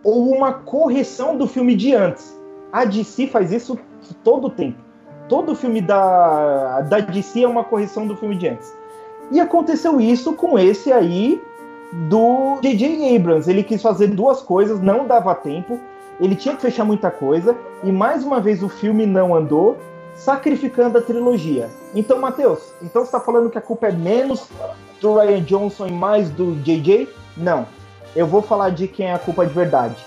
ou 0.04 0.32
uma 0.36 0.54
correção 0.54 1.38
do 1.38 1.48
filme 1.48 1.76
de 1.76 1.94
antes. 1.94 2.40
A 2.72 2.86
DC 2.86 3.28
faz 3.28 3.52
isso 3.52 3.80
todo 4.24 4.48
o 4.48 4.50
tempo 4.50 4.86
todo 5.28 5.56
filme 5.56 5.82
da, 5.82 6.82
da 6.82 7.00
DC 7.00 7.44
é 7.44 7.48
uma 7.48 7.64
correção 7.64 8.08
do 8.08 8.16
filme 8.16 8.36
de 8.36 8.48
antes. 8.48 8.74
E 9.32 9.40
aconteceu 9.40 10.00
isso 10.00 10.34
com 10.34 10.58
esse 10.58 10.92
aí 10.92 11.42
do 12.10 12.60
J.J. 12.62 13.16
Abrams. 13.16 13.50
Ele 13.50 13.64
quis 13.64 13.82
fazer 13.82 14.08
duas 14.08 14.42
coisas, 14.42 14.80
não 14.82 15.08
dava 15.08 15.34
tempo, 15.34 15.80
ele 16.20 16.36
tinha 16.36 16.56
que 16.56 16.62
fechar 16.62 16.86
muita 16.86 17.10
coisa, 17.10 17.56
e 17.84 17.92
mais 17.92 18.24
uma 18.24 18.40
vez 18.40 18.62
o 18.62 18.70
filme 18.70 19.06
não 19.06 19.36
andou, 19.36 19.78
sacrificando 20.16 20.98
a 20.98 21.02
trilogia. 21.02 21.70
Então, 21.94 22.20
Matheus, 22.20 22.74
então 22.82 23.02
você 23.02 23.08
está 23.08 23.20
falando 23.20 23.50
que 23.50 23.58
a 23.58 23.62
culpa 23.62 23.88
é 23.88 23.92
menos 23.92 24.50
do 25.02 25.16
Ryan 25.16 25.42
Johnson 25.42 25.88
e 25.88 25.92
mais 25.92 26.30
do 26.30 26.56
J.J.? 26.64 27.10
Não. 27.38 27.68
Eu 28.16 28.26
vou 28.26 28.42
falar 28.42 28.70
de 28.70 28.88
quem 28.88 29.08
é 29.08 29.14
a 29.14 29.20
culpa 29.20 29.46
de 29.46 29.54
verdade. 29.54 29.98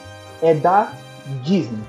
É 0.43 0.55
da 0.55 0.93
Disney. 1.43 1.83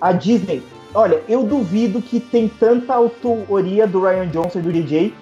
A 0.00 0.12
Disney 0.12 0.62
Olha, 0.94 1.22
eu 1.26 1.42
duvido 1.42 2.02
que 2.02 2.20
tem 2.20 2.48
tanta 2.48 2.92
autoria 2.92 3.86
do 3.86 4.02
Ryan 4.02 4.28
Johnson 4.28 4.58
e 4.58 4.62
do 4.62 4.72
DJ 4.72 5.14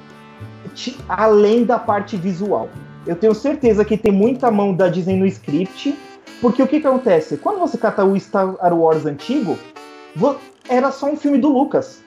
além 1.09 1.65
da 1.65 1.79
parte 1.79 2.17
visual. 2.17 2.69
Eu 3.07 3.17
tenho 3.17 3.35
certeza 3.35 3.85
que 3.85 3.97
tem 3.97 4.13
muita 4.13 4.51
mão 4.51 4.75
da 4.75 4.89
Disney 4.89 5.17
no 5.17 5.27
script, 5.27 5.97
porque 6.41 6.63
o 6.63 6.67
que, 6.67 6.81
que 6.81 6.87
acontece? 6.87 7.37
Quando 7.37 7.61
você 7.61 7.79
cata 7.79 8.05
o 8.05 8.19
Star 8.19 8.57
Wars 8.75 9.07
antigo, 9.07 9.57
era 10.69 10.91
só 10.91 11.07
um 11.07 11.17
filme 11.17 11.39
do 11.39 11.49
Lucas. 11.49 12.03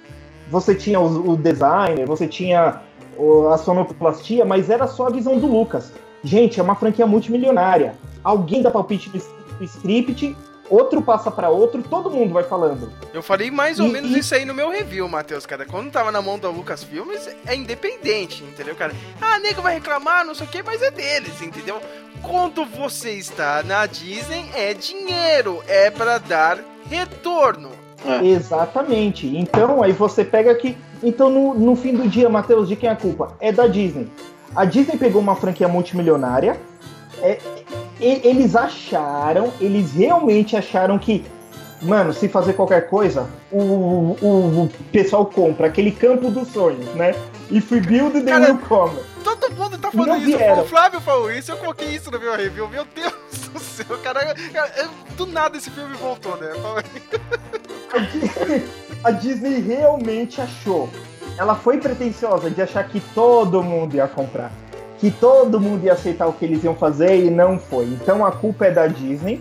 Você 0.54 0.76
tinha 0.76 1.00
o, 1.00 1.32
o 1.32 1.36
designer, 1.36 2.06
você 2.06 2.28
tinha 2.28 2.80
o- 3.18 3.48
a 3.50 3.58
sonoplastia, 3.58 4.46
mas 4.46 4.70
era 4.70 4.86
só 4.86 5.08
a 5.08 5.10
visão 5.10 5.40
do 5.40 5.48
Lucas. 5.48 5.92
Gente, 6.24 6.60
é 6.60 6.64
uma 6.64 6.76
franquia 6.76 7.08
multimilionária. 7.08 7.96
Alguém 8.24 8.62
dá 8.62 8.70
palpite 8.70 9.10
no 9.10 9.66
script, 9.66 10.38
outro 10.70 11.02
passa 11.02 11.32
pra 11.32 11.50
outro, 11.50 11.82
todo 11.82 12.12
mundo 12.12 12.34
vai 12.34 12.44
falando. 12.44 12.92
Eu 13.12 13.24
falei 13.24 13.50
mais 13.50 13.80
ou 13.80 13.88
E- 13.88 13.92
menos 13.92 14.12
e- 14.12 14.20
isso 14.20 14.36
aí 14.36 14.46
no 14.46 14.54
meu 14.54 14.70
review, 14.70 15.10
Matheus, 15.10 15.46
cara. 15.48 15.66
Quando 15.66 15.90
tava 15.92 16.12
na 16.12 16.22
mão 16.22 16.38
da 16.38 16.50
Lucas 16.50 16.84
Filmes, 16.84 17.28
é 17.48 17.56
independente, 17.56 18.44
entendeu, 18.44 18.76
cara? 18.76 18.94
Ah, 19.20 19.40
nego 19.40 19.62
vai 19.62 19.74
reclamar, 19.74 20.24
não 20.24 20.36
sei 20.36 20.46
o 20.46 20.50
que, 20.52 20.62
mas 20.62 20.84
é 20.84 20.92
deles, 20.92 21.42
entendeu? 21.42 21.80
Quando 22.22 22.64
você 22.64 23.12
está 23.14 23.64
na 23.64 23.88
Disney, 23.88 24.46
é 24.54 24.74
dinheiro, 24.76 25.64
é 25.68 25.90
pra 25.90 26.20
dar 26.20 26.60
retorno. 26.88 27.70
Exatamente. 28.24 29.28
Então, 29.38 29.82
aí 29.84 29.92
você 29.92 30.24
pega 30.24 30.52
aqui. 30.52 30.78
Então, 31.02 31.30
no, 31.30 31.54
no 31.54 31.76
fim 31.76 31.94
do 31.94 32.08
dia, 32.08 32.30
Matheus, 32.30 32.68
de 32.68 32.76
quem 32.76 32.90
é 32.90 32.92
a 32.92 32.96
culpa? 32.96 33.34
É 33.40 33.52
da 33.52 33.68
Disney. 33.68 34.08
A 34.56 34.66
Disney 34.66 34.98
pegou 34.98 35.22
uma 35.22 35.36
franquia 35.36 35.68
multimilionária. 35.68 36.58
é, 37.22 37.38
e- 38.00 38.22
eles 38.28 38.56
acharam, 38.56 39.52
eles 39.62 39.94
realmente 39.94 40.56
acharam 40.58 40.98
que, 41.00 41.24
mano, 41.84 42.14
se 42.14 42.28
fazer 42.28 42.54
qualquer 42.54 42.88
coisa, 42.88 43.28
o, 43.52 43.58
o, 44.22 44.64
o 44.64 44.70
pessoal 44.92 45.26
compra 45.26 45.68
aquele 45.68 45.92
campo 45.92 46.30
dos 46.32 46.48
sonhos, 46.50 46.86
né? 46.96 47.14
If 47.52 47.72
we 47.72 47.80
build, 47.82 48.20
they 48.22 48.34
will 48.34 48.58
come. 48.58 48.98
Todo 49.24 49.52
mundo 49.54 49.78
tá 49.78 49.92
falando 49.92 50.10
Não 50.10 50.18
isso. 50.18 50.38
vieram. 50.38 50.64
O 50.64 50.68
Flávio 50.68 51.00
falou 51.02 51.32
isso, 51.32 51.52
eu 51.52 51.58
coloquei 51.58 51.90
isso 51.90 52.10
no 52.12 52.20
meu 52.20 52.36
review. 52.36 52.68
Meu 52.68 52.86
Deus 52.96 53.14
do 53.54 53.60
céu, 53.60 53.98
cara. 54.04 54.34
cara, 54.52 54.90
do 55.16 55.26
nada 55.26 55.58
esse 55.58 55.70
filme 55.70 55.96
voltou, 55.96 56.36
né? 56.38 56.52
A 59.04 59.12
Disney 59.12 59.60
realmente 59.60 60.42
achou. 60.42 60.90
Ela 61.38 61.56
foi 61.56 61.78
pretensiosa 61.80 62.50
de 62.50 62.62
achar 62.62 62.88
que 62.88 63.00
todo 63.14 63.62
mundo 63.64 63.96
ia 63.96 64.08
comprar. 64.08 64.52
Que 65.00 65.12
todo 65.12 65.60
mundo 65.60 65.84
ia 65.86 65.94
aceitar 65.94 66.28
o 66.28 66.34
que 66.34 66.46
eles 66.46 66.64
iam 66.64 66.76
fazer 66.76 67.26
e 67.26 67.30
não 67.30 67.60
foi. 67.60 67.86
Então 67.86 68.26
a 68.26 68.32
culpa 68.32 68.66
é 68.68 68.72
da 68.72 68.88
Disney. 68.88 69.40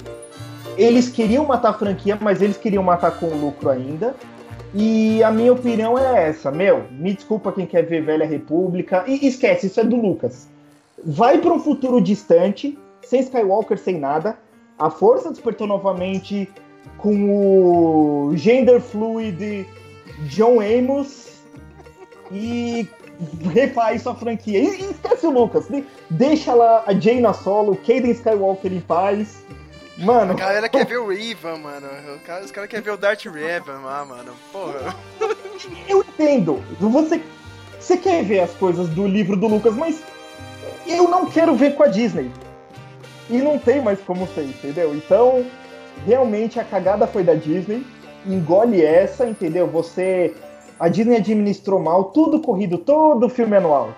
Eles 0.77 1.09
queriam 1.09 1.45
matar 1.47 1.71
a 1.71 1.75
franquia, 1.75 2.19
mas 2.21 2.41
eles 2.41 2.57
queriam 2.57 2.83
matar 2.83 3.19
com 3.19 3.27
lucro 3.27 3.69
ainda. 3.69 4.15
E 4.75 5.23
a 5.23 5.31
minha 5.31 5.53
opinião 5.53 5.99
é 5.99 6.29
essa, 6.29 6.51
meu, 6.51 6.85
me 6.91 7.13
desculpa 7.13 7.53
quem 7.53 7.67
quer 7.67 7.83
ver 7.83 8.03
Velha 8.03 8.25
República. 8.25 9.05
E 9.07 9.27
esquece, 9.27 9.67
isso 9.67 9.79
é 9.81 9.85
do 9.85 9.97
Lucas. 9.97 10.49
Vai 11.05 11.39
para 11.39 11.53
um 11.53 11.59
futuro 11.61 12.01
distante, 12.01 12.79
sem 13.03 13.21
Skywalker, 13.21 13.79
sem 13.79 13.99
nada. 13.99 14.39
A 14.79 14.89
força 14.89 15.31
despertou 15.31 15.67
novamente 15.67 16.49
com 16.97 18.31
o 18.31 18.33
gender 18.37 18.81
fluid 18.81 19.67
John 20.29 20.59
Amos 20.61 21.43
e 22.31 22.89
refaz 23.53 24.03
sua 24.03 24.15
franquia. 24.15 24.59
E, 24.59 24.81
e 24.81 24.91
esquece 24.91 25.27
o 25.27 25.31
Lucas, 25.31 25.69
de- 25.69 25.85
deixa 26.09 26.55
lá 26.55 26.85
a 26.87 26.95
Jaina 26.95 27.35
Solo, 27.35 27.77
Kaden 27.77 28.11
Skywalker 28.13 28.73
em 28.73 28.81
paz. 28.81 29.45
Mano, 29.99 30.33
A 30.33 30.37
galera 30.37 30.69
quer 30.69 30.87
ver 30.87 30.99
o 30.99 31.09
Revan, 31.09 31.59
mano. 31.59 31.87
Os 32.43 32.51
caras 32.51 32.69
querem 32.69 32.83
ver 32.83 32.93
o 32.93 32.97
Darth 32.97 33.25
Revan 33.25 33.81
lá, 33.81 34.05
mano. 34.05 34.33
Porra. 34.51 34.95
eu 35.89 36.01
entendo. 36.01 36.63
Você, 36.81 37.23
você 37.79 37.97
quer 37.97 38.25
ver 38.25 38.41
as 38.41 38.53
coisas 38.53 38.89
do 38.89 39.07
livro 39.07 39.37
do 39.37 39.47
Lucas, 39.47 39.75
mas 39.75 40.03
eu 40.87 41.09
não 41.09 41.27
quero 41.27 41.55
ver 41.55 41.75
com 41.75 41.83
a 41.83 41.89
Disney. 41.89 42.31
E 43.29 43.39
não 43.39 43.59
tem 43.59 43.81
mais 43.81 44.01
como 44.01 44.27
ser, 44.29 44.45
entendeu? 44.45 44.95
Então, 44.95 45.45
realmente 46.07 46.59
a 46.59 46.65
cagada 46.65 47.07
foi 47.07 47.23
da 47.23 47.35
Disney. 47.35 47.87
Engole 48.27 48.85
essa, 48.85 49.27
entendeu? 49.27 49.67
Você. 49.69 50.35
A 50.81 50.89
Disney 50.89 51.17
administrou 51.17 51.79
mal 51.79 52.05
tudo 52.05 52.41
corrido, 52.41 52.79
todo 52.79 53.29
filme 53.29 53.57
anual. 53.57 53.95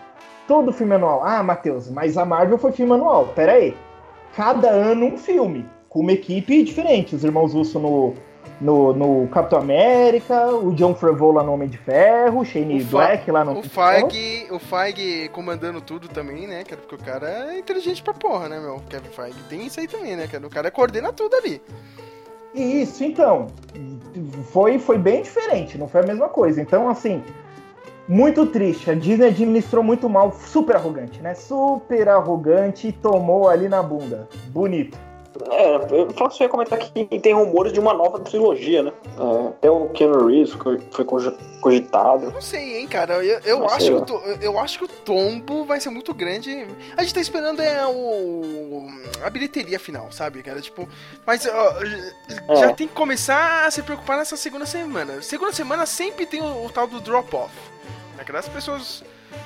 Todo 0.46 0.72
filme 0.72 0.94
anual. 0.94 1.22
Ah, 1.24 1.42
Matheus, 1.42 1.88
mas 1.88 2.18
a 2.18 2.24
Marvel 2.24 2.58
foi 2.58 2.72
filme 2.72 2.92
anual. 2.92 3.28
Pera 3.28 3.52
aí. 3.52 3.76
Cada 4.36 4.68
ano 4.68 5.06
um 5.06 5.16
filme. 5.16 5.64
Com 5.94 6.00
uma 6.00 6.10
equipe 6.10 6.64
diferente. 6.64 7.14
Os 7.14 7.22
irmãos 7.22 7.54
Russo 7.54 7.78
no, 7.78 8.14
no, 8.60 8.92
no 8.92 9.28
Capitão 9.28 9.60
América, 9.60 10.48
o 10.48 10.74
John 10.74 10.92
Favreau 10.92 11.30
lá 11.30 11.44
no 11.44 11.52
Homem 11.52 11.68
de 11.68 11.78
Ferro, 11.78 12.40
o 12.40 12.44
Shane 12.44 12.82
O 12.82 12.84
Black 12.86 13.30
lá 13.30 13.44
no 13.44 13.60
O. 13.60 13.62
Feige, 13.62 14.48
o 14.50 14.58
Feige 14.58 15.28
comandando 15.28 15.80
tudo 15.80 16.08
também, 16.08 16.48
né, 16.48 16.64
cara? 16.64 16.80
Porque 16.80 16.96
o 16.96 16.98
cara 16.98 17.52
é 17.52 17.60
inteligente 17.60 18.02
pra 18.02 18.12
porra, 18.12 18.48
né, 18.48 18.58
meu? 18.58 18.82
Kevin 18.90 19.08
Feige. 19.08 19.38
Tem 19.48 19.64
isso 19.64 19.78
aí 19.78 19.86
também, 19.86 20.16
né, 20.16 20.26
cara? 20.26 20.44
O 20.44 20.50
cara 20.50 20.68
coordena 20.68 21.12
tudo 21.12 21.36
ali. 21.36 21.62
Isso, 22.52 23.04
então. 23.04 23.46
Foi, 24.50 24.80
foi 24.80 24.98
bem 24.98 25.22
diferente, 25.22 25.78
não 25.78 25.86
foi 25.86 26.00
a 26.00 26.06
mesma 26.06 26.28
coisa. 26.28 26.60
Então, 26.60 26.88
assim, 26.88 27.22
muito 28.08 28.46
triste. 28.46 28.90
A 28.90 28.94
Disney 28.94 29.28
administrou 29.28 29.84
muito 29.84 30.08
mal, 30.08 30.32
super 30.32 30.74
arrogante, 30.74 31.22
né? 31.22 31.34
Super 31.34 32.08
arrogante 32.08 32.88
e 32.88 32.92
tomou 32.92 33.48
ali 33.48 33.68
na 33.68 33.80
bunda. 33.80 34.28
Bonito. 34.48 35.13
É, 35.50 35.74
eu 35.90 36.08
só 36.16 36.42
ia 36.44 36.48
comentar 36.48 36.78
que 36.78 37.06
tem 37.20 37.34
rumores 37.34 37.72
de 37.72 37.80
uma 37.80 37.92
nova 37.92 38.20
trilogia, 38.20 38.82
né? 38.84 38.92
É, 39.18 39.48
até 39.48 39.70
o 39.70 39.88
Keanu 39.88 40.26
Reeves 40.26 40.52
foi, 40.52 40.80
foi 40.90 41.04
cogi- 41.04 41.36
cogitado. 41.60 42.30
Não 42.30 42.40
sei, 42.40 42.78
hein, 42.78 42.86
cara. 42.88 43.14
Eu, 43.24 43.40
eu 43.44 43.64
acho 43.66 43.86
sei, 43.86 43.94
que 43.96 44.06
to- 44.06 44.22
eu 44.40 44.58
acho 44.58 44.78
que 44.78 44.84
o 44.84 44.88
tombo 44.88 45.64
vai 45.64 45.80
ser 45.80 45.90
muito 45.90 46.14
grande. 46.14 46.66
A 46.96 47.02
gente 47.02 47.14
tá 47.14 47.20
esperando 47.20 47.60
é 47.60 47.84
o 47.86 48.86
a 49.24 49.30
bilheteria 49.30 49.78
final, 49.80 50.12
sabe, 50.12 50.42
cara? 50.42 50.60
Tipo, 50.60 50.88
mas 51.26 51.46
ó, 51.46 51.74
É. 52.52 52.56
já 52.56 52.72
tem 52.72 52.86
que 52.86 52.94
começar 52.94 53.66
a 53.66 53.70
se 53.70 53.82
preocupar 53.82 54.18
nessa 54.18 54.36
segunda 54.36 54.66
semana. 54.66 55.20
Segunda 55.22 55.52
semana 55.52 55.86
sempre 55.86 56.26
tem 56.26 56.40
o, 56.42 56.66
o 56.66 56.70
tal 56.70 56.86
do 56.86 57.00
drop 57.00 57.34
off. 57.34 57.52
Né, 58.16 58.22
cara? 58.24 58.38
As 58.38 58.48
pessoas 58.48 59.02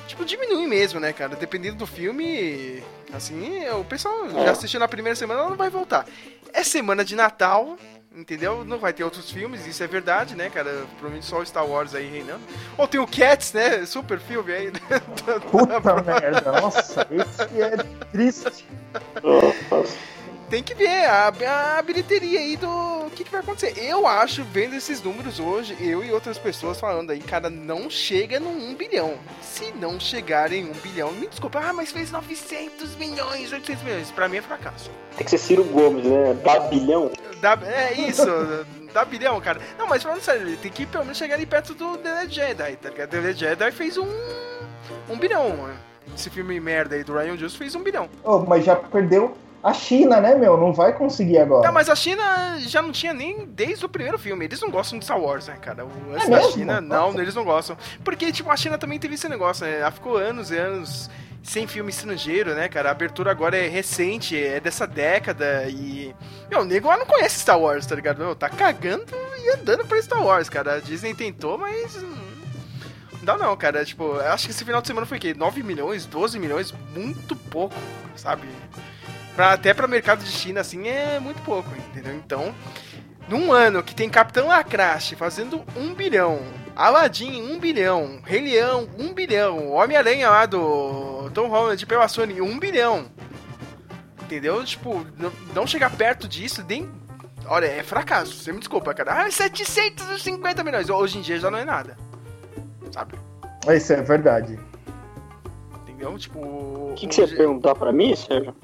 tipo 0.07 0.25
diminuem 0.25 0.67
mesmo, 0.67 0.99
né, 0.99 1.13
cara? 1.13 1.35
Dependendo 1.35 1.77
do 1.77 1.87
filme, 1.87 2.83
assim, 3.13 3.67
o 3.69 3.83
pessoal 3.83 4.25
É. 4.27 4.45
já 4.45 4.51
assistiu 4.51 4.79
na 4.79 4.87
primeira 4.87 5.15
semana, 5.15 5.41
ela 5.41 5.49
não 5.49 5.57
vai 5.57 5.69
voltar. 5.69 6.05
É 6.53 6.63
semana 6.63 7.05
de 7.05 7.15
Natal, 7.15 7.77
entendeu? 8.15 8.65
Não 8.65 8.79
vai 8.79 8.91
ter 8.91 9.03
outros 9.03 9.29
filmes, 9.31 9.65
isso 9.67 9.83
é 9.83 9.87
verdade, 9.87 10.35
né, 10.35 10.49
cara? 10.49 10.69
Provavelmente 10.93 11.25
só 11.25 11.39
o 11.39 11.45
Star 11.45 11.65
Wars 11.65 11.93
aí 11.93 12.09
reinando. 12.09 12.41
Ou 12.77 12.87
tem 12.87 12.99
o 12.99 13.05
Cats, 13.07 13.53
né? 13.53 13.85
Super 13.85 14.19
filme 14.19 14.51
aí. 14.51 14.71
Puta 15.51 16.01
merda, 16.01 16.51
nossa, 16.59 17.07
esse 17.11 17.61
é 17.61 17.77
triste. 18.11 18.65
Tem 20.49 20.63
que 20.63 20.73
ver 20.73 21.05
a, 21.05 21.27
a 21.77 21.81
bilheteria 21.83 22.39
aí 22.39 22.57
do 22.57 22.67
o 22.67 23.11
que, 23.11 23.23
que 23.23 23.31
vai 23.31 23.41
acontecer. 23.41 23.73
Eu 23.77 24.07
acho, 24.07 24.43
vendo 24.43 24.75
esses 24.75 25.01
números 25.01 25.39
hoje, 25.39 25.77
eu 25.79 26.03
e 26.03 26.11
outras 26.11 26.39
pessoas 26.39 26.79
falando 26.79 27.11
aí, 27.11 27.19
cara, 27.19 27.51
não 27.51 27.87
chega 27.87 28.39
no 28.39 28.49
1 28.49 28.75
bilhão. 28.75 29.13
Se 29.43 29.71
não 29.73 29.99
chegar 29.99 30.51
em 30.51 30.65
1 30.65 30.73
bilhão, 30.73 31.11
me 31.11 31.27
desculpa, 31.27 31.59
ah, 31.59 31.71
mas 31.71 31.91
fez 31.91 32.09
900 32.09 32.95
milhões, 32.95 33.51
800 33.51 33.83
milhões. 33.83 34.11
Pra 34.11 34.27
mim 34.27 34.37
é 34.37 34.41
fracasso. 34.41 34.89
Tem 35.15 35.23
que 35.23 35.29
ser 35.29 35.37
Ciro 35.37 35.63
Gomes, 35.65 36.05
né? 36.05 36.35
Dá 36.43 36.59
bilhão. 36.61 37.11
Dá, 37.41 37.57
é 37.63 37.93
isso, 37.93 38.25
dá 38.91 39.05
bilhão, 39.05 39.39
cara. 39.39 39.61
Não, 39.77 39.87
mas 39.87 40.01
falando 40.01 40.21
sério, 40.21 40.47
ele 40.47 40.57
tem 40.57 40.71
que 40.71 40.87
pelo 40.87 41.03
menos 41.03 41.17
chegar 41.17 41.35
ali 41.35 41.45
perto 41.45 41.75
do 41.75 41.95
The 41.97 42.27
Jedi, 42.27 42.75
tá 42.77 42.89
ligado? 42.89 43.09
The 43.09 43.33
Jedi 43.33 43.71
fez 43.71 43.97
um, 43.97 44.07
um 45.07 45.17
bilhão. 45.17 45.69
Esse 46.15 46.31
filme 46.31 46.59
merda 46.59 46.95
aí 46.95 47.03
do 47.03 47.13
Ryan 47.13 47.37
Johnson 47.37 47.57
fez 47.57 47.75
um 47.75 47.83
bilhão. 47.83 48.09
Oh, 48.23 48.39
mas 48.39 48.65
já 48.65 48.75
perdeu 48.75 49.37
a 49.63 49.73
China, 49.73 50.21
né, 50.21 50.35
meu? 50.35 50.55
Não 50.57 50.71
vai 50.73 50.93
conseguir 50.93 51.37
agora. 51.39 51.63
Tá, 51.63 51.71
mas 51.71 51.89
a 51.89 51.95
China 51.95 52.57
já 52.59 52.81
não 52.81 52.91
tinha 52.91 53.13
nem 53.13 53.45
desde 53.45 53.85
o 53.85 53.89
primeiro 53.89 54.17
filme. 54.17 54.45
Eles 54.45 54.61
não 54.61 54.69
gostam 54.69 54.97
de 54.99 55.05
Star 55.05 55.19
Wars, 55.19 55.47
né, 55.47 55.57
cara? 55.61 55.85
O 55.85 55.91
antes 56.13 56.27
É 56.27 56.31
da? 56.31 56.41
China, 56.43 56.81
não, 56.81 57.13
eles 57.19 57.35
não 57.35 57.43
gostam. 57.43 57.77
Porque, 58.03 58.31
tipo, 58.31 58.49
a 58.49 58.57
China 58.57 58.77
também 58.77 58.97
teve 58.99 59.15
esse 59.15 59.27
negócio, 59.27 59.65
né? 59.65 59.79
Ela 59.79 59.91
ficou 59.91 60.17
anos 60.17 60.51
e 60.51 60.57
anos 60.57 61.09
sem 61.43 61.65
filme 61.67 61.89
estrangeiro, 61.89 62.53
né, 62.53 62.67
cara? 62.67 62.89
A 62.89 62.91
abertura 62.91 63.31
agora 63.31 63.57
é 63.57 63.67
recente, 63.67 64.37
é 64.41 64.59
dessa 64.59 64.85
década 64.87 65.65
e. 65.69 66.13
Meu, 66.49 66.61
o 66.61 66.65
nego 66.65 66.87
lá 66.87 66.97
não 66.97 67.05
conhece 67.05 67.39
Star 67.39 67.59
Wars, 67.59 67.85
tá 67.85 67.95
ligado? 67.95 68.17
Meu, 68.19 68.35
tá 68.35 68.49
cagando 68.49 69.05
e 69.43 69.49
andando 69.51 69.85
pra 69.85 70.01
Star 70.01 70.23
Wars, 70.23 70.49
cara. 70.49 70.75
A 70.75 70.79
Disney 70.79 71.13
tentou, 71.13 71.57
mas. 71.57 71.95
hum, 71.97 72.15
Não 73.13 73.23
dá 73.23 73.37
não, 73.37 73.55
cara. 73.57 73.83
Tipo, 73.83 74.03
eu 74.03 74.31
acho 74.31 74.45
que 74.45 74.51
esse 74.51 74.63
final 74.63 74.81
de 74.81 74.87
semana 74.87 75.05
foi 75.05 75.17
o 75.17 75.21
quê? 75.21 75.33
9 75.33 75.63
milhões, 75.63 76.05
12 76.05 76.37
milhões? 76.39 76.73
Muito 76.95 77.35
pouco, 77.35 77.75
sabe? 78.15 78.47
Pra, 79.35 79.53
até 79.53 79.73
pra 79.73 79.87
mercado 79.87 80.23
de 80.23 80.31
China, 80.31 80.61
assim, 80.61 80.87
é 80.87 81.19
muito 81.19 81.41
pouco, 81.43 81.69
entendeu? 81.75 82.13
Então, 82.15 82.53
num 83.27 83.51
ano 83.51 83.83
que 83.83 83.95
tem 83.95 84.09
Capitão 84.09 84.47
Lacraste 84.47 85.15
fazendo 85.15 85.63
um 85.77 85.93
bilhão, 85.93 86.41
Aladdin, 86.75 87.41
um 87.43 87.59
bilhão, 87.59 88.19
Rei 88.23 88.41
Leão, 88.41 88.87
um 88.97 89.13
bilhão, 89.13 89.71
Homem-Aranha 89.71 90.29
lá 90.29 90.45
do 90.45 91.29
Tom 91.33 91.47
Holland 91.47 91.85
pela 91.85 92.07
Sony, 92.07 92.41
um 92.41 92.57
bilhão. 92.57 93.05
Entendeu? 94.23 94.63
Tipo, 94.63 95.05
não, 95.17 95.31
não 95.53 95.67
chegar 95.67 95.89
perto 95.95 96.27
disso, 96.27 96.63
nem. 96.67 96.89
Olha, 97.45 97.65
é 97.65 97.83
fracasso, 97.83 98.33
você 98.33 98.51
me 98.51 98.59
desculpa, 98.59 98.93
cara. 98.93 99.25
Ah, 99.25 99.31
750 99.31 100.63
milhões. 100.63 100.89
Hoje 100.89 101.17
em 101.17 101.21
dia 101.21 101.39
já 101.39 101.49
não 101.49 101.57
é 101.57 101.65
nada. 101.65 101.97
Sabe? 102.91 103.15
Isso 103.75 103.91
é 103.91 104.01
verdade. 104.01 104.59
Entendeu? 105.81 106.17
Tipo. 106.17 106.39
O 106.39 106.93
que, 106.95 107.07
que 107.07 107.15
você 107.15 107.21
ia 107.21 107.27
perguntar 107.27 107.75
pra 107.75 107.91
mim, 107.91 108.15
Sérgio? 108.15 108.55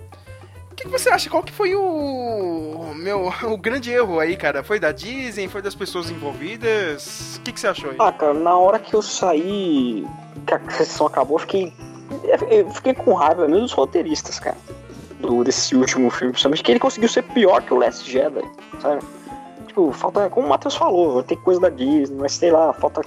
Que, 0.86 0.92
você 0.92 1.10
acha? 1.10 1.30
Qual 1.30 1.44
que 1.44 1.52
foi 1.52 1.76
o 1.76 2.94
meu 2.96 3.32
o 3.52 3.58
grande 3.58 3.92
erro 3.92 4.20
aí, 4.20 4.38
cara? 4.38 4.64
Foi 4.64 4.80
da 4.80 4.92
Disney? 4.92 5.48
Foi 5.48 5.62
das 5.62 5.76
pessoas 5.76 6.10
envolvidas? 6.10 7.38
O 7.38 7.42
que, 7.42 7.52
que 7.52 7.60
você 7.60 7.68
achou 7.68 7.90
aí? 7.90 7.98
Ah, 8.00 8.12
cara, 8.12 8.34
na 8.34 8.56
hora 8.56 8.80
que 8.80 8.94
eu 8.94 9.02
saí 9.02 10.06
que 10.46 10.54
a 10.54 10.60
sessão 10.72 11.08
acabou, 11.08 11.36
eu 11.36 11.42
fiquei. 11.42 11.74
Eu 12.50 12.70
fiquei 12.70 12.94
com 12.94 13.14
raiva 13.14 13.48
mesmo 13.48 13.64
dos 13.64 13.74
roteiristas, 13.74 14.40
cara. 14.40 14.58
Do, 15.20 15.44
desse 15.44 15.76
último 15.76 16.10
filme, 16.12 16.34
principalmente 16.34 16.64
que 16.64 16.72
ele 16.72 16.80
conseguiu 16.80 17.10
ser 17.10 17.24
pior 17.24 17.62
que 17.64 17.74
o 17.74 17.78
Last 17.78 18.10
Jedi, 18.10 18.42
sabe? 18.80 19.02
Tipo, 19.66 19.92
falta, 19.92 20.30
como 20.30 20.46
o 20.46 20.50
Matheus 20.50 20.76
falou, 20.76 21.24
tem 21.24 21.38
coisa 21.38 21.60
da 21.60 21.70
Disney, 21.70 22.18
mas 22.20 22.34
sei 22.34 22.52
lá, 22.52 22.72
falta 22.74 23.02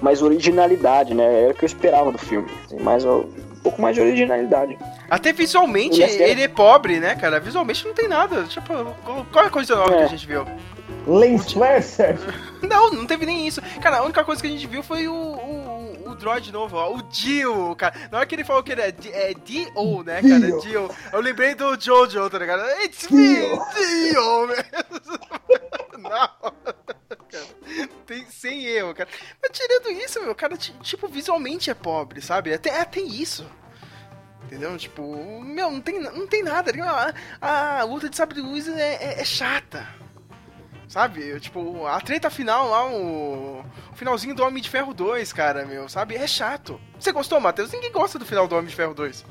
mais 0.00 0.22
originalidade, 0.22 1.14
né? 1.14 1.42
Era 1.42 1.52
o 1.52 1.54
que 1.54 1.64
eu 1.64 1.66
esperava 1.66 2.12
do 2.12 2.18
filme. 2.18 2.48
Assim, 2.64 2.78
mais, 2.80 3.04
um 3.04 3.24
pouco 3.66 3.82
mais 3.82 3.96
de 3.96 4.00
originalidade. 4.00 4.78
Até 5.10 5.32
visualmente, 5.32 6.00
Ele 6.00 6.40
é 6.40 6.44
é 6.44 6.48
pobre, 6.48 7.00
né, 7.00 7.16
cara? 7.16 7.40
Visualmente 7.40 7.84
não 7.84 7.94
tem 7.94 8.06
nada. 8.06 8.44
Tipo, 8.44 8.72
qual 9.32 9.44
é 9.44 9.48
a 9.48 9.50
coisa 9.50 9.74
nova 9.74 9.96
que 9.96 10.02
a 10.04 10.06
gente 10.06 10.26
viu? 10.26 10.46
Lens 11.06 11.50
flare? 11.52 11.84
Não, 12.62 12.92
não 12.92 13.06
teve 13.06 13.26
nem 13.26 13.46
isso. 13.46 13.60
Cara, 13.80 13.98
a 13.98 14.02
única 14.04 14.22
coisa 14.24 14.40
que 14.40 14.46
a 14.46 14.50
gente 14.50 14.66
viu 14.68 14.82
foi 14.82 15.08
o, 15.08 15.14
o 15.14 15.75
droid 16.16 16.50
novo, 16.52 16.76
ó, 16.76 16.94
o 16.94 17.02
Dio, 17.02 17.74
cara. 17.76 18.08
Na 18.10 18.18
hora 18.18 18.26
que 18.26 18.34
ele 18.34 18.44
falou 18.44 18.62
que 18.62 18.72
ele 18.72 18.80
é, 18.82 18.88
é 19.12 19.34
D.O., 19.34 20.02
né, 20.02 20.20
cara? 20.22 20.46
Dio. 20.46 20.60
Dio. 20.60 20.90
Eu 21.12 21.20
lembrei 21.20 21.54
do 21.54 21.78
Jojo, 21.80 22.28
tá 22.28 22.38
ligado? 22.38 22.62
It's 22.82 23.08
me, 23.10 23.36
Dio, 23.36 24.46
mesmo. 24.48 25.18
Não. 25.98 26.10
Cara, 27.30 27.88
tem, 28.06 28.26
sem 28.30 28.64
erro, 28.66 28.94
cara. 28.94 29.08
Mas 29.42 29.50
tirando 29.58 29.90
isso, 29.90 30.20
meu, 30.22 30.34
cara, 30.34 30.56
ti- 30.56 30.74
tipo, 30.82 31.08
visualmente 31.08 31.70
é 31.70 31.74
pobre, 31.74 32.20
sabe? 32.20 32.52
Até, 32.52 32.80
até 32.80 33.00
isso. 33.00 33.46
Entendeu? 34.44 34.76
Tipo, 34.76 35.40
meu, 35.42 35.70
não 35.70 35.80
tem, 35.80 35.98
não 36.00 36.26
tem 36.26 36.42
nada. 36.42 36.72
A, 37.40 37.80
a 37.80 37.82
luta 37.84 38.08
de 38.08 38.16
sabre 38.16 38.36
de 38.36 38.40
luz 38.42 38.68
é, 38.68 38.94
é- 38.94 39.20
é 39.20 39.24
chata. 39.24 39.86
Sabe? 40.88 41.38
Tipo, 41.40 41.86
a 41.86 42.00
treta 42.00 42.30
final 42.30 42.68
lá, 42.68 42.86
o, 42.86 43.60
o 43.92 43.96
finalzinho 43.96 44.34
do 44.34 44.44
Homem 44.44 44.62
de 44.62 44.70
Ferro 44.70 44.94
2, 44.94 45.32
cara, 45.32 45.64
meu, 45.64 45.88
sabe? 45.88 46.14
É 46.14 46.26
chato. 46.26 46.80
Você 46.98 47.10
gostou, 47.10 47.40
Matheus? 47.40 47.72
Ninguém 47.72 47.90
gosta 47.90 48.18
do 48.18 48.24
final 48.24 48.46
do 48.46 48.54
Homem 48.54 48.68
de 48.68 48.76
Ferro 48.76 48.94
2. 48.94 49.24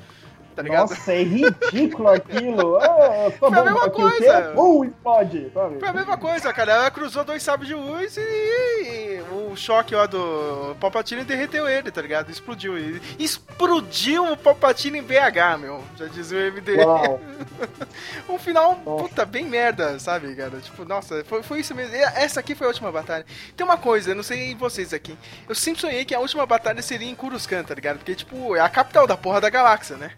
Tá 0.56 0.62
ligado? 0.62 0.90
Nossa, 0.90 1.12
é 1.14 1.24
ridículo 1.24 2.10
aquilo. 2.10 2.78
Ah, 2.86 3.32
Foi 3.38 3.50
a 3.50 3.64
mesma 3.64 3.90
coisa. 3.90 4.54
Uh, 4.56 4.86
explode. 4.86 5.52
sabe? 5.54 5.80
Foi 5.80 5.88
a 5.90 5.94
mesma 5.94 6.18
coisa, 6.18 6.54
cara. 6.54 6.72
Ela 6.74 6.92
cruzou 6.92 7.24
dois 7.24 7.42
sabres 7.44 7.68
de 7.68 7.76
luz 7.76 8.16
e, 8.18 8.22
e 8.22 9.22
o 9.32 9.56
choque 9.56 9.94
lá 9.96 10.06
do 10.06 10.76
Palpatine 10.80 11.24
derreteu 11.24 11.68
ele, 11.68 11.92
tá 11.92 12.02
ligado? 12.02 12.30
Explodiu. 12.32 12.78
E- 12.78 13.02
Explodiu 13.20 14.32
o 14.32 14.38
Palpatine 14.38 15.00
em 15.00 15.04
BH, 15.04 15.58
meu. 15.60 15.84
Já 15.98 16.06
dizia 16.08 16.38
o 16.38 16.42
MD. 16.42 16.78
Um 18.30 18.38
final, 18.38 18.76
puta, 18.76 19.26
bem 19.26 19.46
merda, 19.46 19.98
sabe, 20.00 20.36
cara? 20.36 20.58
Tipo, 20.60 20.86
nossa, 20.86 21.24
foi, 21.26 21.44
foi 21.44 21.60
isso 21.60 21.74
mesmo. 21.76 21.96
E 21.96 22.00
Essa 22.00 22.40
aqui 22.40 22.56
foi 22.56 22.66
a 22.68 22.70
última 22.70 22.92
batalha. 22.92 23.26
Tem 23.56 23.66
uma 23.66 23.78
coisa, 23.78 24.12
eu 24.12 24.16
não 24.16 24.24
sei 24.24 24.56
vocês 24.56 24.94
aqui. 24.94 25.18
Eu 25.48 25.56
sempre 25.56 25.82
sonhei 25.82 26.06
que 26.06 26.16
a 26.16 26.20
última 26.20 26.46
batalha 26.46 26.82
seria 26.82 27.10
em 27.10 27.16
Coruscant, 27.16 27.66
tá 27.68 27.74
ligado? 27.76 27.98
Porque, 27.98 28.16
tipo, 28.16 28.56
é 28.56 28.60
a 28.60 28.70
capital 28.70 29.06
da 29.08 29.16
porra 29.18 29.40
da 29.42 29.50
galáxia, 29.50 29.96
né? 29.98 30.12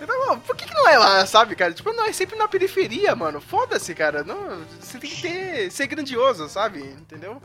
Então, 0.00 0.26
mano, 0.26 0.40
por 0.40 0.56
que, 0.56 0.66
que 0.66 0.74
não 0.74 0.88
é 0.88 0.98
lá, 0.98 1.26
sabe, 1.26 1.54
cara? 1.54 1.72
Tipo, 1.72 1.92
não, 1.92 2.06
é 2.06 2.12
sempre 2.12 2.36
na 2.36 2.48
periferia, 2.48 3.14
mano. 3.14 3.40
Foda-se, 3.40 3.94
cara. 3.94 4.24
Não, 4.24 4.64
você 4.80 4.98
tem 4.98 5.10
que 5.10 5.22
ter, 5.22 5.70
ser 5.70 5.86
grandioso, 5.86 6.48
sabe? 6.48 6.80
Entendeu? 6.80 7.40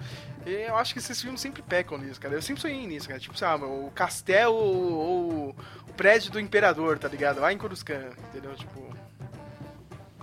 E 0.45 0.51
eu 0.51 0.75
acho 0.77 0.93
que 0.93 0.99
esses 0.99 1.21
filmes 1.21 1.41
sempre 1.41 1.61
pecam 1.61 1.97
nisso, 1.97 2.21
cara. 2.21 2.35
Eu 2.35 2.41
sempre 2.41 2.61
sonhei 2.61 2.87
nisso, 2.87 3.07
cara. 3.07 3.19
Tipo, 3.19 3.37
sabe, 3.37 3.65
o 3.65 3.91
castelo 3.93 4.55
ou 4.55 5.55
o 5.89 5.93
prédio 5.97 6.31
do 6.31 6.39
imperador, 6.39 6.97
tá 6.97 7.07
ligado? 7.07 7.41
Lá 7.41 7.51
em 7.51 7.57
Coruscant, 7.57 8.13
entendeu? 8.29 8.55
Tipo... 8.55 8.94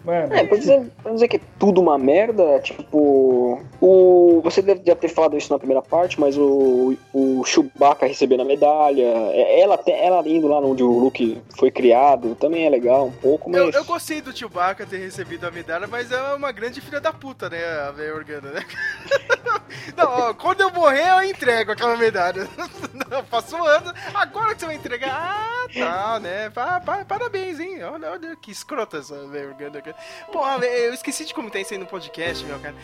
Mano, 0.05 0.35
É, 0.35 0.45
pra 0.45 0.57
dizer, 0.59 0.91
pra 1.03 1.13
dizer 1.13 1.29
que 1.29 1.37
é 1.37 1.41
tudo 1.59 1.81
uma 1.81 1.97
merda, 1.97 2.59
tipo. 2.61 3.63
O, 3.81 4.41
você 4.43 4.61
deve 4.63 4.83
já 4.85 4.95
ter 4.97 5.09
falado 5.09 5.37
isso 5.37 5.53
na 5.53 5.59
primeira 5.59 5.81
parte, 5.83 6.19
mas 6.21 6.37
o, 6.37 6.97
o 7.13 7.45
Chewbacca 7.45 8.07
recebendo 8.07 8.41
a 8.43 8.45
medalha, 8.45 9.03
é- 9.03 9.61
ela, 9.61 9.79
ela 9.87 10.29
indo 10.29 10.49
lá 10.49 10.59
onde 10.59 10.83
o 10.83 10.99
Luke 10.99 11.41
foi 11.57 11.71
criado, 11.71 12.35
também 12.35 12.67
é 12.67 12.71
legal 12.71 13.07
um 13.07 13.13
pouco, 13.13 13.49
mas. 13.51 13.61
Eu, 13.61 13.71
eu 13.71 13.85
gostei 13.85 14.21
do 14.21 14.37
Chewbacca 14.37 14.85
ter 14.87 14.99
recebido 14.99 15.47
a 15.47 15.51
medalha, 15.51 15.87
mas 15.87 16.11
é 16.11 16.21
uma 16.35 16.51
grande 16.53 16.81
filha 16.81 17.01
da 17.01 17.13
puta, 17.13 17.49
né, 17.49 17.59
a 17.89 17.93
velha 17.93 18.15
Organa, 18.15 18.51
né? 18.51 18.65
Não, 19.97 20.07
ó, 20.07 20.35
quando 20.35 20.61
eu 20.61 20.71
morrer, 20.73 21.09
eu 21.09 21.31
entrego 21.31 21.73
aquela 21.73 21.97
medalha. 21.97 22.47
Não, 23.11 23.25
passou 23.25 23.65
anos, 23.65 23.93
agora 24.15 24.55
que 24.55 24.61
você 24.61 24.67
vai 24.67 24.75
entregar. 24.77 25.11
Ah, 25.13 25.67
tá, 25.73 26.21
né? 26.21 26.51
Pa- 26.51 26.81
pa- 26.81 27.05
parabéns, 27.05 27.59
hein? 27.59 27.83
Olha, 27.85 28.11
olha 28.13 28.37
que 28.37 28.51
escrota 28.51 28.99
essa 28.99 29.27
velha 29.29 29.49
Organa. 29.49 29.83
Cara. 29.93 30.27
Porra, 30.33 30.65
eu 30.65 30.95
esqueci 30.95 31.25
de 31.25 31.35
comentar 31.35 31.61
isso 31.61 31.73
aí 31.73 31.79
no 31.79 31.87
podcast, 31.87 32.45
meu, 32.45 32.59
cara. 32.59 32.75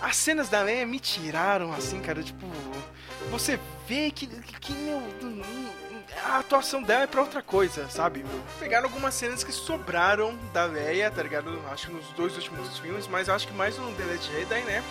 As 0.00 0.16
cenas 0.16 0.48
da 0.48 0.62
Leia 0.62 0.86
me 0.86 1.00
tiraram, 1.00 1.72
assim, 1.72 2.00
cara, 2.00 2.22
tipo... 2.22 2.46
Você 3.30 3.58
vê 3.86 4.10
que, 4.10 4.26
que 4.26 4.72
meu... 4.72 5.02
A 6.24 6.38
atuação 6.38 6.82
dela 6.82 7.04
é 7.04 7.06
pra 7.06 7.22
outra 7.22 7.42
coisa, 7.42 7.88
sabe? 7.88 8.24
Pegaram 8.60 8.86
algumas 8.86 9.14
cenas 9.14 9.42
que 9.42 9.50
sobraram 9.50 10.36
da 10.52 10.64
Leia, 10.64 11.10
tá 11.10 11.22
ligado? 11.22 11.60
Acho 11.70 11.86
que 11.86 11.92
nos 11.92 12.06
dois 12.10 12.36
últimos 12.36 12.78
filmes, 12.78 13.06
mas 13.06 13.28
acho 13.28 13.48
que 13.48 13.54
mais 13.54 13.76
no 13.78 13.92
The 13.94 14.04
Last 14.04 14.30
Jedi, 14.30 14.60
né? 14.62 14.82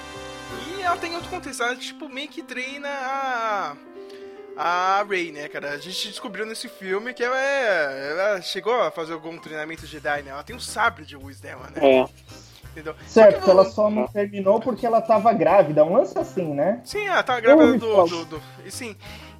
E 0.67 0.81
ela 0.81 0.97
tem 0.97 1.15
outro 1.15 1.29
contexto, 1.29 1.63
ela, 1.63 1.75
tipo, 1.75 2.09
meio 2.09 2.27
que 2.27 2.41
treina 2.41 2.89
a... 2.89 3.75
A 4.55 5.03
Rey, 5.07 5.31
né, 5.31 5.47
cara? 5.47 5.71
A 5.71 5.77
gente 5.77 6.07
descobriu 6.09 6.45
nesse 6.45 6.69
filme 6.69 7.13
que 7.13 7.23
ela 7.23 7.39
é... 7.39 8.09
Ela 8.11 8.41
chegou 8.41 8.79
a 8.81 8.91
fazer 8.91 9.13
algum 9.13 9.37
treinamento 9.37 9.85
Jedi, 9.87 10.21
né? 10.23 10.31
Ela 10.31 10.43
tem 10.43 10.55
o 10.55 10.59
sabre 10.59 11.05
de 11.05 11.15
luz 11.15 11.39
dela, 11.39 11.69
né? 11.75 11.81
É. 12.01 12.05
Entendeu? 12.71 12.95
certo, 13.07 13.49
ela 13.49 13.65
só 13.65 13.87
não 13.89 14.07
terminou 14.07 14.59
porque 14.59 14.85
ela 14.85 14.99
tava 14.99 15.31
grávida. 15.31 15.83
Um 15.83 15.93
lance 15.93 16.17
assim, 16.17 16.53
né? 16.53 16.81
Sim, 16.83 17.05
ela 17.05 17.21
tá 17.21 17.39
grávida 17.39 17.77
do, 17.77 18.05
do, 18.05 18.25
do- 18.25 18.43
e 18.65 18.71
Sim. 18.71 18.95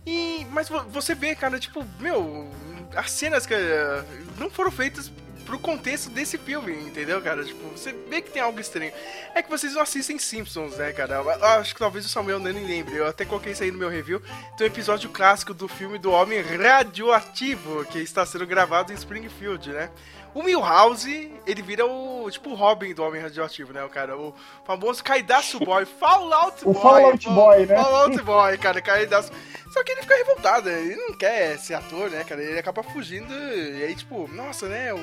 E, 0.05 0.45
mas 0.51 0.69
vo- 0.69 0.83
você 0.89 1.15
vê, 1.15 1.33
cara, 1.35 1.59
tipo, 1.59 1.83
meu, 1.99 2.47
as 2.95 3.09
cenas 3.09 3.45
que 3.47 3.53
eh, 3.55 4.03
não 4.37 4.51
foram 4.51 4.69
feitas 4.69 5.11
pro 5.45 5.59
contexto 5.59 6.09
desse 6.09 6.37
filme, 6.37 6.73
entendeu, 6.73 7.21
cara? 7.21 7.43
Tipo, 7.43 7.67
você 7.69 7.91
vê 8.09 8.21
que 8.21 8.31
tem 8.31 8.41
algo 8.41 8.59
estranho. 8.59 8.91
É 9.35 9.41
que 9.41 9.49
vocês 9.49 9.73
não 9.73 9.81
assistem 9.81 10.17
Simpsons, 10.17 10.77
né, 10.77 10.91
cara? 10.93 11.15
Eu- 11.15 11.29
acho 11.45 11.73
que 11.73 11.79
talvez 11.79 12.05
o 12.05 12.09
Samuel 12.09 12.39
não 12.39 12.51
lembre. 12.51 12.95
Eu 12.95 13.07
até 13.07 13.25
coloquei 13.25 13.51
isso 13.51 13.63
aí 13.63 13.71
no 13.71 13.77
meu 13.77 13.89
review. 13.89 14.21
Tem 14.57 14.67
um 14.67 14.69
episódio 14.71 15.09
clássico 15.09 15.53
do 15.53 15.67
filme 15.67 15.97
do 15.99 16.11
Homem 16.11 16.41
Radioativo, 16.41 17.83
que 17.85 17.99
está 17.99 18.25
sendo 18.25 18.45
gravado 18.45 18.91
em 18.91 18.95
Springfield, 18.95 19.69
né? 19.71 19.89
O 20.33 20.41
Milhouse, 20.41 21.31
ele 21.45 21.61
vira 21.61 21.85
o, 21.85 22.27
tipo, 22.31 22.49
o 22.51 22.55
Robin 22.55 22.91
do 22.93 23.03
Homem 23.03 23.21
Radioativo, 23.21 23.71
né, 23.71 23.83
o 23.83 23.89
cara? 23.89 24.17
O 24.17 24.33
famoso 24.65 25.03
Caidaço 25.03 25.59
Boy, 25.59 25.85
Fallout 25.99 26.57
O 26.67 26.73
Boy. 26.73 26.81
Fallout 26.81 27.23
Fall- 27.25 27.35
Boy, 27.35 27.65
né? 27.67 27.75
Fallout 27.75 28.17
Boy, 28.23 28.57
cara, 28.57 28.81
Caidaço. 28.81 29.31
Só 29.71 29.83
que 29.83 29.91
ele 29.91 30.01
fica 30.01 30.15
revoltado, 30.15 30.69
ele 30.69 30.95
não 30.95 31.13
quer 31.13 31.57
ser 31.59 31.75
ator, 31.75 32.09
né, 32.09 32.23
cara? 32.23 32.41
Ele 32.41 32.57
acaba 32.57 32.81
fugindo 32.81 33.31
e 33.31 33.83
aí, 33.83 33.95
tipo, 33.95 34.27
nossa, 34.33 34.67
né, 34.67 34.91
o, 34.93 34.97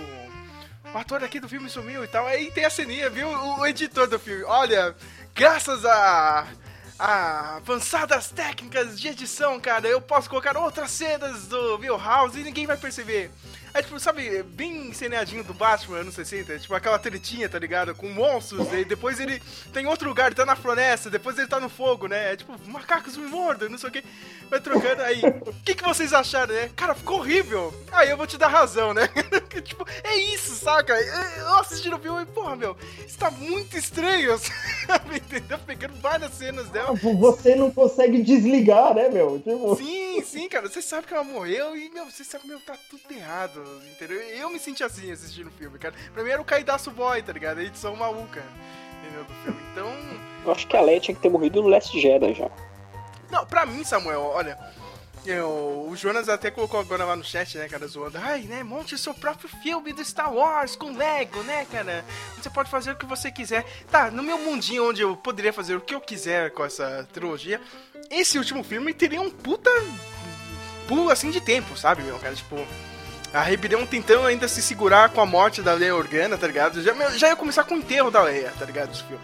o 0.93 0.99
ator 0.99 1.23
aqui 1.23 1.39
do 1.39 1.49
filme 1.49 1.69
sumiu 1.69 2.05
e 2.05 2.09
tal. 2.09 2.27
Aí 2.27 2.51
tem 2.51 2.65
a 2.65 2.71
ceninha, 2.71 3.09
viu? 3.11 3.29
O, 3.29 3.67
editor 3.67 4.07
do 4.07 4.19
filme. 4.19 4.45
Olha, 4.45 4.95
graças 5.35 5.85
a, 5.85 6.47
a 6.99 7.57
avançadas 7.57 8.29
técnicas 8.31 9.01
de 9.01 9.09
edição, 9.09 9.61
cara, 9.61 9.87
eu 9.87 10.01
posso 10.01 10.29
colocar 10.29 10.57
outras 10.57 10.91
cenas 10.91 11.47
do 11.47 11.79
Milhouse 11.79 12.41
e 12.41 12.45
ninguém 12.45 12.67
vai 12.67 12.77
perceber. 12.77 13.31
É 13.73 13.83
tipo, 13.83 13.99
sabe, 14.01 14.43
bem 14.43 14.93
ceneadinho 14.93 15.45
do 15.45 15.55
Batman, 15.55 15.99
anos 15.99 16.15
60, 16.15 16.59
tipo 16.59 16.75
aquela 16.75 16.99
tretinha, 16.99 17.49
tá 17.49 17.59
ligado? 17.59 17.95
Com 17.95 18.09
monstros, 18.09 18.73
e 18.73 18.85
depois 18.85 19.21
ele 19.21 19.41
tem 19.73 19.87
outro 19.87 20.09
lugar, 20.09 20.27
ele 20.27 20.35
tá 20.35 20.45
na 20.45 20.57
floresta, 20.57 21.09
depois 21.09 21.39
ele 21.39 21.47
tá 21.47 21.61
no 21.61 21.69
fogo, 21.69 22.07
né? 22.07 22.33
É 22.33 22.37
tipo, 22.37 22.53
macacos 22.69 23.17
me 23.17 23.27
mordam, 23.27 23.69
não 23.69 23.79
sei 23.79 23.89
o 23.89 23.93
que. 23.93 24.05
Vai 24.49 24.61
trocando 24.61 25.03
aí. 25.03 25.21
O 25.47 25.55
que, 25.65 25.77
que 25.77 25.85
vocês 25.85 26.13
acharam, 26.13 26.53
né? 26.53 26.71
Cara, 26.75 26.95
ficou 26.95 27.19
horrível. 27.19 27.73
Aí 27.93 28.11
eu 28.11 28.17
vou 28.17 28.27
te 28.27 28.37
dar 28.37 28.49
razão, 28.49 28.93
né? 28.93 29.09
tipo, 29.63 29.87
é 30.03 30.17
isso, 30.17 30.57
saca? 30.57 30.93
Eu 30.93 31.55
assisti 31.55 31.89
no 31.89 32.01
filme 32.01 32.23
e, 32.23 32.27
porra, 32.27 32.57
meu, 32.57 32.77
isso 33.07 33.17
tá 33.17 33.31
muito 33.31 33.77
estranho, 33.77 34.37
sabe? 34.87 35.17
Entendeu? 35.17 35.59
Pegando 35.61 35.95
várias 36.01 36.35
cenas 36.35 36.69
dela. 36.69 36.93
Você 36.95 37.55
não 37.55 37.71
consegue 37.71 38.23
desligar, 38.23 38.95
né, 38.95 39.09
meu? 39.09 39.39
Tipo... 39.39 39.77
Sim, 39.77 40.23
sim, 40.23 40.49
cara. 40.49 40.69
Você 40.69 40.83
sabe 40.83 41.07
que 41.07 41.15
ela 41.15 41.23
morreu 41.23 41.77
e, 41.77 41.89
meu, 41.91 42.07
você 42.07 42.25
sabe, 42.25 42.49
meu, 42.49 42.59
tá 42.61 42.77
tudo 42.91 43.03
errado, 43.11 43.60
entendeu? 43.93 44.21
Eu 44.21 44.51
me 44.51 44.59
senti 44.59 44.83
assim 44.85 45.11
assistindo 45.11 45.49
o 45.49 45.53
filme, 45.53 45.79
cara. 45.79 45.95
Pra 46.13 46.23
mim 46.23 46.31
era 46.31 46.41
o 46.41 46.45
Caidaço 46.45 46.91
Boy, 46.91 47.23
tá 47.23 47.33
ligado? 47.33 47.59
A 47.59 47.63
edição 47.65 47.95
maluca, 47.97 48.43
entendeu? 49.03 49.25
Do 49.25 49.35
filme. 49.45 49.61
Então, 49.73 49.89
Eu 50.45 50.53
acho 50.53 50.67
que 50.67 50.77
a 50.77 50.81
Leia 50.81 51.01
tinha 51.01 51.15
que 51.15 51.21
ter 51.21 51.29
morrido 51.31 51.63
no 51.63 51.69
Last 51.69 51.99
Jedi 52.01 52.35
já. 52.35 52.51
não, 53.31 53.45
pra 53.47 53.65
mim, 53.67 53.85
Samuel, 53.85 54.23
olha. 54.23 54.59
eu- 55.27 55.87
o 55.87 55.95
Jonas 55.95 56.31
até 56.31 56.51
colocou 56.51 56.81
agora 56.81 57.05
lá 57.05 57.15
no 57.15 57.23
chat, 57.23 57.59
né, 57.59 57.69
cara, 57.69 57.87
zoando. 57.87 58.17
Ai, 58.17 58.41
né, 58.45 58.63
monte 58.63 58.97
seu 58.97 59.13
próprio 59.13 59.51
filme 59.63 59.93
do 59.93 60.03
Star 60.03 60.33
Wars 60.33 60.75
com 60.75 60.97
Lego, 60.97 61.43
né, 61.43 61.67
cara? 61.71 62.03
Você 62.41 62.49
pode 62.49 62.71
fazer 62.71 62.93
o 62.93 62.97
que 62.97 63.05
você 63.05 63.31
quiser. 63.31 63.67
Tá, 63.91 64.11
no 64.11 64.23
meu 64.23 64.39
mundinho 64.39 64.89
onde 64.89 65.03
eu 65.03 65.15
poderia 65.15 65.53
fazer 65.53 65.77
o 65.77 65.81
que 65.81 65.95
eu 65.95 66.01
quiser 66.01 66.51
com 66.53 66.65
essa 66.65 67.07
trilogia, 67.13 67.61
esse 68.11 68.39
último 68.39 68.65
filme 68.65 68.95
teria 68.95 69.21
um 69.21 69.31
puta 69.31 69.71
pulo 70.89 71.11
assim 71.11 71.31
de 71.31 71.41
tempo, 71.41 71.77
sabe, 71.77 72.03
meu, 72.03 72.19
cara? 72.19 72.35
Tipo, 72.35 72.57
a 73.33 73.43
Rebelião 73.43 73.87
tentando 73.87 74.27
ainda 74.27 74.49
se 74.49 74.61
segurar 74.61 75.11
com 75.11 75.21
a 75.21 75.27
morte 75.27 75.63
da 75.63 75.73
Leia 75.73 75.95
Organa, 75.95 76.37
tá 76.37 76.47
ligado? 76.47 76.83
Já, 76.83 76.93
já 77.17 77.29
ia 77.29 77.37
começar 77.37 77.65
com 77.65 77.75
o 77.75 77.79
enterro 77.79 78.11
da 78.11 78.23
Leia, 78.23 78.53
tá 78.59 78.65
ligado? 78.65 78.93
Esse 78.93 79.05
filme. 79.05 79.23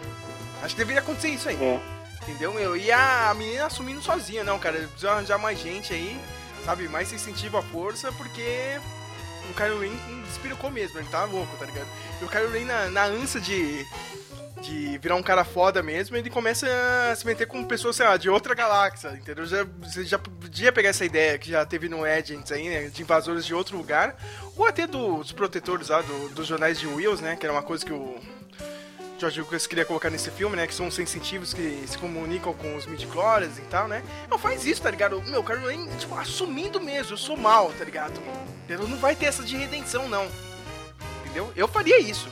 Acho 0.61 0.75
que 0.75 0.81
deveria 0.81 1.01
acontecer 1.01 1.29
isso 1.29 1.49
aí. 1.49 1.55
É. 1.61 1.79
Entendeu, 2.23 2.53
meu? 2.53 2.75
E 2.75 2.91
a 2.91 3.33
menina 3.37 3.65
assumindo 3.65 4.01
sozinha, 4.01 4.43
não, 4.43 4.59
cara. 4.59 4.77
Precisa 4.77 5.11
arranjar 5.11 5.37
mais 5.37 5.59
gente 5.59 5.93
aí. 5.93 6.19
sabe? 6.65 6.87
Mais 6.89 7.07
sensitivo 7.07 7.57
à 7.57 7.61
força, 7.61 8.11
porque 8.13 8.79
o 9.49 9.53
Kylo 9.53 9.79
Ren 9.79 9.95
despirocou 10.27 10.69
mesmo, 10.69 10.99
ele 10.99 11.07
tava 11.07 11.31
louco, 11.31 11.55
tá 11.57 11.65
ligado? 11.65 11.87
E 12.21 12.25
o 12.25 12.27
Kylo 12.27 12.51
Ren, 12.51 12.65
na, 12.65 12.89
na 12.89 13.03
ânsia 13.05 13.39
de, 13.39 13.85
de 14.61 14.97
virar 14.97 15.15
um 15.15 15.23
cara 15.23 15.43
foda 15.43 15.81
mesmo, 15.83 16.17
ele 16.17 16.29
começa 16.29 16.67
a 17.11 17.15
se 17.15 17.25
meter 17.25 17.45
com 17.47 17.63
pessoas, 17.63 17.95
sei 17.95 18.05
lá, 18.05 18.17
de 18.17 18.29
outra 18.29 18.53
galáxia, 18.55 19.09
entendeu? 19.09 19.45
Já, 19.45 19.65
você 19.81 20.03
já 20.03 20.17
podia 20.17 20.71
pegar 20.71 20.89
essa 20.89 21.05
ideia 21.05 21.37
que 21.37 21.51
já 21.51 21.65
teve 21.65 21.87
no 21.87 22.03
Agents 22.03 22.51
aí, 22.51 22.67
né? 22.67 22.87
De 22.87 23.01
invasores 23.01 23.45
de 23.45 23.53
outro 23.53 23.77
lugar, 23.77 24.15
ou 24.55 24.65
até 24.65 24.87
dos 24.87 25.31
protetores 25.31 25.89
lá, 25.89 26.01
do- 26.01 26.29
dos 26.29 26.47
jornais 26.47 26.79
de 26.79 26.87
Wills, 26.87 27.21
né? 27.21 27.35
Que 27.35 27.45
era 27.45 27.53
uma 27.53 27.61
coisa 27.63 27.85
que 27.85 27.93
o 27.93 28.19
George 29.19 29.39
Lucas 29.39 29.65
queria 29.65 29.85
colocar 29.85 30.09
nesse 30.09 30.29
filme, 30.31 30.55
né? 30.55 30.67
Que 30.67 30.73
são 30.73 30.89
sensitivos 30.91 31.53
que 31.53 31.83
se 31.87 31.97
comunicam 31.97 32.53
com 32.53 32.75
os 32.75 32.85
midichlorians 32.85 33.57
e 33.57 33.61
tal, 33.61 33.87
né? 33.87 34.03
Não, 34.29 34.37
faz 34.37 34.65
isso, 34.65 34.81
tá 34.81 34.91
ligado? 34.91 35.21
Meu, 35.27 35.41
o 35.41 35.43
Ren, 35.43 35.87
tipo, 35.97 36.15
assumindo 36.17 36.79
mesmo, 36.81 37.13
eu 37.13 37.17
sou 37.17 37.37
mal, 37.37 37.71
tá 37.77 37.83
ligado? 37.85 38.19
Entendeu? 38.65 38.87
Não 38.87 38.97
vai 38.97 39.15
ter 39.15 39.25
essa 39.27 39.43
de 39.43 39.55
redenção, 39.55 40.09
não. 40.09 40.27
Entendeu? 41.23 41.51
Eu 41.55 41.67
faria 41.67 41.99
isso. 41.99 42.27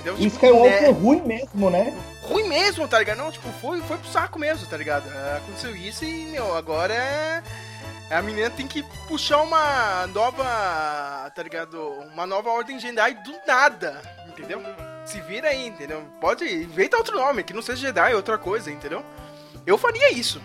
Entendeu? 0.00 0.14
Isso 0.14 0.38
Tipo, 0.38 0.62
que 0.62 0.68
é 0.68 0.80
né? 0.80 0.88
ruim 0.90 1.20
mesmo, 1.22 1.70
né? 1.70 1.94
ruim 2.22 2.48
mesmo, 2.48 2.86
tá 2.88 2.98
ligado? 2.98 3.18
Não, 3.18 3.30
tipo, 3.30 3.48
foi, 3.60 3.80
foi 3.82 3.98
pro 3.98 4.08
saco 4.08 4.38
mesmo, 4.38 4.66
tá 4.66 4.76
ligado? 4.76 5.10
É, 5.12 5.36
Aconteceu 5.38 5.74
isso 5.76 6.04
e, 6.04 6.26
meu, 6.26 6.56
agora 6.56 6.94
é. 6.94 7.42
A 8.10 8.20
menina 8.22 8.50
tem 8.50 8.66
que 8.66 8.82
puxar 9.06 9.40
uma 9.42 10.06
nova. 10.08 11.30
Tá 11.34 11.42
ligado? 11.42 11.80
Uma 12.12 12.26
nova 12.26 12.50
ordem 12.50 12.78
Jedi 12.80 13.14
do 13.14 13.32
nada, 13.46 14.00
entendeu? 14.26 14.60
Se 15.04 15.20
vira 15.20 15.48
aí, 15.48 15.66
entendeu? 15.68 16.02
Pode. 16.20 16.44
Inventa 16.44 16.96
outro 16.96 17.16
nome, 17.16 17.44
que 17.44 17.52
não 17.52 17.62
seja 17.62 17.82
Jedi, 17.88 18.14
outra 18.14 18.36
coisa, 18.38 18.70
entendeu? 18.70 19.04
Eu 19.66 19.78
faria 19.78 20.10
isso. 20.12 20.40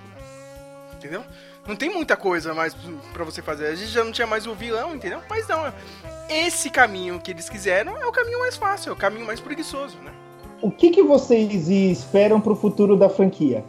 Entendeu? 0.94 1.24
Não 1.66 1.76
tem 1.76 1.90
muita 1.90 2.16
coisa 2.16 2.54
mais 2.54 2.76
pra 3.14 3.24
você 3.24 3.42
fazer. 3.42 3.68
A 3.68 3.76
gente 3.76 3.90
já 3.92 4.04
não 4.04 4.12
tinha 4.12 4.28
mais 4.28 4.46
o 4.46 4.54
vilão, 4.54 4.94
entendeu? 4.96 5.22
Mas 5.28 5.48
não, 5.48 5.74
esse 6.30 6.70
caminho 6.70 7.20
que 7.20 7.32
eles 7.32 7.50
quiseram 7.50 7.98
é 7.98 8.06
o 8.06 8.12
caminho 8.12 8.40
mais 8.40 8.56
fácil, 8.56 8.90
é 8.90 8.94
o 8.94 8.96
caminho 8.96 9.26
mais 9.26 9.40
preguiçoso, 9.40 9.98
né? 10.00 10.12
O 10.62 10.72
que, 10.72 10.90
que 10.90 11.04
vocês 11.04 11.70
esperam 11.70 12.40
pro 12.42 12.56
futuro 12.56 12.96
da 12.96 13.10
franquia? 13.10 13.64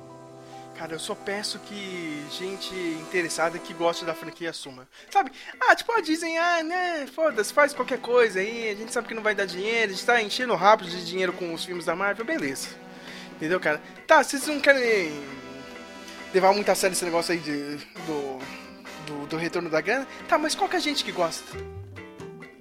Cara, 0.77 0.93
eu 0.93 0.99
só 0.99 1.15
peço 1.15 1.59
que 1.61 2.25
gente 2.31 2.75
interessada 2.75 3.59
que 3.59 3.73
gosta 3.73 4.05
da 4.05 4.15
franquia 4.15 4.51
assuma. 4.51 4.87
Sabe? 5.11 5.33
Ah, 5.61 5.75
tipo 5.75 5.91
a 5.93 6.01
Disney, 6.01 6.37
ah, 6.37 6.63
né, 6.63 7.07
foda-se, 7.07 7.53
faz 7.53 7.73
qualquer 7.73 7.99
coisa 7.99 8.41
aí, 8.41 8.69
a 8.69 8.75
gente 8.75 8.93
sabe 8.93 9.09
que 9.09 9.15
não 9.15 9.23
vai 9.23 9.35
dar 9.35 9.47
dinheiro, 9.47 9.91
a 9.91 9.95
gente 9.95 10.05
tá 10.05 10.23
enchendo 10.23 10.55
rápido 10.55 10.91
de 10.91 11.05
dinheiro 11.05 11.33
com 11.33 11.53
os 11.55 11.65
filmes 11.65 11.87
da 11.87 11.97
Marvel, 11.97 12.27
beleza. 12.27 12.69
Entendeu, 13.37 13.59
cara? 13.59 13.81
Tá, 14.07 14.23
vocês 14.23 14.47
não 14.47 14.61
querem 14.61 15.13
levar 16.33 16.53
muito 16.53 16.71
a 16.71 16.75
sério 16.75 16.93
esse 16.93 17.05
negócio 17.05 17.33
aí 17.33 17.39
de, 17.39 17.77
do, 17.77 18.39
do, 19.07 19.27
do 19.29 19.37
retorno 19.37 19.71
da 19.71 19.81
grana? 19.81 20.07
Tá, 20.29 20.37
mas 20.37 20.55
qual 20.55 20.69
que 20.69 20.77
é 20.77 20.79
a 20.79 20.83
gente 20.83 21.05
que 21.05 21.13
gosta? 21.13 21.57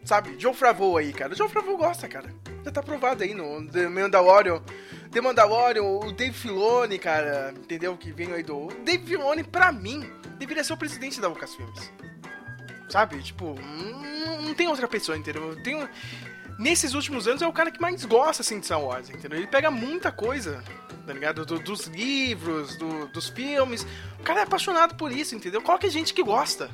Sabe? 0.05 0.35
Joe 0.39 0.53
Favreau 0.53 0.97
aí, 0.97 1.11
cara. 1.11 1.33
Joe 1.35 1.49
Favreau 1.49 1.77
gosta, 1.77 2.07
cara. 2.07 2.33
Já 2.63 2.71
tá 2.71 2.81
provado 2.83 3.23
aí 3.23 3.33
no 3.33 3.67
The 3.67 3.87
Mandalorian. 3.89 4.61
The 5.11 5.19
Mandalorian, 5.21 5.81
o 5.83 6.11
Dave 6.11 6.33
Filoni, 6.33 6.99
cara, 6.99 7.53
entendeu? 7.57 7.97
Que 7.97 8.11
veio 8.11 8.35
aí 8.35 8.43
do... 8.43 8.67
Dave 8.83 9.03
Filoni, 9.05 9.43
pra 9.43 9.71
mim, 9.71 10.07
deveria 10.37 10.63
ser 10.63 10.73
o 10.73 10.77
presidente 10.77 11.19
da 11.19 11.27
Lucasfilmes. 11.27 11.91
Sabe? 12.89 13.21
Tipo, 13.23 13.55
não, 14.43 14.53
tem 14.53 14.67
outra 14.67 14.87
pessoa, 14.87 15.17
entendeu? 15.17 15.55
Tem, 15.63 15.87
nesses 16.59 16.93
últimos 16.93 17.27
anos 17.27 17.41
é 17.41 17.47
o 17.47 17.53
cara 17.53 17.71
que 17.71 17.81
mais 17.81 18.03
gosta, 18.05 18.41
assim, 18.43 18.59
de 18.59 18.65
Star 18.65 18.81
Wars, 18.81 19.09
entendeu? 19.09 19.39
Ele 19.39 19.47
pega 19.47 19.71
muita 19.71 20.11
coisa, 20.11 20.63
tá 21.07 21.13
ligado? 21.13 21.45
Do- 21.45 21.59
dos 21.59 21.87
livros, 21.87 22.75
do- 22.77 23.07
dos 23.07 23.29
filmes. 23.29 23.85
O 24.19 24.23
cara 24.23 24.41
é 24.41 24.43
apaixonado 24.43 24.95
por 24.95 25.11
isso, 25.11 25.33
entendeu? 25.33 25.61
Qualquer 25.61 25.89
gente 25.89 26.13
que 26.13 26.21
gosta, 26.21 26.69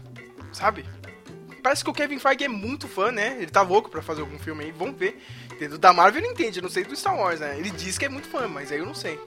sabe? 0.52 0.86
Parece 1.62 1.84
que 1.84 1.90
o 1.90 1.94
Kevin 1.94 2.18
Feige 2.20 2.44
é 2.44 2.48
muito 2.48 2.88
fã, 2.88 3.12
né? 3.12 3.36
Ele 3.38 3.52
tá 3.52 3.62
louco 3.62 3.90
pra 3.90 4.02
fazer 4.02 4.22
algum 4.22 4.40
filme 4.40 4.64
aí, 4.66 4.72
vamos 4.72 4.96
ver. 4.98 5.22
Entendeu? 5.54 5.78
Da 5.78 5.94
Marvel 5.94 6.22
ele 6.22 6.32
entende, 6.32 6.60
eu 6.60 6.64
não 6.64 6.70
sei 6.70 6.84
do 6.84 6.96
Star 6.96 7.18
Wars, 7.18 7.40
né? 7.40 7.56
Ele 7.58 7.70
diz 7.70 7.98
que 7.98 8.06
é 8.06 8.10
muito 8.10 8.28
fã, 8.28 8.48
mas 8.48 8.72
aí 8.72 8.80
eu 8.80 8.86
não 8.86 8.96
sei. 8.96 9.20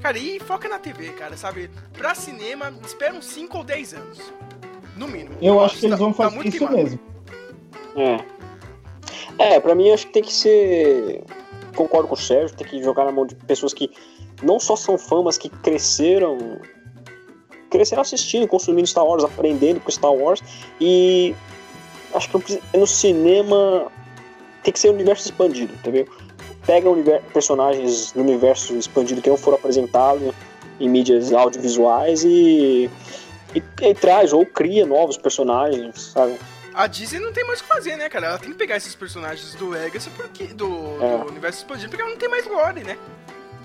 Cara, 0.00 0.16
e 0.18 0.40
foca 0.40 0.68
na 0.68 0.78
TV, 0.78 1.10
cara, 1.10 1.36
sabe? 1.36 1.70
Pra 1.92 2.14
cinema, 2.14 2.72
espera 2.84 3.14
uns 3.14 3.26
5 3.26 3.58
ou 3.58 3.64
10 3.64 3.94
anos. 3.94 4.18
No 4.96 5.06
mínimo. 5.08 5.36
Eu 5.42 5.60
acho 5.62 5.76
que 5.78 5.86
eles 5.86 5.98
tá- 5.98 6.04
vão 6.04 6.12
tá 6.12 6.24
fazer 6.24 6.36
muito 6.36 6.48
isso 6.48 6.58
queimado. 6.58 6.76
mesmo. 6.82 7.00
É. 7.96 9.54
É, 9.56 9.60
pra 9.60 9.74
mim 9.74 9.90
acho 9.90 10.06
que 10.06 10.12
tem 10.12 10.22
que 10.22 10.32
ser. 10.32 11.22
Concordo 11.74 12.06
com 12.08 12.14
o 12.14 12.18
Sérgio, 12.18 12.56
tem 12.56 12.66
que 12.66 12.82
jogar 12.82 13.04
na 13.04 13.10
mão 13.12 13.26
de 13.26 13.34
pessoas 13.34 13.74
que 13.74 13.90
não 14.42 14.60
só 14.60 14.76
são 14.76 14.96
fãs, 14.96 15.24
mas 15.24 15.36
que 15.38 15.48
cresceram. 15.48 16.60
Cresceram 17.70 18.02
assistindo, 18.02 18.46
consumindo 18.46 18.86
Star 18.86 19.04
Wars, 19.04 19.24
aprendendo 19.24 19.80
com 19.80 19.90
Star 19.90 20.12
Wars. 20.12 20.40
E 20.80 21.34
acho 22.14 22.28
que 22.38 22.62
no 22.76 22.86
cinema 22.86 23.90
tem 24.62 24.72
que 24.72 24.78
ser 24.78 24.90
um 24.90 24.94
universo 24.94 25.26
expandido, 25.28 25.72
entendeu? 25.74 26.08
Pega 26.66 26.88
univer- 26.88 27.22
personagens 27.32 28.12
do 28.12 28.20
universo 28.20 28.74
expandido 28.76 29.20
que 29.20 29.28
não 29.28 29.36
foram 29.36 29.58
apresentados 29.58 30.32
em 30.80 30.88
mídias 30.88 31.32
audiovisuais 31.32 32.24
e, 32.24 32.88
e, 33.54 33.62
e 33.82 33.94
traz 33.94 34.32
ou 34.32 34.44
cria 34.46 34.86
novos 34.86 35.16
personagens, 35.16 36.12
sabe? 36.14 36.38
A 36.72 36.86
Disney 36.88 37.20
não 37.20 37.32
tem 37.32 37.46
mais 37.46 37.60
o 37.60 37.62
que 37.62 37.68
fazer, 37.68 37.96
né, 37.96 38.08
cara? 38.08 38.26
Ela 38.28 38.38
tem 38.38 38.50
que 38.50 38.56
pegar 38.56 38.76
esses 38.76 38.94
personagens 38.96 39.54
do 39.54 39.68
Legacy 39.68 40.10
porque, 40.16 40.44
do, 40.46 40.66
É. 41.00 41.18
do 41.18 41.28
universo 41.28 41.58
expandido, 41.58 41.90
porque 41.90 42.02
ela 42.02 42.10
não 42.10 42.18
tem 42.18 42.28
mais 42.28 42.46
lore, 42.46 42.82
né? 42.82 42.96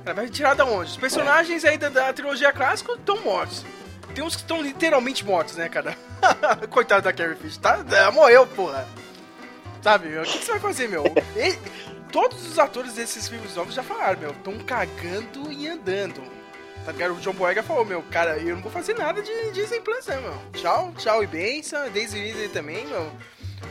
Ela 0.05 0.13
vai 0.13 0.29
tirar 0.29 0.53
da 0.53 0.65
onde? 0.65 0.91
Os 0.91 0.97
personagens 0.97 1.65
aí 1.65 1.77
da, 1.77 1.89
da 1.89 2.13
trilogia 2.13 2.51
clássica 2.53 2.93
estão 2.93 3.19
mortos. 3.21 3.65
Tem 4.13 4.23
uns 4.23 4.35
que 4.35 4.41
estão 4.41 4.61
literalmente 4.61 5.25
mortos, 5.25 5.55
né, 5.55 5.69
cara? 5.69 5.95
Coitado 6.69 7.03
da 7.03 7.13
Carrie 7.13 7.35
Fisher, 7.35 7.61
tá? 7.61 7.85
Ela 7.89 8.11
morreu, 8.11 8.45
porra. 8.47 8.87
Sabe? 9.81 10.17
O 10.17 10.23
que, 10.23 10.37
você 10.37 10.51
vai 10.51 10.59
fazer, 10.59 10.87
meu? 10.89 11.03
Todos 12.11 12.45
os 12.45 12.57
atores 12.57 12.93
desses 12.93 13.27
filmes 13.27 13.55
novos 13.55 13.73
já 13.73 13.83
falaram, 13.83 14.19
meu, 14.19 14.31
estão 14.31 14.57
cagando 14.59 15.51
e 15.51 15.67
andando. 15.67 16.21
Tá 16.85 16.91
ligado? 16.91 17.13
O 17.13 17.19
John 17.19 17.33
Boyega 17.33 17.61
falou, 17.61 17.85
meu, 17.85 18.01
cara, 18.03 18.37
eu 18.37 18.55
não 18.55 18.63
vou 18.63 18.71
fazer 18.71 18.95
nada 18.95 19.21
de 19.21 19.31
Plus, 19.81 20.07
não, 20.07 20.21
meu. 20.21 20.41
Tchau, 20.53 20.93
tchau 20.97 21.23
e 21.23 21.27
benção. 21.27 21.89
Daisy 21.91 22.19
Ridley 22.19 22.49
também, 22.49 22.85
meu. 22.87 23.11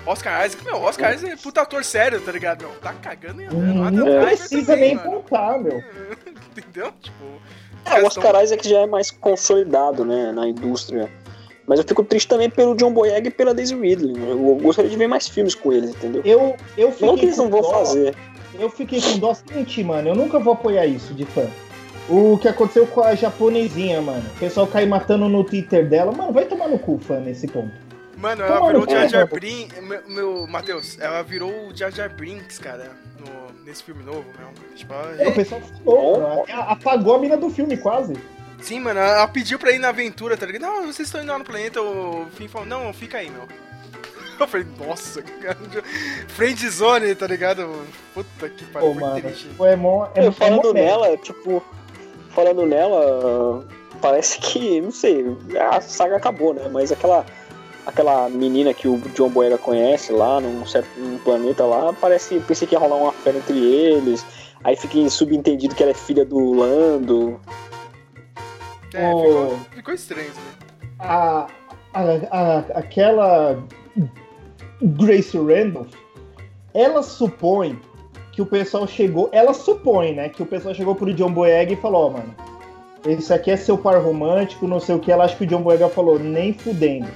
Oscar 0.07 0.47
Isaac, 0.47 0.65
meu, 0.65 0.77
Oscar 0.81 1.15
Isaac 1.15 1.33
é 1.33 1.37
puta 1.37 1.61
ator 1.63 1.85
sério, 1.85 2.21
tá 2.21 2.33
ligado, 2.33 2.63
meu? 2.63 2.71
Tá 2.81 2.93
cagando 2.95 3.43
e 3.43 3.47
andando. 3.47 4.05
Não 4.05 4.25
precisa 4.25 4.73
também, 4.75 4.95
nem 4.95 4.99
contar, 5.05 5.59
meu. 5.59 5.83
Entendeu? 6.57 6.93
Tipo, 7.01 7.25
É, 7.85 8.03
o 8.03 8.07
Oscar 8.07 8.43
Isaac 8.43 8.69
já 8.69 8.81
é 8.81 8.87
mais 8.87 9.11
consolidado, 9.11 10.05
né, 10.05 10.33
na 10.33 10.49
indústria. 10.49 11.11
Mas 11.67 11.79
eu 11.79 11.85
fico 11.87 12.03
triste 12.03 12.27
também 12.29 12.49
pelo 12.49 12.75
John 12.75 12.93
Boyega 12.93 13.29
e 13.29 13.31
pela 13.31 13.53
Daisy 13.53 13.75
Ridley. 13.79 14.15
né? 14.15 14.31
Eu 14.31 14.39
gostaria 14.63 14.91
de 14.91 14.97
ver 14.97 15.07
mais 15.07 15.29
filmes 15.29 15.55
com 15.55 15.71
eles, 15.73 15.91
entendeu? 15.91 16.23
Eu, 16.25 16.57
eu 16.79 16.91
fiquei 16.93 17.07
Não 17.07 17.17
que 17.17 17.27
eles 17.27 17.37
não 17.37 17.45
com 17.51 17.51
vão 17.51 17.61
dó. 17.61 17.71
fazer. 17.85 18.15
Eu 18.59 18.71
fiquei 18.71 19.01
com 19.03 19.19
dó 19.19 19.35
seguinte, 19.35 19.85
mano. 19.85 20.09
Eu 20.09 20.15
nunca 20.15 20.39
vou 20.39 20.55
apoiar 20.55 20.87
isso 20.87 21.13
de 21.13 21.27
fã. 21.27 21.47
O 22.09 22.39
que 22.39 22.49
aconteceu 22.49 22.87
com 22.87 23.03
a 23.03 23.15
japonesinha, 23.15 24.01
mano. 24.01 24.25
O 24.35 24.39
pessoal 24.39 24.67
cai 24.67 24.87
matando 24.87 25.29
no 25.29 25.45
Twitter 25.45 25.87
dela. 25.87 26.11
Mano, 26.11 26.33
vai 26.33 26.47
tomar 26.47 26.69
no 26.69 26.79
cu, 26.79 26.99
fã, 26.99 27.21
nesse 27.21 27.47
ponto. 27.47 27.71
Mano, 28.19 28.43
ela 28.43 28.67
virou 28.67 28.83
o 28.85 28.91
Jar 28.91 29.03
cu, 29.05 29.09
Jar 29.11 29.21
mano. 29.27 29.31
Brinks. 29.41 29.81
Meu, 29.83 30.03
meu 30.09 30.47
Matheus, 30.47 30.99
ela 31.01 31.23
virou 31.23 31.69
o 31.69 31.77
Jar 31.77 31.91
Jar 31.93 32.13
Brinks, 32.15 32.59
cara, 32.59 32.91
no, 33.19 33.65
nesse 33.65 33.83
filme 33.85 34.03
novo, 34.03 34.25
meu. 34.39 34.49
Tipo, 34.75 34.93
ela- 34.93 35.23
É, 35.23 35.29
o 35.29 35.35
pessoal 35.35 35.61
mano. 35.85 36.45
A- 36.53 36.73
Apagou 36.73 37.15
a 37.15 37.19
mina 37.19 37.37
do 37.37 37.49
filme, 37.51 37.77
quase. 37.77 38.15
Sim, 38.61 38.81
mano, 38.81 38.99
ela 38.99 39.29
pediu 39.29 39.57
pra 39.59 39.71
ir 39.71 39.79
na 39.79 39.91
aventura, 39.91 40.37
tá 40.37 40.45
ligado? 40.45 40.63
Não, 40.63 40.83
vocês 40.87 41.07
estão 41.07 41.23
indo 41.23 41.31
lá 41.31 41.39
no 41.39 41.45
planeta, 41.45 41.81
o 41.81 42.27
Finn 42.35 42.49
falou, 42.49 42.67
não, 42.67 42.93
fica 42.93 43.19
aí, 43.19 43.31
meu. 43.31 43.43
Eu 44.41 44.47
falei, 44.49 44.67
nossa, 44.79 45.23
cara. 45.23 45.57
Friendzone, 46.29 47.15
tá 47.15 47.27
ligado? 47.27 47.69
Puta 48.15 48.49
que 48.49 48.65
pariu, 48.67 48.93
foi 48.95 49.01
mano. 49.01 49.21
triste. 49.21 49.49
Pô, 49.57 49.67
é 49.67 49.77
mó, 49.77 50.09
é, 50.15 50.25
Eu 50.25 50.29
é 50.29 50.33
falando 50.33 50.65
mó 50.67 50.73
merda. 50.73 50.81
nela, 50.91 51.17
tipo, 51.19 51.63
falando 52.31 52.67
nela, 52.67 53.65
parece 54.01 54.39
que, 54.41 54.81
não 54.81 54.91
sei, 54.91 55.25
a 55.71 55.81
saga 55.81 56.17
acabou, 56.17 56.53
né? 56.55 56.69
Mas 56.71 56.91
aquela 56.93 57.25
aquela 57.89 58.29
menina 58.29 58.75
que 58.75 58.87
o 58.87 58.99
John 59.15 59.31
Boyega 59.31 59.57
conhece 59.57 60.13
lá 60.13 60.41
num 60.41 60.65
certo 60.67 60.89
num 61.01 61.17
planeta 61.19 61.65
lá, 61.65 61.93
parece, 61.95 62.39
pensei 62.41 62.69
que 62.69 62.75
ia 62.75 62.79
rolar 62.79 62.97
uma 62.97 63.13
fera 63.13 63.39
entre 63.39 63.59
eles. 63.59 64.25
Aí 64.63 64.77
fiquei 64.77 65.09
subentendido 65.09 65.75
que 65.75 65.83
ela 65.83 65.93
é 65.93 65.95
filha 65.95 66.25
do 66.25 66.53
Lando. 66.53 67.41
É, 68.93 69.11
Ô. 69.11 69.19
ficou, 69.23 69.59
ficou 69.77 69.95
estranho, 69.95 70.29
né? 70.29 70.89
a, 70.99 71.47
a, 71.95 72.03
a- 72.31 72.59
aquela 72.75 73.59
Grace 74.83 75.37
Randolph, 75.37 75.93
ela 76.75 77.03
supõe 77.03 77.79
que 78.33 78.43
o 78.43 78.47
pessoal 78.47 78.87
chegou, 78.87 79.29
ela 79.33 79.53
supõe, 79.55 80.15
né, 80.15 80.29
que 80.29 80.43
o 80.43 80.47
pessoal 80.47 80.75
chegou 80.75 80.95
pro 80.95 81.13
John 81.15 81.33
Boyega 81.33 81.73
e 81.73 81.77
falou, 81.77 82.07
ó, 82.07 82.11
mano, 82.11 82.35
esse 83.07 83.33
aqui 83.33 83.51
é 83.51 83.57
seu 83.57 83.77
par 83.79 84.01
romântico, 84.03 84.67
não 84.69 84.79
sei 84.79 84.95
o 84.95 84.99
que, 85.01 85.11
ela 85.11 85.25
acha 85.25 85.37
que 85.37 85.45
o 85.45 85.47
John 85.47 85.63
Boyega 85.63 85.89
falou, 85.89 86.19
nem 86.19 86.53
fudendo. 86.53 87.09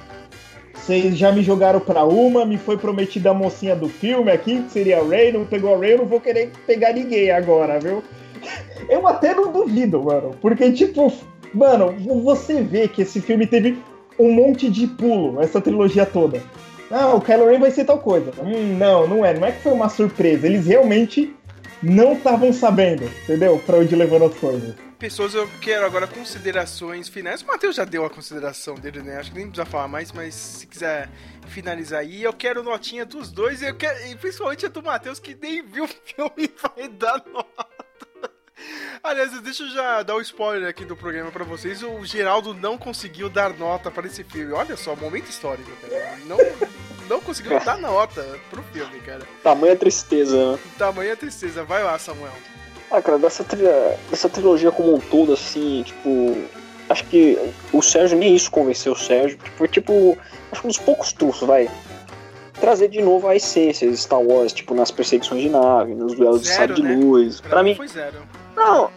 Vocês 0.82 1.16
já 1.16 1.30
me 1.30 1.42
jogaram 1.42 1.78
pra 1.78 2.04
uma, 2.04 2.44
me 2.44 2.58
foi 2.58 2.76
prometida 2.76 3.30
a 3.30 3.34
mocinha 3.34 3.76
do 3.76 3.88
filme 3.88 4.32
aqui, 4.32 4.62
que 4.62 4.72
seria 4.72 4.98
a 4.98 5.04
Ray, 5.04 5.30
não 5.30 5.44
pegou 5.44 5.74
a 5.74 5.78
Ray, 5.78 5.92
eu 5.92 5.98
não 5.98 6.06
vou 6.06 6.20
querer 6.20 6.50
pegar 6.66 6.92
ninguém 6.92 7.30
agora, 7.30 7.78
viu? 7.78 8.02
Eu 8.90 9.06
até 9.06 9.32
não 9.32 9.52
duvido, 9.52 10.02
mano, 10.02 10.32
porque, 10.40 10.72
tipo, 10.72 11.12
mano, 11.54 11.94
você 12.24 12.60
vê 12.60 12.88
que 12.88 13.02
esse 13.02 13.20
filme 13.20 13.46
teve 13.46 13.78
um 14.18 14.32
monte 14.32 14.68
de 14.68 14.88
pulo, 14.88 15.40
essa 15.40 15.60
trilogia 15.60 16.04
toda. 16.04 16.42
Não, 16.90 17.16
o 17.16 17.20
Kylo 17.20 17.46
Ren 17.46 17.60
vai 17.60 17.70
ser 17.70 17.84
tal 17.84 17.98
coisa. 17.98 18.32
Hum, 18.44 18.76
não, 18.76 19.06
não 19.06 19.24
é. 19.24 19.32
Não 19.32 19.46
é 19.46 19.52
que 19.52 19.62
foi 19.62 19.72
uma 19.72 19.88
surpresa. 19.88 20.46
Eles 20.46 20.66
realmente 20.66 21.34
não 21.82 22.14
estavam 22.14 22.52
sabendo, 22.52 23.04
entendeu? 23.04 23.58
Pra 23.58 23.78
onde 23.78 23.96
levando 23.96 24.26
as 24.26 24.34
coisas. 24.34 24.74
Pessoas, 24.98 25.34
eu 25.34 25.48
quero 25.60 25.84
agora 25.84 26.06
considerações 26.06 27.08
finais. 27.08 27.42
O 27.42 27.46
Matheus 27.46 27.74
já 27.74 27.84
deu 27.84 28.04
a 28.04 28.10
consideração 28.10 28.76
dele, 28.76 29.02
né? 29.02 29.16
Acho 29.16 29.32
que 29.32 29.36
nem 29.36 29.48
precisa 29.48 29.66
falar 29.66 29.88
mais, 29.88 30.12
mas 30.12 30.32
se 30.32 30.66
quiser 30.66 31.10
finalizar 31.48 32.00
aí, 32.00 32.22
eu 32.22 32.32
quero 32.32 32.62
notinha 32.62 33.04
dos 33.04 33.32
dois 33.32 33.62
e, 33.62 33.66
eu 33.66 33.74
quero, 33.74 34.06
e 34.06 34.14
principalmente 34.14 34.64
a 34.64 34.68
do 34.68 34.80
Matheus, 34.80 35.18
que 35.18 35.36
nem 35.40 35.60
viu 35.60 35.84
o 35.84 35.88
filme 35.88 36.48
vai 36.62 36.88
dar 36.88 37.20
nota. 37.26 37.66
Aliás, 39.02 39.40
deixa 39.40 39.64
eu 39.64 39.70
já 39.70 40.02
dar 40.04 40.14
um 40.14 40.20
spoiler 40.20 40.68
aqui 40.68 40.84
do 40.84 40.96
programa 40.96 41.32
pra 41.32 41.44
vocês. 41.44 41.82
O 41.82 42.04
Geraldo 42.04 42.54
não 42.54 42.78
conseguiu 42.78 43.28
dar 43.28 43.52
nota 43.58 43.90
para 43.90 44.06
esse 44.06 44.22
filme. 44.22 44.52
Olha 44.52 44.76
só, 44.76 44.94
momento 44.94 45.28
histórico, 45.28 45.68
cara. 45.80 46.16
Não, 46.26 46.36
não 47.08 47.20
conseguiu 47.20 47.58
dar 47.60 47.78
nota 47.78 48.24
pro 48.50 48.62
filme, 48.72 48.98
cara. 49.00 49.22
Tamanha 49.42 49.76
tristeza, 49.76 50.52
né? 50.52 50.58
Tamanha 50.78 51.16
tristeza. 51.16 51.64
Vai 51.64 51.82
lá, 51.82 51.98
Samuel. 51.98 52.32
Ah, 52.90 53.00
cara, 53.00 53.18
dessa, 53.18 53.42
trilha, 53.42 53.98
dessa 54.10 54.28
trilogia 54.28 54.70
como 54.70 54.94
um 54.94 55.00
todo, 55.00 55.32
assim, 55.32 55.82
tipo. 55.82 56.36
Acho 56.88 57.04
que 57.06 57.38
o 57.72 57.80
Sérgio, 57.80 58.18
nem 58.18 58.34
isso 58.36 58.50
convenceu 58.50 58.92
o 58.92 58.96
Sérgio. 58.98 59.38
Foi 59.56 59.66
tipo. 59.68 60.16
Acho 60.50 60.60
que 60.60 60.66
um 60.66 60.70
dos 60.70 60.78
poucos 60.78 61.12
trunfos, 61.12 61.46
vai. 61.46 61.70
Trazer 62.60 62.88
de 62.88 63.00
novo 63.02 63.26
a 63.28 63.34
essência 63.34 63.90
de 63.90 63.96
Star 63.96 64.20
Wars, 64.20 64.52
tipo, 64.52 64.74
nas 64.74 64.90
perseguições 64.90 65.40
de 65.42 65.48
nave, 65.48 65.94
nos 65.94 66.14
duelos 66.14 66.42
Zero, 66.42 66.74
de 66.74 66.80
sabre 66.80 66.82
né? 66.82 66.94
de 66.96 67.02
luz. 67.04 67.40
Pra, 67.40 67.50
Pra, 67.50 67.62
mim 67.62 67.70
mim. 67.70 67.76
foi 67.76 67.88
zero. 67.88 68.18
Não. 68.54 68.90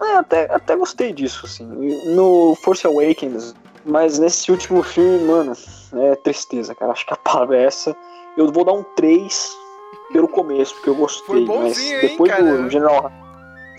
É, 0.00 0.16
até, 0.16 0.44
até 0.52 0.74
gostei 0.76 1.12
disso, 1.12 1.44
assim. 1.46 1.64
No 2.14 2.56
Force 2.62 2.86
Awakens. 2.86 3.54
Mas 3.84 4.18
nesse 4.18 4.50
último 4.50 4.82
filme, 4.82 5.24
mano, 5.24 5.52
é 5.94 6.14
tristeza, 6.16 6.74
cara. 6.74 6.92
Acho 6.92 7.06
que 7.06 7.12
a 7.12 7.16
palavra 7.16 7.56
é 7.58 7.64
essa. 7.64 7.96
Eu 8.36 8.50
vou 8.52 8.64
dar 8.64 8.72
um 8.72 8.82
3 8.82 9.56
pelo 10.12 10.28
começo, 10.28 10.74
porque 10.74 10.90
eu 10.90 10.94
gostei. 10.94 11.26
Foi 11.26 11.44
mas 11.44 11.48
bonzinho, 11.48 12.00
hein, 12.00 12.08
depois 12.08 12.32
cara? 12.32 12.62
do 12.62 12.70
General. 12.70 13.12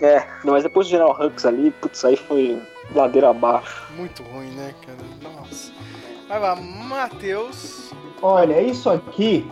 É, 0.00 0.26
não, 0.44 0.52
mas 0.52 0.62
depois 0.62 0.86
do 0.86 0.90
General 0.90 1.16
Hux 1.18 1.44
ali, 1.44 1.70
putz, 1.72 2.04
aí 2.04 2.16
foi 2.16 2.62
ladeira 2.94 3.30
abaixo. 3.30 3.86
Muito 3.96 4.22
ruim, 4.22 4.50
né, 4.50 4.74
cara? 4.86 4.98
Nossa. 5.34 5.72
Vai 6.28 6.38
lá, 6.38 6.56
Matheus. 6.56 7.90
Olha, 8.22 8.60
isso 8.60 8.90
aqui. 8.90 9.50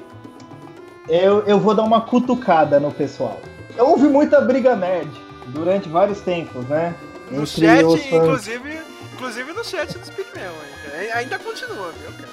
Eu, 1.09 1.41
eu 1.47 1.59
vou 1.59 1.74
dar 1.74 1.85
uma 1.85 2.01
cutucada 2.01 2.81
no 2.81 2.93
pessoal. 2.93 3.41
Houve 3.78 4.09
muita 4.09 4.41
briga 4.41 4.74
nerd 4.74 5.11
durante 5.49 5.89
vários 5.89 6.20
tempos, 6.20 6.66
né? 6.66 6.95
No 7.31 7.43
Entre 7.43 7.66
chat, 7.66 8.15
inclusive, 8.15 8.81
inclusive 9.15 9.53
no 9.53 9.65
chat 9.65 9.99
do 9.99 10.05
Speakman, 10.05 10.45
cara. 10.85 11.16
Ainda 11.19 11.39
continua, 11.39 11.93
viu, 11.93 12.11
cara? 12.12 12.26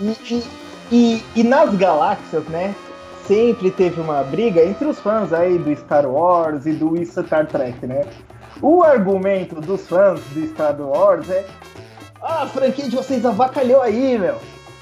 E, 0.00 0.44
e, 0.90 1.24
e, 1.36 1.42
nas 1.42 1.74
galáxias, 1.74 2.44
né? 2.44 2.74
Sempre 3.26 3.70
teve 3.70 4.00
uma 4.00 4.22
briga 4.22 4.62
entre 4.62 4.86
os 4.86 4.98
fãs 4.98 5.32
aí 5.32 5.56
do 5.58 5.74
Star 5.76 6.06
Wars 6.06 6.66
e 6.66 6.72
do 6.72 6.94
Star 7.04 7.46
Trek, 7.46 7.86
né? 7.86 8.04
O 8.60 8.82
argumento 8.82 9.60
dos 9.60 9.86
fãs 9.86 10.20
do 10.32 10.46
Star 10.48 10.78
Wars 10.80 11.30
é: 11.30 11.46
ah, 12.20 12.42
a 12.42 12.46
franquia 12.46 12.88
de 12.88 12.96
vocês 12.96 13.24
avacalhou 13.24 13.80
aí, 13.80 14.18
meu. 14.18 14.36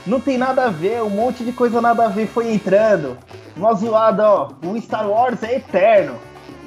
Não 0.06 0.20
tem 0.20 0.36
nada 0.36 0.64
a 0.64 0.68
ver, 0.68 1.02
um 1.02 1.10
monte 1.10 1.44
de 1.44 1.52
coisa 1.52 1.80
nada 1.80 2.06
a 2.06 2.08
ver 2.08 2.26
foi 2.26 2.52
entrando. 2.52 3.16
Uma 3.56 3.74
zoada, 3.74 4.28
ó. 4.28 4.50
O 4.64 4.80
Star 4.80 5.08
Wars 5.08 5.42
é 5.42 5.56
eterno. 5.56 6.16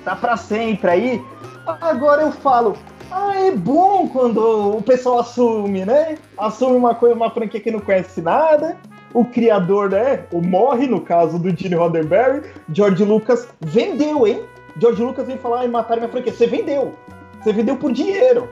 Tá 0.06 0.16
pra 0.16 0.38
sempre 0.38 0.90
aí. 0.90 1.26
Agora 1.82 2.22
eu 2.22 2.32
falo, 2.32 2.78
ah, 3.12 3.34
é 3.36 3.52
bom 3.52 4.08
quando 4.08 4.78
o 4.78 4.82
pessoal 4.82 5.20
assume, 5.20 5.86
né? 5.86 6.18
Assume 6.38 6.76
uma 6.76 6.96
coisa, 6.96 7.16
uma 7.16 7.30
franquia 7.30 7.60
que 7.60 7.72
não 7.72 7.80
conhece 7.80 8.22
nada. 8.22 8.78
O 9.14 9.24
criador, 9.24 9.90
né? 9.90 10.26
O 10.32 10.42
morre, 10.42 10.88
no 10.88 11.02
caso 11.02 11.40
do 11.40 11.56
Gene 11.56 11.76
Roddenberry. 11.76 12.44
George 12.72 13.04
Lucas 13.04 13.48
vendeu, 13.62 14.28
hein? 14.28 14.44
George 14.80 15.02
Lucas 15.02 15.28
vem 15.28 15.38
falar, 15.38 15.62
ai, 15.62 15.68
mataram 15.68 16.02
minha 16.02 16.12
franquia. 16.12 16.34
Você 16.34 16.48
vendeu. 16.48 16.94
Você 17.42 17.54
vendeu 17.54 17.78
por 17.78 17.92
dinheiro. 17.92 18.50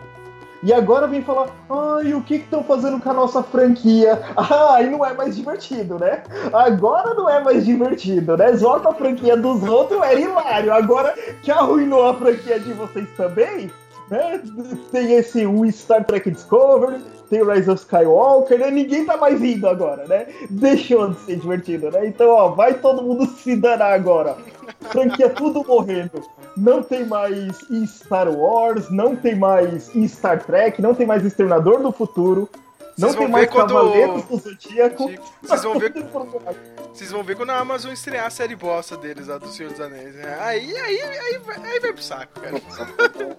E 0.66 0.72
agora 0.72 1.08
vem 1.08 1.22
falar, 1.22 1.50
ai, 1.70 2.14
o 2.14 2.22
que 2.22 2.36
estão 2.36 2.64
fazendo 2.64 2.98
com 2.98 3.10
a 3.10 3.14
nossa 3.14 3.44
franquia? 3.44 4.22
Ah, 4.38 4.82
não 4.82 5.06
é 5.06 5.14
mais 5.14 5.36
divertido, 5.36 6.00
né? 6.00 6.24
Agora 6.54 7.14
não 7.14 7.30
é 7.30 7.44
mais 7.44 7.66
divertido, 7.66 8.38
né? 8.38 8.54
Zoar 8.54 8.86
a 8.88 8.94
franquia 8.94 9.36
dos 9.36 9.62
outros 9.64 10.02
era 10.02 10.20
hilário. 10.20 10.74
Agora 10.74 11.14
que 11.42 11.52
arruinou 11.52 12.08
a 12.08 12.14
franquia 12.14 12.60
de 12.60 12.72
vocês 12.74 13.08
também, 13.18 13.70
né? 14.10 14.42
Tem 14.92 15.14
esse 15.14 15.44
Star 15.72 16.06
Trek 16.06 16.30
Discovery, 16.30 17.02
tem 17.30 17.42
o 17.42 17.52
Rise 17.52 17.70
of 17.70 17.82
Skywalker, 17.82 18.60
né? 18.60 18.70
Ninguém 18.70 19.06
tá 19.06 19.18
mais 19.18 19.40
rindo 19.40 19.68
agora, 19.68 20.06
né? 20.08 20.28
Deixou 20.50 21.10
de 21.10 21.20
ser 21.22 21.38
divertido, 21.38 21.90
né? 21.90 22.06
Então, 22.06 22.30
ó, 22.30 22.50
vai 22.50 22.76
todo 22.76 23.02
mundo 23.02 23.26
se 23.26 23.56
danar 23.56 23.94
agora. 23.94 24.36
Franquia 24.82 25.30
tudo 25.30 25.64
morrendo. 25.68 26.22
Não 26.56 26.84
tem 26.84 27.06
mais 27.06 27.58
Star 27.88 28.30
Wars, 28.30 28.90
não 28.92 29.16
tem 29.16 29.36
mais 29.36 29.92
Star 30.08 30.44
Trek, 30.44 30.82
não 30.82 30.94
tem 30.94 31.08
mais 31.08 31.26
Exterminador 31.26 31.82
do 31.82 31.92
Futuro. 31.92 32.48
Não 32.98 33.10
Vocês 33.10 33.16
tem 33.16 33.22
vão 33.24 33.30
mais 33.30 33.46
ver 33.46 33.52
quando- 33.52 33.68
Cavaleiros 33.74 34.24
do 34.26 34.38
Zodíaco. 34.38 35.12
Vocês 35.42 35.64
vão 35.64 35.80
ver. 35.80 35.94
Vocês 36.94 37.12
vão 37.12 37.24
ver 37.24 37.36
quando 37.36 37.50
a 37.50 37.58
Amazon 37.58 37.92
estrear 37.92 38.28
a 38.28 38.30
série 38.30 38.56
bosta 38.56 38.96
deles, 38.96 39.30
a 39.30 39.38
do 39.40 39.48
Senhor 39.48 39.72
dos 39.72 39.82
Anéis. 39.82 40.14
né? 40.16 40.38
Aí, 40.42 40.78
aí, 40.78 41.02
aí, 41.02 41.38
vai, 41.40 41.56
aí 41.58 41.80
vai 41.80 41.92
pro 41.94 42.04
saco, 42.04 42.40
cara. 42.40 42.62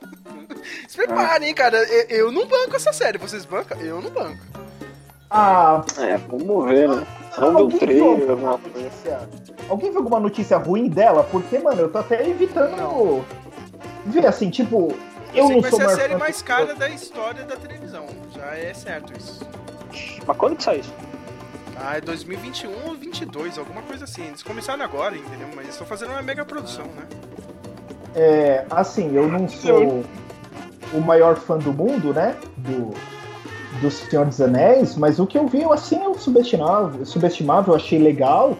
Se 0.89 0.97
preparem, 0.97 1.48
hein, 1.48 1.55
cara. 1.55 1.76
Eu, 1.85 2.06
eu 2.26 2.32
não 2.32 2.47
banco 2.47 2.74
essa 2.74 2.93
série. 2.93 3.18
Vocês 3.18 3.44
bancam? 3.44 3.78
Eu 3.81 4.01
não 4.01 4.10
banco. 4.10 4.39
Ah, 5.31 5.82
É, 5.98 6.16
vamos 6.16 6.68
ver, 6.68 6.89
né? 6.89 7.06
Alguém 7.36 7.64
o 7.76 7.78
trailer, 7.78 8.16
viu 8.16 8.31
alguma 8.31 8.59
coisa. 8.59 8.78
notícia? 8.81 9.28
Alguém 9.68 9.90
viu 9.90 9.98
alguma 9.98 10.20
notícia 10.20 10.56
ruim 10.59 10.89
dela? 10.89 11.24
Porque, 11.24 11.59
mano, 11.59 11.81
eu 11.82 11.90
tô 11.90 11.98
até 11.98 12.28
evitando 12.28 13.24
ver 14.06 14.26
assim, 14.26 14.51
tipo, 14.51 14.94
eu 15.35 15.43
Eu 15.43 15.47
sei 15.48 15.56
não 15.56 15.62
que 15.62 15.62
vai 15.62 15.70
sou 15.70 15.81
ser 15.81 15.86
a 15.86 15.89
série 15.97 16.16
mais 16.16 16.43
cara 16.43 16.74
da 16.74 16.89
história 16.89 17.43
da 17.44 17.56
televisão. 17.56 18.06
Já 18.45 18.59
é 18.59 18.75
certo 18.75 19.12
isso. 19.16 19.41
Mas 20.27 20.37
quando 20.37 20.57
que 20.57 20.62
sai 20.62 20.81
isso? 20.81 20.93
Ah, 21.77 21.97
é 21.97 22.01
2021 22.01 22.89
ou 22.89 22.95
22, 22.95 23.59
alguma 23.59 23.81
coisa 23.83 24.05
assim. 24.05 24.27
Eles 24.27 24.43
começaram 24.43 24.85
agora, 24.85 25.16
entendeu? 25.16 25.49
Mas 25.57 25.69
estão 25.69 25.87
fazendo 25.87 26.11
uma 26.11 26.21
mega 26.23 26.45
produção, 26.45 26.85
né? 26.85 27.07
É, 28.15 28.66
assim, 28.71 29.15
eu 29.16 29.27
não 29.27 29.49
sou 29.49 30.05
o 30.93 31.01
maior 31.01 31.37
fã 31.37 31.57
do 31.57 31.73
mundo, 31.73 32.12
né? 32.12 32.37
Do, 32.59 32.95
do 33.81 33.91
Senhor 33.91 34.27
dos 34.27 34.41
Anéis, 34.41 34.95
mas 34.95 35.19
o 35.19 35.27
que 35.27 35.39
eu 35.39 35.47
vi, 35.49 35.65
assim, 35.65 35.97
é 35.97 36.09
o 36.09 36.15
subestimável, 36.15 37.05
subestimável, 37.07 37.73
eu 37.73 37.77
achei 37.77 37.99
legal. 37.99 38.59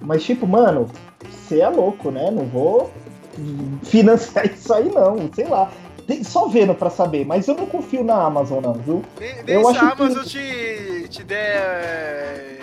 Mas, 0.00 0.22
tipo, 0.22 0.46
mano, 0.46 0.88
você 1.28 1.60
é 1.60 1.68
louco, 1.68 2.12
né? 2.12 2.30
Não 2.30 2.46
vou 2.46 2.92
financiar 3.82 4.46
isso 4.54 4.72
aí, 4.72 4.88
não. 4.88 5.28
Sei 5.34 5.46
lá. 5.46 5.68
Só 6.24 6.46
vendo 6.48 6.74
pra 6.74 6.88
saber, 6.90 7.24
mas 7.26 7.48
eu 7.48 7.54
não 7.56 7.66
confio 7.66 8.04
na 8.04 8.14
Amazon, 8.22 8.62
não, 8.62 8.74
viu? 8.74 9.02
Nem, 9.18 9.42
nem 9.42 9.54
Eu 9.56 9.62
se 9.64 9.70
acho 9.76 9.84
a 9.86 9.90
que- 9.96 10.02
Amazon 10.02 10.24
te, 10.24 11.08
te 11.08 11.24
der 11.24 11.56
é, 11.56 12.58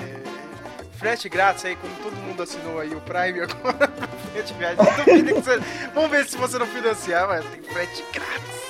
frete 0.94 1.28
grátis 1.28 1.66
aí, 1.66 1.76
como 1.76 1.94
todo 2.02 2.16
mundo 2.26 2.42
assinou 2.44 2.80
aí 2.80 2.94
o 2.96 3.02
Prime 3.02 3.42
agora, 3.44 3.92
frete 4.32 4.54
grátis. 4.54 4.86
Duvido 5.06 5.26
que 5.36 5.42
você- 5.42 5.60
Vamos 5.94 6.10
ver 6.12 6.26
se 6.26 6.38
você 6.38 6.58
não 6.58 6.66
financiar, 6.66 7.28
mas 7.28 7.44
tem 7.46 7.62
frete 7.64 8.04
grátis. 8.14 8.64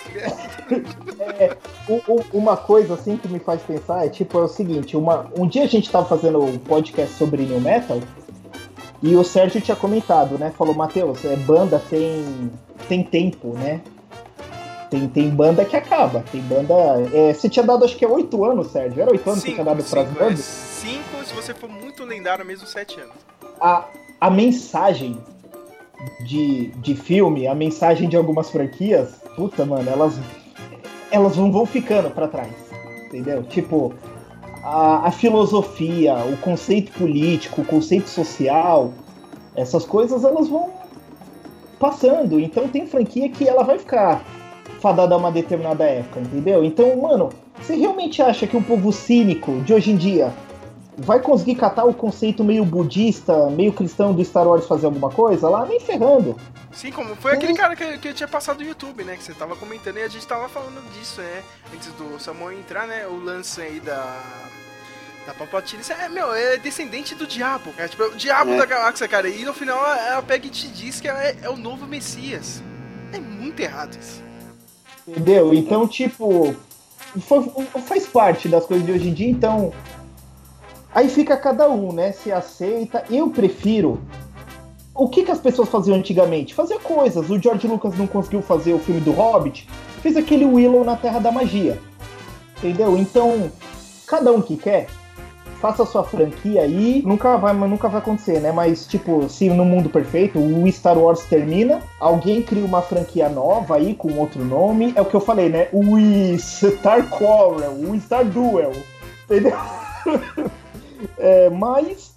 É, 1.37 1.57
uma 2.33 2.55
coisa 2.57 2.93
assim 2.95 3.17
que 3.17 3.27
me 3.27 3.39
faz 3.39 3.61
pensar 3.61 4.05
é 4.05 4.09
tipo 4.09 4.37
é 4.39 4.43
o 4.43 4.47
seguinte, 4.47 4.95
uma, 4.95 5.27
um 5.37 5.47
dia 5.47 5.63
a 5.63 5.67
gente 5.67 5.89
tava 5.89 6.05
fazendo 6.05 6.39
um 6.43 6.57
podcast 6.57 7.15
sobre 7.15 7.43
New 7.43 7.59
Metal 7.59 7.99
e 9.01 9.15
o 9.15 9.23
Sérgio 9.23 9.59
tinha 9.61 9.75
comentado, 9.75 10.37
né? 10.37 10.51
Falou, 10.57 10.73
Matheus, 10.73 11.23
é, 11.25 11.35
banda 11.35 11.81
tem, 11.89 12.51
tem 12.87 13.03
tempo, 13.03 13.53
né? 13.57 13.81
Tem, 14.93 15.07
tem 15.07 15.27
banda 15.31 15.65
que 15.65 15.75
acaba, 15.75 16.23
tem 16.31 16.39
banda. 16.41 16.75
é, 17.11 17.33
você 17.33 17.49
tinha 17.49 17.65
dado 17.65 17.83
acho 17.83 17.97
que 17.97 18.05
é 18.05 18.07
oito 18.07 18.45
anos, 18.45 18.67
Sérgio. 18.67 19.01
Era 19.01 19.09
oito 19.09 19.27
anos 19.27 19.41
que 19.41 19.49
você 19.49 19.53
tinha 19.55 19.65
dado 19.65 19.83
pras 19.83 20.07
cinco, 20.07 20.21
é 20.21 20.23
bandas? 20.23 20.39
cinco, 20.39 21.25
se 21.25 21.33
você 21.33 21.51
for 21.51 21.67
muito 21.67 22.03
lendário 22.05 22.45
mesmo, 22.45 22.67
sete 22.67 22.99
anos. 22.99 23.15
a, 23.59 23.85
a 24.21 24.29
mensagem 24.29 25.17
de, 26.27 26.67
de 26.67 26.93
filme, 26.93 27.47
a 27.47 27.55
mensagem 27.55 28.07
de 28.07 28.15
algumas 28.15 28.51
franquias, 28.51 29.15
puta, 29.35 29.65
mano, 29.65 29.89
elas, 29.89 30.13
elas 31.09 31.35
vão, 31.37 31.51
vão 31.51 31.65
ficando 31.65 32.11
pra 32.11 32.27
trás. 32.27 32.53
Entendeu? 33.07 33.41
Tipo, 33.45 33.95
a, 34.63 35.07
a 35.07 35.11
filosofia, 35.11 36.13
o 36.17 36.37
conceito 36.37 36.91
político, 36.91 37.61
o 37.61 37.65
conceito 37.65 38.09
social, 38.09 38.93
essas 39.55 39.87
coisas 39.87 40.23
elas 40.23 40.47
vão 40.47 40.71
passando. 41.79 42.39
Então 42.39 42.67
tem 42.67 42.85
franquia 42.85 43.27
que 43.27 43.49
ela 43.49 43.63
vai 43.63 43.79
ficar 43.79 44.23
fadada 44.83 45.15
a 45.15 45.17
uma 45.17 45.31
determinada 45.31 45.85
época, 45.85 46.19
entendeu? 46.19 46.61
Então, 46.61 46.93
mano, 46.97 47.29
você 47.57 47.73
realmente 47.73 48.21
acha 48.21 48.45
que 48.45 48.57
o 48.57 48.61
povo 48.61 48.91
cínico 48.91 49.61
de 49.61 49.73
hoje 49.73 49.91
em 49.91 49.95
dia 49.95 50.33
vai 50.97 51.21
conseguir 51.21 51.55
catar 51.55 51.85
o 51.85 51.93
conceito 51.93 52.43
meio 52.43 52.65
budista, 52.65 53.49
meio 53.49 53.71
cristão 53.71 54.13
do 54.13 54.23
Star 54.23 54.45
Wars 54.45 54.67
fazer 54.67 54.85
alguma 54.85 55.09
coisa 55.09 55.47
lá? 55.47 55.65
Nem 55.65 55.79
ferrando. 55.79 56.35
Sim, 56.73 56.91
como 56.91 57.15
foi 57.15 57.31
aquele 57.33 57.53
cara 57.53 57.77
que, 57.77 57.97
que 57.97 58.13
tinha 58.13 58.27
passado 58.27 58.59
no 58.59 58.65
YouTube, 58.67 59.05
né? 59.05 59.15
Que 59.15 59.23
você 59.23 59.33
tava 59.33 59.55
comentando 59.55 59.97
e 59.97 60.03
a 60.03 60.07
gente 60.09 60.27
tava 60.27 60.49
falando 60.49 60.83
disso, 60.91 61.21
né? 61.21 61.43
Antes 61.73 61.87
do 61.93 62.19
Samuel 62.19 62.59
entrar, 62.59 62.85
né? 62.85 63.07
O 63.07 63.15
lance 63.23 63.61
aí 63.61 63.79
da. 63.79 64.19
Da 65.25 65.33
Palpatine. 65.33 65.81
Isso 65.81 65.93
é, 65.93 66.09
meu, 66.09 66.33
é 66.33 66.57
descendente 66.57 67.15
do 67.15 67.25
diabo, 67.25 67.71
cara. 67.71 67.87
Tipo, 67.87 68.03
é 68.03 68.07
o 68.07 68.15
diabo 68.15 68.51
É. 68.51 68.57
da 68.57 68.65
galáxia, 68.65 69.07
cara. 69.07 69.29
E 69.29 69.45
no 69.45 69.53
final 69.53 69.79
ela 69.95 70.21
pega 70.21 70.45
e 70.47 70.49
te 70.49 70.67
diz 70.67 70.99
que 70.99 71.07
é, 71.07 71.37
é 71.41 71.49
o 71.49 71.55
novo 71.55 71.87
Messias. 71.87 72.61
É 73.13 73.19
muito 73.19 73.57
errado 73.61 73.97
isso. 73.97 74.21
Entendeu? 75.07 75.53
Então, 75.53 75.87
tipo, 75.87 76.55
faz 77.85 78.07
parte 78.07 78.47
das 78.47 78.65
coisas 78.65 78.85
de 78.85 78.91
hoje 78.91 79.09
em 79.09 79.13
dia, 79.13 79.29
então. 79.29 79.71
Aí 80.93 81.09
fica 81.09 81.35
cada 81.35 81.69
um, 81.69 81.91
né? 81.91 82.11
Se 82.11 82.31
aceita. 82.31 83.03
Eu 83.09 83.29
prefiro. 83.29 83.99
O 84.95 85.09
que, 85.09 85.23
que 85.23 85.31
as 85.31 85.39
pessoas 85.39 85.69
faziam 85.69 85.97
antigamente? 85.97 86.53
Fazia 86.53 86.79
coisas. 86.79 87.29
O 87.29 87.41
George 87.41 87.67
Lucas 87.67 87.97
não 87.97 88.05
conseguiu 88.05 88.41
fazer 88.41 88.73
o 88.73 88.79
filme 88.79 89.01
do 89.01 89.11
Hobbit, 89.11 89.67
fez 90.01 90.15
aquele 90.15 90.45
Willow 90.45 90.83
na 90.83 90.95
Terra 90.95 91.19
da 91.19 91.31
Magia. 91.31 91.79
Entendeu? 92.57 92.95
Então, 92.97 93.51
cada 94.05 94.31
um 94.31 94.41
que 94.41 94.55
quer, 94.55 94.87
faça 95.63 95.85
sua 95.85 96.03
franquia 96.03 96.63
aí. 96.63 97.01
Nunca 97.05 97.37
vai, 97.37 97.53
nunca 97.53 97.87
vai 97.87 98.01
acontecer, 98.01 98.41
né? 98.41 98.51
Mas, 98.51 98.85
tipo, 98.85 99.29
se 99.29 99.49
no 99.49 99.63
mundo 99.63 99.89
perfeito 99.89 100.37
o 100.37 100.69
Star 100.69 100.97
Wars 100.97 101.23
termina, 101.23 101.81
alguém 102.01 102.41
cria 102.41 102.65
uma 102.65 102.81
franquia 102.81 103.29
nova 103.29 103.77
aí 103.77 103.95
com 103.95 104.13
outro 104.17 104.43
nome. 104.43 104.91
É 104.93 105.01
o 105.01 105.05
que 105.05 105.15
eu 105.15 105.21
falei, 105.21 105.47
né? 105.47 105.69
O 105.71 105.97
Star 106.37 107.09
Quarrel, 107.09 107.71
o 107.89 107.97
Star 107.97 108.25
Duel. 108.25 108.73
Entendeu? 109.25 109.57
É, 111.17 111.49
mas, 111.49 112.15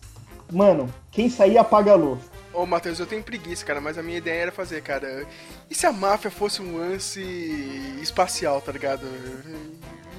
mano, 0.52 0.86
quem 1.10 1.28
sair 1.28 1.58
apaga 1.58 1.90
a 1.90 1.96
luz. 1.96 2.20
Ô, 2.56 2.64
Matheus, 2.64 2.98
eu 2.98 3.06
tenho 3.06 3.22
preguiça, 3.22 3.66
cara, 3.66 3.82
mas 3.82 3.98
a 3.98 4.02
minha 4.02 4.16
ideia 4.16 4.42
era 4.44 4.50
fazer, 4.52 4.80
cara. 4.82 5.26
E 5.68 5.74
se 5.74 5.84
a 5.86 5.92
máfia 5.92 6.30
fosse 6.30 6.62
um 6.62 6.78
lance 6.78 7.20
espacial, 8.00 8.62
tá 8.62 8.72
ligado? 8.72 9.06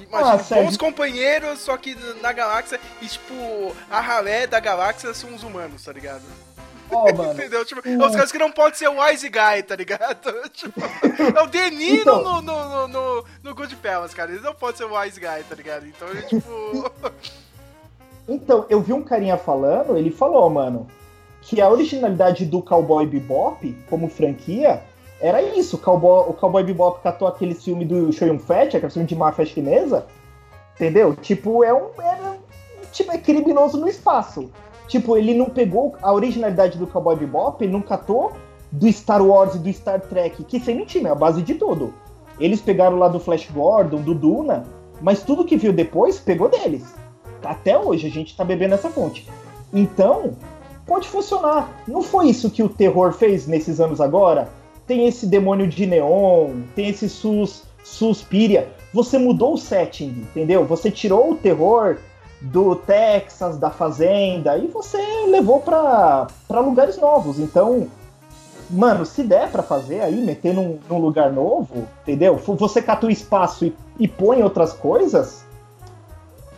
Imagina, 0.00 0.34
Ah, 0.34 0.62
bons 0.62 0.76
companheiros, 0.76 1.58
só 1.58 1.76
que 1.76 1.96
na 2.22 2.32
galáxia, 2.32 2.78
e 3.02 3.06
tipo, 3.06 3.74
a 3.90 4.00
ralé 4.00 4.46
da 4.46 4.60
galáxia 4.60 5.12
são 5.12 5.34
os 5.34 5.42
humanos, 5.42 5.82
tá 5.84 5.92
ligado? 5.92 6.22
Ó, 6.90 7.10
mano. 7.12 7.32
Entendeu? 7.32 7.64
Tipo, 7.64 7.86
é 7.86 8.06
os 8.06 8.14
caras 8.14 8.30
que 8.30 8.38
não 8.38 8.52
podem 8.52 8.78
ser 8.78 8.88
o 8.88 9.02
Wise 9.02 9.28
Guy, 9.28 9.62
tá 9.66 9.74
ligado? 9.74 10.32
Tipo, 10.54 10.80
é 11.36 11.42
o 11.42 11.46
Denino 11.48 12.02
Então. 12.02 12.22
no, 12.22 12.40
no, 12.40 12.68
no, 12.68 12.88
no, 12.88 13.24
no 13.42 13.54
Goodfellas, 13.54 14.14
cara. 14.14 14.30
Eles 14.30 14.44
não 14.44 14.54
podem 14.54 14.76
ser 14.76 14.84
o 14.84 14.96
Wise 14.96 15.18
Guy, 15.18 15.42
tá 15.48 15.54
ligado? 15.56 15.86
Então, 15.88 16.06
é, 16.08 16.22
tipo... 16.22 16.92
Então, 18.30 18.66
eu 18.68 18.80
vi 18.82 18.92
um 18.92 19.02
carinha 19.02 19.38
falando, 19.38 19.96
ele 19.96 20.10
falou, 20.10 20.48
mano, 20.50 20.86
que 21.42 21.60
a 21.60 21.68
originalidade 21.68 22.44
do 22.44 22.62
Cowboy 22.62 23.06
Bebop, 23.06 23.74
como 23.88 24.08
franquia, 24.08 24.82
era 25.20 25.42
isso. 25.42 25.76
O 25.76 25.78
Cowboy, 25.78 26.28
o 26.28 26.32
Cowboy 26.32 26.62
Bebop 26.62 27.00
catou 27.02 27.26
aquele 27.26 27.54
filme 27.54 27.84
do 27.84 28.12
Shoyun 28.12 28.38
Fett, 28.38 28.76
aquele 28.76 28.92
filme 28.92 29.08
de 29.08 29.16
máfia 29.16 29.46
chinesa, 29.46 30.06
entendeu? 30.74 31.14
Tipo, 31.16 31.64
é 31.64 31.72
um, 31.72 31.88
era, 31.98 32.36
tipo, 32.92 33.10
é 33.12 33.18
criminoso 33.18 33.78
no 33.78 33.88
espaço. 33.88 34.50
Tipo, 34.86 35.16
ele 35.16 35.34
não 35.34 35.46
pegou 35.46 35.96
a 36.02 36.12
originalidade 36.12 36.78
do 36.78 36.86
Cowboy 36.86 37.16
Bebop, 37.16 37.62
ele 37.62 37.72
não 37.72 37.82
catou 37.82 38.32
do 38.70 38.90
Star 38.92 39.24
Wars 39.24 39.54
e 39.54 39.58
do 39.58 39.72
Star 39.72 40.00
Trek, 40.00 40.44
que 40.44 40.60
sem 40.60 40.76
mentir, 40.76 41.04
é 41.06 41.10
a 41.10 41.14
base 41.14 41.42
de 41.42 41.54
tudo. 41.54 41.92
Eles 42.38 42.60
pegaram 42.60 42.96
lá 42.98 43.08
do 43.08 43.18
Flash 43.18 43.50
Gordon, 43.50 44.00
do 44.02 44.14
Duna, 44.14 44.64
mas 45.00 45.22
tudo 45.22 45.44
que 45.44 45.56
viu 45.56 45.72
depois 45.72 46.18
pegou 46.18 46.48
deles. 46.48 46.94
Até 47.42 47.78
hoje 47.78 48.06
a 48.06 48.10
gente 48.10 48.36
tá 48.36 48.44
bebendo 48.44 48.74
essa 48.74 48.88
fonte. 48.88 49.28
Então, 49.72 50.36
pode 50.88 51.06
funcionar. 51.06 51.70
Não 51.86 52.02
foi 52.02 52.30
isso 52.30 52.50
que 52.50 52.62
o 52.62 52.68
terror 52.68 53.12
fez 53.12 53.46
nesses 53.46 53.78
anos 53.78 54.00
agora? 54.00 54.48
Tem 54.86 55.06
esse 55.06 55.26
demônio 55.26 55.68
de 55.68 55.86
neon, 55.86 56.62
tem 56.74 56.88
esse 56.88 57.08
sus, 57.08 57.62
suspiria. 57.84 58.72
Você 58.92 59.18
mudou 59.18 59.52
o 59.52 59.58
setting, 59.58 60.08
entendeu? 60.08 60.64
Você 60.64 60.90
tirou 60.90 61.30
o 61.30 61.36
terror 61.36 61.98
do 62.40 62.74
Texas, 62.74 63.58
da 63.58 63.70
fazenda, 63.70 64.56
e 64.56 64.66
você 64.68 64.98
levou 65.28 65.60
pra 65.60 66.26
lugares 66.50 66.96
novos. 66.96 67.38
Então, 67.38 67.88
mano, 68.70 69.04
se 69.04 69.22
der 69.22 69.50
pra 69.50 69.62
fazer 69.62 70.00
aí, 70.00 70.22
meter 70.22 70.54
num, 70.54 70.78
num 70.88 70.98
lugar 70.98 71.30
novo, 71.30 71.86
entendeu? 72.02 72.36
Você 72.36 72.80
cata 72.80 73.06
o 73.06 73.10
espaço 73.10 73.66
e, 73.66 73.76
e 73.98 74.08
põe 74.08 74.42
outras 74.42 74.72
coisas, 74.72 75.44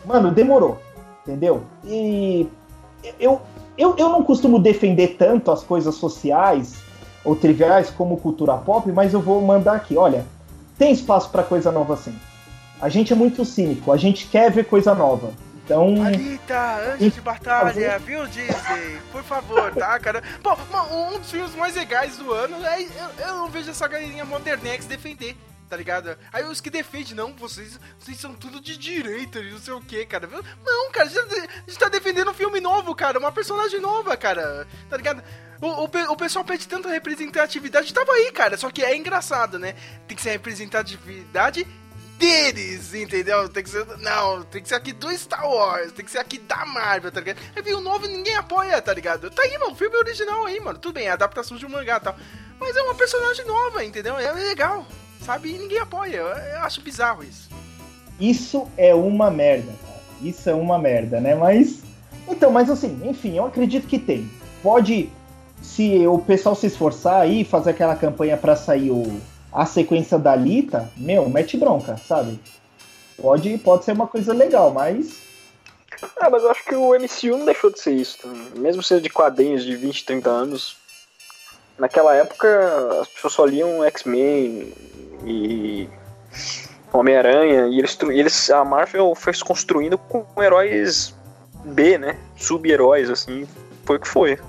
mano, 0.05 0.31
demorou, 0.31 0.77
entendeu? 1.25 1.63
E 1.83 2.47
eu, 3.19 3.41
eu, 3.77 3.95
eu 3.97 4.09
não 4.09 4.23
costumo 4.23 4.59
defender 4.59 5.15
tanto 5.17 5.51
as 5.51 5.63
coisas 5.63 5.95
sociais 5.95 6.75
ou 7.23 7.35
triviais 7.35 7.89
como 7.89 8.17
cultura 8.17 8.55
pop, 8.57 8.91
mas 8.91 9.13
eu 9.13 9.21
vou 9.21 9.41
mandar 9.41 9.73
aqui, 9.73 9.95
olha, 9.97 10.25
tem 10.77 10.91
espaço 10.91 11.29
pra 11.29 11.43
coisa 11.43 11.71
nova 11.71 11.95
sim. 11.95 12.15
A 12.81 12.89
gente 12.89 13.13
é 13.13 13.15
muito 13.15 13.45
cínico, 13.45 13.91
a 13.91 13.97
gente 13.97 14.25
quer 14.27 14.51
ver 14.51 14.65
coisa 14.65 14.95
nova. 14.95 15.31
Então, 15.63 16.03
Alita, 16.03 16.79
anjo 16.95 17.11
de 17.11 17.21
batalha, 17.21 17.99
viu, 17.99 18.25
Disney? 18.25 18.97
Por 19.11 19.23
favor, 19.23 19.71
tá, 19.73 19.97
cara? 19.99 20.21
Ma- 20.43 20.83
um 20.91 21.19
dos 21.19 21.29
filmes 21.31 21.55
mais 21.55 21.75
legais 21.75 22.17
do 22.17 22.33
ano, 22.33 22.57
é, 22.65 22.81
eu, 22.81 23.27
eu 23.27 23.35
não 23.35 23.47
vejo 23.47 23.69
essa 23.69 23.87
galerinha 23.87 24.25
Modernex 24.25 24.85
defender, 24.85 25.37
tá 25.71 25.77
ligado? 25.77 26.17
Aí 26.33 26.43
os 26.43 26.59
que 26.59 26.69
defendem, 26.69 27.15
não, 27.15 27.33
vocês, 27.33 27.79
vocês 27.97 28.19
são 28.19 28.33
tudo 28.33 28.59
de 28.59 28.75
direita, 28.75 29.41
não 29.41 29.57
sei 29.57 29.73
o 29.73 29.79
que, 29.79 30.05
cara. 30.05 30.27
Não, 30.27 30.91
cara, 30.91 31.07
a 31.07 31.09
gente, 31.09 31.49
gente 31.65 31.79
tá 31.79 31.87
defendendo 31.87 32.29
um 32.29 32.33
filme 32.33 32.59
novo, 32.59 32.93
cara, 32.93 33.17
uma 33.17 33.31
personagem 33.31 33.79
nova, 33.79 34.17
cara, 34.17 34.67
tá 34.89 34.97
ligado? 34.97 35.23
O, 35.61 35.67
o, 35.67 36.11
o 36.11 36.17
pessoal 36.17 36.43
pede 36.43 36.67
tanta 36.67 36.89
representatividade, 36.89 37.93
tava 37.93 38.11
aí, 38.11 38.33
cara, 38.33 38.57
só 38.57 38.69
que 38.69 38.83
é 38.83 38.97
engraçado, 38.97 39.57
né? 39.57 39.73
Tem 40.09 40.17
que 40.17 40.21
ser 40.21 40.31
representatividade 40.31 41.65
deles, 42.17 42.93
entendeu? 42.93 43.47
Tem 43.47 43.63
que 43.63 43.69
ser. 43.69 43.85
Não, 43.99 44.43
tem 44.43 44.61
que 44.61 44.67
ser 44.67 44.75
aqui 44.75 44.91
do 44.91 45.09
Star 45.17 45.47
Wars, 45.49 45.93
tem 45.93 46.03
que 46.03 46.11
ser 46.11 46.19
aqui 46.19 46.37
da 46.37 46.65
Marvel, 46.65 47.13
tá 47.13 47.21
ligado? 47.21 47.39
Aí 47.55 47.61
vem 47.61 47.75
o 47.75 47.79
novo 47.79 48.05
e 48.07 48.09
ninguém 48.09 48.35
apoia, 48.35 48.81
tá 48.81 48.93
ligado? 48.93 49.31
Tá 49.31 49.41
aí, 49.43 49.57
mano, 49.57 49.73
filme 49.73 49.95
original 49.95 50.45
aí, 50.45 50.59
mano. 50.59 50.77
Tudo 50.77 50.95
bem, 50.95 51.07
é 51.07 51.11
adaptação 51.11 51.55
de 51.55 51.65
um 51.65 51.69
mangá 51.69 51.95
e 51.95 51.99
tal. 52.01 52.17
Mas 52.59 52.75
é 52.75 52.81
uma 52.81 52.93
personagem 52.93 53.45
nova, 53.45 53.85
entendeu? 53.85 54.19
É 54.19 54.33
legal, 54.33 54.85
sabe? 55.25 55.53
E 55.53 55.57
ninguém 55.57 55.79
apoia. 55.79 56.17
Eu, 56.17 56.27
eu 56.27 56.59
acho 56.59 56.81
bizarro 56.81 57.23
isso. 57.23 57.49
isso 58.19 58.67
é 58.77 58.93
uma 58.93 59.29
merda, 59.31 59.71
cara. 59.83 60.01
Isso 60.21 60.49
é 60.49 60.53
uma 60.53 60.77
merda, 60.77 61.19
né? 61.19 61.35
Mas. 61.35 61.81
Então, 62.27 62.51
mas 62.51 62.69
assim, 62.69 62.99
enfim, 63.03 63.37
eu 63.37 63.45
acredito 63.45 63.87
que 63.87 63.97
tem. 63.97 64.29
Pode, 64.61 65.09
se 65.61 66.05
o 66.07 66.19
pessoal 66.19 66.55
se 66.55 66.67
esforçar 66.67 67.21
aí, 67.21 67.43
fazer 67.43 67.71
aquela 67.71 67.95
campanha 67.95 68.37
pra 68.37 68.55
sair 68.55 68.91
o, 68.91 69.19
a 69.51 69.65
sequência 69.65 70.19
da 70.19 70.35
Lita, 70.35 70.89
meu, 70.95 71.27
mete 71.27 71.57
bronca, 71.57 71.97
sabe? 71.97 72.39
Pode, 73.17 73.57
pode 73.59 73.85
ser 73.85 73.93
uma 73.93 74.07
coisa 74.07 74.33
legal, 74.33 74.71
mas. 74.71 75.17
Ah, 76.19 76.29
mas 76.29 76.43
eu 76.43 76.51
acho 76.51 76.63
que 76.65 76.75
o 76.75 76.93
MCU 76.93 77.37
não 77.37 77.45
deixou 77.45 77.71
de 77.71 77.79
ser 77.79 77.93
isso. 77.93 78.19
também. 78.19 78.47
Mesmo 78.55 78.81
sendo 78.81 79.01
de 79.01 79.09
quadrinhos 79.09 79.63
de 79.63 79.75
20, 79.75 80.05
30 80.05 80.29
anos, 80.29 80.77
naquela 81.77 82.15
época 82.15 83.01
as 83.01 83.07
pessoas 83.07 83.33
só 83.33 83.45
liam 83.45 83.83
X-Men 83.83 84.71
e 85.25 85.89
Homem-Aranha, 86.93 87.67
e 87.67 87.79
eles, 87.79 87.97
eles, 88.09 88.49
a 88.49 88.65
Marvel 88.65 89.15
foi 89.15 89.33
se 89.33 89.43
construindo 89.43 89.97
com 89.97 90.25
heróis 90.41 91.15
B, 91.63 91.97
né? 91.97 92.17
Sub-heróis, 92.35 93.09
assim, 93.09 93.47
foi 93.85 93.97
o 93.97 93.99
que 93.99 94.07
foi. 94.07 94.39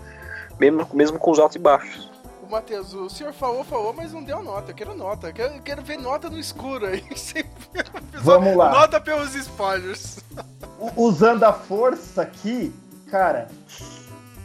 Mesmo, 0.59 0.87
mesmo 0.93 1.19
com 1.19 1.31
os 1.31 1.39
altos 1.39 1.57
e 1.57 1.59
baixos. 1.59 2.11
O 2.43 2.51
Matheus, 2.51 2.93
o 2.93 3.09
senhor 3.09 3.33
falou, 3.33 3.65
falou, 3.65 3.93
mas 3.93 4.13
não 4.13 4.23
deu 4.23 4.43
nota. 4.43 4.73
Eu 4.73 4.75
quero 4.75 4.95
nota. 4.95 5.29
Eu 5.29 5.33
quero, 5.33 5.55
eu 5.55 5.63
quero 5.63 5.83
ver 5.83 5.99
nota 5.99 6.29
no 6.29 6.39
escuro 6.39 6.87
aí. 6.87 7.03
Vamos 8.21 8.57
lá. 8.57 8.71
Nota 8.71 9.01
pelos 9.01 9.35
spoilers. 9.35 10.19
Usando 10.97 11.45
a 11.45 11.53
força 11.53 12.23
aqui, 12.23 12.75
cara, 13.11 13.49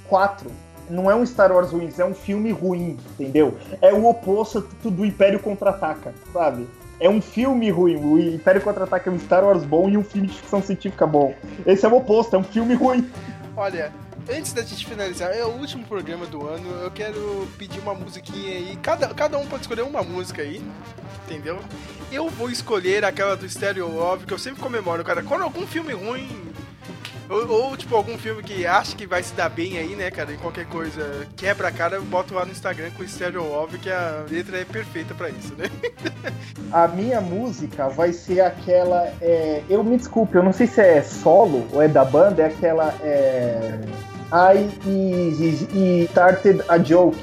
4. 0.08 0.50
Não 0.90 1.10
é 1.12 1.16
um 1.16 1.26
Star 1.26 1.52
Wars 1.52 1.72
ruim, 1.72 1.90
é 1.98 2.06
um 2.06 2.14
filme 2.14 2.52
ruim, 2.52 2.98
entendeu? 3.12 3.58
É 3.82 3.94
o 3.94 4.06
oposto 4.06 4.62
do 4.84 5.06
Império 5.06 5.40
Contra-Ataca, 5.40 6.14
sabe? 6.32 6.68
É 7.00 7.10
um 7.10 7.22
filme 7.22 7.70
ruim. 7.70 7.96
O 7.98 8.18
Império 8.18 8.62
Contra-Ataca 8.62 9.10
é 9.10 9.14
um 9.14 9.20
Star 9.20 9.44
Wars 9.44 9.64
bom 9.64 9.90
e 9.90 9.98
um 9.98 10.04
filme 10.04 10.28
de 10.28 10.34
ficção 10.34 10.62
científica 10.62 11.06
bom. 11.06 11.36
Esse 11.66 11.86
é 11.86 11.90
o 11.90 11.96
oposto, 11.96 12.36
é 12.36 12.40
um 12.40 12.44
filme 12.44 12.74
ruim. 12.74 13.10
Olha, 13.56 13.92
antes 14.30 14.54
da 14.54 14.62
gente 14.62 14.86
finalizar, 14.86 15.32
é 15.32 15.44
o 15.44 15.50
último 15.50 15.84
programa 15.86 16.26
do 16.26 16.48
ano. 16.48 16.70
Eu 16.82 16.92
quero 16.92 17.48
pedir 17.58 17.80
uma 17.80 17.94
musiquinha 17.94 18.56
aí. 18.56 18.78
Cada, 18.82 19.08
cada 19.14 19.38
um 19.38 19.46
pode 19.46 19.64
escolher 19.64 19.84
uma 19.84 20.02
música 20.04 20.42
aí, 20.42 20.62
entendeu? 21.26 21.60
Eu 22.12 22.30
vou 22.30 22.50
escolher 22.50 23.04
aquela 23.04 23.36
do 23.36 23.48
Stereo 23.48 23.88
Love, 23.88 24.26
que 24.26 24.34
eu 24.34 24.40
sempre 24.40 24.62
comemoro, 24.62 25.04
cara. 25.04 25.22
Quando 25.22 25.44
algum 25.44 25.68
filme 25.68 25.94
ruim 25.94 26.28
Ou, 27.30 27.50
ou, 27.50 27.78
tipo, 27.78 27.96
algum 27.96 28.18
filme 28.18 28.42
que 28.42 28.66
acha 28.66 28.96
que 28.96 29.06
vai 29.06 29.22
se 29.22 29.34
dar 29.34 29.50
bem 29.50 29.78
aí, 29.78 29.96
né, 29.96 30.10
cara? 30.10 30.34
Em 30.34 30.38
qualquer 30.38 30.66
coisa, 30.68 31.28
quebra 31.36 31.68
a 31.68 31.72
cara, 31.72 31.96
eu 31.96 32.04
boto 32.04 32.34
lá 32.34 32.46
no 32.46 32.52
Instagram 32.52 32.90
com 32.92 33.04
o 33.04 33.08
Stereo 33.08 33.52
Off, 33.52 33.78
que 33.78 33.90
a 33.90 34.26
letra 34.30 34.60
é 34.60 34.66
perfeita 34.66 35.14
pra 35.14 35.30
isso, 35.30 35.54
né? 35.58 35.66
A 36.72 36.88
minha 36.88 37.22
música 37.22 37.88
vai 37.88 38.12
ser 38.12 38.42
aquela. 38.42 39.08
é, 39.22 39.64
eu 39.70 39.84
me 39.84 39.98
desculpe, 39.98 40.36
eu 40.36 40.44
não 40.44 40.52
sei 40.52 40.68
se 40.68 40.82
é 40.82 41.02
solo 41.02 41.66
ou 41.72 41.82
é 41.82 41.88
da 41.88 42.04
banda, 42.04 42.44
é 42.44 42.48
aquela. 42.48 42.94
É, 43.02 43.80
I 44.34 44.70
is, 44.86 45.40
is, 45.40 46.10
started 46.10 46.62
a 46.68 46.78
joke. 46.78 47.18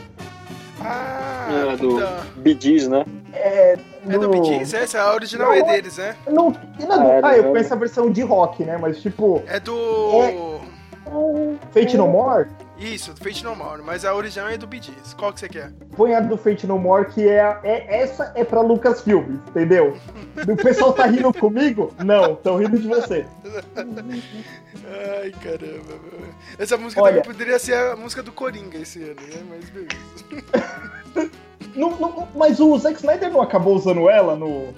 Ah, 0.81 1.48
É, 1.72 1.76
do 1.76 1.98
Bee 2.40 2.56
Gees, 2.59 2.89
né? 2.89 3.05
É, 3.35 3.77
É 4.09 4.19
do 4.19 4.28
Bee 4.28 4.44
Gees, 4.44 4.73
essa 4.74 5.01
a 5.01 5.15
original 5.15 5.52
é 5.52 5.62
deles, 5.62 5.97
né? 5.98 6.16
Não, 6.27 6.55
e 6.78 6.85
não 6.85 7.11
é 7.11 7.15
Ah, 7.16 7.19
é 7.19 7.20
ah, 7.24 7.36
eu 7.39 7.44
conheço 7.51 7.73
a 7.74 7.77
versão 7.77 8.11
de 8.11 8.23
rock, 8.23 8.65
né? 8.65 8.77
Mas 8.81 9.01
tipo. 9.01 9.43
É 9.47 9.59
do. 9.61 10.61
Fate 11.73 11.97
No 11.97 12.09
More? 12.09 12.48
Isso, 12.78 13.12
do 13.15 13.23
Fate 13.23 13.44
No 13.44 13.55
More, 13.55 13.82
mas 13.82 14.05
a 14.05 14.12
original 14.15 14.48
é 14.48 14.56
do 14.59 14.66
Bee 14.66 14.81
Gees. 14.82 15.15
Qual 15.15 15.32
que 15.32 15.39
você 15.40 15.48
quer? 15.48 15.70
Põe 15.97 16.12
a 16.15 16.20
do 16.20 16.36
Fate 16.36 16.66
No 16.66 16.77
More, 16.78 17.06
que 17.06 17.28
é, 17.28 17.40
a- 17.40 17.61
é 17.62 18.01
essa 18.02 18.32
é 18.35 18.43
pra 18.44 18.61
Lucas 18.62 19.01
Filmes, 19.02 19.39
entendeu? 19.48 19.97
O 20.48 20.56
pessoal 20.56 20.93
tá 20.93 21.06
rindo 21.06 21.32
comigo? 21.32 21.93
Não, 22.05 22.35
tão 22.35 22.56
rindo 22.56 22.77
de 22.78 22.89
você. 22.89 23.24
Ai, 23.77 25.31
caramba, 25.43 25.94
meu. 26.02 26.28
Essa 26.59 26.77
música 26.77 27.01
Olha- 27.01 27.20
também 27.23 27.32
poderia 27.32 27.59
ser 27.59 27.74
a 27.77 27.94
música 27.97 28.23
do 28.23 28.32
Coringa 28.32 28.78
esse 28.78 29.02
ano, 29.02 29.20
né? 29.20 29.43
Mas 29.48 29.70
beleza. 29.70 31.31
Não- 31.74 31.90
não- 31.98 32.28
mas 32.34 32.60
o 32.60 32.76
Zack 32.78 32.96
Snyder 32.96 33.30
não 33.32 33.40
acabou 33.40 33.74
usando 33.74 34.09
ela 34.09 34.36
no. 34.36 34.72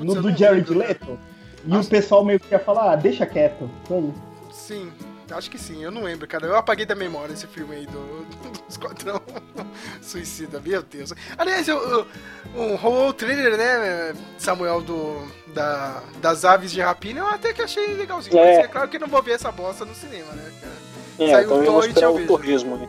No 0.00 0.14
do 0.22 0.30
Jared 0.36 0.68
lembro, 0.70 0.78
Leto? 0.78 1.18
E 1.66 1.76
o 1.76 1.84
pessoal 1.84 2.24
meio 2.24 2.38
que 2.38 2.52
ia 2.52 2.58
falar, 2.58 2.92
ah, 2.92 2.96
deixa 2.96 3.26
quieto. 3.26 3.68
Sabe? 3.88 4.12
Sim, 4.52 4.92
acho 5.30 5.50
que 5.50 5.58
sim, 5.58 5.82
eu 5.82 5.90
não 5.90 6.02
lembro, 6.04 6.26
cara. 6.28 6.46
Eu 6.46 6.56
apaguei 6.56 6.86
da 6.86 6.94
memória 6.94 7.32
esse 7.32 7.46
filme 7.48 7.74
aí 7.74 7.86
do, 7.86 8.24
do 8.24 8.52
Esquadrão 8.68 9.20
Suicida, 10.00 10.60
meu 10.64 10.82
Deus. 10.82 11.12
Aliás, 11.36 11.66
eu, 11.66 12.06
eu, 12.54 12.76
rolou 12.76 13.08
o 13.08 13.12
trailer, 13.12 13.56
né, 13.56 14.14
Samuel, 14.38 14.80
do, 14.80 15.20
da, 15.52 16.00
das 16.20 16.44
aves 16.44 16.70
de 16.70 16.80
rapina, 16.80 17.20
eu 17.20 17.26
até 17.26 17.52
que 17.52 17.60
achei 17.60 17.94
legalzinho. 17.94 18.38
É. 18.38 18.56
Mas 18.56 18.64
é 18.64 18.68
claro 18.68 18.88
que 18.88 18.96
eu 18.96 19.00
não 19.00 19.08
vou 19.08 19.22
ver 19.22 19.32
essa 19.32 19.50
bosta 19.50 19.84
no 19.84 19.94
cinema, 19.94 20.32
né, 20.32 20.52
cara? 20.60 20.74
É, 21.18 21.32
Saiu 21.32 21.42
então 21.42 21.56
eu 21.64 21.64
eu 21.64 22.10
o 22.10 22.14
vejo. 22.14 22.28
torresmo, 22.28 22.76
né? 22.76 22.88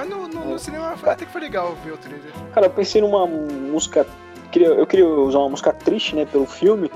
Mas 0.00 0.08
no, 0.08 0.26
no, 0.28 0.44
no 0.52 0.58
cinema 0.58 0.96
foi- 0.96 1.10
até 1.10 1.26
que 1.26 1.32
foi 1.32 1.42
legal 1.42 1.76
ver 1.84 1.92
o 1.92 1.96
trailer. 1.98 2.32
Cara, 2.54 2.66
eu 2.66 2.70
pensei 2.70 3.02
numa 3.02 3.26
música. 3.26 4.06
Eu 4.54 4.86
queria 4.86 5.06
usar 5.06 5.38
uma 5.40 5.50
música 5.50 5.72
triste, 5.74 6.16
né, 6.16 6.24
pelo 6.24 6.46
filme. 6.46 6.90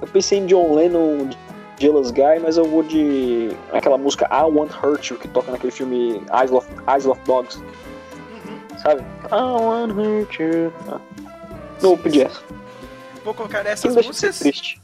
Eu 0.00 0.06
pensei 0.06 0.38
em 0.38 0.46
John 0.46 0.72
Lennon, 0.74 1.30
Jealous 1.80 2.12
Guy, 2.12 2.38
mas 2.40 2.56
eu 2.56 2.64
vou 2.64 2.84
de. 2.84 3.50
aquela 3.72 3.98
música 3.98 4.28
I 4.30 4.44
Won't 4.44 4.72
Hurt 4.82 5.10
You, 5.10 5.18
que 5.18 5.26
toca 5.28 5.50
naquele 5.50 5.72
filme 5.72 6.22
Eyes 6.32 6.52
of, 6.52 6.66
Eyes 6.88 7.06
of 7.06 7.20
Dogs. 7.26 7.60
Sabe? 8.80 9.02
I 9.30 9.34
Won't 9.34 9.92
Hurt 9.94 10.38
You. 10.38 10.72
Ah. 10.88 11.00
Não, 11.82 11.90
vou 11.90 11.98
pedir 11.98 12.26
essa. 12.26 12.40
Vou 13.24 13.34
colocar 13.34 13.66
essas 13.66 13.94
músicas. 13.96 14.38
triste. 14.38 14.80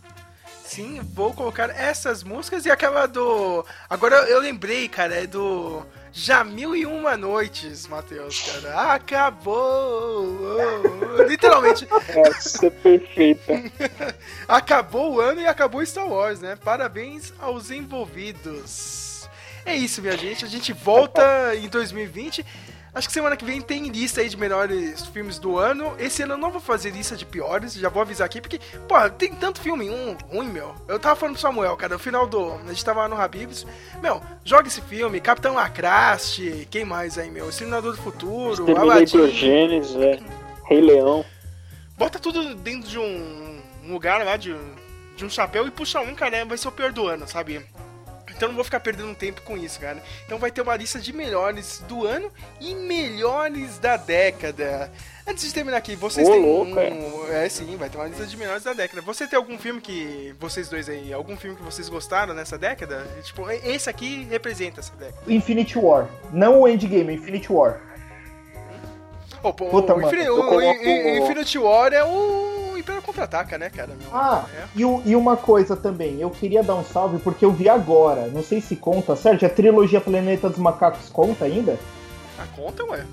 Sim, 0.68 1.00
vou 1.14 1.32
colocar 1.32 1.70
essas 1.70 2.22
músicas 2.22 2.66
e 2.66 2.70
aquela 2.70 3.06
do. 3.06 3.64
Agora 3.88 4.16
eu 4.28 4.38
lembrei, 4.38 4.86
cara, 4.86 5.14
é 5.14 5.26
do. 5.26 5.82
Já 6.12 6.44
Mil 6.44 6.76
e 6.76 6.84
Uma 6.84 7.16
Noites, 7.16 7.86
Matheus, 7.86 8.42
cara. 8.42 8.92
Acabou! 8.92 10.26
Literalmente, 11.26 11.88
Essa 12.08 12.66
é 12.66 12.70
perfeita. 12.70 13.54
acabou 14.46 15.14
o 15.14 15.20
ano 15.20 15.40
e 15.40 15.46
acabou 15.46 15.84
Star 15.86 16.06
Wars, 16.06 16.40
né? 16.40 16.54
Parabéns 16.54 17.32
aos 17.38 17.70
envolvidos. 17.70 19.26
É 19.64 19.74
isso, 19.74 20.02
minha 20.02 20.18
gente. 20.18 20.44
A 20.44 20.48
gente 20.48 20.74
volta 20.74 21.54
em 21.54 21.68
2020. 21.68 22.44
Acho 22.98 23.06
que 23.06 23.14
semana 23.14 23.36
que 23.36 23.44
vem 23.44 23.60
tem 23.60 23.86
lista 23.86 24.20
aí 24.20 24.28
de 24.28 24.36
melhores 24.36 25.06
filmes 25.06 25.38
do 25.38 25.56
ano. 25.56 25.94
Esse 26.00 26.24
ano 26.24 26.34
eu 26.34 26.38
não 26.38 26.50
vou 26.50 26.60
fazer 26.60 26.90
lista 26.90 27.14
de 27.14 27.24
piores, 27.24 27.74
já 27.74 27.88
vou 27.88 28.02
avisar 28.02 28.26
aqui, 28.26 28.40
porque, 28.40 28.58
pô, 28.88 29.08
tem 29.10 29.32
tanto 29.32 29.60
filme 29.60 29.88
um, 29.88 30.16
ruim, 30.28 30.48
meu. 30.48 30.74
Eu 30.88 30.98
tava 30.98 31.14
falando 31.14 31.34
pro 31.34 31.40
Samuel, 31.40 31.76
cara, 31.76 31.92
no 31.92 32.00
final 32.00 32.26
do. 32.26 32.54
A 32.54 32.66
gente 32.66 32.84
tava 32.84 33.02
lá 33.02 33.08
no 33.08 33.14
Habibs. 33.14 33.64
Meu, 34.02 34.20
joga 34.44 34.66
esse 34.66 34.82
filme, 34.82 35.20
Capitão 35.20 35.54
Lacraste, 35.54 36.66
quem 36.72 36.84
mais 36.84 37.16
aí, 37.16 37.30
meu? 37.30 37.48
Exterminador 37.48 37.94
do 37.94 38.02
Futuro, 38.02 38.76
Aladdin. 38.76 39.30
Gênesis, 39.30 39.94
é. 39.94 40.18
Rei 40.64 40.80
Leão. 40.80 41.24
Bota 41.96 42.18
tudo 42.18 42.52
dentro 42.56 42.88
de 42.88 42.98
um, 42.98 43.62
um 43.84 43.92
lugar 43.92 44.24
lá, 44.24 44.36
de, 44.36 44.56
de 45.16 45.24
um 45.24 45.30
chapéu 45.30 45.68
e 45.68 45.70
puxa 45.70 46.00
um, 46.00 46.16
cara, 46.16 46.44
vai 46.44 46.58
ser 46.58 46.66
o 46.66 46.72
pior 46.72 46.90
do 46.90 47.06
ano, 47.06 47.28
sabe? 47.28 47.64
Então 48.38 48.48
não 48.50 48.54
vou 48.54 48.62
ficar 48.62 48.78
perdendo 48.78 49.12
tempo 49.16 49.42
com 49.42 49.56
isso, 49.56 49.80
cara. 49.80 50.00
Então 50.24 50.38
vai 50.38 50.52
ter 50.52 50.60
uma 50.62 50.76
lista 50.76 51.00
de 51.00 51.12
melhores 51.12 51.82
do 51.88 52.06
ano 52.06 52.30
e 52.60 52.72
melhores 52.72 53.78
da 53.78 53.96
década. 53.96 54.92
Antes 55.26 55.44
de 55.44 55.52
terminar 55.52 55.76
aqui, 55.78 55.96
vocês 55.96 56.26
Ô, 56.26 56.30
têm 56.30 56.40
louco, 56.40 56.70
um... 56.70 57.32
É, 57.32 57.48
sim, 57.48 57.76
vai 57.76 57.90
ter 57.90 57.98
uma 57.98 58.06
lista 58.06 58.24
de 58.24 58.36
melhores 58.36 58.62
da 58.62 58.72
década. 58.72 59.02
Você 59.02 59.26
tem 59.26 59.36
algum 59.36 59.58
filme 59.58 59.80
que... 59.80 60.32
Vocês 60.38 60.68
dois 60.68 60.88
aí, 60.88 61.12
algum 61.12 61.36
filme 61.36 61.56
que 61.56 61.62
vocês 61.64 61.88
gostaram 61.88 62.32
nessa 62.32 62.56
década? 62.56 63.04
Tipo, 63.24 63.50
esse 63.50 63.90
aqui 63.90 64.24
representa 64.30 64.78
essa 64.78 64.94
década. 64.94 65.20
Infinity 65.26 65.76
War. 65.76 66.08
Não 66.32 66.60
o 66.60 66.68
Endgame, 66.68 67.14
Infinity 67.14 67.52
War. 67.52 67.80
Pô, 69.42 69.52
Puta, 69.52 69.94
o, 69.94 70.00
mano, 70.00 70.34
o 70.34 70.46
coloco- 70.48 70.84
In- 70.84 71.18
Infinity 71.24 71.58
War 71.58 71.92
é 71.92 72.04
o 72.04 72.67
Império 72.78 73.02
Contra-Ataca, 73.02 73.58
né, 73.58 73.70
cara? 73.70 73.88
meu? 73.88 74.08
Ah, 74.12 74.44
É. 74.54 74.64
e, 74.76 74.80
e 75.10 75.16
uma 75.16 75.36
coisa 75.36 75.76
também, 75.76 76.20
eu 76.20 76.30
queria 76.30 76.62
dar 76.62 76.74
um 76.74 76.84
salve 76.84 77.18
porque 77.18 77.44
eu 77.44 77.52
vi 77.52 77.68
agora, 77.68 78.26
não 78.28 78.42
sei 78.42 78.60
se 78.60 78.76
conta, 78.76 79.16
Sérgio, 79.16 79.46
a 79.46 79.50
trilogia 79.50 80.00
Planeta 80.00 80.48
dos 80.48 80.58
Macacos 80.58 81.08
conta 81.08 81.44
ainda? 81.44 81.78
A 82.38 82.46
conta, 82.56 82.84
ué. 82.84 83.04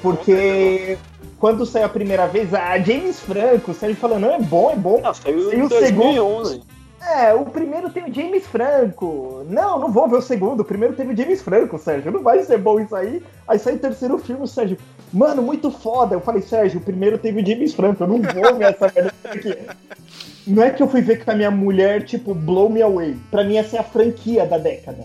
Porque 0.00 0.98
quando 1.38 1.64
saiu 1.64 1.86
a 1.86 1.88
primeira 1.88 2.26
vez, 2.26 2.52
a 2.54 2.78
James 2.78 3.20
Franco, 3.20 3.70
o 3.70 3.74
Sérgio 3.74 3.96
falando, 3.96 4.22
não, 4.22 4.34
é 4.34 4.40
bom, 4.40 4.70
é 4.70 4.76
bom. 4.76 5.00
Não, 5.00 5.14
saiu 5.14 5.52
em 5.52 5.62
o 5.62 5.68
segundo. 5.68 6.14
2011. 6.14 6.62
É, 7.00 7.34
o 7.34 7.44
primeiro 7.46 7.90
tem 7.90 8.04
o 8.04 8.14
James 8.14 8.46
Franco. 8.46 9.44
Não, 9.48 9.78
não 9.78 9.90
vou 9.90 10.08
ver 10.08 10.16
o 10.18 10.22
segundo. 10.22 10.60
O 10.60 10.64
primeiro 10.64 10.94
teve 10.94 11.12
o 11.12 11.16
James 11.16 11.42
Franco, 11.42 11.76
Sérgio. 11.78 12.12
Não 12.12 12.22
vai 12.22 12.42
ser 12.44 12.58
bom 12.58 12.78
isso 12.78 12.94
aí. 12.94 13.20
Aí 13.46 13.58
sai 13.58 13.74
o 13.74 13.78
terceiro 13.78 14.18
filme, 14.18 14.46
Sérgio. 14.46 14.78
Mano, 15.12 15.42
muito 15.42 15.70
foda. 15.70 16.14
Eu 16.14 16.20
falei, 16.20 16.42
Sérgio, 16.42 16.80
o 16.80 16.82
primeiro 16.82 17.18
teve 17.18 17.42
o 17.42 17.46
James 17.46 17.74
Franco. 17.74 18.02
Eu 18.02 18.08
não 18.08 18.22
vou 18.22 18.56
ver 18.56 18.64
essa 18.64 18.90
merda 18.94 19.12
aqui. 19.24 19.58
Não 20.46 20.62
é 20.62 20.70
que 20.70 20.82
eu 20.82 20.88
fui 20.88 21.02
ver 21.02 21.24
com 21.24 21.30
a 21.30 21.34
minha 21.34 21.50
mulher, 21.50 22.04
tipo, 22.04 22.34
blow 22.34 22.68
me 22.68 22.82
away. 22.82 23.16
Pra 23.30 23.44
mim, 23.44 23.56
essa 23.56 23.76
é 23.76 23.80
a 23.80 23.84
franquia 23.84 24.46
da 24.46 24.58
década. 24.58 25.04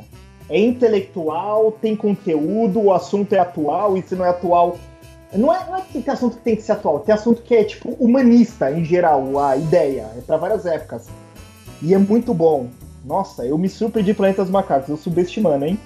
É 0.50 0.60
intelectual, 0.60 1.74
tem 1.74 1.96
conteúdo, 1.96 2.82
o 2.82 2.94
assunto 2.94 3.34
é 3.34 3.40
atual, 3.40 3.98
e 3.98 4.02
se 4.02 4.16
não 4.16 4.26
é 4.26 4.30
atual. 4.30 4.78
Não 5.34 5.54
é, 5.54 5.66
não 5.68 5.76
é 5.76 5.82
que 5.82 6.02
tem 6.02 6.14
assunto 6.14 6.38
que 6.38 6.44
tem 6.44 6.56
que 6.56 6.62
ser 6.62 6.72
atual, 6.72 7.02
tem 7.02 7.14
assunto 7.14 7.42
que 7.42 7.54
é, 7.54 7.64
tipo, 7.66 7.90
humanista 8.00 8.72
em 8.72 8.86
geral, 8.86 9.38
a 9.38 9.58
ideia. 9.58 10.10
É 10.18 10.22
pra 10.22 10.38
várias 10.38 10.66
épocas. 10.66 11.08
E 11.82 11.94
é 11.94 11.98
muito 11.98 12.34
bom. 12.34 12.70
Nossa, 13.06 13.46
eu 13.46 13.58
me 13.58 13.70
surpreendi 13.70 14.14
Planeta 14.14 14.42
dos 14.42 14.52
Macacos, 14.52 14.90
eu 14.90 14.98
subestimando, 14.98 15.66
hein? 15.66 15.78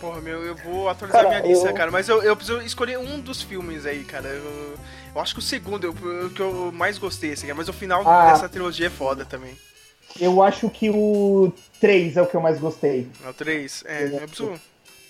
Porra, 0.00 0.20
meu, 0.20 0.44
eu 0.44 0.54
vou 0.56 0.88
atualizar 0.88 1.22
Cara, 1.24 1.40
minha 1.40 1.52
lista, 1.52 1.68
eu- 1.68 1.74
cara. 1.74 1.90
Mas 1.90 2.08
eu, 2.08 2.22
eu 2.22 2.36
preciso 2.36 2.60
escolher 2.62 2.98
um 2.98 3.18
dos 3.20 3.42
filmes 3.42 3.84
aí, 3.84 4.04
cara. 4.04 4.28
Eu, 4.28 4.74
eu 5.14 5.20
acho 5.20 5.34
que 5.34 5.40
o 5.40 5.42
segundo 5.42 5.86
é 5.86 5.90
o 5.90 6.30
que 6.30 6.40
eu 6.40 6.70
mais 6.72 6.98
gostei, 6.98 7.32
assim. 7.32 7.52
Mas 7.52 7.68
o 7.68 7.72
final 7.72 8.06
Ah. 8.06 8.32
dessa 8.32 8.48
trilogia 8.48 8.86
é 8.86 8.90
foda 8.90 9.24
também. 9.24 9.56
Eu 10.20 10.42
acho 10.42 10.70
que 10.70 10.88
o 10.88 11.52
3 11.80 12.16
é 12.16 12.22
o 12.22 12.26
que 12.26 12.34
eu 12.34 12.40
mais 12.40 12.58
gostei. 12.58 13.08
É 13.24 13.28
o 13.28 13.34
3. 13.34 13.82
É, 13.86 14.04
eu 14.04 14.28
preciso. 14.28 14.60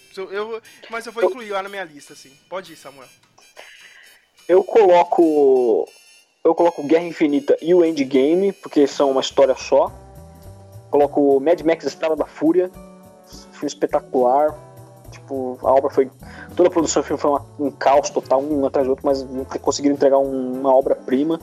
preciso- 0.06 0.32
eu, 0.34 0.60
mas 0.90 1.06
eu 1.06 1.12
vou 1.12 1.22
incluir 1.24 1.50
lá 1.50 1.62
na 1.62 1.68
minha 1.68 1.84
lista, 1.84 2.14
assim. 2.14 2.30
Pode 2.48 2.72
ir, 2.72 2.76
Samuel. 2.76 3.08
Eu 4.48 4.64
coloco. 4.64 5.86
Eu 6.42 6.54
coloco 6.54 6.82
Guerra 6.82 7.04
Infinita 7.04 7.56
e 7.60 7.74
o 7.74 7.84
Endgame, 7.84 8.52
porque 8.52 8.86
são 8.86 9.10
uma 9.10 9.20
história 9.20 9.54
só. 9.54 9.92
Coloco 10.90 11.38
Mad 11.40 11.60
Max 11.60 11.84
Estrada 11.84 12.16
da 12.16 12.24
Fúria. 12.26 12.70
Filme 13.52 13.66
espetacular. 13.66 14.56
Tipo, 15.10 15.58
a 15.62 15.72
obra 15.72 15.90
foi. 15.90 16.10
Toda 16.56 16.68
a 16.68 16.72
produção 16.72 17.02
do 17.02 17.06
filme 17.06 17.20
foi 17.20 17.30
uma- 17.30 17.44
um 17.58 17.70
caos 17.70 18.10
total, 18.10 18.42
um 18.42 18.66
atrás 18.66 18.86
do 18.86 18.90
outro, 18.90 19.06
mas 19.06 19.24
conseguiram 19.60 19.94
entregar 19.94 20.18
um- 20.18 20.60
uma 20.60 20.74
obra-prima. 20.74 21.40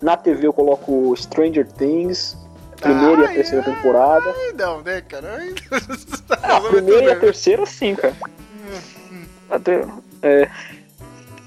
Na 0.00 0.16
TV 0.16 0.46
eu 0.46 0.52
coloco 0.52 1.14
Stranger 1.16 1.66
Things, 1.72 2.36
primeira 2.80 3.22
e 3.22 3.24
a 3.24 3.28
Ai, 3.28 3.34
terceira 3.34 3.64
temporada. 3.64 4.24
Ai, 4.36 4.52
não, 4.58 4.82
né, 4.82 5.00
cara? 5.02 5.36
Ai, 5.36 5.54
Ah, 6.42 6.56
a 6.56 6.60
primeira 6.60 7.04
e 7.04 7.10
a 7.12 7.18
terceira, 7.20 7.64
sim, 7.66 7.94
cara. 7.94 8.14
Até, 9.50 9.84
é, 10.22 10.48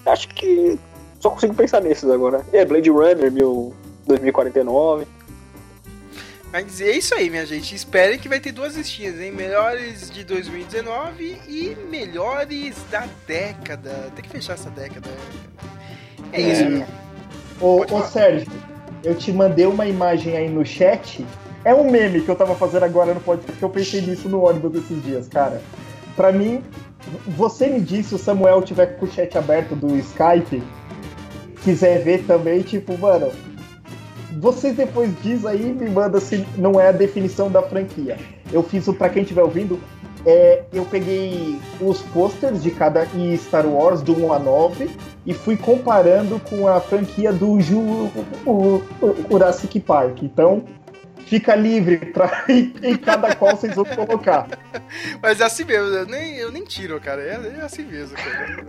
acho 0.05 0.27
que 0.29 0.79
só 1.19 1.29
consigo 1.31 1.53
pensar 1.53 1.81
nesses 1.81 2.09
agora. 2.09 2.45
É, 2.53 2.63
Blade 2.63 2.89
Runner, 2.89 3.31
meu 3.31 3.73
2049. 4.05 5.05
Mas 6.55 6.79
é 6.79 6.91
isso 6.91 7.13
aí, 7.13 7.29
minha 7.29 7.45
gente. 7.45 7.75
Esperem 7.75 8.17
que 8.17 8.29
vai 8.29 8.39
ter 8.39 8.53
duas 8.53 8.77
listinhas, 8.77 9.19
hein? 9.19 9.29
Melhores 9.29 10.09
de 10.09 10.23
2019 10.23 11.37
e 11.49 11.75
melhores 11.89 12.77
da 12.89 13.05
década. 13.27 14.09
Tem 14.15 14.23
que 14.23 14.29
fechar 14.29 14.53
essa 14.53 14.69
década. 14.69 15.09
É, 16.31 16.39
isso, 16.39 16.63
meu. 16.69 16.85
Ô, 17.59 17.85
ô 17.93 18.03
Sérgio, 18.03 18.49
eu 19.03 19.13
te 19.15 19.33
mandei 19.33 19.65
uma 19.65 19.85
imagem 19.85 20.37
aí 20.37 20.47
no 20.47 20.65
chat 20.65 21.25
é 21.65 21.75
um 21.75 21.91
meme 21.91 22.21
que 22.21 22.29
eu 22.29 22.35
tava 22.37 22.55
fazendo 22.55 22.83
agora 22.83 23.13
no 23.13 23.19
podcast, 23.19 23.57
que 23.57 23.65
eu 23.65 23.69
pensei 23.69 23.99
nisso 23.99 24.29
no 24.29 24.45
ônibus 24.45 24.75
esses 24.75 25.03
dias, 25.03 25.27
cara. 25.27 25.61
Pra 26.15 26.31
mim, 26.31 26.63
você 27.35 27.67
me 27.67 27.81
disse, 27.81 28.09
se 28.09 28.15
o 28.15 28.17
Samuel 28.17 28.61
tiver 28.61 28.97
com 28.97 29.05
o 29.05 29.11
chat 29.11 29.37
aberto 29.37 29.75
do 29.75 29.93
Skype, 29.97 30.63
quiser 31.65 32.01
ver 32.01 32.23
também, 32.25 32.61
tipo, 32.61 32.97
mano, 32.97 33.29
vocês 34.39 34.75
depois 34.75 35.11
diz 35.21 35.45
aí 35.45 35.73
me 35.73 35.89
manda 35.89 36.19
se 36.19 36.45
não 36.57 36.79
é 36.79 36.89
a 36.89 36.91
definição 36.91 37.49
da 37.49 37.61
franquia. 37.61 38.17
Eu 38.51 38.63
fiz 38.63 38.87
o 38.87 38.93
pra 38.93 39.09
quem 39.09 39.23
estiver 39.23 39.43
ouvindo, 39.43 39.79
é, 40.25 40.63
eu 40.73 40.85
peguei 40.85 41.59
os 41.79 42.01
posters 42.01 42.63
de 42.63 42.71
cada 42.71 43.07
Star 43.37 43.67
Wars 43.67 44.01
do 44.01 44.13
1 44.25 44.33
a 44.33 44.39
9 44.39 44.89
e 45.25 45.33
fui 45.33 45.55
comparando 45.55 46.39
com 46.49 46.67
a 46.67 46.79
franquia 46.79 47.31
do 47.31 47.61
Ju, 47.61 47.79
o, 48.45 48.81
o 49.01 49.15
Jurassic 49.29 49.79
Park. 49.79 50.23
Então, 50.23 50.63
fica 51.25 51.55
livre 51.55 51.97
pra 51.97 52.45
em, 52.49 52.73
em 52.81 52.95
cada 52.97 53.35
qual 53.35 53.55
vocês 53.55 53.75
vão 53.75 53.85
colocar. 53.85 54.47
Mas 55.21 55.41
é 55.41 55.45
assim 55.45 55.63
mesmo, 55.65 55.87
eu 55.93 56.05
nem, 56.05 56.35
eu 56.35 56.51
nem 56.51 56.63
tiro, 56.63 56.99
cara. 56.99 57.21
É, 57.21 57.59
é 57.59 57.61
assim 57.63 57.83
mesmo, 57.83 58.15
cara. 58.15 58.65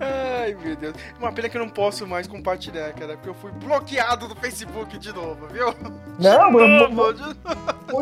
Ai, 0.00 0.56
meu 0.62 0.76
Deus. 0.76 0.94
Uma 1.18 1.32
pena 1.32 1.48
que 1.48 1.56
eu 1.56 1.62
não 1.62 1.68
posso 1.70 2.06
mais 2.06 2.26
compartilhar, 2.26 2.92
cara, 2.92 3.14
porque 3.16 3.28
eu 3.28 3.34
fui 3.34 3.50
bloqueado 3.52 4.28
do 4.28 4.36
Facebook 4.36 4.98
de 4.98 5.12
novo, 5.12 5.46
viu? 5.48 5.66
Não, 6.18 6.46
de 6.48 6.52
mano, 6.52 6.88
novo, 6.88 7.12
de- 7.12 7.34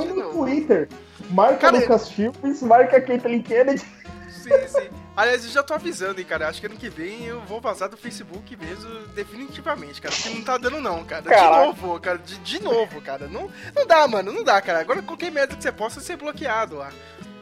de 0.06 0.12
no. 0.12 0.30
Twitter. 0.30 0.88
Marca 1.30 1.58
Cara, 1.58 1.78
Lucas 1.78 2.08
Filmes, 2.10 2.62
marca 2.62 3.00
Caitlyn 3.00 3.42
Kennedy. 3.42 3.84
Sim, 4.28 4.50
sim. 4.68 4.88
Aliás, 5.16 5.44
eu 5.44 5.50
já 5.50 5.62
tô 5.62 5.72
avisando, 5.72 6.20
hein, 6.20 6.26
cara. 6.26 6.46
Acho 6.46 6.60
que 6.60 6.66
ano 6.66 6.76
que 6.76 6.90
vem 6.90 7.24
eu 7.24 7.40
vou 7.40 7.58
vazar 7.58 7.88
do 7.88 7.96
Facebook 7.96 8.54
mesmo, 8.54 9.06
definitivamente, 9.14 9.98
cara. 10.00 10.14
Porque 10.14 10.28
não 10.28 10.42
tá 10.44 10.58
dando, 10.58 10.78
não, 10.78 11.02
cara. 11.04 11.22
Caraca. 11.22 11.58
De 11.60 11.66
novo, 11.66 12.00
cara. 12.00 12.18
De, 12.18 12.38
de 12.38 12.62
novo, 12.62 13.00
cara. 13.00 13.26
Não, 13.26 13.50
não 13.74 13.86
dá, 13.86 14.06
mano. 14.06 14.30
Não 14.30 14.44
dá, 14.44 14.60
cara. 14.60 14.80
Agora 14.80 15.00
qualquer 15.00 15.32
merda 15.32 15.56
que 15.56 15.62
você 15.62 15.72
possa 15.72 16.00
ser 16.00 16.16
bloqueado 16.16 16.76
lá. 16.76 16.90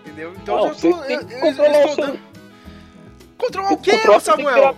Entendeu? 0.01 0.33
Então 0.41 0.57
Não, 0.57 0.67
eu 0.69 0.75
já 0.75 0.81
tô. 0.81 1.05
Eu, 1.05 1.21
eu, 1.21 1.41
controlar 1.41 1.81
eu 1.81 1.89
estou 1.89 2.07
dando. 2.07 2.21
Controlar 3.37 3.73
o 3.73 3.79
quê, 3.79 4.21
Samuel? 4.21 4.77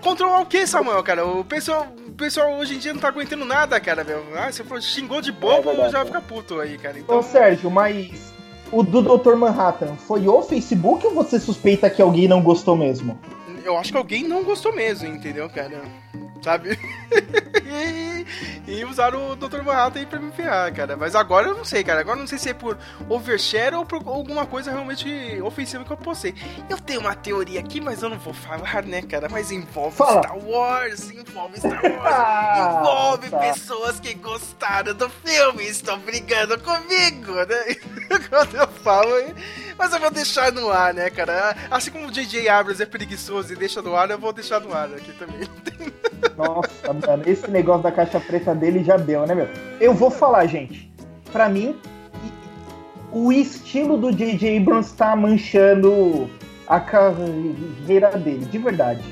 Controlar 0.00 0.40
o 0.40 0.46
que, 0.46 0.66
Samuel, 0.66 1.02
cara? 1.02 1.26
O 1.26 1.44
pessoal, 1.44 1.86
o 2.06 2.12
pessoal 2.12 2.54
hoje 2.54 2.74
em 2.74 2.78
dia 2.78 2.92
não 2.92 3.00
tá 3.00 3.08
aguentando 3.08 3.44
nada, 3.44 3.78
cara, 3.78 4.02
meu. 4.02 4.24
Ah, 4.36 4.50
você 4.50 4.64
falou, 4.64 4.80
xingou 4.80 5.20
de 5.20 5.30
bobo, 5.30 5.70
É 5.70 5.74
verdade, 5.74 5.92
já 5.92 6.00
é. 6.00 6.06
fica 6.06 6.20
puto 6.20 6.58
aí, 6.58 6.78
cara. 6.78 6.98
Então, 6.98 7.18
Ô 7.18 7.22
Sérgio, 7.22 7.70
mas 7.70 8.32
o 8.72 8.82
do 8.82 9.02
Dr. 9.02 9.34
Manhattan 9.36 9.96
foi 9.96 10.28
o 10.28 10.42
Facebook 10.42 11.06
ou 11.06 11.14
você 11.14 11.38
suspeita 11.38 11.90
que 11.90 12.02
alguém 12.02 12.28
não 12.28 12.42
gostou 12.42 12.76
mesmo? 12.76 13.18
eu 13.66 13.76
acho 13.76 13.90
que 13.90 13.98
alguém 13.98 14.22
não 14.22 14.44
gostou 14.44 14.72
mesmo, 14.72 15.08
entendeu, 15.08 15.50
cara? 15.50 15.82
Sabe? 16.40 16.78
e, 18.66 18.84
usaram 18.84 19.30
o 19.30 19.36
Dr. 19.36 19.62
Manhattan 19.62 20.00
aí 20.00 20.06
pra 20.06 20.18
me 20.18 20.30
ferrar, 20.32 20.72
cara. 20.74 20.96
Mas 20.96 21.14
agora 21.14 21.48
eu 21.48 21.56
não 21.56 21.64
sei, 21.64 21.82
cara. 21.84 22.00
Agora 22.00 22.16
eu 22.16 22.20
não 22.20 22.26
sei 22.26 22.38
se 22.38 22.50
é 22.50 22.54
por 22.54 22.76
overshare 23.08 23.74
ou 23.74 23.84
por 23.84 24.02
alguma 24.06 24.46
coisa 24.46 24.70
realmente 24.70 25.08
ofensiva 25.42 25.84
que 25.84 25.90
eu 25.92 25.96
postei. 25.96 26.34
Eu 26.68 26.78
tenho 26.78 27.00
uma 27.00 27.14
teoria 27.14 27.60
aqui, 27.60 27.80
mas 27.80 28.02
eu 28.02 28.08
não 28.10 28.18
vou 28.18 28.34
falar, 28.34 28.82
né, 28.84 29.02
cara? 29.02 29.28
Mas 29.30 29.50
envolve 29.50 29.96
Fala. 29.96 30.22
Star 30.22 30.38
Wars, 30.38 31.10
envolve 31.10 31.58
Star 31.58 31.82
Wars, 31.82 31.94
Ah, 32.04 32.78
envolve 32.80 33.30
tá. 33.30 33.38
pessoas 33.38 34.00
que 34.00 34.14
gostaram 34.14 34.94
do 34.94 35.08
filme, 35.08 35.64
estão 35.64 35.98
brigando 35.98 36.58
comigo, 36.60 37.34
né? 37.34 37.76
Quando 38.30 38.54
eu 38.56 38.68
falo, 38.68 39.10
mas 39.76 39.92
eu 39.92 39.98
vou 40.00 40.10
deixar 40.10 40.52
no 40.52 40.70
ar, 40.70 40.94
né, 40.94 41.10
cara? 41.10 41.56
Assim 41.70 41.90
como 41.90 42.06
o 42.08 42.10
J.J. 42.12 42.48
Abrams 42.48 42.82
é 42.82 42.86
preguiçoso 42.86 43.52
e 43.52 43.56
deixa 43.56 43.82
no 43.82 43.94
ar, 43.96 44.10
eu 44.10 44.18
vou 44.18 44.32
deixar 44.32 44.60
no 44.60 44.72
ar 44.74 44.86
aqui 44.94 45.12
também. 45.12 45.48
Nossa, 46.36 46.92
mano, 46.92 47.22
esse 47.26 47.50
negócio 47.50 47.82
da 47.82 47.92
caixa 47.92 48.15
preta 48.20 48.54
dele 48.54 48.82
já 48.84 48.96
deu, 48.96 49.26
né, 49.26 49.34
meu? 49.34 49.48
Eu 49.80 49.94
vou 49.94 50.10
falar, 50.10 50.46
gente. 50.46 50.90
Pra 51.32 51.48
mim, 51.48 51.76
o 53.12 53.32
estilo 53.32 53.96
do 53.96 54.12
J.J. 54.12 54.58
Abrams 54.58 54.92
tá 54.92 55.14
manchando 55.16 56.28
a 56.66 56.80
carreira 56.80 58.10
dele, 58.18 58.44
de 58.46 58.58
verdade. 58.58 59.02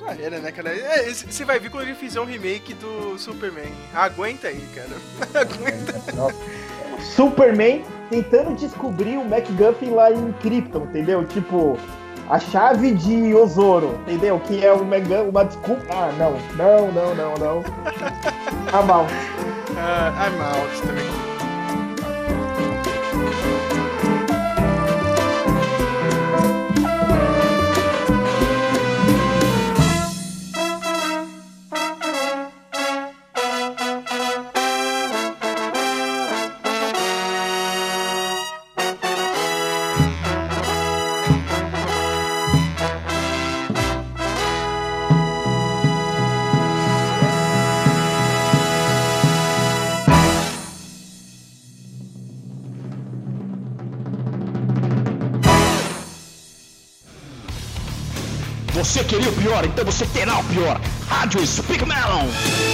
Já 0.00 0.14
era, 0.14 0.38
né, 0.40 0.50
cara? 0.50 0.70
É, 0.70 1.12
Você 1.12 1.44
vai 1.44 1.58
ver 1.58 1.70
quando 1.70 1.84
ele 1.84 1.94
fizer 1.94 2.20
um 2.20 2.24
remake 2.24 2.74
do 2.74 3.18
Superman. 3.18 3.70
Aguenta 3.94 4.48
aí, 4.48 4.64
cara. 4.74 4.96
Aguenta. 5.44 6.34
Superman 7.00 7.84
tentando 8.10 8.54
descobrir 8.54 9.16
o 9.16 9.24
MacGuffin 9.24 9.90
lá 9.90 10.10
em 10.12 10.32
Krypton, 10.40 10.84
entendeu? 10.84 11.24
Tipo, 11.26 11.78
a 12.28 12.38
chave 12.38 12.92
de 12.94 13.34
Osoro, 13.34 13.98
entendeu? 14.02 14.40
Que 14.40 14.64
é 14.64 14.72
uma, 14.72 14.96
uma 15.28 15.44
desculpa. 15.44 15.82
Ah, 15.90 16.12
não, 16.18 16.32
não, 16.56 16.92
não, 16.92 17.14
não, 17.14 17.34
não. 17.34 17.64
Ah, 18.72 18.82
mal. 18.86 19.06
Ah, 19.76 20.28
I'm 20.28 20.40
out 20.40 20.82
também. 20.86 21.31
Então 59.64 59.84
você 59.84 60.06
terá 60.06 60.38
o 60.38 60.44
pior. 60.44 60.80
Rádio 61.08 61.46
Speak 61.46 61.84
Melon. 61.84 62.71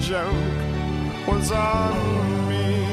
Joke 0.00 0.32
was 1.26 1.50
on 1.50 2.48
me, 2.48 2.84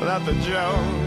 that 0.00 0.24
the 0.24 0.34
joke 0.40 1.01